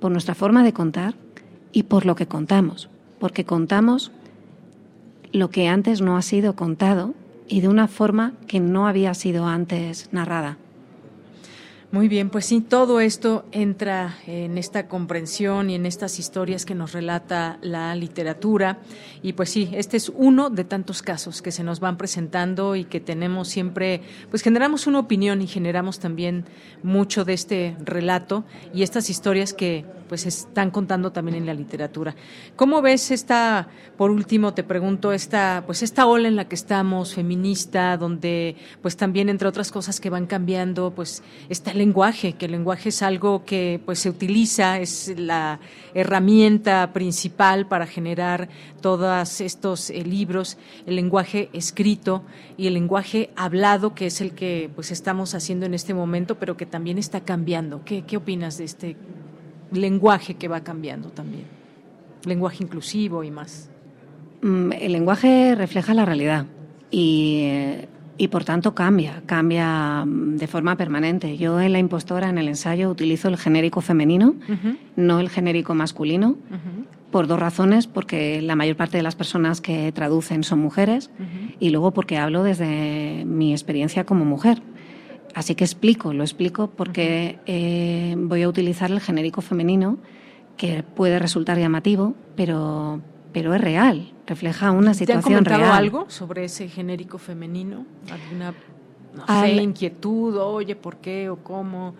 por 0.00 0.10
nuestra 0.10 0.34
forma 0.34 0.62
de 0.64 0.72
contar 0.72 1.14
y 1.72 1.84
por 1.84 2.06
lo 2.06 2.14
que 2.14 2.26
contamos. 2.26 2.88
Porque 3.18 3.44
contamos 3.44 4.12
lo 5.32 5.50
que 5.50 5.68
antes 5.68 6.00
no 6.00 6.16
ha 6.16 6.22
sido 6.22 6.54
contado 6.56 7.14
y 7.48 7.60
de 7.60 7.68
una 7.68 7.88
forma 7.88 8.34
que 8.46 8.60
no 8.60 8.86
había 8.86 9.14
sido 9.14 9.46
antes 9.46 10.08
narrada. 10.12 10.58
Muy 11.92 12.08
bien, 12.08 12.30
pues 12.30 12.46
sí, 12.46 12.62
todo 12.62 13.00
esto 13.00 13.44
entra 13.52 14.16
en 14.26 14.56
esta 14.56 14.88
comprensión 14.88 15.68
y 15.68 15.74
en 15.74 15.84
estas 15.84 16.18
historias 16.18 16.64
que 16.64 16.74
nos 16.74 16.92
relata 16.92 17.58
la 17.60 17.94
literatura. 17.94 18.78
Y 19.22 19.34
pues 19.34 19.50
sí, 19.50 19.68
este 19.74 19.98
es 19.98 20.08
uno 20.08 20.48
de 20.48 20.64
tantos 20.64 21.02
casos 21.02 21.42
que 21.42 21.52
se 21.52 21.62
nos 21.62 21.80
van 21.80 21.98
presentando 21.98 22.76
y 22.76 22.84
que 22.84 22.98
tenemos 22.98 23.48
siempre, 23.48 24.00
pues 24.30 24.42
generamos 24.42 24.86
una 24.86 25.00
opinión 25.00 25.42
y 25.42 25.46
generamos 25.46 25.98
también 25.98 26.46
mucho 26.82 27.26
de 27.26 27.34
este 27.34 27.76
relato 27.84 28.44
y 28.72 28.84
estas 28.84 29.10
historias 29.10 29.52
que 29.52 29.84
pues 30.12 30.26
están 30.26 30.70
contando 30.70 31.10
también 31.10 31.38
en 31.38 31.46
la 31.46 31.54
literatura. 31.54 32.14
¿Cómo 32.54 32.82
ves 32.82 33.10
esta, 33.10 33.68
por 33.96 34.10
último 34.10 34.52
te 34.52 34.62
pregunto, 34.62 35.10
esta, 35.10 35.62
pues 35.64 35.82
esta 35.82 36.04
ola 36.04 36.28
en 36.28 36.36
la 36.36 36.48
que 36.48 36.54
estamos, 36.54 37.14
feminista, 37.14 37.96
donde 37.96 38.56
pues 38.82 38.98
también 38.98 39.30
entre 39.30 39.48
otras 39.48 39.72
cosas 39.72 40.00
que 40.00 40.10
van 40.10 40.26
cambiando, 40.26 40.90
pues 40.94 41.22
está 41.48 41.70
el 41.70 41.78
lenguaje, 41.78 42.34
que 42.34 42.44
el 42.44 42.52
lenguaje 42.52 42.90
es 42.90 43.00
algo 43.00 43.46
que 43.46 43.80
pues 43.86 44.00
se 44.00 44.10
utiliza, 44.10 44.80
es 44.80 45.14
la 45.16 45.60
herramienta 45.94 46.92
principal 46.92 47.66
para 47.66 47.86
generar 47.86 48.50
todos 48.82 49.40
estos 49.40 49.88
eh, 49.88 50.04
libros, 50.04 50.58
el 50.84 50.96
lenguaje 50.96 51.48
escrito 51.54 52.22
y 52.58 52.66
el 52.66 52.74
lenguaje 52.74 53.30
hablado, 53.34 53.94
que 53.94 54.08
es 54.08 54.20
el 54.20 54.32
que 54.32 54.68
pues 54.74 54.90
estamos 54.90 55.34
haciendo 55.34 55.64
en 55.64 55.72
este 55.72 55.94
momento, 55.94 56.38
pero 56.38 56.58
que 56.58 56.66
también 56.66 56.98
está 56.98 57.22
cambiando. 57.22 57.82
¿Qué, 57.86 58.02
qué 58.02 58.18
opinas 58.18 58.58
de 58.58 58.64
este 58.64 58.96
lenguaje 59.72 60.34
que 60.34 60.48
va 60.48 60.62
cambiando 60.62 61.10
también, 61.10 61.44
lenguaje 62.24 62.62
inclusivo 62.62 63.24
y 63.24 63.30
más. 63.30 63.70
Mm, 64.42 64.72
el 64.72 64.92
lenguaje 64.92 65.54
refleja 65.54 65.94
la 65.94 66.04
realidad 66.04 66.46
y, 66.90 67.48
y, 68.18 68.28
por 68.28 68.44
tanto 68.44 68.74
cambia, 68.74 69.22
cambia 69.26 70.04
mm, 70.04 70.36
de 70.36 70.46
forma 70.46 70.76
permanente. 70.76 71.36
Yo 71.38 71.60
en 71.60 71.72
La 71.72 71.78
impostora, 71.78 72.28
en 72.28 72.38
el 72.38 72.48
ensayo, 72.48 72.90
utilizo 72.90 73.28
el 73.28 73.36
genérico 73.36 73.80
femenino, 73.80 74.34
no 74.96 75.20
el 75.20 75.30
genérico 75.30 75.74
masculino, 75.74 76.36
por 77.10 77.26
dos 77.26 77.38
razones, 77.38 77.86
porque 77.86 78.42
la 78.42 78.56
mayor 78.56 78.76
parte 78.76 78.96
de 78.96 79.02
las 79.02 79.14
personas 79.14 79.60
que 79.60 79.92
traducen 79.92 80.42
son 80.42 80.58
mujeres 80.58 81.10
y 81.60 81.70
luego 81.70 81.92
porque 81.92 82.18
hablo 82.18 82.42
desde 82.42 83.24
mi 83.26 83.52
experiencia 83.52 84.04
como 84.04 84.24
mujer. 84.24 84.62
Así 85.34 85.54
que 85.54 85.64
explico, 85.64 86.12
lo 86.12 86.22
explico 86.22 86.68
porque 86.68 87.38
eh, 87.46 88.14
voy 88.18 88.42
a 88.42 88.48
utilizar 88.48 88.90
el 88.90 89.00
genérico 89.00 89.40
femenino, 89.40 89.98
que 90.56 90.82
puede 90.82 91.18
resultar 91.18 91.58
llamativo, 91.58 92.14
pero, 92.36 93.00
pero 93.32 93.54
es 93.54 93.60
real, 93.60 94.12
refleja 94.26 94.70
una 94.70 94.94
situación 94.94 95.44
¿Te 95.44 95.52
han 95.52 95.58
comentado 95.58 95.72
algo 95.72 96.04
sobre 96.08 96.44
ese 96.44 96.68
genérico 96.68 97.18
femenino? 97.18 97.86
¿Alguna 98.10 98.54
no 99.14 99.46
inquietud? 99.46 100.36
Oye, 100.36 100.76
¿por 100.76 100.96
qué 100.96 101.28
o 101.28 101.36
cómo? 101.36 101.94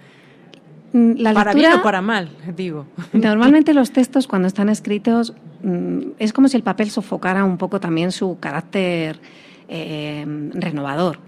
Mm, 0.92 1.12
la 1.18 1.32
para 1.32 1.54
bien 1.54 1.72
o 1.74 1.82
para 1.82 2.02
mal, 2.02 2.30
digo. 2.56 2.86
Normalmente 3.12 3.74
los 3.74 3.92
textos 3.92 4.26
cuando 4.26 4.48
están 4.48 4.68
escritos 4.68 5.34
mm, 5.62 6.12
es 6.18 6.32
como 6.32 6.48
si 6.48 6.56
el 6.56 6.62
papel 6.62 6.90
sofocara 6.90 7.44
un 7.44 7.58
poco 7.58 7.80
también 7.80 8.12
su 8.12 8.38
carácter 8.38 9.18
eh, 9.74 10.26
renovador. 10.52 11.18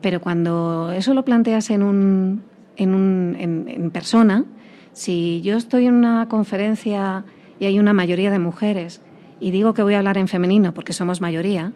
Pero 0.00 0.20
cuando 0.20 0.90
eso 0.90 1.14
lo 1.14 1.24
planteas 1.24 1.70
en, 1.70 1.84
un, 1.84 2.42
en, 2.76 2.94
un, 2.94 3.36
en, 3.38 3.90
persona, 3.92 4.44
si 4.92 5.40
yo 5.42 5.56
estoy 5.56 5.86
en 5.86 5.94
una 5.94 6.28
conferencia 6.28 7.24
y 7.60 7.66
hay 7.66 7.78
una 7.78 7.92
mayoría 7.92 8.32
de 8.32 8.40
mujeres 8.40 9.02
y 9.38 9.52
digo 9.52 9.72
que 9.72 9.84
voy 9.84 9.94
a 9.94 9.98
hablar 9.98 10.18
en 10.18 10.26
femenino 10.26 10.74
porque 10.74 10.92
somos 10.92 11.20
mayoría, 11.20 11.72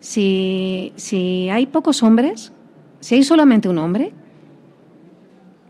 si, 0.00 0.92
si 0.96 1.48
hay 1.48 1.66
pocos 1.66 2.02
hombres, 2.02 2.52
si 2.98 3.14
hay 3.14 3.22
solamente 3.22 3.68
un 3.68 3.78
hombre, 3.78 4.12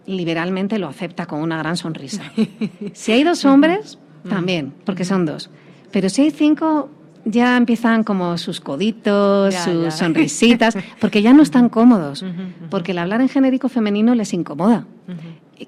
liberalmente 0.06 0.78
lo 0.78 0.88
acepta 0.88 1.26
con 1.26 1.42
una 1.42 1.58
gran 1.58 1.76
sonrisa. 1.76 2.32
Si 2.94 3.12
hay 3.12 3.24
dos 3.24 3.44
hombres, 3.44 3.98
también, 4.26 4.72
porque 4.86 5.04
son 5.04 5.26
dos. 5.26 5.50
Pero 5.92 6.08
si 6.08 6.22
hay 6.22 6.30
cinco, 6.30 6.88
ya 7.24 7.56
empiezan 7.56 8.04
como 8.04 8.38
sus 8.38 8.60
coditos, 8.60 9.54
sus 9.54 9.94
sonrisitas, 9.94 10.76
porque 11.00 11.22
ya 11.22 11.32
no 11.32 11.42
están 11.42 11.68
cómodos, 11.68 12.24
porque 12.70 12.92
el 12.92 12.98
hablar 12.98 13.20
en 13.20 13.28
genérico 13.28 13.68
femenino 13.68 14.14
les 14.14 14.32
incomoda, 14.32 14.86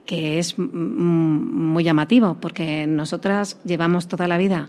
que 0.07 0.39
es 0.39 0.59
muy 0.59 1.85
llamativo, 1.85 2.37
porque 2.41 2.87
nosotras 2.87 3.59
llevamos 3.65 4.09
toda 4.09 4.29
la 4.29 4.39
vida 4.39 4.69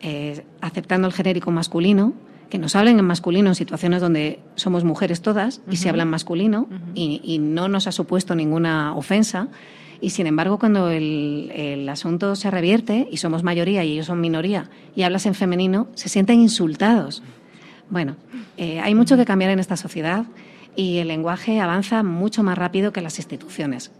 eh, 0.00 0.44
aceptando 0.60 1.08
el 1.08 1.14
genérico 1.14 1.50
masculino, 1.50 2.12
que 2.50 2.58
nos 2.58 2.76
hablen 2.76 2.98
en 2.98 3.04
masculino 3.04 3.50
en 3.50 3.54
situaciones 3.54 4.00
donde 4.00 4.40
somos 4.54 4.82
mujeres 4.82 5.20
todas 5.20 5.60
y 5.70 5.76
se 5.76 5.90
hablan 5.90 6.08
masculino 6.08 6.66
y 6.94 7.38
no 7.38 7.68
nos 7.68 7.86
ha 7.86 7.92
supuesto 7.92 8.34
ninguna 8.34 8.94
ofensa. 8.94 9.48
Y 10.00 10.10
sin 10.10 10.26
embargo, 10.26 10.58
cuando 10.58 10.90
el, 10.90 11.86
asunto 11.88 12.36
se 12.36 12.50
revierte 12.50 13.08
y 13.10 13.16
somos 13.16 13.42
mayoría 13.42 13.84
y 13.84 13.92
ellos 13.92 14.06
son 14.06 14.20
minoría 14.20 14.70
y 14.94 15.02
hablas 15.02 15.26
en 15.26 15.34
femenino, 15.34 15.88
se 15.94 16.08
sienten 16.08 16.40
insultados. 16.40 17.22
Bueno, 17.90 18.16
eh, 18.56 18.80
hay 18.80 18.94
mucho 18.94 19.16
que 19.16 19.24
cambiar 19.24 19.50
en 19.50 19.58
esta 19.58 19.76
sociedad 19.76 20.26
y 20.76 20.98
el 20.98 21.08
lenguaje 21.08 21.60
avanza 21.60 22.02
mucho 22.02 22.42
más 22.42 22.56
rápido 22.56 22.92
que 22.92 23.00
las 23.00 23.18
instituciones. 23.18 23.90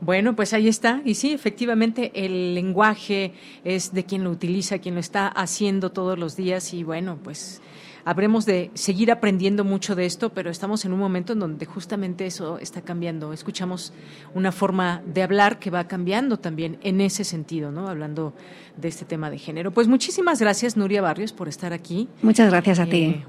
Bueno, 0.00 0.34
pues 0.34 0.52
ahí 0.52 0.66
está. 0.66 1.00
Y 1.04 1.14
sí, 1.14 1.32
efectivamente, 1.32 2.10
el 2.14 2.56
lenguaje 2.56 3.34
es 3.62 3.92
de 3.92 4.04
quien 4.04 4.24
lo 4.24 4.30
utiliza, 4.30 4.80
quien 4.80 4.94
lo 4.94 5.00
está 5.00 5.28
haciendo 5.28 5.92
todos 5.92 6.18
los 6.18 6.34
días. 6.36 6.74
Y 6.74 6.82
bueno, 6.82 7.18
pues 7.22 7.62
habremos 8.04 8.46
de 8.46 8.70
seguir 8.74 9.10
aprendiendo 9.10 9.64
mucho 9.64 9.94
de 9.94 10.06
esto, 10.06 10.30
pero 10.30 10.50
estamos 10.50 10.84
en 10.84 10.92
un 10.92 10.98
momento 10.98 11.32
en 11.32 11.38
donde 11.38 11.66
justamente 11.66 12.26
eso 12.26 12.58
está 12.58 12.82
cambiando. 12.82 13.32
Escuchamos 13.32 13.92
una 14.34 14.52
forma 14.52 15.02
de 15.06 15.22
hablar 15.22 15.58
que 15.58 15.70
va 15.70 15.88
cambiando 15.88 16.38
también 16.38 16.78
en 16.82 17.00
ese 17.00 17.24
sentido, 17.24 17.70
¿no? 17.70 17.88
Hablando 17.88 18.34
de 18.76 18.88
este 18.88 19.04
tema 19.04 19.30
de 19.30 19.38
género. 19.38 19.70
Pues 19.70 19.88
muchísimas 19.88 20.40
gracias, 20.40 20.76
Nuria 20.76 21.02
Barrios, 21.02 21.32
por 21.32 21.48
estar 21.48 21.72
aquí. 21.72 22.08
Muchas 22.22 22.50
gracias 22.50 22.78
a 22.78 22.86
ti. 22.86 23.02
Eh, 23.04 23.24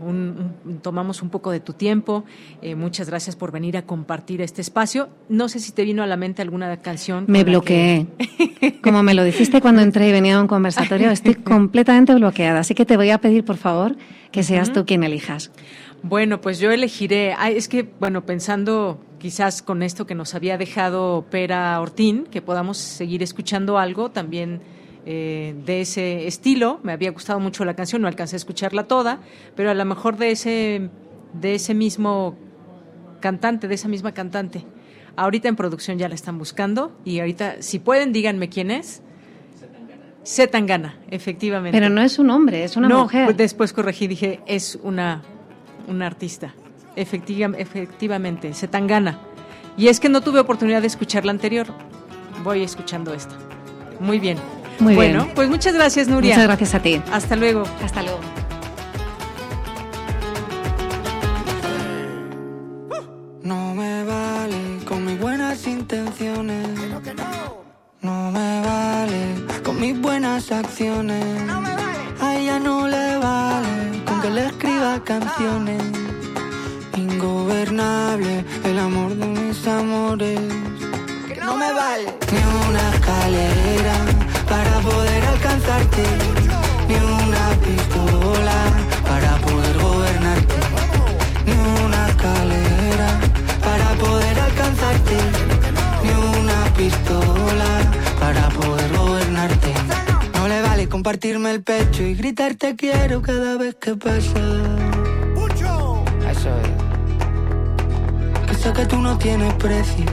tomamos 0.81 1.21
un 1.21 1.29
poco 1.29 1.51
de 1.51 1.59
tu 1.59 1.73
tiempo. 1.73 2.23
Eh, 2.61 2.75
muchas 2.75 3.09
gracias 3.09 3.35
por 3.35 3.51
venir 3.51 3.77
a 3.77 3.83
compartir 3.83 4.41
este 4.41 4.61
espacio. 4.61 5.09
No 5.29 5.49
sé 5.49 5.59
si 5.59 5.71
te 5.71 5.83
vino 5.83 6.03
a 6.03 6.07
la 6.07 6.17
mente 6.17 6.41
alguna 6.41 6.77
canción. 6.81 7.25
Me 7.27 7.43
bloqueé. 7.43 8.07
Como 8.83 9.03
me 9.03 9.13
lo 9.13 9.23
dijiste 9.23 9.61
cuando 9.61 9.81
entré 9.81 10.09
y 10.09 10.11
venía 10.11 10.37
a 10.37 10.41
un 10.41 10.47
conversatorio, 10.47 11.11
estoy 11.11 11.35
completamente 11.43 12.13
bloqueada. 12.15 12.61
Así 12.61 12.73
que 12.73 12.85
te 12.85 12.97
voy 12.97 13.09
a 13.09 13.17
pedir, 13.19 13.43
por 13.43 13.57
favor, 13.57 13.95
que 14.33 14.43
seas 14.43 14.73
tú 14.73 14.85
quien 14.85 15.03
elijas. 15.03 15.51
Bueno, 16.01 16.41
pues 16.41 16.59
yo 16.59 16.71
elegiré. 16.71 17.35
es 17.55 17.69
que, 17.69 17.83
bueno, 17.83 18.25
pensando 18.25 18.99
quizás 19.19 19.61
con 19.61 19.83
esto 19.83 20.05
que 20.05 20.15
nos 20.15 20.33
había 20.33 20.57
dejado 20.57 21.25
Pera 21.29 21.79
Ortín, 21.79 22.25
que 22.25 22.41
podamos 22.41 22.77
seguir 22.77 23.23
escuchando 23.23 23.77
algo 23.77 24.09
también 24.09 24.61
eh, 25.05 25.55
de 25.65 25.81
ese 25.81 26.27
estilo. 26.27 26.79
Me 26.81 26.91
había 26.91 27.11
gustado 27.11 27.39
mucho 27.39 27.63
la 27.63 27.75
canción, 27.75 28.01
no 28.01 28.07
alcancé 28.07 28.35
a 28.35 28.37
escucharla 28.37 28.85
toda, 28.85 29.19
pero 29.55 29.69
a 29.69 29.75
lo 29.75 29.85
mejor 29.85 30.17
de 30.17 30.31
ese, 30.31 30.89
de 31.33 31.55
ese 31.55 31.75
mismo 31.75 32.35
cantante, 33.21 33.67
de 33.67 33.75
esa 33.75 33.87
misma 33.87 34.13
cantante. 34.13 34.65
Ahorita 35.15 35.47
en 35.47 35.55
producción 35.55 35.99
ya 35.99 36.09
la 36.09 36.15
están 36.15 36.39
buscando 36.39 36.91
y 37.05 37.19
ahorita, 37.19 37.61
si 37.61 37.77
pueden, 37.77 38.11
díganme 38.11 38.49
quién 38.49 38.71
es. 38.71 39.03
Zetangana, 40.25 40.97
efectivamente. 41.09 41.77
Pero 41.77 41.89
no 41.89 42.01
es 42.01 42.19
un 42.19 42.29
hombre, 42.29 42.63
es 42.63 42.77
una 42.77 42.87
no, 42.87 43.03
mujer. 43.03 43.35
después 43.35 43.73
corregí, 43.73 44.07
dije, 44.07 44.41
es 44.45 44.79
una, 44.81 45.21
una 45.87 46.07
artista. 46.07 46.53
efectivamente, 46.95 48.53
Zetangana. 48.53 49.19
Y 49.77 49.87
es 49.87 49.99
que 49.99 50.09
no 50.09 50.21
tuve 50.21 50.39
oportunidad 50.39 50.81
de 50.81 50.87
escuchar 50.87 51.25
la 51.25 51.31
anterior. 51.31 51.67
voy 52.43 52.63
escuchando 52.63 53.13
esto. 53.13 53.35
Muy 53.99 54.19
bien. 54.19 54.37
Muy 54.79 54.95
bueno, 54.95 55.23
bien. 55.23 55.35
pues 55.35 55.49
muchas 55.49 55.73
gracias, 55.75 56.07
Nuria. 56.07 56.35
Muchas 56.35 56.47
gracias 56.47 56.75
a 56.75 56.81
ti. 56.81 57.01
Hasta 57.11 57.35
luego. 57.35 57.63
Hasta 57.83 58.01
luego. 58.01 58.19
El 101.47 101.63
pecho 101.63 102.03
y 102.03 102.15
gritar 102.15 102.55
te 102.55 102.75
quiero 102.75 103.21
cada 103.21 103.57
vez 103.57 103.75
que 103.75 103.95
pasa. 103.95 104.39
Eso 106.31 106.49
es. 106.49 106.69
Que 108.47 108.55
sé 108.55 108.73
que 108.73 108.85
tú 108.85 108.97
no 108.97 109.17
tienes 109.17 109.53
precio. 109.55 110.05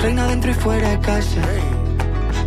Reina 0.00 0.26
dentro 0.26 0.50
y 0.50 0.54
fuera 0.54 0.90
de 0.90 0.98
casa. 1.00 1.40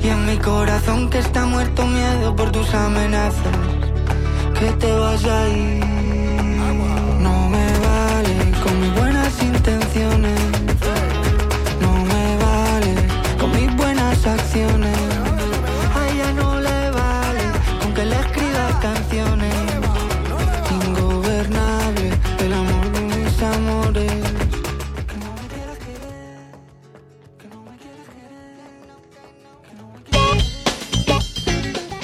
Y 0.02 0.10
en 0.10 0.26
mi 0.26 0.38
corazón 0.38 1.10
que 1.10 1.20
está 1.20 1.46
muerto 1.46 1.86
miedo 1.88 2.36
por 2.36 2.52
tus 2.52 2.74
amenazas. 2.74 3.58
Que 4.60 4.72
te 4.72 4.92
vas 4.92 5.24
a 5.26 5.50
ir. 5.50 5.93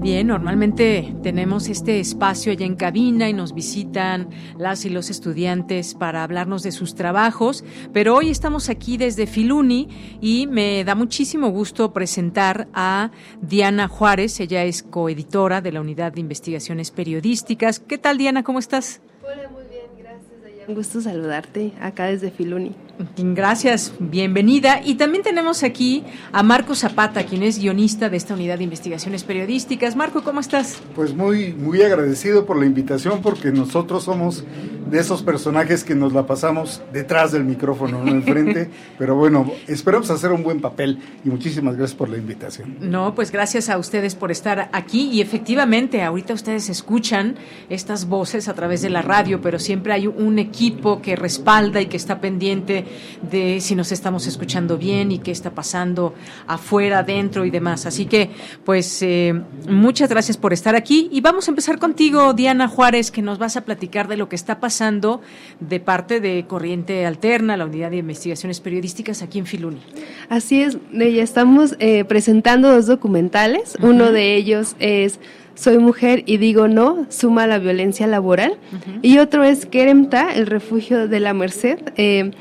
Bien, 0.02 0.26
normalmente 0.26 1.14
tenemos 1.22 1.69
este 1.69 1.99
espacio 1.99 2.52
allá 2.52 2.65
en 2.65 2.76
cabina 2.76 3.30
y 3.30 3.34
nos 3.34 3.53
visitan 3.53 4.30
las 4.57 4.84
y 4.84 4.90
los 4.90 5.11
estudiantes 5.11 5.94
para 5.94 6.23
hablarnos 6.23 6.64
de 6.64 6.72
sus 6.72 6.95
trabajos, 6.95 7.64
pero 7.94 8.15
hoy 8.15 8.32
estamos 8.32 8.69
aquí 8.69 8.98
desde 8.98 9.28
Filuni 9.28 9.90
y 10.19 10.48
me 10.48 10.84
da 10.84 10.95
muchísimo 10.95 11.49
gusto 11.49 11.94
presentar 11.94 12.68
a 12.73 13.11
Diana 13.44 13.88
Juárez, 13.88 14.40
ella 14.40 14.64
es 14.64 14.82
coeditora 14.82 15.61
de 15.61 15.72
la 15.72 15.82
Unidad 15.82 16.14
de 16.14 16.22
Investigaciones 16.22 16.90
Periodísticas. 16.90 17.80
¿Qué 17.80 17.99
tal 17.99 18.18
Diana? 18.18 18.41
¿Cómo 18.41 18.57
estás? 18.57 19.02
Hola, 19.23 19.49
muy 19.49 19.65
bien, 19.65 19.86
gracias. 19.99 20.68
Un 20.68 20.73
gusto 20.73 20.99
saludarte 21.02 21.73
acá 21.80 22.06
desde 22.06 22.32
Filuni. 22.32 22.76
Gracias, 23.18 23.94
bienvenida. 23.99 24.82
Y 24.84 24.95
también 24.95 25.23
tenemos 25.23 25.64
aquí 25.64 26.03
a 26.32 26.44
Marco 26.44 26.76
Zapata, 26.76 27.26
quien 27.26 27.44
es 27.44 27.60
guionista 27.60 28.10
de 28.10 28.18
esta 28.18 28.34
unidad 28.34 28.57
de 28.57 28.64
investigaciones 28.64 29.23
periodísticas. 29.23 29.95
Marco, 29.95 30.23
¿cómo 30.23 30.40
estás? 30.40 30.82
Pues 30.95 31.14
muy, 31.14 31.53
muy 31.53 31.82
agradecido 31.82 32.45
por 32.45 32.57
la 32.57 32.65
invitación 32.65 33.22
porque 33.22 33.52
nosotros 33.52 34.03
somos 34.03 34.44
de 34.90 34.99
esos 34.99 35.23
personajes 35.23 35.84
que 35.84 35.95
nos 35.95 36.14
la 36.14 36.28
pasamos 36.28 36.82
detrás 36.91 37.32
del 37.32 37.44
micrófono, 37.44 38.03
no 38.03 38.11
enfrente. 38.11 38.69
Pero 38.98 39.15
bueno, 39.15 39.49
esperamos 39.68 40.10
hacer 40.10 40.32
un 40.32 40.44
buen 40.44 40.60
papel 40.60 40.99
y 41.23 41.30
muchísimas 41.30 41.76
gracias 41.76 41.98
por 41.98 42.10
la 42.10 42.18
invitación. 42.18 42.78
No, 42.82 43.15
pues 43.15 43.32
gracias 43.32 43.69
a 43.69 43.78
ustedes 43.78 44.15
por 44.15 44.32
estar 44.32 44.69
aquí 44.73 45.10
y 45.11 45.22
efectivamente 45.22 46.03
ahorita 46.03 46.34
ustedes 46.34 46.69
escuchan 46.69 47.36
estas 47.69 48.07
voces 48.07 48.48
a 48.48 48.53
través 48.53 48.82
de 48.82 48.90
la 48.90 49.02
radio, 49.02 49.41
pero 49.41 49.60
siempre 49.60 49.94
hay 49.94 50.07
un 50.07 50.40
equipo 50.40 51.02
que 51.02 51.15
respalda 51.15 51.82
y 51.82 51.86
que 51.86 51.98
está 51.98 52.19
pendiente 52.19 52.86
de 53.30 53.59
si 53.61 53.76
nos 53.76 53.91
estamos 53.91 54.27
escuchando 54.27 54.77
bien 54.77 55.11
y 55.11 55.19
qué 55.19 55.31
está 55.31 55.51
pasando 55.51 56.13
afuera, 56.47 56.99
adentro 56.99 57.45
y 57.45 57.51
demás. 57.51 57.85
Así 57.85 58.05
que, 58.05 58.30
pues, 58.65 59.01
eh, 59.01 59.34
muchas 59.69 60.09
gracias 60.09 60.38
por 60.38 60.53
estar 60.53 60.76
aquí 60.76 61.09
y 61.11 61.22
vamos 61.22 61.47
a 61.47 61.51
empezar 61.51 61.80
contigo, 61.80 62.34
Diana 62.34 62.68
Juárez, 62.68 63.11
que 63.11 63.22
nos 63.22 63.38
vas 63.38 63.57
a 63.57 63.61
platicar 63.61 64.07
de 64.07 64.18
lo 64.18 64.30
que 64.30 64.35
está 64.35 64.59
pasando 64.59 65.22
de 65.59 65.80
parte 65.80 66.19
de 66.19 66.45
Corriente 66.47 67.05
Alterna, 67.05 67.57
la 67.57 67.65
unidad 67.65 67.91
de 67.91 67.97
investigaciones 67.97 68.59
periodísticas 68.59 69.22
aquí 69.22 69.39
en 69.39 69.45
Filuni. 69.45 69.81
Así 70.30 70.61
es, 70.61 70.77
ya 70.91 71.23
estamos 71.23 71.76
eh, 71.80 72.05
presentando 72.05 72.72
dos 72.72 72.88
documentales. 72.88 73.76
Uh 73.80 73.84
-huh. 73.84 73.89
Uno 73.89 74.11
de 74.11 74.35
ellos 74.35 74.76
es 74.80 75.19
soy 75.55 75.77
mujer 75.77 76.23
y 76.26 76.38
digo 76.38 76.68
no, 76.68 77.05
suma 77.09 77.45
la 77.47 77.59
violencia 77.59 78.07
laboral. 78.07 78.53
Uh 78.72 78.76
-huh. 78.76 78.99
Y 79.01 79.19
otro 79.19 79.43
es 79.43 79.65
Queremta, 79.65 80.34
el 80.34 80.47
refugio 80.47 81.07
de 81.07 81.19
la 81.19 81.34
Merced. 81.34 81.80
Eh, 81.97 82.31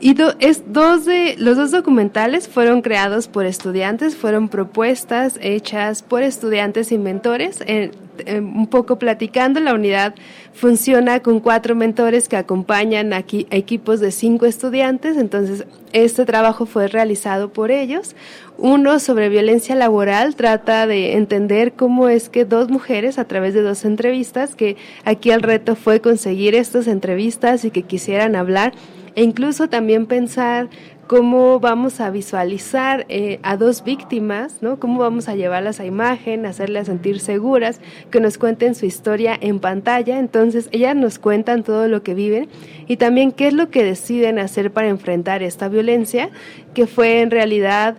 y 0.00 0.14
es 0.38 0.62
dos 0.72 1.04
de, 1.04 1.34
los 1.38 1.56
dos 1.56 1.72
documentales 1.72 2.48
fueron 2.48 2.82
creados 2.82 3.26
por 3.26 3.46
estudiantes, 3.46 4.16
fueron 4.16 4.48
propuestas 4.48 5.38
hechas 5.42 6.02
por 6.02 6.22
estudiantes 6.22 6.92
y 6.92 6.98
mentores. 6.98 7.60
Un 8.26 8.66
poco 8.66 8.98
platicando, 8.98 9.60
la 9.60 9.74
unidad 9.74 10.14
funciona 10.52 11.20
con 11.20 11.38
cuatro 11.40 11.76
mentores 11.76 12.28
que 12.28 12.36
acompañan 12.36 13.12
aquí 13.12 13.46
equipos 13.50 14.00
de 14.00 14.10
cinco 14.10 14.46
estudiantes, 14.46 15.16
entonces 15.16 15.64
este 15.92 16.24
trabajo 16.24 16.66
fue 16.66 16.88
realizado 16.88 17.52
por 17.52 17.70
ellos. 17.70 18.16
Uno 18.56 18.98
sobre 18.98 19.28
violencia 19.28 19.76
laboral 19.76 20.34
trata 20.34 20.88
de 20.88 21.16
entender 21.16 21.74
cómo 21.74 22.08
es 22.08 22.28
que 22.28 22.44
dos 22.44 22.70
mujeres 22.70 23.18
a 23.18 23.24
través 23.24 23.54
de 23.54 23.62
dos 23.62 23.84
entrevistas, 23.84 24.56
que 24.56 24.76
aquí 25.04 25.30
el 25.30 25.42
reto 25.42 25.76
fue 25.76 26.00
conseguir 26.00 26.56
estas 26.56 26.88
entrevistas 26.88 27.64
y 27.64 27.70
que 27.70 27.82
quisieran 27.82 28.34
hablar 28.34 28.72
e 29.18 29.22
incluso 29.24 29.68
también 29.68 30.06
pensar 30.06 30.68
cómo 31.08 31.58
vamos 31.58 32.00
a 32.00 32.08
visualizar 32.08 33.04
eh, 33.08 33.40
a 33.42 33.56
dos 33.56 33.82
víctimas, 33.82 34.58
¿no? 34.60 34.78
Cómo 34.78 35.00
vamos 35.00 35.28
a 35.28 35.34
llevarlas 35.34 35.80
a 35.80 35.86
imagen, 35.86 36.46
hacerlas 36.46 36.86
sentir 36.86 37.18
seguras, 37.18 37.80
que 38.12 38.20
nos 38.20 38.38
cuenten 38.38 38.76
su 38.76 38.86
historia 38.86 39.36
en 39.40 39.58
pantalla. 39.58 40.20
Entonces, 40.20 40.68
ellas 40.70 40.94
nos 40.94 41.18
cuentan 41.18 41.64
todo 41.64 41.88
lo 41.88 42.04
que 42.04 42.14
viven 42.14 42.48
y 42.86 42.96
también 42.96 43.32
qué 43.32 43.48
es 43.48 43.54
lo 43.54 43.70
que 43.70 43.82
deciden 43.82 44.38
hacer 44.38 44.70
para 44.70 44.86
enfrentar 44.86 45.42
esta 45.42 45.68
violencia, 45.68 46.30
que 46.72 46.86
fue 46.86 47.20
en 47.20 47.32
realidad 47.32 47.96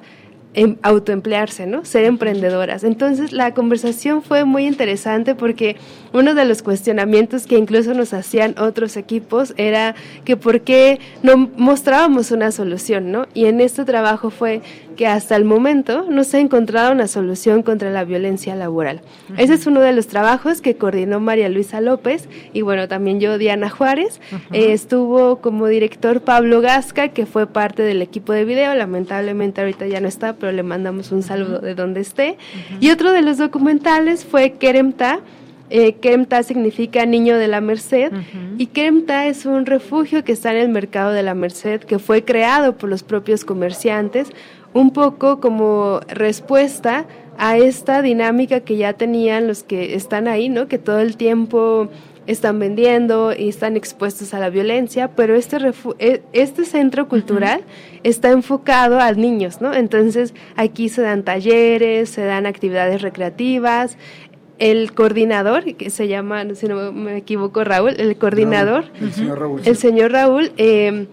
em, 0.53 0.77
autoemplearse, 0.83 1.67
¿no? 1.67 1.83
Ser 1.83 2.05
emprendedoras. 2.05 2.85
Entonces 2.85 3.33
la 3.33 3.53
conversación 3.53 4.23
fue 4.23 4.45
muy 4.45 4.65
interesante 4.65 5.35
porque 5.35 5.75
uno 6.14 6.34
de 6.34 6.45
los 6.45 6.61
cuestionamientos 6.61 7.45
que 7.45 7.57
incluso 7.57 7.94
nos 7.94 8.14
hacían 8.14 8.56
otros 8.60 8.98
equipos 8.98 9.53
era 9.57 9.95
que 10.26 10.38
por 10.38 10.61
qué 10.61 10.99
no 11.23 11.49
mostrábamos 11.57 12.31
una 12.31 12.52
solución, 12.52 13.11
¿no? 13.11 13.27
Y 13.34 13.45
en 13.45 13.61
este 13.61 13.86
trabajo 13.86 14.30
fue 14.30 14.61
que 14.99 15.07
hasta 15.07 15.38
el 15.38 15.45
momento 15.45 16.06
no 16.10 16.26
se 16.26 16.38
ha 16.38 16.40
encontrado 16.41 16.91
una 16.91 17.07
solución 17.07 17.64
contra 17.64 17.90
la 17.90 18.03
violencia 18.03 18.53
laboral. 18.56 19.02
Ese 19.38 19.53
es 19.53 19.65
uno 19.65 19.80
de 19.80 19.94
los 19.94 20.07
trabajos 20.07 20.60
que 20.60 20.76
coordinó 20.76 21.22
María 21.22 21.48
Luisa 21.48 21.80
López 21.80 22.27
y 22.52 22.64
bueno, 22.64 22.90
también 22.90 23.22
yo, 23.22 23.38
Diana 23.38 23.69
Juárez. 23.69 24.19
Eh, 24.52 24.73
estuvo 24.73 25.38
como 25.38 25.68
director 25.68 26.19
Pablo 26.19 26.60
Gasca, 26.60 27.10
que 27.10 27.26
fue 27.26 27.48
parte 27.48 27.81
del 27.81 28.02
equipo 28.02 28.34
de 28.34 28.44
video, 28.44 28.76
lamentablemente 28.76 29.61
ahorita 29.61 29.88
ya 29.88 30.02
no 30.02 30.10
está, 30.10 30.34
pero 30.34 30.52
le 30.52 30.64
mandamos 30.64 31.14
un 31.14 31.23
saludo 31.23 31.60
de 31.60 31.76
donde 31.76 32.02
esté. 32.02 32.38
Y 32.81 32.90
otro 32.90 33.14
de 33.14 33.22
los 33.22 33.38
documentales 33.38 34.26
fue 34.26 34.52
Keremta, 34.60 35.22
eh, 35.69 35.95
significa 36.43 37.05
niño 37.05 37.37
de 37.37 37.47
la 37.47 37.61
Merced 37.61 38.11
y 38.57 38.67
Keremta 38.67 39.27
es 39.27 39.45
un 39.45 39.65
refugio 39.65 40.23
que 40.23 40.31
está 40.31 40.51
en 40.51 40.57
el 40.57 40.69
mercado 40.69 41.11
de 41.11 41.23
la 41.23 41.35
Merced 41.35 41.81
que 41.81 41.99
fue 41.99 42.23
creado 42.23 42.77
por 42.77 42.89
los 42.89 43.03
propios 43.03 43.45
comerciantes 43.45 44.31
un 44.73 44.91
poco 44.91 45.39
como 45.39 45.99
respuesta 46.07 47.05
a 47.37 47.57
esta 47.57 48.01
dinámica 48.01 48.59
que 48.59 48.77
ya 48.77 48.93
tenían 48.93 49.47
los 49.47 49.63
que 49.63 49.95
están 49.95 50.27
ahí, 50.27 50.49
¿no? 50.49 50.67
Que 50.67 50.77
todo 50.77 50.99
el 50.99 51.15
tiempo 51.15 51.89
están 52.27 52.59
vendiendo 52.59 53.33
y 53.35 53.49
están 53.49 53.75
expuestos 53.75 54.35
a 54.35 54.39
la 54.39 54.51
violencia, 54.51 55.09
pero 55.15 55.35
este, 55.35 55.57
e, 55.97 56.21
este 56.31 56.63
centro 56.65 57.07
cultural 57.07 57.61
está 58.03 58.29
enfocado 58.29 58.99
a 58.99 59.11
niños, 59.13 59.61
¿no? 59.61 59.73
Entonces 59.73 60.35
aquí 60.55 60.89
se 60.89 61.01
dan 61.01 61.23
talleres, 61.23 62.09
se 62.09 62.23
dan 62.25 62.45
actividades 62.45 63.01
recreativas. 63.01 63.97
El 64.60 64.94
coordinador, 64.94 65.76
que 65.76 65.90
se 65.90 66.07
llama, 66.07 66.44
si 66.56 66.68
no 66.68 66.91
me 66.91 67.18
equivoco, 67.18 67.64
Raúl, 67.64 67.95
el 67.98 68.18
coordinador, 68.18 68.86
el 69.02 69.14
señor 69.14 69.40
Raúl, 69.40 69.61
el 69.64 69.76
señor 69.77 70.11
Raúl 70.11 70.52
eh, 70.57 71.07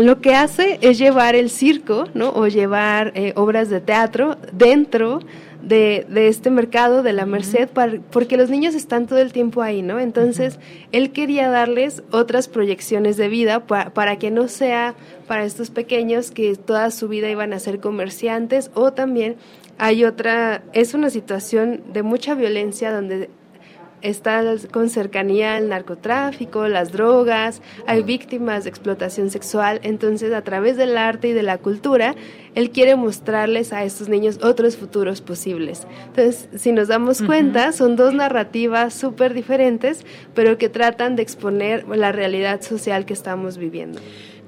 lo 0.00 0.20
que 0.20 0.34
hace 0.34 0.78
es 0.80 0.98
llevar 0.98 1.34
el 1.34 1.50
circo, 1.50 2.06
¿no? 2.14 2.30
O 2.30 2.48
llevar 2.48 3.12
eh, 3.14 3.32
obras 3.36 3.68
de 3.68 3.80
teatro 3.80 4.36
dentro 4.52 5.20
de, 5.62 6.06
este 6.28 6.50
mercado 6.50 7.02
de 7.02 7.12
la 7.12 7.26
Merced, 7.26 7.68
porque 8.10 8.36
los 8.36 8.48
niños 8.48 8.74
están 8.74 9.06
todo 9.06 9.18
el 9.18 9.32
tiempo 9.32 9.62
ahí, 9.62 9.82
¿no? 9.82 10.00
Entonces, 10.00 10.58
él 10.90 11.12
quería 11.12 11.50
darles 11.50 12.02
otras 12.10 12.48
proyecciones 12.48 13.16
de 13.18 13.28
vida 13.28 13.66
para 13.66 14.16
que 14.16 14.30
no 14.30 14.48
sea 14.48 14.94
para 15.26 15.44
estos 15.44 15.70
pequeños 15.70 16.30
que 16.30 16.56
toda 16.56 16.90
su 16.90 17.08
vida 17.08 17.28
iban 17.28 17.52
a 17.52 17.58
ser 17.58 17.78
comerciantes 17.78 18.70
o 18.74 18.92
también 18.92 19.36
hay 19.80 20.04
otra, 20.04 20.62
es 20.74 20.92
una 20.92 21.08
situación 21.08 21.82
de 21.94 22.02
mucha 22.02 22.34
violencia 22.34 22.92
donde 22.92 23.30
está 24.02 24.42
con 24.70 24.90
cercanía 24.90 25.56
al 25.56 25.70
narcotráfico, 25.70 26.68
las 26.68 26.92
drogas, 26.92 27.62
hay 27.86 28.02
víctimas 28.02 28.64
de 28.64 28.70
explotación 28.70 29.30
sexual, 29.30 29.80
entonces 29.82 30.34
a 30.34 30.42
través 30.42 30.76
del 30.76 30.98
arte 30.98 31.28
y 31.28 31.32
de 31.32 31.42
la 31.42 31.56
cultura, 31.56 32.14
él 32.54 32.70
quiere 32.70 32.94
mostrarles 32.94 33.72
a 33.72 33.82
estos 33.84 34.10
niños 34.10 34.38
otros 34.42 34.76
futuros 34.76 35.22
posibles. 35.22 35.86
Entonces, 36.08 36.50
si 36.56 36.72
nos 36.72 36.88
damos 36.88 37.22
cuenta, 37.22 37.72
son 37.72 37.96
dos 37.96 38.12
narrativas 38.12 38.92
súper 38.92 39.32
diferentes, 39.32 40.04
pero 40.34 40.58
que 40.58 40.68
tratan 40.68 41.16
de 41.16 41.22
exponer 41.22 41.88
la 41.88 42.12
realidad 42.12 42.60
social 42.60 43.06
que 43.06 43.14
estamos 43.14 43.56
viviendo. 43.56 43.98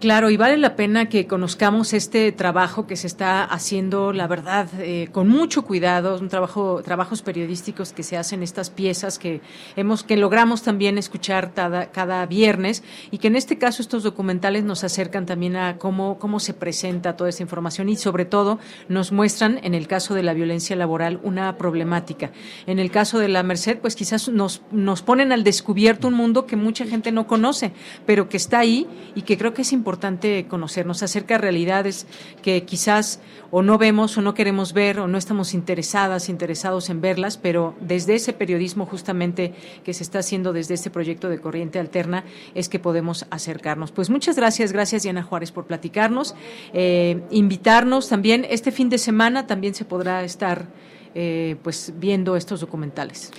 Claro, 0.03 0.31
y 0.31 0.37
vale 0.37 0.57
la 0.57 0.75
pena 0.75 1.09
que 1.09 1.29
conozcamos 1.29 1.93
este 1.93 2.33
trabajo 2.33 2.89
que 2.89 2.97
se 2.97 3.07
está 3.07 3.45
haciendo, 3.45 4.13
la 4.13 4.27
verdad, 4.27 4.69
eh, 4.81 5.07
con 5.13 5.29
mucho 5.29 5.63
cuidado, 5.63 6.19
un 6.19 6.29
trabajo, 6.29 6.83
trabajos 6.83 7.23
periodísticos 7.23 7.93
que 7.93 8.03
se 8.03 8.17
hacen 8.17 8.43
estas 8.43 8.69
piezas 8.69 9.21
que 9.21 9.43
hemos, 9.77 10.03
que 10.03 10.17
logramos 10.17 10.63
también 10.63 10.99
escuchar 10.99 11.55
cada, 11.55 11.93
cada 11.93 12.27
viernes 12.27 12.83
y 13.13 13.19
que 13.19 13.29
en 13.29 13.37
este 13.37 13.59
caso 13.59 13.81
estos 13.81 14.03
documentales 14.03 14.65
nos 14.65 14.83
acercan 14.83 15.25
también 15.25 15.55
a 15.55 15.79
cómo, 15.79 16.19
cómo 16.19 16.41
se 16.41 16.53
presenta 16.53 17.17
toda 17.17 17.31
esta 17.31 17.45
información 17.45 17.89
y 17.89 17.95
sobre 17.95 18.25
todo 18.25 18.59
nos 18.89 19.13
muestran, 19.13 19.61
en 19.63 19.73
el 19.73 19.87
caso 19.87 20.15
de 20.15 20.25
la 20.25 20.35
violencia 20.35 20.75
laboral, 20.75 21.21
una 21.23 21.57
problemática. 21.59 22.33
En 22.67 22.81
el 22.81 22.91
caso 22.91 23.21
de 23.21 23.29
la 23.29 23.45
Merced, 23.45 23.79
pues 23.79 23.95
quizás 23.95 24.29
nos, 24.29 24.63
nos 24.73 25.01
ponen 25.01 25.31
al 25.31 25.45
descubierto 25.45 26.09
un 26.09 26.15
mundo 26.15 26.45
que 26.45 26.57
mucha 26.57 26.87
gente 26.87 27.13
no 27.13 27.29
conoce, 27.29 27.71
pero 28.05 28.29
que 28.29 28.39
está 28.39 28.59
ahí 28.59 28.89
y 29.15 29.23
que 29.23 29.39
creo 29.39 29.55
que 29.55 29.63
es 29.63 29.73
importante 29.73 29.92
importante 29.93 30.47
conocernos 30.49 31.03
acerca 31.03 31.35
de 31.35 31.43
realidades 31.43 32.07
que 32.41 32.65
quizás 32.65 33.21
o 33.51 33.61
no 33.61 33.77
vemos 33.77 34.17
o 34.17 34.23
no 34.23 34.33
queremos 34.33 34.73
ver 34.73 34.99
o 34.99 35.07
no 35.07 35.19
estamos 35.19 35.53
interesadas, 35.53 36.31
interesados 36.31 36.89
en 36.89 37.03
verlas, 37.03 37.37
pero 37.37 37.75
desde 37.79 38.15
ese 38.15 38.33
periodismo 38.33 38.87
justamente 38.87 39.53
que 39.85 39.93
se 39.93 40.03
está 40.03 40.21
haciendo 40.21 40.55
desde 40.55 40.73
este 40.73 40.89
proyecto 40.89 41.29
de 41.29 41.41
Corriente 41.41 41.79
Alterna 41.79 42.25
es 42.55 42.71
que 42.71 42.79
podemos 42.79 43.27
acercarnos. 43.29 43.93
Pues 43.93 44.09
muchas 44.09 44.37
gracias, 44.37 44.73
gracias 44.73 45.03
Diana 45.03 45.23
Juárez 45.23 45.53
por 45.53 45.67
platicarnos, 45.67 46.35
eh, 46.73 47.21
invitarnos 47.31 48.09
también 48.09 48.47
este 48.49 48.73
fin 48.73 48.89
de 48.89 48.97
semana 48.97 49.47
también 49.47 49.75
se 49.75 49.85
podrá 49.85 50.25
estar 50.25 50.69
eh, 51.15 51.57
pues 51.63 51.93
viendo 51.99 52.35
estos 52.37 52.61
documentales. 52.61 53.31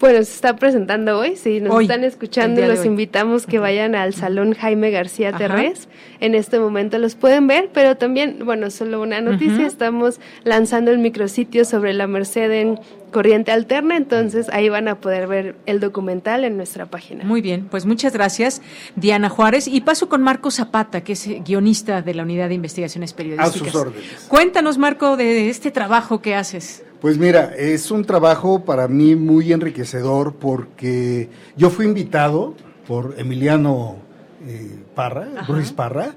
Bueno, 0.00 0.18
se 0.18 0.34
está 0.34 0.56
presentando 0.56 1.18
hoy. 1.18 1.36
Si 1.36 1.60
nos 1.60 1.80
están 1.82 2.04
escuchando, 2.04 2.64
los 2.66 2.84
invitamos 2.84 3.46
que 3.46 3.58
vayan 3.58 3.94
al 3.94 4.14
Salón 4.14 4.54
Jaime 4.54 4.90
García 4.90 5.32
Terrés. 5.32 5.88
En 6.20 6.34
este 6.34 6.58
momento 6.58 6.98
los 6.98 7.14
pueden 7.14 7.46
ver, 7.46 7.70
pero 7.72 7.96
también, 7.96 8.40
bueno, 8.44 8.70
solo 8.70 9.00
una 9.02 9.20
noticia, 9.20 9.66
estamos 9.66 10.20
lanzando 10.44 10.90
el 10.90 10.98
micrositio 10.98 11.64
sobre 11.64 11.92
la 11.94 12.06
Merced 12.06 12.50
en 12.50 12.80
Corriente 13.10 13.52
Alterna, 13.52 13.96
entonces 13.96 14.48
ahí 14.50 14.68
van 14.68 14.86
a 14.86 14.96
poder 14.96 15.26
ver 15.26 15.56
el 15.66 15.80
documental 15.80 16.44
en 16.44 16.56
nuestra 16.56 16.86
página. 16.86 17.24
Muy 17.24 17.40
bien, 17.40 17.66
pues 17.70 17.86
muchas 17.86 18.12
gracias, 18.12 18.60
Diana 18.96 19.28
Juárez. 19.28 19.66
Y 19.66 19.80
paso 19.80 20.08
con 20.08 20.22
Marco 20.22 20.50
Zapata, 20.50 21.02
que 21.02 21.14
es 21.14 21.26
guionista 21.44 22.02
de 22.02 22.14
la 22.14 22.22
Unidad 22.22 22.48
de 22.48 22.54
Investigaciones 22.54 23.12
Periodísticas. 23.14 23.68
A 23.68 23.70
sus 23.70 23.74
órdenes. 23.74 24.26
Cuéntanos, 24.28 24.78
Marco, 24.78 25.16
de 25.16 25.48
este 25.48 25.70
trabajo 25.70 26.20
que 26.20 26.34
haces. 26.34 26.84
Pues 27.00 27.16
mira, 27.16 27.54
es 27.56 27.92
un 27.92 28.04
trabajo 28.04 28.64
para 28.64 28.88
mí 28.88 29.14
muy 29.14 29.52
enriquecedor 29.52 30.34
porque 30.34 31.28
yo 31.56 31.70
fui 31.70 31.86
invitado 31.86 32.54
por 32.88 33.14
Emiliano 33.18 33.98
eh, 34.44 34.80
Parra, 34.96 35.44
Ruiz 35.46 35.70
Parra, 35.70 36.14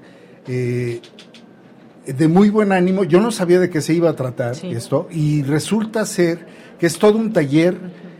eh, 0.48 1.00
de 2.04 2.26
muy 2.28 2.50
buen 2.50 2.72
ánimo. 2.72 3.04
Yo 3.04 3.20
no 3.20 3.30
sabía 3.30 3.60
de 3.60 3.70
qué 3.70 3.80
se 3.80 3.94
iba 3.94 4.10
a 4.10 4.16
tratar 4.16 4.56
esto 4.64 5.06
y 5.12 5.42
resulta 5.44 6.04
ser 6.04 6.46
que 6.80 6.86
es 6.86 6.98
todo 6.98 7.16
un 7.16 7.32
taller 7.32 7.76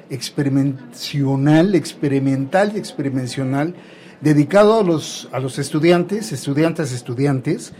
experimental, 0.09 1.75
experimental 1.75 2.73
y 2.77 2.79
experimental 2.79 3.75
dedicado 4.21 4.79
a 4.79 4.85
los, 4.85 5.29
a 5.33 5.41
los 5.41 5.59
estudiantes, 5.59 6.31
estudiantes, 6.31 6.93
estudiantes, 6.93 7.73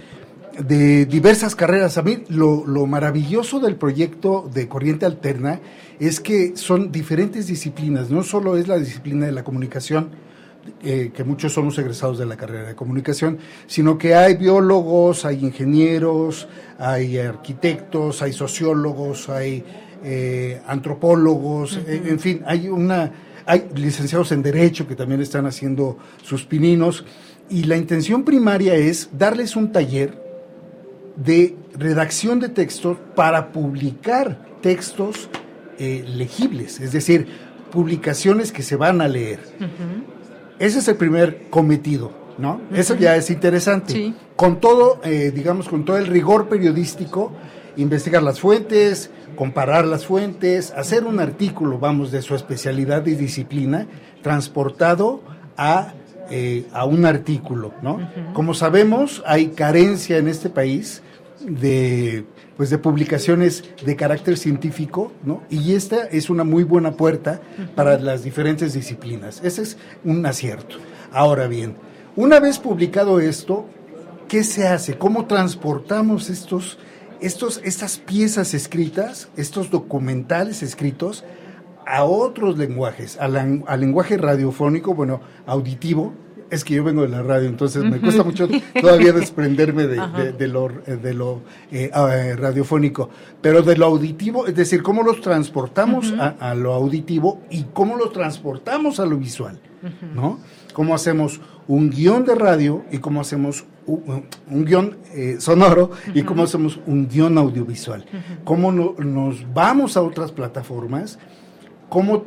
de 0.59 1.07
diversas 1.07 1.55
carreras. 1.55 1.99
A 1.99 2.03
mí 2.03 2.25
lo, 2.29 2.65
maravilloso 2.87 3.61
del 3.61 3.77
proyecto 3.77 4.49
de 4.53 4.69
Corriente 4.69 5.07
Alterna 5.07 5.61
es 5.99 6.21
que 6.21 6.57
son 6.57 6.93
diferentes 6.93 7.47
disciplinas, 7.47 8.11
no 8.11 8.23
solo 8.23 8.57
es 8.57 8.69
la 8.69 8.79
disciplina 8.79 9.27
de 9.27 9.33
la 9.33 9.45
comunicación, 9.45 10.11
eh, 10.83 11.11
que 11.15 11.25
muchos 11.25 11.53
somos 11.53 11.77
egresados 11.79 12.19
de 12.19 12.27
la 12.27 12.37
carrera 12.37 12.69
de 12.69 12.75
comunicación, 12.75 13.39
sino 13.67 13.99
que 13.99 14.15
hay 14.15 14.37
biólogos, 14.37 15.25
hay 15.25 15.45
ingenieros, 15.45 16.49
hay 16.79 17.19
arquitectos, 17.19 18.23
hay 18.23 18.33
sociólogos, 18.33 19.29
hay 19.29 19.65
eh, 20.05 20.61
antropólogos, 20.67 21.79
eh, 21.87 22.03
en 22.07 22.21
fin, 22.21 22.43
hay 22.47 22.69
una 22.69 23.13
hay 23.45 23.69
licenciados 23.75 24.31
en 24.31 24.41
derecho 24.41 24.87
que 24.87 24.95
también 24.95 25.21
están 25.21 25.47
haciendo 25.47 25.99
sus 26.23 26.45
pininos 26.45 27.05
y 27.51 27.65
la 27.65 27.77
intención 27.77 28.25
primaria 28.25 28.75
es 28.75 29.11
darles 29.13 29.57
un 29.57 29.73
taller 29.73 30.32
de 31.17 31.57
redacción 31.75 32.41
de 32.41 32.49
textos 32.49 32.99
para 33.15 33.53
publicar 33.53 34.39
textos 34.61 35.29
eh, 35.79 36.05
legibles, 36.07 36.81
es 36.81 36.93
decir, 36.93 37.27
publicaciones 37.71 38.53
que 38.53 38.63
se 38.63 38.77
van 38.77 39.01
a 39.01 39.09
leer. 39.09 39.41
Ese 40.59 40.79
es 40.79 40.89
el 40.89 40.97
primer 40.97 41.49
cometido, 41.51 42.13
¿no? 42.39 42.61
Eso 42.73 42.95
ya 42.95 43.17
es 43.17 43.31
interesante. 43.31 44.15
Con 44.37 44.61
todo, 44.61 45.01
eh, 45.05 45.33
digamos, 45.35 45.69
con 45.69 45.85
todo 45.85 45.99
el 45.99 46.07
rigor 46.07 46.49
periodístico, 46.49 47.33
investigar 47.77 48.23
las 48.23 48.41
fuentes, 48.41 49.11
comparar 49.35 49.87
las 49.87 50.07
fuentes, 50.07 50.73
hacer 50.73 51.05
un 51.05 51.19
artículo, 51.19 51.79
vamos, 51.79 52.13
de 52.13 52.23
su 52.23 52.35
especialidad 52.35 53.07
y 53.07 53.15
disciplina, 53.15 53.87
transportado 54.23 55.23
a 55.57 55.95
eh, 56.35 56.65
a 56.73 56.87
un 56.87 57.05
artículo, 57.05 57.75
¿no? 57.83 58.01
Como 58.33 58.55
sabemos, 58.55 59.23
hay 59.27 59.49
carencia 59.49 60.17
en 60.17 60.29
este 60.29 60.49
país 60.49 61.03
de 61.47 62.25
pues 62.57 62.71
de 62.71 62.79
publicaciones 62.79 63.65
de 63.85 63.97
carácter 63.97 64.39
científico, 64.39 65.13
¿no? 65.27 65.43
Y 65.51 65.75
esta 65.75 66.05
es 66.05 66.31
una 66.31 66.43
muy 66.43 66.65
buena 66.65 66.93
puerta 66.93 67.43
para 67.75 67.99
las 67.99 68.25
diferentes 68.25 68.73
disciplinas. 68.73 69.43
Ese 69.45 69.61
es 69.61 69.77
un 70.05 70.25
acierto. 70.25 70.77
Ahora 71.13 71.49
bien, 71.49 71.75
una 72.17 72.41
vez 72.41 72.59
publicado 72.59 73.21
esto, 73.21 73.67
¿qué 74.27 74.43
se 74.43 74.67
hace? 74.67 74.97
¿Cómo 74.97 75.27
transportamos 75.27 76.31
estos 76.31 76.79
estos, 77.21 77.61
estas 77.63 77.99
piezas 77.99 78.55
escritas, 78.55 79.29
estos 79.37 79.71
documentales 79.71 80.63
escritos 80.63 81.25
a 81.87 82.05
otros 82.05 82.59
lenguajes, 82.59 83.19
al, 83.19 83.65
al 83.67 83.81
lenguaje 83.81 84.17
radiofónico, 84.17 84.95
bueno, 84.95 85.21
auditivo, 85.47 86.13
es 86.53 86.65
que 86.65 86.75
yo 86.75 86.85
vengo 86.85 87.01
de 87.01 87.09
la 87.09 87.23
radio, 87.23 87.49
entonces 87.49 87.83
me 87.83 87.99
cuesta 87.99 88.23
mucho 88.23 88.47
todavía 88.79 89.13
desprenderme 89.15 89.87
de, 89.87 90.33
de, 90.33 90.49
lo, 90.49 90.69
de 90.69 91.15
lo 91.15 91.41
eh, 91.71 91.91
eh, 91.95 92.37
radiofónico, 92.37 93.09
pero 93.41 93.63
de 93.63 93.75
lo 93.75 93.87
auditivo, 93.87 94.47
es 94.47 94.55
decir, 94.55 94.83
cómo 94.83 95.03
los 95.03 95.23
transportamos 95.23 96.13
a, 96.19 96.55
lo 96.55 96.75
auditivo 96.75 97.41
y 97.51 97.65
cómo 97.73 97.97
los 97.97 98.13
transportamos 98.13 99.01
a 99.01 99.07
lo 99.07 99.17
visual, 99.17 99.61
¿no? 100.15 100.41
Cómo 100.75 100.95
hacemos 100.95 101.41
un 101.69 101.89
guion 101.89 102.27
de 102.27 102.35
radio 102.35 102.85
y 102.93 102.99
cómo 102.99 103.23
hacemos 103.23 103.65
un, 103.87 104.27
guion 104.67 104.99
eh, 105.15 105.37
sonoro 105.39 105.91
y 106.13 106.23
cómo 106.23 106.43
hacemos 106.43 106.79
un 106.87 107.09
guion 107.09 107.39
audiovisual. 107.39 108.05
Cómo 108.45 108.73
nos 108.73 109.53
vamos 109.55 109.97
a 109.97 110.03
otras 110.03 110.33
plataformas, 110.33 111.19
cómo 111.93 112.25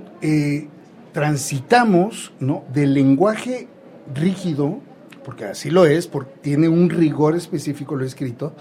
transitamos 1.12 2.32
¿no? 2.40 2.66
del 2.72 2.94
lenguaje 2.94 3.68
rígido, 4.14 4.80
porque 5.24 5.46
así 5.46 5.72
lo 5.72 5.88
es, 5.88 6.06
porque 6.06 6.32
tiene 6.42 6.70
un 6.70 6.92
rigor 6.92 7.36
específico 7.36 7.96
lo 7.96 8.06
escrito, 8.06 8.54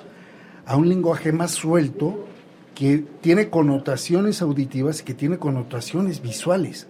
a 0.65 0.77
un 0.77 0.89
lenguaje 0.89 1.31
más 1.31 1.51
suelto 1.51 2.25
que 2.75 3.05
tiene 3.21 3.51
connotaciones 3.51 4.41
auditivas 4.41 5.03
y 5.03 5.05
que 5.05 5.13
tiene 5.13 5.37
connotaciones 5.37 6.23
visuales. 6.23 6.87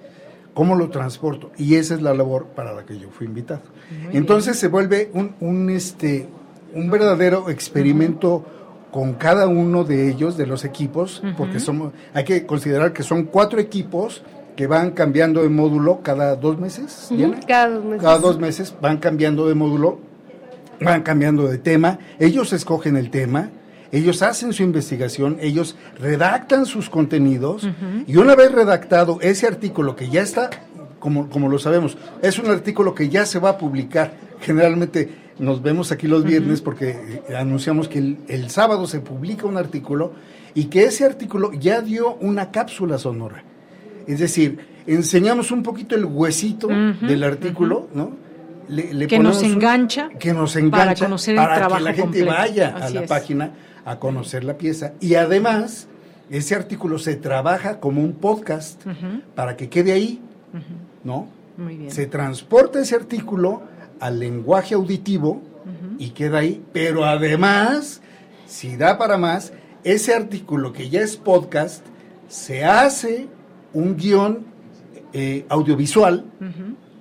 ¿Cómo 0.55 0.77
lo 0.77 0.91
transporto? 0.91 1.51
Y 1.59 1.74
esa 1.74 1.97
es 1.97 2.01
la 2.01 2.15
labor 2.15 2.47
para 2.55 2.73
la 2.73 2.86
que 2.86 2.97
yo 3.01 3.11
fui 3.11 3.27
invitado. 3.27 3.62
Entonces 4.12 4.57
se 4.57 4.69
vuelve 4.69 5.11
un, 5.12 5.70
este, 5.70 6.28
un 6.73 6.89
verdadero 6.89 7.51
experimento 7.51 8.45
con 8.95 9.15
cada 9.15 9.49
uno 9.49 9.83
de 9.83 10.09
ellos, 10.09 10.37
de 10.37 10.47
los 10.47 10.65
equipos, 10.65 11.21
porque 11.37 11.59
somos, 11.59 11.93
hay 12.12 12.23
que 12.23 12.47
considerar 12.47 12.93
que 12.93 13.03
son 13.03 13.25
cuatro 13.25 13.59
equipos 13.59 14.23
que 14.55 14.69
van 14.69 14.93
cambiando 14.93 15.43
de 15.43 15.49
módulo 15.49 15.99
cada 16.01 16.37
dos 16.37 16.61
meses. 16.61 17.09
Cada 17.45 17.71
dos 17.71 17.85
meses. 17.85 18.03
Cada 18.05 18.19
dos 18.21 18.39
meses 18.39 18.75
van 18.81 18.99
cambiando 18.99 19.49
de 19.49 19.57
módulo, 19.57 19.99
van 20.81 21.03
cambiando 21.03 21.49
de 21.49 21.59
tema. 21.59 21.99
Ellos 22.21 22.53
escogen 22.53 22.97
el 22.97 23.11
tema, 23.11 23.51
ellos 23.91 24.23
hacen 24.23 24.53
su 24.53 24.62
investigación, 24.62 25.39
ellos 25.41 25.75
redactan 25.99 26.65
sus 26.65 26.89
contenidos 26.89 27.66
y 28.07 28.16
una 28.16 28.37
vez 28.37 28.53
redactado 28.53 29.19
ese 29.23 29.49
artículo 29.49 29.97
que 29.97 30.09
ya 30.09 30.23
está, 30.23 30.51
como, 31.01 31.29
como 31.31 31.49
lo 31.49 31.59
sabemos, 31.59 31.99
es 32.23 32.39
un 32.39 32.49
artículo 32.49 32.95
que 32.95 33.09
ya 33.09 33.27
se 33.27 33.41
va 33.41 33.49
a 33.51 33.59
publicar. 33.59 34.12
Generalmente 34.41 35.24
nos 35.39 35.62
vemos 35.62 35.93
aquí 35.93 36.06
los 36.06 36.24
viernes 36.24 36.61
porque 36.61 37.23
eh, 37.28 37.36
anunciamos 37.36 37.89
que 37.89 37.98
el, 37.98 38.19
el 38.28 38.51
sábado 38.51 38.86
se 38.86 39.01
publica 39.01 39.47
un 39.47 39.56
artículo 39.56 40.12
y 40.55 40.66
que 40.66 40.85
ese 40.85 41.05
artículo 41.05 41.52
ya 41.52 41.81
dio 41.81 42.15
una 42.16 42.51
cápsula 42.51 42.98
sonora. 42.98 43.43
Es 44.06 44.20
decir, 44.20 44.59
enseñamos 44.86 45.51
un 45.51 45.62
poquito 45.62 45.94
el 45.94 46.05
huesito 46.05 46.69
del 46.69 47.24
artículo, 47.24 47.89
¿no? 47.94 48.12
que 49.09 49.19
nos 49.19 49.43
engancha. 49.43 50.09
Que 50.19 50.32
nos 50.32 50.56
engancha 50.56 50.78
para 50.78 50.94
conocer 50.94 51.36
el 51.36 51.44
trabajo 51.44 51.77
que 51.77 51.82
la 51.82 51.93
gente 51.93 52.24
vaya 52.24 52.77
a 52.77 52.90
la 52.90 53.06
página 53.06 53.52
a 53.85 53.98
conocer 53.98 54.44
la 54.44 54.56
pieza. 54.56 54.93
Y 55.01 55.15
además, 55.16 55.89
ese 56.31 56.55
artículo 56.55 56.98
se 56.98 57.16
trabaja 57.16 57.81
como 57.81 58.02
un 58.02 58.15
podcast 58.15 58.82
para 59.35 59.56
que 59.56 59.69
quede 59.69 59.93
ahí, 59.93 60.20
¿no? 61.02 61.28
Muy 61.56 61.77
bien. 61.77 61.90
Se 61.90 62.06
transporta 62.06 62.81
ese 62.81 62.97
artículo 62.97 63.62
al 64.05 64.18
lenguaje 64.18 64.74
auditivo 64.74 65.40
y 65.98 66.10
queda 66.10 66.40
ahí, 66.40 66.62
pero 66.74 67.06
además, 67.06 68.02
si 68.44 68.76
da 68.76 68.98
para 68.98 69.16
más, 69.16 69.55
ese 69.82 70.12
artículo 70.12 70.74
que 70.74 70.90
ya 70.90 71.01
es 71.01 71.16
podcast 71.16 71.82
se 72.28 72.66
hace 72.66 73.28
un 73.72 73.97
guion 73.97 74.44
eh, 75.14 75.47
audiovisual, 75.48 76.26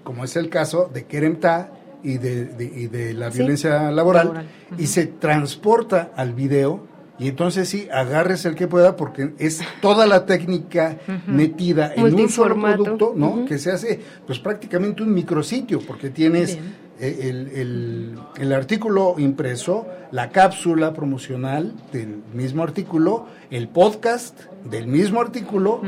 como 0.05 0.23
es 0.23 0.37
el 0.37 0.47
caso 0.47 0.89
de 0.93 1.03
Keremta 1.03 1.73
y 2.03 2.19
de, 2.19 2.45
de, 2.45 3.13
la 3.13 3.29
violencia 3.29 3.91
laboral, 3.91 4.47
y 4.77 4.87
se 4.87 5.05
transporta 5.07 6.13
al 6.15 6.31
video. 6.31 6.87
Y 7.19 7.27
entonces 7.27 7.67
sí, 7.67 7.89
agarres 7.91 8.45
el 8.45 8.55
que 8.55 8.67
pueda 8.67 8.95
porque 8.95 9.33
es 9.39 9.61
toda 9.81 10.07
la 10.07 10.25
técnica 10.25 10.97
metida 11.27 11.93
en 11.93 12.13
un 12.13 12.29
solo 12.29 12.55
producto, 12.59 13.13
¿no? 13.13 13.43
Que 13.43 13.57
se 13.57 13.71
hace 13.71 13.99
pues 14.25 14.39
prácticamente 14.39 15.03
un 15.03 15.13
micrositio 15.13 15.81
porque 15.85 16.09
tienes 16.09 16.57
el, 16.99 18.17
el, 18.37 18.53
artículo 18.53 19.15
impreso, 19.17 19.87
la 20.11 20.29
cápsula 20.29 20.93
promocional 20.93 21.73
del 21.91 22.21
mismo 22.33 22.63
artículo, 22.63 23.25
el 23.49 23.67
podcast 23.67 24.39
del 24.69 24.87
mismo 24.87 25.19
artículo 25.19 25.81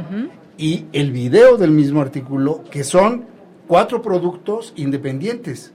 y 0.57 0.86
el 0.94 1.11
video 1.11 1.57
del 1.57 1.72
mismo 1.72 2.02
artículo, 2.02 2.64
que 2.72 2.84
son 2.84 3.26
cuatro 3.68 4.02
productos 4.02 4.73
independientes 4.76 5.74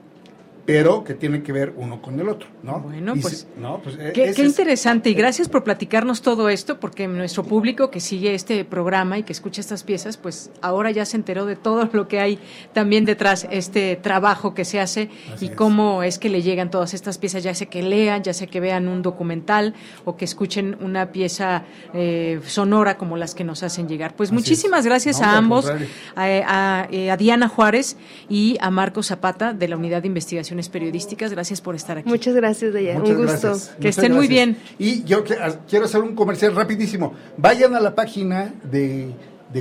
pero 0.66 1.04
que 1.04 1.14
tienen 1.14 1.42
que 1.42 1.52
ver 1.52 1.72
uno 1.76 2.02
con 2.02 2.20
el 2.20 2.28
otro, 2.28 2.48
¿no? 2.62 2.80
Bueno, 2.80 3.14
pues, 3.20 3.46
pues 3.82 3.96
e, 3.98 4.12
qué, 4.12 4.42
interesante 4.42 5.10
y 5.10 5.14
gracias 5.14 5.48
por 5.48 5.64
platicarnos 5.64 6.22
todo 6.22 6.48
esto, 6.48 6.78
porque 6.78 7.08
nuestro 7.08 7.44
público 7.44 7.90
que 7.90 8.00
sigue 8.00 8.34
este 8.34 8.64
programa 8.64 9.18
y 9.18 9.22
que 9.22 9.32
escucha 9.32 9.60
estas 9.60 9.84
piezas, 9.84 10.16
pues 10.16 10.50
ahora 10.60 10.90
ya 10.90 11.04
se 11.04 11.16
enteró 11.16 11.46
de 11.46 11.56
todo 11.56 11.88
lo 11.92 12.08
que 12.08 12.20
hay 12.20 12.38
también 12.72 13.04
detrás, 13.04 13.46
este 13.50 13.96
trabajo 13.96 14.54
que 14.54 14.64
se 14.64 14.80
hace 14.80 15.08
y 15.40 15.50
cómo 15.50 16.02
es 16.02 16.18
que 16.18 16.28
le 16.28 16.42
llegan 16.42 16.70
todas 16.70 16.94
estas 16.94 17.18
piezas, 17.18 17.42
ya 17.42 17.54
sea 17.54 17.68
que 17.68 17.82
lean, 17.82 18.22
ya 18.22 18.34
sea 18.34 18.46
que 18.46 18.60
vean 18.60 18.88
un 18.88 19.02
documental 19.02 19.74
o 20.04 20.16
que 20.16 20.24
escuchen 20.24 20.76
una 20.80 21.12
pieza 21.12 21.64
eh, 21.94 22.40
sonora 22.46 22.96
como 22.96 23.16
las 23.16 23.34
que 23.34 23.44
nos 23.44 23.62
hacen 23.62 23.88
llegar. 23.88 24.14
Pues 24.14 24.30
muchísimas 24.30 24.84
gracias 24.84 25.20
a 25.20 25.36
ambos, 25.36 25.70
a, 26.16 26.86
a 26.90 27.16
Diana 27.16 27.48
Juárez 27.48 27.96
y 28.28 28.56
a 28.60 28.70
Marco 28.70 29.02
Zapata 29.02 29.52
de 29.52 29.68
la 29.68 29.76
Unidad 29.76 30.02
de 30.02 30.08
Investigación 30.08 30.49
periodísticas. 30.68 31.30
Gracias 31.32 31.60
por 31.60 31.74
estar 31.74 31.98
aquí. 31.98 32.08
Muchas 32.08 32.34
gracias, 32.34 32.72
Deya. 32.72 32.98
Un 32.98 33.14
gusto. 33.14 33.56
Que 33.80 33.88
estén 33.88 34.12
muy 34.12 34.28
bien. 34.28 34.56
Y 34.78 35.04
yo 35.04 35.24
quiero 35.68 35.84
hacer 35.84 36.00
un 36.02 36.14
comercial 36.14 36.54
rapidísimo. 36.54 37.14
Vayan 37.36 37.74
a 37.74 37.80
la 37.80 37.94
página 37.94 38.54
de, 38.70 39.14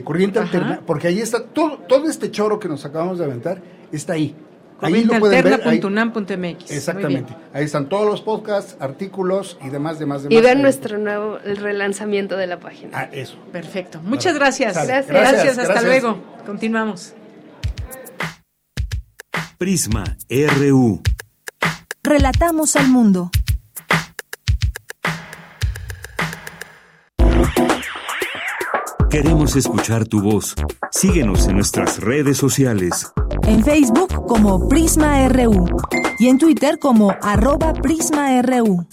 Corriente 0.04 0.40
Alterna, 0.40 0.82
porque 0.86 1.08
ahí 1.08 1.20
está 1.20 1.44
todo, 1.44 1.80
todo 1.80 2.10
este 2.10 2.32
choro 2.32 2.60
que 2.60 2.68
nos 2.68 2.86
acabamos 2.86 3.18
de 3.20 3.26
aventar, 3.26 3.62
está 3.92 4.14
ahí. 4.14 4.36
Ahí 4.82 5.04
lo 5.04 5.20
pueden 5.20 5.44
ver. 5.44 6.56
Exactamente. 6.70 7.36
Ahí 7.54 7.66
están 7.66 7.90
todos 7.90 8.06
los 8.06 8.22
podcasts, 8.22 8.78
artículos 8.80 9.58
y 9.64 9.70
demás, 9.70 10.00
demás, 10.00 10.24
demás. 10.24 10.38
Y 10.38 10.42
ver 10.42 10.58
nuestro 10.58 10.98
nuevo 10.98 11.38
el 11.44 11.58
relanzamiento 11.58 12.38
de 12.38 12.48
la 12.48 12.60
página. 12.60 12.92
Ah, 12.94 13.10
eso. 13.12 13.38
Perfecto. 13.52 14.00
Muchas 14.04 14.36
gracias. 14.36 14.76
Gracias. 14.76 15.08
gracias. 15.08 15.58
Hasta 15.58 15.82
luego. 15.82 16.18
Continuamos. 16.46 17.14
Prisma 19.60 20.16
RU. 20.30 21.02
Relatamos 22.02 22.78
al 22.78 22.88
mundo. 22.88 23.30
Queremos 29.10 29.58
escuchar 29.58 30.08
tu 30.08 30.22
voz. 30.22 30.56
Síguenos 30.92 31.46
en 31.50 31.58
nuestras 31.58 32.00
redes 32.00 32.38
sociales. 32.38 33.12
En 33.44 33.62
Facebook 33.62 34.26
como 34.28 34.70
Prisma 34.70 35.28
RU 35.28 35.66
y 36.20 36.30
en 36.30 36.38
Twitter 36.38 36.80
como 36.80 37.14
arroba 37.22 37.74
PrismaRU. 37.74 38.88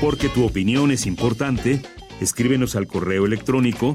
Porque 0.00 0.28
tu 0.28 0.46
opinión 0.46 0.92
es 0.92 1.06
importante, 1.06 1.82
escríbenos 2.20 2.76
al 2.76 2.86
correo 2.86 3.26
electrónico 3.26 3.94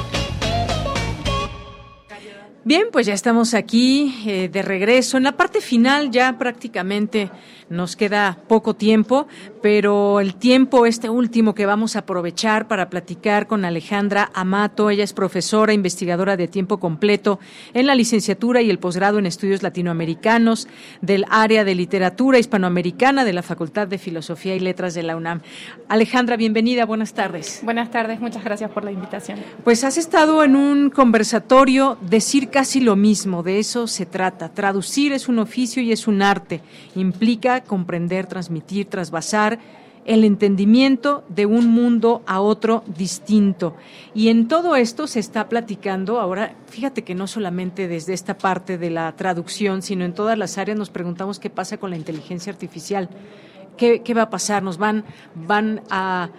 Bien, 2.63 2.89
pues 2.91 3.07
ya 3.07 3.15
estamos 3.15 3.55
aquí 3.55 4.21
eh, 4.27 4.47
de 4.47 4.61
regreso. 4.61 5.17
En 5.17 5.23
la 5.23 5.31
parte 5.31 5.61
final 5.61 6.11
ya 6.11 6.37
prácticamente 6.37 7.31
nos 7.71 7.95
queda 7.95 8.37
poco 8.47 8.75
tiempo, 8.75 9.27
pero 9.63 10.19
el 10.19 10.35
tiempo 10.35 10.85
este 10.85 11.09
último 11.09 11.55
que 11.55 11.65
vamos 11.65 11.95
a 11.95 11.99
aprovechar 11.99 12.67
para 12.67 12.87
platicar 12.89 13.47
con 13.47 13.65
Alejandra 13.65 14.29
Amato. 14.35 14.91
Ella 14.91 15.03
es 15.03 15.13
profesora 15.13 15.73
investigadora 15.73 16.37
de 16.37 16.47
tiempo 16.47 16.79
completo 16.79 17.39
en 17.73 17.87
la 17.87 17.95
licenciatura 17.95 18.61
y 18.61 18.69
el 18.69 18.77
posgrado 18.77 19.17
en 19.17 19.25
estudios 19.25 19.63
latinoamericanos 19.63 20.67
del 21.01 21.25
área 21.31 21.63
de 21.63 21.73
literatura 21.73 22.37
hispanoamericana 22.37 23.25
de 23.25 23.33
la 23.33 23.41
Facultad 23.41 23.87
de 23.87 23.97
Filosofía 23.97 24.53
y 24.55 24.59
Letras 24.59 24.93
de 24.93 25.01
la 25.01 25.15
UNAM. 25.15 25.41
Alejandra, 25.87 26.37
bienvenida, 26.37 26.85
buenas 26.85 27.13
tardes. 27.15 27.61
Buenas 27.63 27.89
tardes, 27.89 28.19
muchas 28.19 28.43
gracias 28.43 28.69
por 28.69 28.83
la 28.83 28.91
invitación. 28.91 29.39
Pues 29.63 29.83
has 29.83 29.97
estado 29.97 30.43
en 30.43 30.55
un 30.55 30.91
conversatorio 30.91 31.97
decir 32.01 32.50
casi 32.51 32.81
lo 32.81 32.95
mismo, 32.95 33.41
de 33.41 33.59
eso 33.59 33.87
se 33.87 34.05
trata. 34.05 34.49
Traducir 34.49 35.13
es 35.13 35.27
un 35.27 35.39
oficio 35.39 35.81
y 35.81 35.91
es 35.91 36.07
un 36.07 36.21
arte. 36.21 36.61
Implica 36.95 37.61
comprender, 37.61 38.27
transmitir, 38.27 38.87
trasvasar 38.87 39.59
el 40.05 40.23
entendimiento 40.23 41.23
de 41.29 41.45
un 41.45 41.67
mundo 41.67 42.23
a 42.25 42.41
otro 42.41 42.83
distinto. 42.97 43.75
Y 44.13 44.29
en 44.29 44.47
todo 44.47 44.75
esto 44.75 45.07
se 45.07 45.19
está 45.19 45.47
platicando 45.47 46.19
ahora, 46.19 46.55
fíjate 46.67 47.03
que 47.03 47.15
no 47.15 47.27
solamente 47.27 47.87
desde 47.87 48.13
esta 48.13 48.37
parte 48.37 48.77
de 48.77 48.89
la 48.89 49.15
traducción, 49.15 49.81
sino 49.81 50.03
en 50.03 50.13
todas 50.13 50.37
las 50.37 50.57
áreas 50.57 50.77
nos 50.77 50.89
preguntamos 50.89 51.39
qué 51.39 51.49
pasa 51.49 51.77
con 51.77 51.91
la 51.91 51.97
inteligencia 51.97 52.51
artificial 52.51 53.09
qué, 54.03 54.13
va 54.13 54.23
a 54.23 54.29
pasar, 54.29 54.61
nos 54.63 54.77
van, 54.77 55.05
van 55.33 55.81
a, 55.89 56.29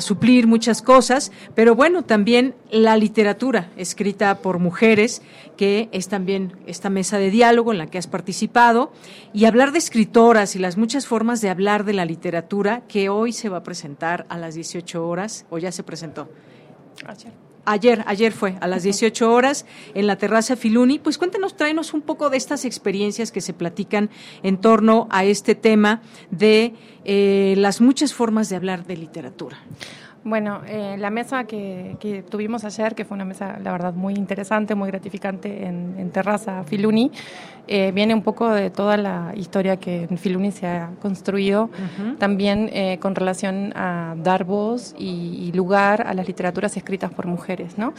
suplir 0.00 0.46
muchas 0.46 0.82
cosas, 0.82 1.32
pero 1.54 1.74
bueno, 1.74 2.04
también 2.04 2.54
la 2.70 2.96
literatura 2.96 3.70
escrita 3.76 4.38
por 4.38 4.58
mujeres, 4.58 5.22
que 5.56 5.88
es 5.92 6.08
también 6.08 6.56
esta 6.66 6.90
mesa 6.90 7.18
de 7.18 7.30
diálogo 7.30 7.72
en 7.72 7.78
la 7.78 7.86
que 7.86 7.98
has 7.98 8.06
participado, 8.06 8.92
y 9.32 9.44
hablar 9.44 9.72
de 9.72 9.78
escritoras 9.78 10.56
y 10.56 10.58
las 10.58 10.76
muchas 10.76 11.06
formas 11.06 11.40
de 11.40 11.50
hablar 11.50 11.84
de 11.84 11.94
la 11.94 12.04
literatura 12.04 12.82
que 12.88 13.08
hoy 13.08 13.32
se 13.32 13.48
va 13.48 13.58
a 13.58 13.62
presentar 13.62 14.26
a 14.28 14.36
las 14.36 14.54
18 14.54 15.06
horas, 15.06 15.46
o 15.50 15.58
ya 15.58 15.72
se 15.72 15.82
presentó. 15.82 16.28
Gracias. 17.02 17.49
Ayer, 17.64 18.02
ayer 18.06 18.32
fue, 18.32 18.56
a 18.60 18.66
las 18.66 18.82
18 18.82 19.32
horas, 19.32 19.66
en 19.94 20.06
la 20.06 20.16
terraza 20.16 20.56
Filuni. 20.56 20.98
Pues 20.98 21.18
cuéntanos, 21.18 21.56
tráenos 21.56 21.92
un 21.94 22.02
poco 22.02 22.30
de 22.30 22.36
estas 22.36 22.64
experiencias 22.64 23.32
que 23.32 23.40
se 23.40 23.52
platican 23.52 24.10
en 24.42 24.58
torno 24.58 25.06
a 25.10 25.24
este 25.24 25.54
tema 25.54 26.02
de 26.30 26.74
eh, 27.04 27.54
las 27.58 27.80
muchas 27.80 28.14
formas 28.14 28.48
de 28.48 28.56
hablar 28.56 28.86
de 28.86 28.96
literatura. 28.96 29.58
Bueno, 30.22 30.60
eh, 30.66 30.96
la 30.98 31.08
mesa 31.08 31.44
que, 31.44 32.24
tuvimos 32.28 32.64
ayer, 32.64 32.94
que 32.94 33.06
fue 33.06 33.14
una 33.14 33.24
mesa, 33.24 33.58
la 33.62 33.72
verdad, 33.72 33.94
muy 33.94 34.14
interesante, 34.14 34.74
muy 34.74 34.88
gratificante 34.88 35.64
en, 35.64 36.10
Terraza 36.10 36.64
Filuni, 36.64 37.10
eh, 37.68 37.92
viene 37.94 38.12
un 38.12 38.22
poco 38.22 38.50
de 38.50 38.68
toda 38.68 38.96
la 38.96 39.32
historia 39.36 39.76
que 39.76 40.02
en 40.10 40.18
Filuni 40.18 40.50
se 40.50 40.66
ha 40.66 40.90
construido, 41.00 41.70
también 42.18 42.68
eh, 42.72 42.98
con 43.00 43.14
relación 43.14 43.72
a 43.76 44.14
dar 44.18 44.44
voz 44.44 44.94
y, 44.98 45.52
lugar 45.54 46.06
a 46.06 46.14
las 46.14 46.26
literaturas 46.26 46.76
escritas 46.76 47.12
por 47.12 47.26
mujeres, 47.26 47.76
¿no? 47.78 47.92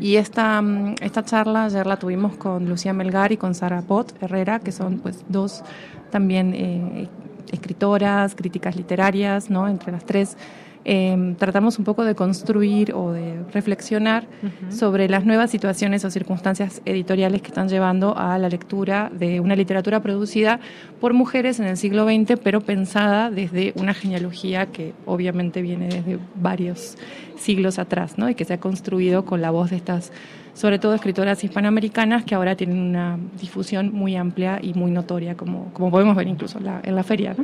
Y 0.00 0.16
esta, 0.16 0.60
mm, 0.60 0.96
esta 1.00 1.24
charla 1.24 1.64
ayer 1.64 1.86
la 1.86 1.96
tuvimos 1.96 2.36
con 2.36 2.68
Lucía 2.68 2.92
Melgar 2.92 3.32
y 3.32 3.36
con 3.36 3.54
Sara 3.54 3.82
Pot 3.82 4.14
Herrera, 4.22 4.58
que 4.58 4.72
son 4.72 4.98
pues 4.98 5.24
dos 5.28 5.62
también 6.10 7.08
escritoras, 7.52 8.34
críticas 8.34 8.76
literarias, 8.76 9.50
¿no? 9.50 9.68
Entre 9.68 9.92
las 9.92 10.04
tres 10.04 10.36
Em, 10.84 11.34
tratamos 11.34 11.78
un 11.78 11.84
poco 11.84 12.04
de 12.04 12.14
construir 12.14 12.94
o 12.94 13.12
de 13.12 13.42
reflexionar 13.52 14.26
sobre 14.70 15.08
las 15.08 15.24
nuevas 15.24 15.50
situaciones 15.50 16.04
o 16.04 16.10
circunstancias 16.10 16.80
editoriales 16.84 17.42
que 17.42 17.48
están 17.48 17.68
llevando 17.68 18.16
a 18.16 18.38
la 18.38 18.48
lectura 18.48 19.10
de 19.12 19.40
una 19.40 19.56
literatura 19.56 20.00
producida 20.00 20.60
por 21.00 21.14
mujeres 21.14 21.60
en 21.60 21.66
el 21.66 21.76
siglo 21.76 22.06
XX, 22.06 22.40
pero 22.42 22.60
pensada 22.60 23.30
desde 23.30 23.72
una 23.76 23.92
genealogía 23.92 24.66
que 24.66 24.94
obviamente 25.04 25.62
viene 25.62 25.88
desde 25.88 26.18
varios 26.34 26.96
siglos 27.38 27.78
atrás, 27.78 28.18
¿no? 28.18 28.28
Y 28.28 28.34
que 28.34 28.44
se 28.44 28.54
ha 28.54 28.60
construido 28.60 29.24
con 29.24 29.40
la 29.40 29.50
voz 29.50 29.70
de 29.70 29.76
estas 29.76 30.12
sobre 30.58 30.80
todo 30.80 30.92
escritoras 30.92 31.44
hispanoamericanas 31.44 32.24
que 32.24 32.34
ahora 32.34 32.56
tienen 32.56 32.80
una 32.80 33.16
difusión 33.40 33.92
muy 33.94 34.16
amplia 34.16 34.58
y 34.60 34.74
muy 34.74 34.90
notoria, 34.90 35.36
como, 35.36 35.72
como 35.72 35.88
podemos 35.88 36.16
ver 36.16 36.26
incluso 36.26 36.58
en 36.58 36.96
la, 36.96 37.04
feria. 37.04 37.36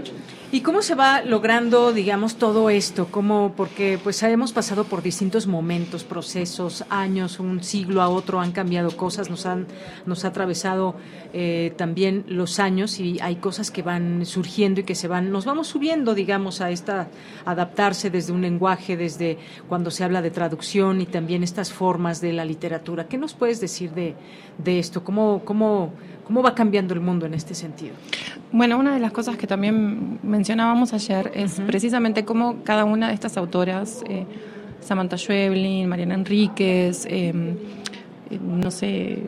¿Y 0.51 0.63
cómo 0.63 0.83
se 0.83 0.97
va 0.97 1.23
logrando, 1.23 1.93
digamos, 1.93 2.35
todo 2.35 2.71
esto? 2.71 3.07
¿Cómo, 3.13 3.55
porque 3.57 4.01
pues 4.03 4.21
hemos 4.25 4.53
pasado 4.53 4.83
por 4.83 5.01
distintos 5.01 5.47
momentos, 5.47 6.03
procesos, 6.03 6.85
años, 6.91 7.39
un 7.39 7.63
siglo 7.63 8.03
a 8.03 8.09
otro 8.09 8.41
han 8.41 8.51
cambiado 8.51 8.97
cosas, 8.97 9.31
nos 9.31 9.47
han 9.47 9.67
nos 10.07 10.25
ha 10.25 10.29
atravesado 10.29 10.97
eh, 11.33 11.73
también 11.77 12.25
los 12.27 12.59
años 12.59 12.99
y 12.99 13.21
hay 13.21 13.37
cosas 13.37 13.71
que 13.71 13.83
van 13.83 14.27
surgiendo 14.27 14.81
y 14.81 14.85
que 14.85 14.97
se 14.97 15.07
van, 15.07 15.31
nos 15.31 15.45
vamos 15.45 15.69
subiendo, 15.69 16.15
digamos, 16.15 16.61
a 16.61 16.73
esta 16.73 17.09
adaptarse 17.45 18.11
desde 18.11 18.33
un 18.33 18.43
lenguaje, 18.43 18.97
desde 18.97 19.39
cuando 19.69 19.84
se 19.91 20.05
habla 20.05 20.23
de 20.23 20.31
traducción 20.31 21.01
y 21.01 21.07
también 21.07 21.43
estas 21.43 21.73
formas 21.73 22.21
de 22.21 22.33
la 22.33 22.45
literatura 22.45 23.05
¿Qué 23.09 23.19
nos 23.19 23.35
puedes 23.35 23.61
decir 23.61 23.91
de, 23.93 24.15
esto? 24.79 25.05
¿Cómo, 25.05 25.43
cómo, 25.45 25.93
¿Cómo 26.27 26.43
va 26.43 26.55
cambiando 26.55 26.95
el 26.95 27.01
mundo 27.01 27.27
en 27.27 27.35
este 27.35 27.55
sentido? 27.55 27.95
Bueno, 28.53 28.79
una 28.79 28.95
de 28.95 29.01
las 29.01 29.13
cosas 29.13 29.37
que 29.37 29.47
también 29.47 30.19
mencionábamos 30.23 30.93
ayer 30.93 31.33
es 31.35 31.61
precisamente 31.61 32.25
cómo 32.25 32.63
cada 32.65 32.85
una 32.85 33.09
de 33.09 33.15
estas 33.15 33.37
autoras, 33.37 34.03
eh, 34.09 34.27
Samantha 34.81 35.17
Schweblin, 35.17 35.89
Mariana 35.89 36.15
Enríquez, 36.15 37.07
em, 37.07 37.57
eh, 38.31 38.39
no 38.41 38.71
sé, 38.71 39.23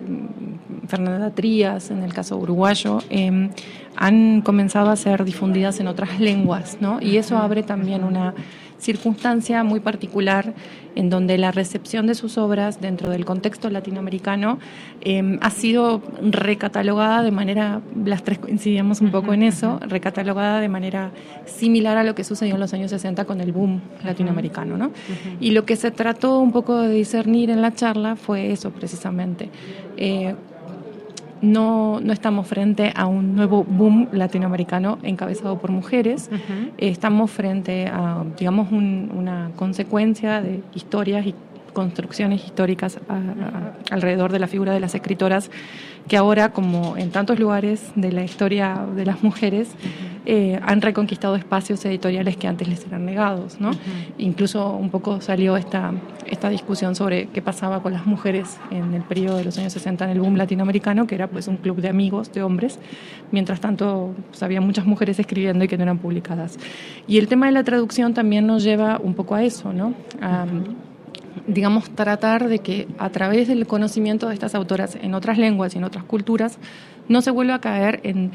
Fernanda 0.87 1.31
Trías, 1.31 1.91
en 1.91 2.03
el 2.03 2.13
caso 2.13 2.37
uruguayo, 2.37 2.99
em, 3.11 3.51
han 3.97 4.43
comenzado 4.43 4.91
a 4.91 4.97
ser 4.97 5.25
difundidas 5.25 5.81
en 5.81 5.89
otras 5.89 6.21
lenguas, 6.21 6.79
¿no? 6.81 7.01
Y 7.01 7.17
eso 7.17 7.37
abre 7.39 7.63
también 7.63 8.05
una 8.05 8.35
circunstancia 8.79 9.65
muy 9.65 9.81
particular 9.81 10.55
en 10.95 11.11
donde 11.11 11.37
la 11.39 11.53
recepción 11.53 12.07
de 12.07 12.15
sus 12.15 12.39
obras 12.39 12.81
dentro 12.81 13.11
del 13.11 13.25
contexto 13.25 13.69
latinoamericano 13.69 14.59
em, 15.03 15.39
ha 15.43 15.51
sido 15.51 16.03
recatalogada 16.23 17.23
de 17.23 17.31
manera, 17.31 17.83
las 18.05 18.25
tres 18.25 18.39
coincidíamos 18.39 19.01
un 19.03 19.11
poco 19.11 19.35
en 19.35 19.43
eso, 19.43 19.79
recatalogada 19.87 20.61
de 20.61 20.69
manera 20.69 21.11
similar 21.45 21.99
a 21.99 22.05
lo 22.05 22.15
que 22.15 22.25
sucedió 22.25 22.55
en 22.55 22.61
los 22.61 22.73
años 22.73 22.91
60 22.91 23.27
con 23.27 23.41
el 23.41 23.53
boom 23.53 23.81
latinoamericano. 24.05 24.77
¿no? 24.79 24.91
Y 25.39 25.51
lo 25.51 25.65
que 25.65 25.77
se 25.77 25.91
trató 25.91 26.39
un 26.39 26.53
poco 26.53 26.81
de 26.81 26.91
discernir 26.91 27.51
en 27.51 27.61
la 27.61 27.75
charla 27.75 28.17
fue 28.17 28.53
eso 28.53 28.71
precisamente. 28.71 29.51
Eh, 29.99 30.35
no, 31.43 32.01
no 32.01 32.13
estamos 32.13 32.47
frente 32.47 32.93
a 32.95 33.07
un 33.07 33.37
nuevo 33.37 33.65
boom 33.65 34.09
latinoamericano 34.13 34.99
encabezado 35.03 35.59
por 35.59 35.71
mujeres, 35.71 36.31
estamos 36.79 37.31
frente 37.31 37.87
a, 37.87 38.25
digamos, 38.39 38.73
una 38.73 39.51
consecuencia 39.57 40.41
de 40.41 40.63
historias 40.75 41.27
y 41.27 41.35
construcciones 41.73 42.43
históricas 42.43 42.99
alrededor 43.91 44.33
de 44.33 44.39
la 44.39 44.47
figura 44.47 44.73
de 44.73 44.81
las 44.81 44.95
escritoras 44.95 45.51
que 46.09 46.17
ahora, 46.17 46.53
como 46.53 46.97
en 46.97 47.11
tantos 47.11 47.39
lugares 47.39 47.91
de 47.97 48.13
la 48.13 48.25
historia 48.25 48.87
de 48.95 49.05
las 49.05 49.23
mujeres, 49.23 49.69
eh, 50.29 50.59
han 50.63 50.83
reconquistado 50.83 51.37
espacios 51.37 51.85
editoriales 51.85 52.37
que 52.37 52.49
antes 52.49 52.67
les 52.67 52.85
eran 52.85 53.05
negados. 53.05 53.61
¿no? 53.61 53.71
Incluso 54.19 54.71
un 54.71 54.91
poco 54.91 55.21
salió 55.21 55.57
esta, 55.57 55.93
esta 56.27 56.49
discusión 56.49 56.97
sobre 56.97 57.29
qué 57.29 57.43
pasaba 57.43 57.81
con 57.81 57.93
las 57.93 58.07
mujeres 58.07 58.59
en 58.73 58.93
el 58.95 59.03
periodo 59.03 59.37
de 59.37 59.45
los 59.45 59.57
años 59.59 59.73
60 59.73 60.05
en 60.05 60.11
el 60.11 60.21
boom 60.21 60.37
latinoamericano, 60.37 61.07
que 61.07 61.15
era 61.15 61.29
pues 61.29 61.47
un 61.47 61.57
club 61.57 61.81
de 61.81 61.89
amigos, 61.89 62.33
de 62.33 62.43
hombres. 62.43 62.81
Mientras 63.31 63.61
tanto, 63.61 64.15
pues, 64.31 64.43
había 64.43 64.61
muchas 64.61 64.85
mujeres 64.85 65.19
escribiendo 65.21 65.65
y 65.65 65.69
que 65.69 65.77
no 65.77 65.85
eran 65.85 65.99
publicadas. 65.99 66.59
Y 67.07 67.19
el 67.19 67.29
tema 67.29 67.47
de 67.47 67.53
la 67.53 67.63
traducción 67.63 68.13
también 68.13 68.47
nos 68.47 68.65
lleva 68.65 68.99
un 69.03 69.15
poco 69.15 69.37
a 69.37 69.45
eso, 69.45 69.73
¿no? 69.73 69.95
Digamos, 71.47 71.91
tratar 71.91 72.49
de 72.49 72.59
que 72.59 72.89
a 72.99 73.11
través 73.11 73.49
del 73.49 73.67
conocimiento 73.67 74.29
de 74.29 74.35
estas 74.35 74.55
autoras 74.55 74.97
en 75.01 75.15
otras 75.15 75.39
lenguas 75.39 75.75
y 75.75 75.79
en 75.79 75.85
otras 75.85 76.05
culturas 76.05 76.59
no 77.09 77.23
se 77.23 77.31
vuelva 77.31 77.55
a 77.55 77.61
caer 77.61 78.01
en, 78.03 78.33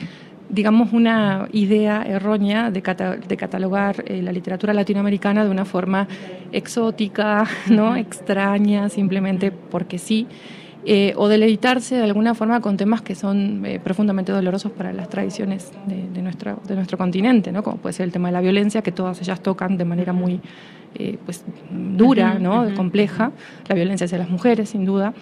digamos, 0.50 0.94
una 0.94 1.48
idea 1.52 2.04
errónea 2.04 2.72
de, 2.72 2.82
catalogar 2.82 4.04
eh, 4.08 4.22
la 4.22 4.32
literatura 4.32 4.74
latinoamericana 4.74 5.44
de 5.44 5.50
una 5.50 5.66
forma 5.66 6.08
exótica, 6.52 7.46
¿no? 7.70 7.96
extraña, 7.96 8.90
simplemente 8.90 9.52
porque 9.52 9.98
sí. 9.98 10.28
Eh, 10.84 11.14
o 11.16 11.28
deleitarse 11.28 11.96
de 11.96 12.04
alguna 12.04 12.34
forma 12.34 12.60
con 12.60 12.76
temas 12.76 13.04
que 13.04 13.14
son 13.14 13.64
eh, 13.68 13.80
profundamente 13.80 14.32
dolorosos 14.32 14.72
para 14.72 14.92
las 14.92 15.10
tradiciones 15.10 15.72
de, 15.86 16.22
nuestro, 16.24 16.60
de 16.68 16.74
nuestro 16.74 16.98
continente, 16.98 17.52
¿no? 17.52 17.62
como 17.62 17.78
puede 17.78 17.94
ser 17.94 18.06
el 18.06 18.12
tema 18.12 18.30
de 18.30 18.32
la 18.32 18.42
violencia, 18.42 18.82
que 18.82 18.92
todas 18.92 19.22
ellas 19.22 19.42
tocan 19.42 19.78
de 19.78 19.86
manera 19.86 20.12
muy 20.12 20.40
eh, 20.96 21.20
pues, 21.24 21.46
dura, 21.70 22.40
¿no? 22.40 22.74
compleja, 22.74 23.32
la 23.68 23.76
violencia 23.76 24.06
hacia 24.06 24.18
las 24.18 24.30
mujeres, 24.32 24.70
sin 24.70 24.84
duda, 24.84 25.14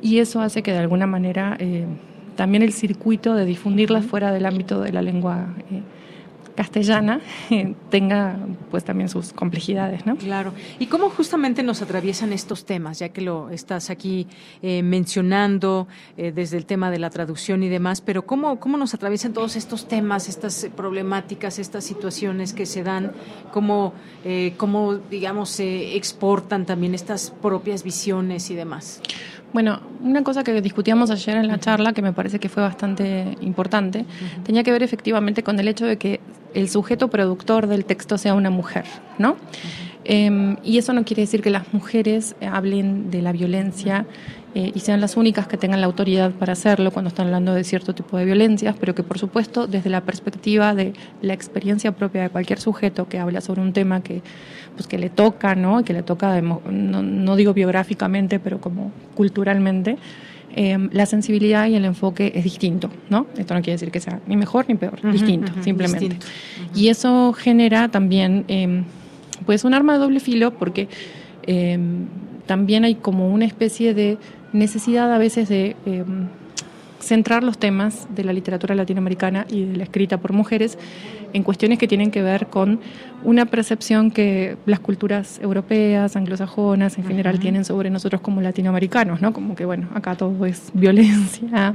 y 0.00 0.18
eso 0.18 0.40
hace 0.40 0.62
que 0.62 0.70
de 0.70 0.78
alguna 0.78 1.08
manera 1.08 1.58
también 2.36 2.62
el 2.62 2.72
circuito 2.72 3.34
de 3.34 3.44
difundirlas 3.44 4.06
fuera 4.06 4.30
del 4.30 4.46
ámbito 4.46 4.80
de 4.80 4.92
la 4.92 5.02
lengua 5.02 5.48
castellana 6.58 7.20
tenga 7.88 8.36
pues 8.68 8.82
también 8.82 9.08
sus 9.08 9.32
complejidades, 9.32 10.04
¿no? 10.04 10.16
Claro. 10.16 10.52
¿Y 10.80 10.86
cómo 10.86 11.08
justamente 11.08 11.62
nos 11.62 11.82
atraviesan 11.82 12.32
estos 12.32 12.64
temas, 12.64 12.98
ya 12.98 13.10
que 13.10 13.20
lo 13.20 13.48
estás 13.50 13.90
aquí 13.90 14.26
eh, 14.60 14.82
mencionando 14.82 15.86
eh, 16.16 16.32
desde 16.34 16.56
el 16.56 16.66
tema 16.66 16.90
de 16.90 16.98
la 16.98 17.10
traducción 17.10 17.62
y 17.62 17.68
demás, 17.68 18.00
pero 18.00 18.26
cómo, 18.26 18.58
cómo 18.58 18.76
nos 18.76 18.92
atraviesan 18.92 19.32
todos 19.32 19.54
estos 19.54 19.86
temas, 19.86 20.28
estas 20.28 20.66
problemáticas, 20.74 21.60
estas 21.60 21.84
situaciones 21.84 22.52
que 22.52 22.66
se 22.66 22.82
dan, 22.82 23.12
cómo, 23.52 23.92
eh, 24.24 24.54
cómo 24.56 24.96
digamos, 24.96 25.50
se 25.50 25.94
exportan 25.94 26.66
también 26.66 26.92
estas 26.92 27.30
propias 27.30 27.84
visiones 27.84 28.50
y 28.50 28.56
demás? 28.56 29.00
Bueno, 29.52 29.80
una 30.02 30.22
cosa 30.24 30.42
que 30.44 30.60
discutíamos 30.60 31.10
ayer 31.10 31.36
en 31.36 31.48
la 31.48 31.58
charla, 31.58 31.92
que 31.92 32.02
me 32.02 32.12
parece 32.12 32.38
que 32.38 32.48
fue 32.48 32.62
bastante 32.62 33.36
importante, 33.40 34.04
tenía 34.44 34.62
que 34.62 34.72
ver 34.72 34.82
efectivamente 34.82 35.42
con 35.42 35.58
el 35.58 35.68
hecho 35.68 35.86
de 35.86 35.96
que 35.96 36.20
el 36.54 36.68
sujeto 36.68 37.08
productor 37.08 37.66
del 37.66 37.84
texto 37.84 38.18
sea 38.18 38.34
una 38.34 38.50
mujer, 38.50 38.84
¿no? 39.18 39.36
Em, 40.04 40.56
y 40.64 40.78
eso 40.78 40.92
no 40.94 41.04
quiere 41.04 41.22
decir 41.22 41.42
que 41.42 41.50
las 41.50 41.72
mujeres 41.74 42.34
hablen 42.40 43.10
de 43.10 43.20
la 43.20 43.32
violencia 43.32 44.06
eh, 44.54 44.72
y 44.74 44.80
sean 44.80 45.02
las 45.02 45.18
únicas 45.18 45.46
que 45.46 45.58
tengan 45.58 45.82
la 45.82 45.86
autoridad 45.86 46.30
para 46.30 46.54
hacerlo 46.54 46.90
cuando 46.90 47.10
están 47.10 47.26
hablando 47.26 47.52
de 47.52 47.62
cierto 47.62 47.94
tipo 47.94 48.16
de 48.16 48.24
violencias, 48.24 48.74
pero 48.80 48.94
que 48.94 49.02
por 49.02 49.18
supuesto 49.18 49.66
desde 49.66 49.90
la 49.90 50.00
perspectiva 50.00 50.74
de 50.74 50.94
la 51.20 51.34
experiencia 51.34 51.92
propia 51.92 52.22
de 52.22 52.30
cualquier 52.30 52.58
sujeto 52.58 53.06
que 53.06 53.18
habla 53.18 53.42
sobre 53.42 53.60
un 53.60 53.74
tema 53.74 54.02
que, 54.02 54.22
pues, 54.74 54.86
que 54.86 54.96
le 54.96 55.10
toca, 55.10 55.54
¿no? 55.54 55.84
que 55.84 55.92
le 55.92 56.02
toca, 56.02 56.40
no, 56.40 56.62
no 56.64 57.36
digo 57.36 57.52
biográficamente, 57.52 58.40
pero 58.40 58.62
como 58.62 58.90
culturalmente, 59.14 59.98
em, 60.60 60.90
la 60.92 61.06
sensibilidad 61.06 61.68
y 61.68 61.76
el 61.76 61.84
enfoque 61.84 62.32
es 62.34 62.42
distinto, 62.42 62.90
¿no? 63.10 63.26
Esto 63.36 63.54
no 63.54 63.60
quiere 63.60 63.74
decir 63.74 63.92
que 63.92 64.00
sea 64.00 64.20
ni 64.26 64.36
mejor 64.36 64.64
ni 64.66 64.74
peor, 64.74 64.98
distinto, 65.12 65.52
simplemente. 65.62 66.16
Y 66.74 66.88
eso 66.88 67.32
genera 67.32 67.88
también, 67.88 68.44
eh, 68.48 68.82
pues, 69.46 69.62
un 69.62 69.72
arma 69.72 69.92
de 69.92 70.00
doble 70.00 70.18
filo 70.18 70.52
porque 70.58 70.88
em, 71.46 72.06
también 72.46 72.82
hay 72.82 72.96
como 72.96 73.32
una 73.32 73.44
especie 73.44 73.94
de 73.94 74.18
necesidad 74.52 75.12
a 75.12 75.18
veces 75.18 75.48
de 75.48 75.76
centrar 77.00 77.42
los 77.42 77.58
temas 77.58 78.06
de 78.14 78.24
la 78.24 78.32
literatura 78.32 78.74
latinoamericana 78.74 79.46
y 79.48 79.64
de 79.64 79.76
la 79.76 79.84
escrita 79.84 80.18
por 80.18 80.32
mujeres 80.32 80.78
en 81.32 81.42
cuestiones 81.42 81.78
que 81.78 81.86
tienen 81.86 82.10
que 82.10 82.22
ver 82.22 82.46
con 82.46 82.80
una 83.24 83.46
percepción 83.46 84.10
que 84.10 84.56
las 84.64 84.78
culturas 84.78 85.40
europeas, 85.42 86.14
anglosajonas 86.14 86.98
en 86.98 87.04
general 87.04 87.40
tienen 87.40 87.64
sobre 87.64 87.90
nosotros 87.90 88.20
como 88.20 88.40
latinoamericanos, 88.40 89.20
¿no? 89.20 89.32
Como 89.32 89.56
que, 89.56 89.64
bueno, 89.64 89.88
acá 89.94 90.14
todo 90.14 90.46
es 90.46 90.70
violencia, 90.74 91.74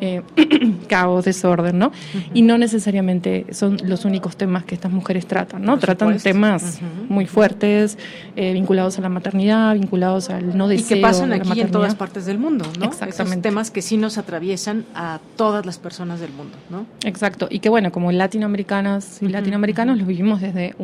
eh, 0.00 0.22
caos, 0.88 1.24
desorden, 1.24 1.78
¿no? 1.78 1.90
Y 2.32 2.42
no 2.42 2.58
necesariamente 2.58 3.46
son 3.50 3.76
los 3.84 4.04
únicos 4.04 4.36
temas 4.36 4.64
que 4.64 4.74
estas 4.74 4.92
mujeres 4.92 5.26
tratan, 5.26 5.62
¿no? 5.62 5.78
tratan 5.78 6.16
temas 6.18 6.80
muy 7.08 7.26
fuertes, 7.26 7.98
eh, 8.36 8.52
vinculados 8.52 8.98
a 8.98 9.02
la 9.02 9.08
maternidad, 9.08 9.74
vinculados 9.74 10.30
al 10.30 10.56
no 10.56 10.68
deseo. 10.68 10.96
Y 10.96 11.00
que 11.00 11.02
pasan 11.02 11.32
aquí 11.32 11.60
en 11.60 11.70
todas 11.70 11.94
partes 11.96 12.24
del 12.24 12.38
mundo, 12.38 12.64
¿no? 12.78 12.86
Exactamente. 12.86 13.48
temas 13.48 13.70
que 13.70 13.82
sí 13.82 13.96
nos 13.96 14.16
atraviesan 14.16 14.63
a 14.68 15.20
todas 15.36 15.66
las 15.66 15.78
personas 15.78 16.20
del 16.20 16.32
mundo, 16.32 16.56
¿no? 16.70 16.86
Exacto. 17.04 17.48
Y 17.50 17.60
que, 17.60 17.68
bueno, 17.68 17.92
como 17.92 18.12
latinoamericanas 18.12 19.22
y 19.22 19.28
latinoamericanos 19.28 19.98
los 19.98 20.06
vivimos 20.06 20.40
desde 20.40 20.74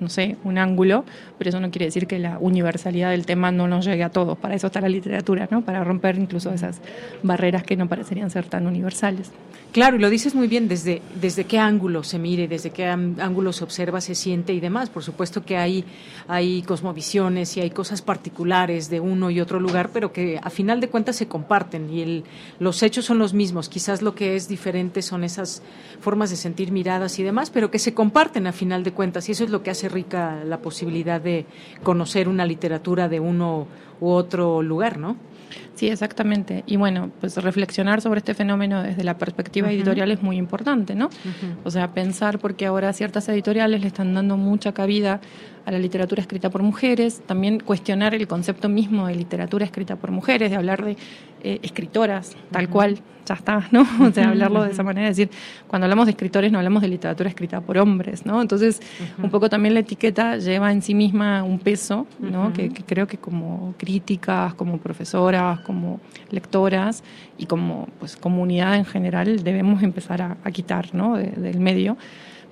no 0.00 0.08
sé, 0.08 0.36
un 0.44 0.58
ángulo, 0.58 1.04
pero 1.38 1.50
eso 1.50 1.60
no 1.60 1.70
quiere 1.70 1.86
decir 1.86 2.06
que 2.06 2.18
la 2.18 2.38
universalidad 2.38 3.10
del 3.10 3.26
tema 3.26 3.50
no 3.50 3.68
nos 3.68 3.84
llegue 3.84 4.04
a 4.04 4.10
todos. 4.10 4.38
Para 4.38 4.54
eso 4.54 4.68
está 4.68 4.80
la 4.80 4.88
literatura, 4.88 5.48
¿no? 5.50 5.62
Para 5.62 5.84
romper 5.84 6.18
incluso 6.18 6.52
esas 6.52 6.80
barreras 7.22 7.62
que 7.62 7.76
no 7.76 7.88
parecerían 7.88 8.30
ser 8.30 8.46
tan 8.46 8.66
universales. 8.66 9.32
Claro, 9.72 9.96
y 9.96 9.98
lo 9.98 10.08
dices 10.08 10.34
muy 10.34 10.48
bien, 10.48 10.68
desde, 10.68 11.02
desde 11.20 11.44
qué 11.44 11.58
ángulo 11.58 12.02
se 12.02 12.18
mire, 12.18 12.48
desde 12.48 12.70
qué 12.70 12.86
ángulo 12.86 13.52
se 13.52 13.62
observa, 13.62 14.00
se 14.00 14.14
siente 14.14 14.54
y 14.54 14.60
demás. 14.60 14.88
Por 14.88 15.02
supuesto 15.02 15.44
que 15.44 15.58
hay, 15.58 15.84
hay 16.28 16.62
cosmovisiones 16.62 17.56
y 17.56 17.60
hay 17.60 17.70
cosas 17.70 18.00
particulares 18.00 18.88
de 18.88 19.00
uno 19.00 19.30
y 19.30 19.38
otro 19.38 19.60
lugar, 19.60 19.90
pero 19.92 20.14
que 20.14 20.40
a 20.42 20.48
final 20.48 20.80
de 20.80 20.88
cuentas 20.88 21.16
se 21.16 21.28
comparten 21.28 21.92
y 21.92 22.00
el, 22.00 22.24
los 22.58 22.82
hechos 22.82 23.04
son 23.04 23.15
los 23.18 23.34
mismos. 23.34 23.68
Quizás 23.68 24.02
lo 24.02 24.14
que 24.14 24.36
es 24.36 24.48
diferente 24.48 25.02
son 25.02 25.24
esas 25.24 25.62
formas 26.00 26.30
de 26.30 26.36
sentir 26.36 26.72
miradas 26.72 27.18
y 27.18 27.22
demás, 27.22 27.50
pero 27.50 27.70
que 27.70 27.78
se 27.78 27.94
comparten 27.94 28.46
a 28.46 28.52
final 28.52 28.84
de 28.84 28.92
cuentas. 28.92 29.28
Y 29.28 29.32
eso 29.32 29.44
es 29.44 29.50
lo 29.50 29.62
que 29.62 29.70
hace 29.70 29.88
rica 29.88 30.42
la 30.44 30.58
posibilidad 30.58 31.20
de 31.20 31.46
conocer 31.82 32.28
una 32.28 32.46
literatura 32.46 33.08
de 33.08 33.20
uno 33.20 33.66
u 34.00 34.10
otro 34.10 34.62
lugar, 34.62 34.98
¿no? 34.98 35.16
Sí, 35.74 35.88
exactamente. 35.88 36.64
Y 36.66 36.76
bueno, 36.76 37.10
pues 37.20 37.36
reflexionar 37.36 38.00
sobre 38.00 38.18
este 38.18 38.34
fenómeno 38.34 38.82
desde 38.82 39.04
la 39.04 39.18
perspectiva 39.18 39.70
editorial 39.70 40.10
es 40.10 40.22
muy 40.22 40.36
importante, 40.36 40.94
¿no? 40.94 41.10
O 41.64 41.70
sea, 41.70 41.92
pensar 41.92 42.38
porque 42.38 42.66
ahora 42.66 42.92
ciertas 42.92 43.28
editoriales 43.28 43.80
le 43.80 43.88
están 43.88 44.14
dando 44.14 44.36
mucha 44.36 44.72
cabida 44.72 45.20
a 45.66 45.72
la 45.72 45.78
literatura 45.80 46.22
escrita 46.22 46.48
por 46.48 46.62
mujeres, 46.62 47.20
también 47.26 47.58
cuestionar 47.58 48.14
el 48.14 48.28
concepto 48.28 48.68
mismo 48.68 49.08
de 49.08 49.16
literatura 49.16 49.64
escrita 49.64 49.96
por 49.96 50.12
mujeres, 50.12 50.50
de 50.50 50.56
hablar 50.56 50.84
de 50.84 50.96
eh, 51.42 51.58
escritoras, 51.62 52.36
tal 52.52 52.68
cual, 52.68 53.00
ya 53.26 53.34
está, 53.34 53.66
¿no? 53.72 53.84
O 54.00 54.12
sea, 54.12 54.28
hablarlo 54.28 54.62
de 54.62 54.70
esa 54.70 54.84
manera, 54.84 55.08
es 55.08 55.16
decir, 55.16 55.36
cuando 55.66 55.86
hablamos 55.86 56.06
de 56.06 56.12
escritores 56.12 56.52
no 56.52 56.58
hablamos 56.58 56.82
de 56.82 56.88
literatura 56.88 57.28
escrita 57.28 57.60
por 57.60 57.78
hombres, 57.78 58.24
¿no? 58.24 58.40
Entonces, 58.40 58.80
un 59.20 59.28
poco 59.28 59.50
también 59.50 59.74
la 59.74 59.80
etiqueta 59.80 60.36
lleva 60.36 60.70
en 60.70 60.82
sí 60.82 60.94
misma 60.94 61.42
un 61.42 61.58
peso, 61.58 62.06
¿no? 62.20 62.52
que, 62.52 62.70
creo 62.70 63.08
que 63.08 63.18
como 63.18 63.74
críticas, 63.76 64.54
como 64.54 64.78
profesoras, 64.78 65.58
como 65.60 66.00
lectoras 66.30 67.02
y 67.38 67.46
como 67.46 67.88
pues 67.98 68.16
comunidad 68.16 68.76
en 68.76 68.84
general 68.84 69.42
debemos 69.42 69.82
empezar 69.82 70.22
a, 70.22 70.50
quitar, 70.52 70.94
¿no? 70.94 71.16
del 71.16 71.58
medio 71.58 71.96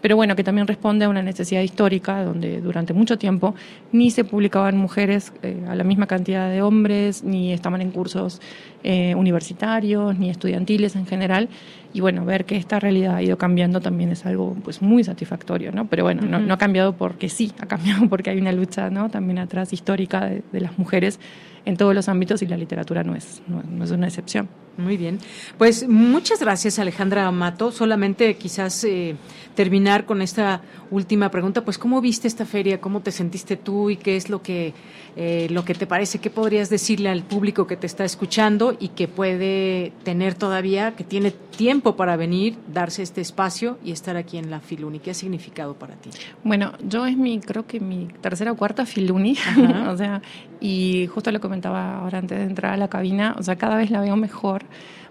pero 0.05 0.17
bueno, 0.17 0.37
que 0.37 0.45
también 0.45 0.67
responde 0.67 1.07
a 1.07 1.09
una 1.09 1.23
necesidad 1.23 1.63
histórica 1.63 2.23
donde 2.23 2.61
durante 2.61 2.93
mucho 2.93 3.17
tiempo 3.17 3.55
ni 3.91 4.11
se 4.11 4.23
publicaban 4.23 4.77
mujeres 4.77 5.33
eh, 5.43 5.65
a 5.67 5.75
la 5.75 5.83
misma 5.83 6.07
cantidad 6.07 6.51
de 6.51 6.61
hombres, 6.61 7.25
ni 7.25 7.55
estaban 7.55 7.81
en 7.81 7.91
cursos 7.91 8.43
eh, 8.83 9.15
universitarios, 9.15 10.19
ni 10.19 10.29
estudiantiles 10.29 10.95
en 10.97 11.07
general. 11.07 11.49
Y 11.95 12.03
bueno, 12.03 12.27
ver 12.27 12.45
que 12.45 12.57
esta 12.57 12.79
realidad 12.79 13.15
ha 13.15 13.23
ido 13.23 13.39
cambiando 13.39 13.81
también 13.81 14.13
es 14.13 14.27
algo 14.27 14.55
pues 14.63 14.83
muy 14.83 15.03
satisfactorio, 15.05 15.73
¿no? 15.73 15.87
Pero 15.87 16.05
bueno, 16.05 16.21
no, 16.39 16.53
ha 16.53 16.59
cambiado 16.59 16.93
porque 16.93 17.31
sí, 17.31 17.53
ha 17.59 17.65
cambiado 17.65 18.07
porque 18.11 18.29
hay 18.29 18.39
una 18.39 18.53
lucha, 18.53 18.91
¿no? 18.91 19.09
También 19.09 19.39
atrás 19.39 19.73
histórica 19.73 20.29
de 20.29 20.61
las 20.61 20.79
mujeres 20.79 21.19
en 21.65 21.77
todos 21.77 21.95
los 21.95 22.09
ámbitos 22.09 22.43
y 22.43 22.47
la 22.47 22.57
literatura 22.57 23.03
no 23.03 23.15
es, 23.15 23.43
no, 23.47 23.85
es 23.85 23.91
una 23.91 24.07
excepción. 24.07 24.49
Muy 24.77 24.97
bien. 24.97 25.21
Pues 25.57 25.89
muchas 25.89 26.41
gracias, 26.41 26.81
Alejandra 26.81 27.27
Amato. 27.27 27.71
Solamente 27.71 28.35
quizás 28.37 28.83
eh, 28.83 29.15
terminar 29.55 30.05
con 30.05 30.21
esta 30.21 30.63
última 30.91 31.31
pregunta. 31.31 31.65
Pues, 31.65 31.79
¿cómo 31.79 32.01
viste 32.01 32.27
esta 32.27 32.45
feria? 32.45 32.81
¿Cómo 32.81 33.01
te 33.01 33.13
sentiste 33.13 33.57
tú 33.57 33.91
y 33.91 33.97
qué 33.97 34.17
es 34.17 34.29
lo 34.29 34.43
que, 34.43 34.75
eh, 35.15 35.47
lo 35.51 35.65
que 35.65 35.75
te 35.75 35.87
parece? 35.87 36.19
¿Qué 36.19 36.29
podrías 36.29 36.71
decirle 36.71 37.09
al 37.09 37.23
público 37.23 37.69
que 37.69 37.77
te 37.77 37.87
está 37.87 38.05
escuchando 38.05 38.77
y 38.81 38.89
que 38.89 39.07
puede 39.07 39.93
tener 40.03 40.35
todavía, 40.35 40.97
que 40.97 41.05
tiene 41.05 41.31
tiempo 41.31 41.95
para 41.95 42.17
venir, 42.17 42.57
darse 42.73 43.03
este 43.03 43.21
espacio 43.21 43.79
y 43.85 43.93
estar 43.93 44.17
aquí 44.17 44.39
en 44.39 44.51
la 44.51 44.59
Filuni? 44.59 44.99
¿Qué 44.99 45.13
ha 45.13 45.15
significado 45.15 45.75
para 45.75 45.95
ti? 45.95 46.11
Bueno, 46.43 46.73
yo 46.83 47.07
es 47.07 47.17
mi, 47.17 47.39
creo 47.39 47.65
que 47.65 47.79
mi 47.79 48.09
tercera 48.21 48.51
o 48.51 48.57
cuarta 48.57 48.87
Filuni. 48.87 49.37
o 49.89 49.97
sea, 49.97 50.21
y 50.61 51.07
justo 51.09 51.31
lo 51.31 51.41
comentaba 51.55 51.99
ahora 52.01 52.19
antes 52.19 52.37
de 52.37 52.45
entrar 52.45 52.73
a 52.73 52.77
la 52.77 52.89
cabina, 52.89 53.37
o 53.39 53.43
sea, 53.45 53.55
cada 53.55 53.77
vez 53.77 53.89
la 53.89 54.01
veo 54.01 54.17
mejor. 54.17 54.65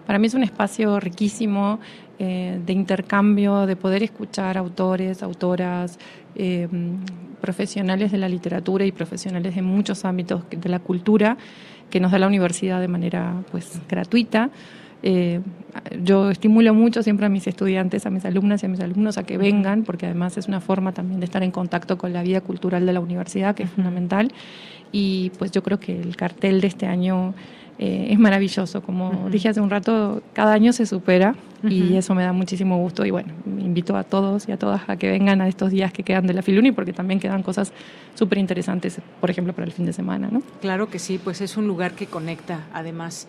Para 0.06 0.18
mí 0.18 0.26
es 0.26 0.34
un 0.34 0.42
espacio 0.42 1.00
riquísimo 1.00 1.80
eh, 2.18 2.60
de 2.66 2.72
intercambio, 2.74 3.64
de 3.64 3.76
poder 3.76 4.02
escuchar 4.02 4.58
autores, 4.58 5.22
autoras, 5.22 5.98
eh, 6.34 6.68
profesionales 7.40 8.12
de 8.12 8.18
la 8.18 8.28
literatura 8.28 8.84
y 8.84 8.92
profesionales 8.92 9.54
de 9.54 9.62
muchos 9.62 10.04
ámbitos 10.04 10.42
de 10.50 10.68
la 10.68 10.80
cultura 10.80 11.38
que 11.88 11.98
nos 11.98 12.12
da 12.12 12.18
la 12.18 12.26
universidad 12.26 12.78
de 12.78 12.88
manera 12.88 13.42
pues 13.50 13.80
gratuita. 13.88 14.50
Eh, 15.02 15.40
yo 16.02 16.30
estimulo 16.30 16.74
mucho 16.74 17.02
siempre 17.02 17.24
a 17.24 17.30
mis 17.30 17.46
estudiantes, 17.46 18.04
a 18.04 18.10
mis 18.10 18.24
alumnas 18.26 18.62
y 18.62 18.66
a 18.66 18.68
mis 18.68 18.80
alumnos 18.80 19.16
a 19.16 19.22
que 19.24 19.38
vengan, 19.38 19.82
porque 19.84 20.06
además 20.06 20.36
es 20.36 20.46
una 20.46 20.60
forma 20.60 20.92
también 20.92 21.20
de 21.20 21.24
estar 21.24 21.42
en 21.42 21.50
contacto 21.50 21.96
con 21.96 22.12
la 22.12 22.22
vida 22.22 22.42
cultural 22.42 22.84
de 22.84 22.92
la 22.92 23.00
universidad, 23.00 23.54
que 23.54 23.62
es 23.62 23.70
fundamental 23.70 24.30
y 24.94 25.30
pues 25.40 25.50
yo 25.50 25.64
creo 25.64 25.80
que 25.80 26.00
el 26.00 26.14
cartel 26.14 26.60
de 26.60 26.68
este 26.68 26.86
año 26.86 27.34
eh, 27.80 28.06
es 28.10 28.18
maravilloso. 28.20 28.80
Como 28.80 29.28
dije 29.28 29.48
hace 29.48 29.60
un 29.60 29.68
rato, 29.68 30.22
cada 30.32 30.52
año 30.52 30.72
se 30.72 30.86
supera 30.86 31.34
y 31.64 31.96
eso 31.96 32.14
me 32.14 32.22
da 32.22 32.32
muchísimo 32.32 32.78
gusto. 32.78 33.04
Y 33.04 33.10
bueno, 33.10 33.32
invito 33.58 33.96
a 33.96 34.04
todos 34.04 34.48
y 34.48 34.52
a 34.52 34.56
todas 34.56 34.88
a 34.88 34.96
que 34.96 35.10
vengan 35.10 35.40
a 35.40 35.48
estos 35.48 35.72
días 35.72 35.92
que 35.92 36.04
quedan 36.04 36.28
de 36.28 36.34
la 36.34 36.42
Filuni 36.42 36.70
porque 36.70 36.92
también 36.92 37.18
quedan 37.18 37.42
cosas 37.42 37.72
súper 38.14 38.38
interesantes, 38.38 39.00
por 39.20 39.30
ejemplo, 39.30 39.52
para 39.52 39.66
el 39.66 39.72
fin 39.72 39.84
de 39.84 39.92
semana. 39.92 40.28
¿no? 40.30 40.42
Claro 40.60 40.88
que 40.88 41.00
sí, 41.00 41.18
pues 41.22 41.40
es 41.40 41.56
un 41.56 41.66
lugar 41.66 41.94
que 41.94 42.06
conecta 42.06 42.60
además. 42.72 43.26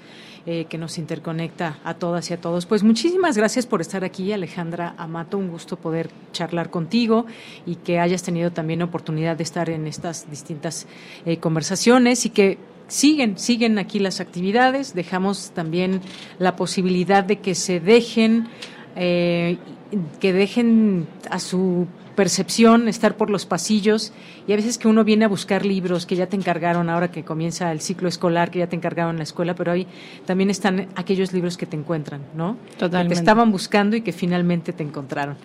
Eh, 0.47 0.65
que 0.69 0.77
nos 0.77 0.99
interconecta 0.99 1.80
a 1.84 1.95
todas 1.95 2.30
y 2.30 2.35
a 2.35 2.38
todos. 2.39 2.67
Pues 2.67 2.84
muchísimas 2.84 3.35
gracias 3.35 3.65
por 3.65 3.81
estar 3.81 4.03
aquí, 4.03 4.31
Alejandra 4.31 4.93
Amato. 4.95 5.39
Un 5.39 5.49
gusto 5.49 5.76
poder 5.76 6.11
charlar 6.34 6.69
contigo 6.69 7.26
y 7.65 7.77
que 7.77 7.97
hayas 7.99 8.22
tenido 8.22 8.51
también 8.51 8.84
oportunidad 8.84 9.38
de 9.38 9.41
estar 9.41 9.72
en 9.72 9.88
estas 9.88 10.30
distintas 10.30 10.85
eh, 11.26 11.38
conversaciones 11.38 12.27
y 12.27 12.30
que 12.30 12.59
siguen, 12.88 13.39
siguen 13.39 13.80
aquí 13.80 13.97
las 13.97 14.19
actividades. 14.19 14.93
Dejamos 14.93 15.49
también 15.49 16.01
la 16.38 16.55
posibilidad 16.55 17.23
de 17.23 17.39
que 17.39 17.55
se 17.55 17.80
dejen, 17.80 18.47
eh, 18.95 19.57
que 20.19 20.31
dejen 20.31 21.07
a 21.31 21.39
su 21.39 21.88
percepción 22.15 22.87
estar 22.87 23.17
por 23.17 23.29
los 23.29 23.45
pasillos 23.45 24.13
y 24.47 24.53
a 24.53 24.55
veces 24.55 24.77
que 24.77 24.87
uno 24.87 25.03
viene 25.03 25.25
a 25.25 25.27
buscar 25.27 25.65
libros 25.65 26.05
que 26.05 26.15
ya 26.15 26.27
te 26.27 26.35
encargaron 26.35 26.89
ahora 26.89 27.11
que 27.11 27.23
comienza 27.23 27.71
el 27.71 27.81
ciclo 27.81 28.07
escolar, 28.07 28.51
que 28.51 28.59
ya 28.59 28.67
te 28.67 28.75
encargaron 28.75 29.11
en 29.11 29.17
la 29.17 29.23
escuela, 29.23 29.55
pero 29.55 29.71
ahí 29.71 29.87
también 30.25 30.49
están 30.49 30.87
aquellos 30.95 31.33
libros 31.33 31.57
que 31.57 31.65
te 31.65 31.75
encuentran, 31.75 32.21
¿no? 32.35 32.57
Totalmente. 32.77 33.09
Que 33.09 33.15
te 33.15 33.19
estaban 33.21 33.51
buscando 33.51 33.95
y 33.95 34.01
que 34.01 34.13
finalmente 34.13 34.73
te 34.73 34.83
encontraron. 34.83 35.35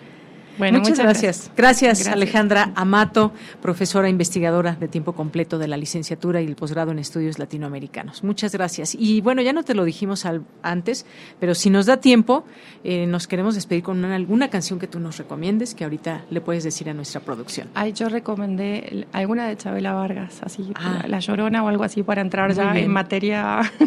Bueno, 0.57 0.79
muchas, 0.79 0.99
gracias. 0.99 1.51
gracias. 1.55 2.07
Alejandra 2.07 2.71
Amato, 2.75 3.31
profesora 3.61 4.09
investigadora 4.09 4.75
de 4.79 4.87
tiempo 4.87 5.13
completo 5.13 5.57
de 5.57 5.67
la 5.67 5.77
licenciatura 5.77 6.41
y 6.41 6.45
el 6.45 6.55
posgrado 6.55 6.91
en 6.91 6.99
estudios 6.99 7.39
latinoamericanos. 7.39 8.23
Muchas 8.23 8.53
gracias. 8.53 8.95
Y 8.97 9.21
bueno, 9.21 9.41
ya 9.41 9.53
no 9.53 9.63
te 9.63 9.73
lo 9.73 9.85
dijimos 9.85 10.25
antes, 10.61 11.05
pero 11.39 11.55
si 11.55 11.69
nos 11.69 11.85
da 11.85 11.97
tiempo, 11.97 12.45
eh, 12.83 13.05
nos 13.07 13.27
queremos 13.27 13.55
despedir 13.55 13.83
con 13.83 14.03
alguna 14.05 14.49
canción 14.49 14.79
que 14.79 14.87
tú 14.87 14.99
nos 14.99 15.17
recomiendes, 15.17 15.75
que 15.75 15.83
ahorita 15.83 16.25
le 16.29 16.41
puedes 16.41 16.63
decir 16.63 16.89
a 16.89 16.93
nuestra 16.93 17.21
producción. 17.21 17.69
Ay, 17.73 17.93
yo 17.93 18.09
recomendé 18.09 19.07
alguna 19.11 19.47
de 19.47 19.57
Chabela 19.57 19.93
Vargas, 19.93 20.41
así, 20.43 20.71
ah. 20.75 21.03
La 21.07 21.19
Llorona 21.19 21.63
o 21.63 21.67
algo 21.67 21.83
así, 21.83 22.03
para 22.03 22.21
entrar 22.21 22.53
ya 22.53 22.77
en 22.77 22.91
materia 22.91 23.61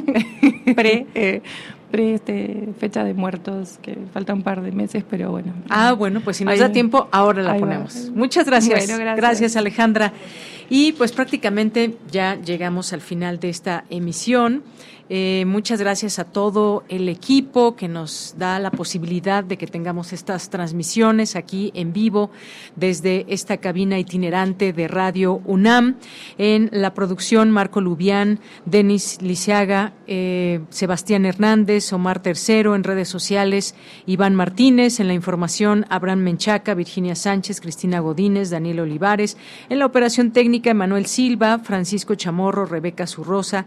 pre. 0.76 1.06
Eh, 1.14 1.42
este, 1.92 2.68
fecha 2.78 3.04
de 3.04 3.14
muertos, 3.14 3.78
que 3.82 3.96
falta 4.12 4.34
un 4.34 4.42
par 4.42 4.62
de 4.62 4.72
meses, 4.72 5.04
pero 5.08 5.30
bueno. 5.30 5.52
Ah, 5.68 5.92
bueno, 5.92 6.20
pues 6.20 6.38
si 6.38 6.44
nos 6.44 6.58
da 6.58 6.72
tiempo, 6.72 7.08
ahora 7.12 7.42
la 7.42 7.56
ponemos. 7.56 8.10
Muchas 8.14 8.46
gracias. 8.46 8.86
gracias. 8.86 9.16
Gracias, 9.16 9.56
Alejandra. 9.56 10.12
Y 10.70 10.92
pues 10.92 11.12
prácticamente 11.12 11.96
ya 12.10 12.36
llegamos 12.36 12.92
al 12.92 13.00
final 13.00 13.38
de 13.38 13.50
esta 13.50 13.84
emisión. 13.90 14.62
Eh, 15.10 15.44
muchas 15.46 15.80
gracias 15.80 16.18
a 16.18 16.24
todo 16.24 16.82
el 16.88 17.10
equipo 17.10 17.76
que 17.76 17.88
nos 17.88 18.34
da 18.38 18.58
la 18.58 18.70
posibilidad 18.70 19.44
de 19.44 19.58
que 19.58 19.66
tengamos 19.66 20.14
estas 20.14 20.48
transmisiones 20.48 21.36
aquí 21.36 21.70
en 21.74 21.92
vivo 21.92 22.30
desde 22.74 23.26
esta 23.28 23.58
cabina 23.58 23.98
itinerante 23.98 24.72
de 24.72 24.88
Radio 24.88 25.42
UNAM. 25.44 25.96
En 26.38 26.70
la 26.72 26.94
producción, 26.94 27.50
Marco 27.50 27.82
Lubián, 27.82 28.40
Denis 28.64 29.20
Lisiaga, 29.20 29.92
eh, 30.06 30.60
Sebastián 30.70 31.26
Hernández, 31.26 31.92
Omar 31.92 32.20
Tercero, 32.20 32.74
en 32.74 32.82
redes 32.82 33.08
sociales, 33.08 33.74
Iván 34.06 34.34
Martínez, 34.34 35.00
en 35.00 35.08
la 35.08 35.14
información, 35.14 35.84
Abraham 35.90 36.20
Menchaca, 36.20 36.72
Virginia 36.72 37.14
Sánchez, 37.14 37.60
Cristina 37.60 38.00
Godínez, 38.00 38.48
Daniel 38.48 38.80
Olivares, 38.80 39.36
en 39.68 39.80
la 39.80 39.86
operación 39.86 40.32
técnica, 40.32 40.72
Manuel 40.72 41.04
Silva, 41.04 41.58
Francisco 41.58 42.14
Chamorro, 42.14 42.64
Rebeca 42.64 43.06
Zurrosa, 43.06 43.66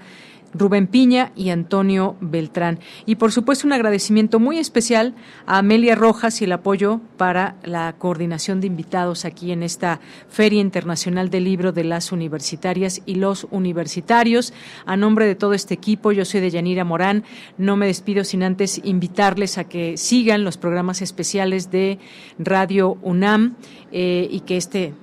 Rubén 0.58 0.88
Piña 0.88 1.32
y 1.36 1.50
Antonio 1.50 2.16
Beltrán. 2.22 2.80
Y 3.06 3.16
por 3.16 3.32
supuesto 3.32 3.68
un 3.68 3.74
agradecimiento 3.74 4.40
muy 4.40 4.58
especial 4.58 5.16
a 5.46 5.60
Amelia 5.60 5.96
Rojas 5.96 6.42
y 6.42 6.46
el 6.46 6.52
apoyo 6.52 7.02
para 7.18 7.56
la 7.64 7.94
coordinación 7.98 8.62
de 8.62 8.68
invitados 8.68 9.26
aquí 9.26 9.52
en 9.52 9.64
esta 9.64 10.00
Feria 10.30 10.62
Internacional 10.62 11.30
del 11.30 11.46
Libro 11.46 11.72
de 11.72 11.84
las 11.84 12.12
Universitarias 12.12 13.02
y 13.06 13.16
los 13.16 13.48
Universitarios. 13.52 14.54
A 14.86 14.98
nombre 14.98 15.26
de 15.26 15.36
todo 15.36 15.54
este 15.54 15.74
equipo, 15.74 16.12
yo 16.12 16.26
soy 16.26 16.42
de 16.42 16.50
Yanira 16.50 16.84
Morán. 16.84 17.24
No 17.58 17.76
me 17.78 17.88
despido 17.88 18.24
sin 18.24 18.44
antes 18.44 18.82
invitarles 18.84 19.58
a 19.58 19.66
que 19.66 19.98
sigan 19.98 20.44
los 20.44 20.58
programas 20.58 21.02
especiales 21.02 21.72
de 21.72 22.00
Radio 22.40 22.98
UNAM 23.02 23.56
eh, 23.92 24.28
y 24.30 24.42
que 24.42 24.58
este 24.58 24.94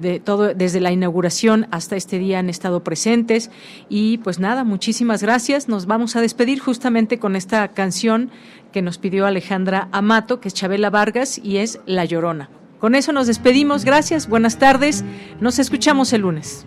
de 0.00 0.20
todo 0.20 0.54
desde 0.54 0.80
la 0.80 0.92
inauguración 0.92 1.66
hasta 1.70 1.96
este 1.96 2.18
día 2.18 2.38
han 2.38 2.48
estado 2.48 2.82
presentes 2.82 3.50
y 3.88 4.18
pues 4.18 4.38
nada, 4.38 4.64
muchísimas 4.64 5.22
gracias. 5.22 5.68
Nos 5.68 5.86
vamos 5.86 6.16
a 6.16 6.20
despedir 6.20 6.60
justamente 6.60 7.18
con 7.18 7.36
esta 7.36 7.68
canción 7.68 8.30
que 8.72 8.82
nos 8.82 8.98
pidió 8.98 9.26
Alejandra 9.26 9.88
Amato, 9.92 10.40
que 10.40 10.48
es 10.48 10.54
Chabela 10.54 10.90
Vargas 10.90 11.38
y 11.42 11.58
es 11.58 11.80
La 11.86 12.04
Llorona. 12.04 12.50
Con 12.78 12.94
eso 12.94 13.12
nos 13.12 13.26
despedimos. 13.26 13.84
Gracias, 13.84 14.28
buenas 14.28 14.58
tardes. 14.58 15.04
Nos 15.40 15.58
escuchamos 15.58 16.12
el 16.12 16.22
lunes. 16.22 16.66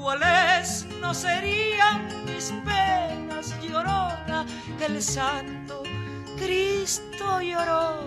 Cuáles 0.00 0.86
no 1.00 1.12
serían 1.12 2.24
mis 2.24 2.52
penas 2.64 3.54
llorona 3.62 4.46
que 4.78 4.86
el 4.86 5.02
santo 5.02 5.82
Cristo 6.38 7.40
lloró. 7.42 8.00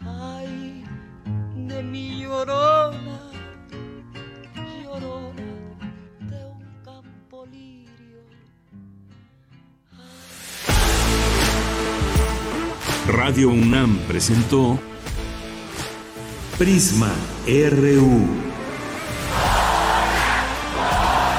Ay, 0.00 0.84
de 1.54 1.82
mi 1.82 2.22
llorona, 2.22 3.20
llorona 4.84 5.52
de 6.20 6.44
un 6.44 6.82
campo 6.84 7.46
lirio. 7.46 8.20
Radio 13.08 13.48
UNAM 13.48 13.96
presentó 14.06 14.78
Prisma 16.58 17.12
RU. 17.46 18.55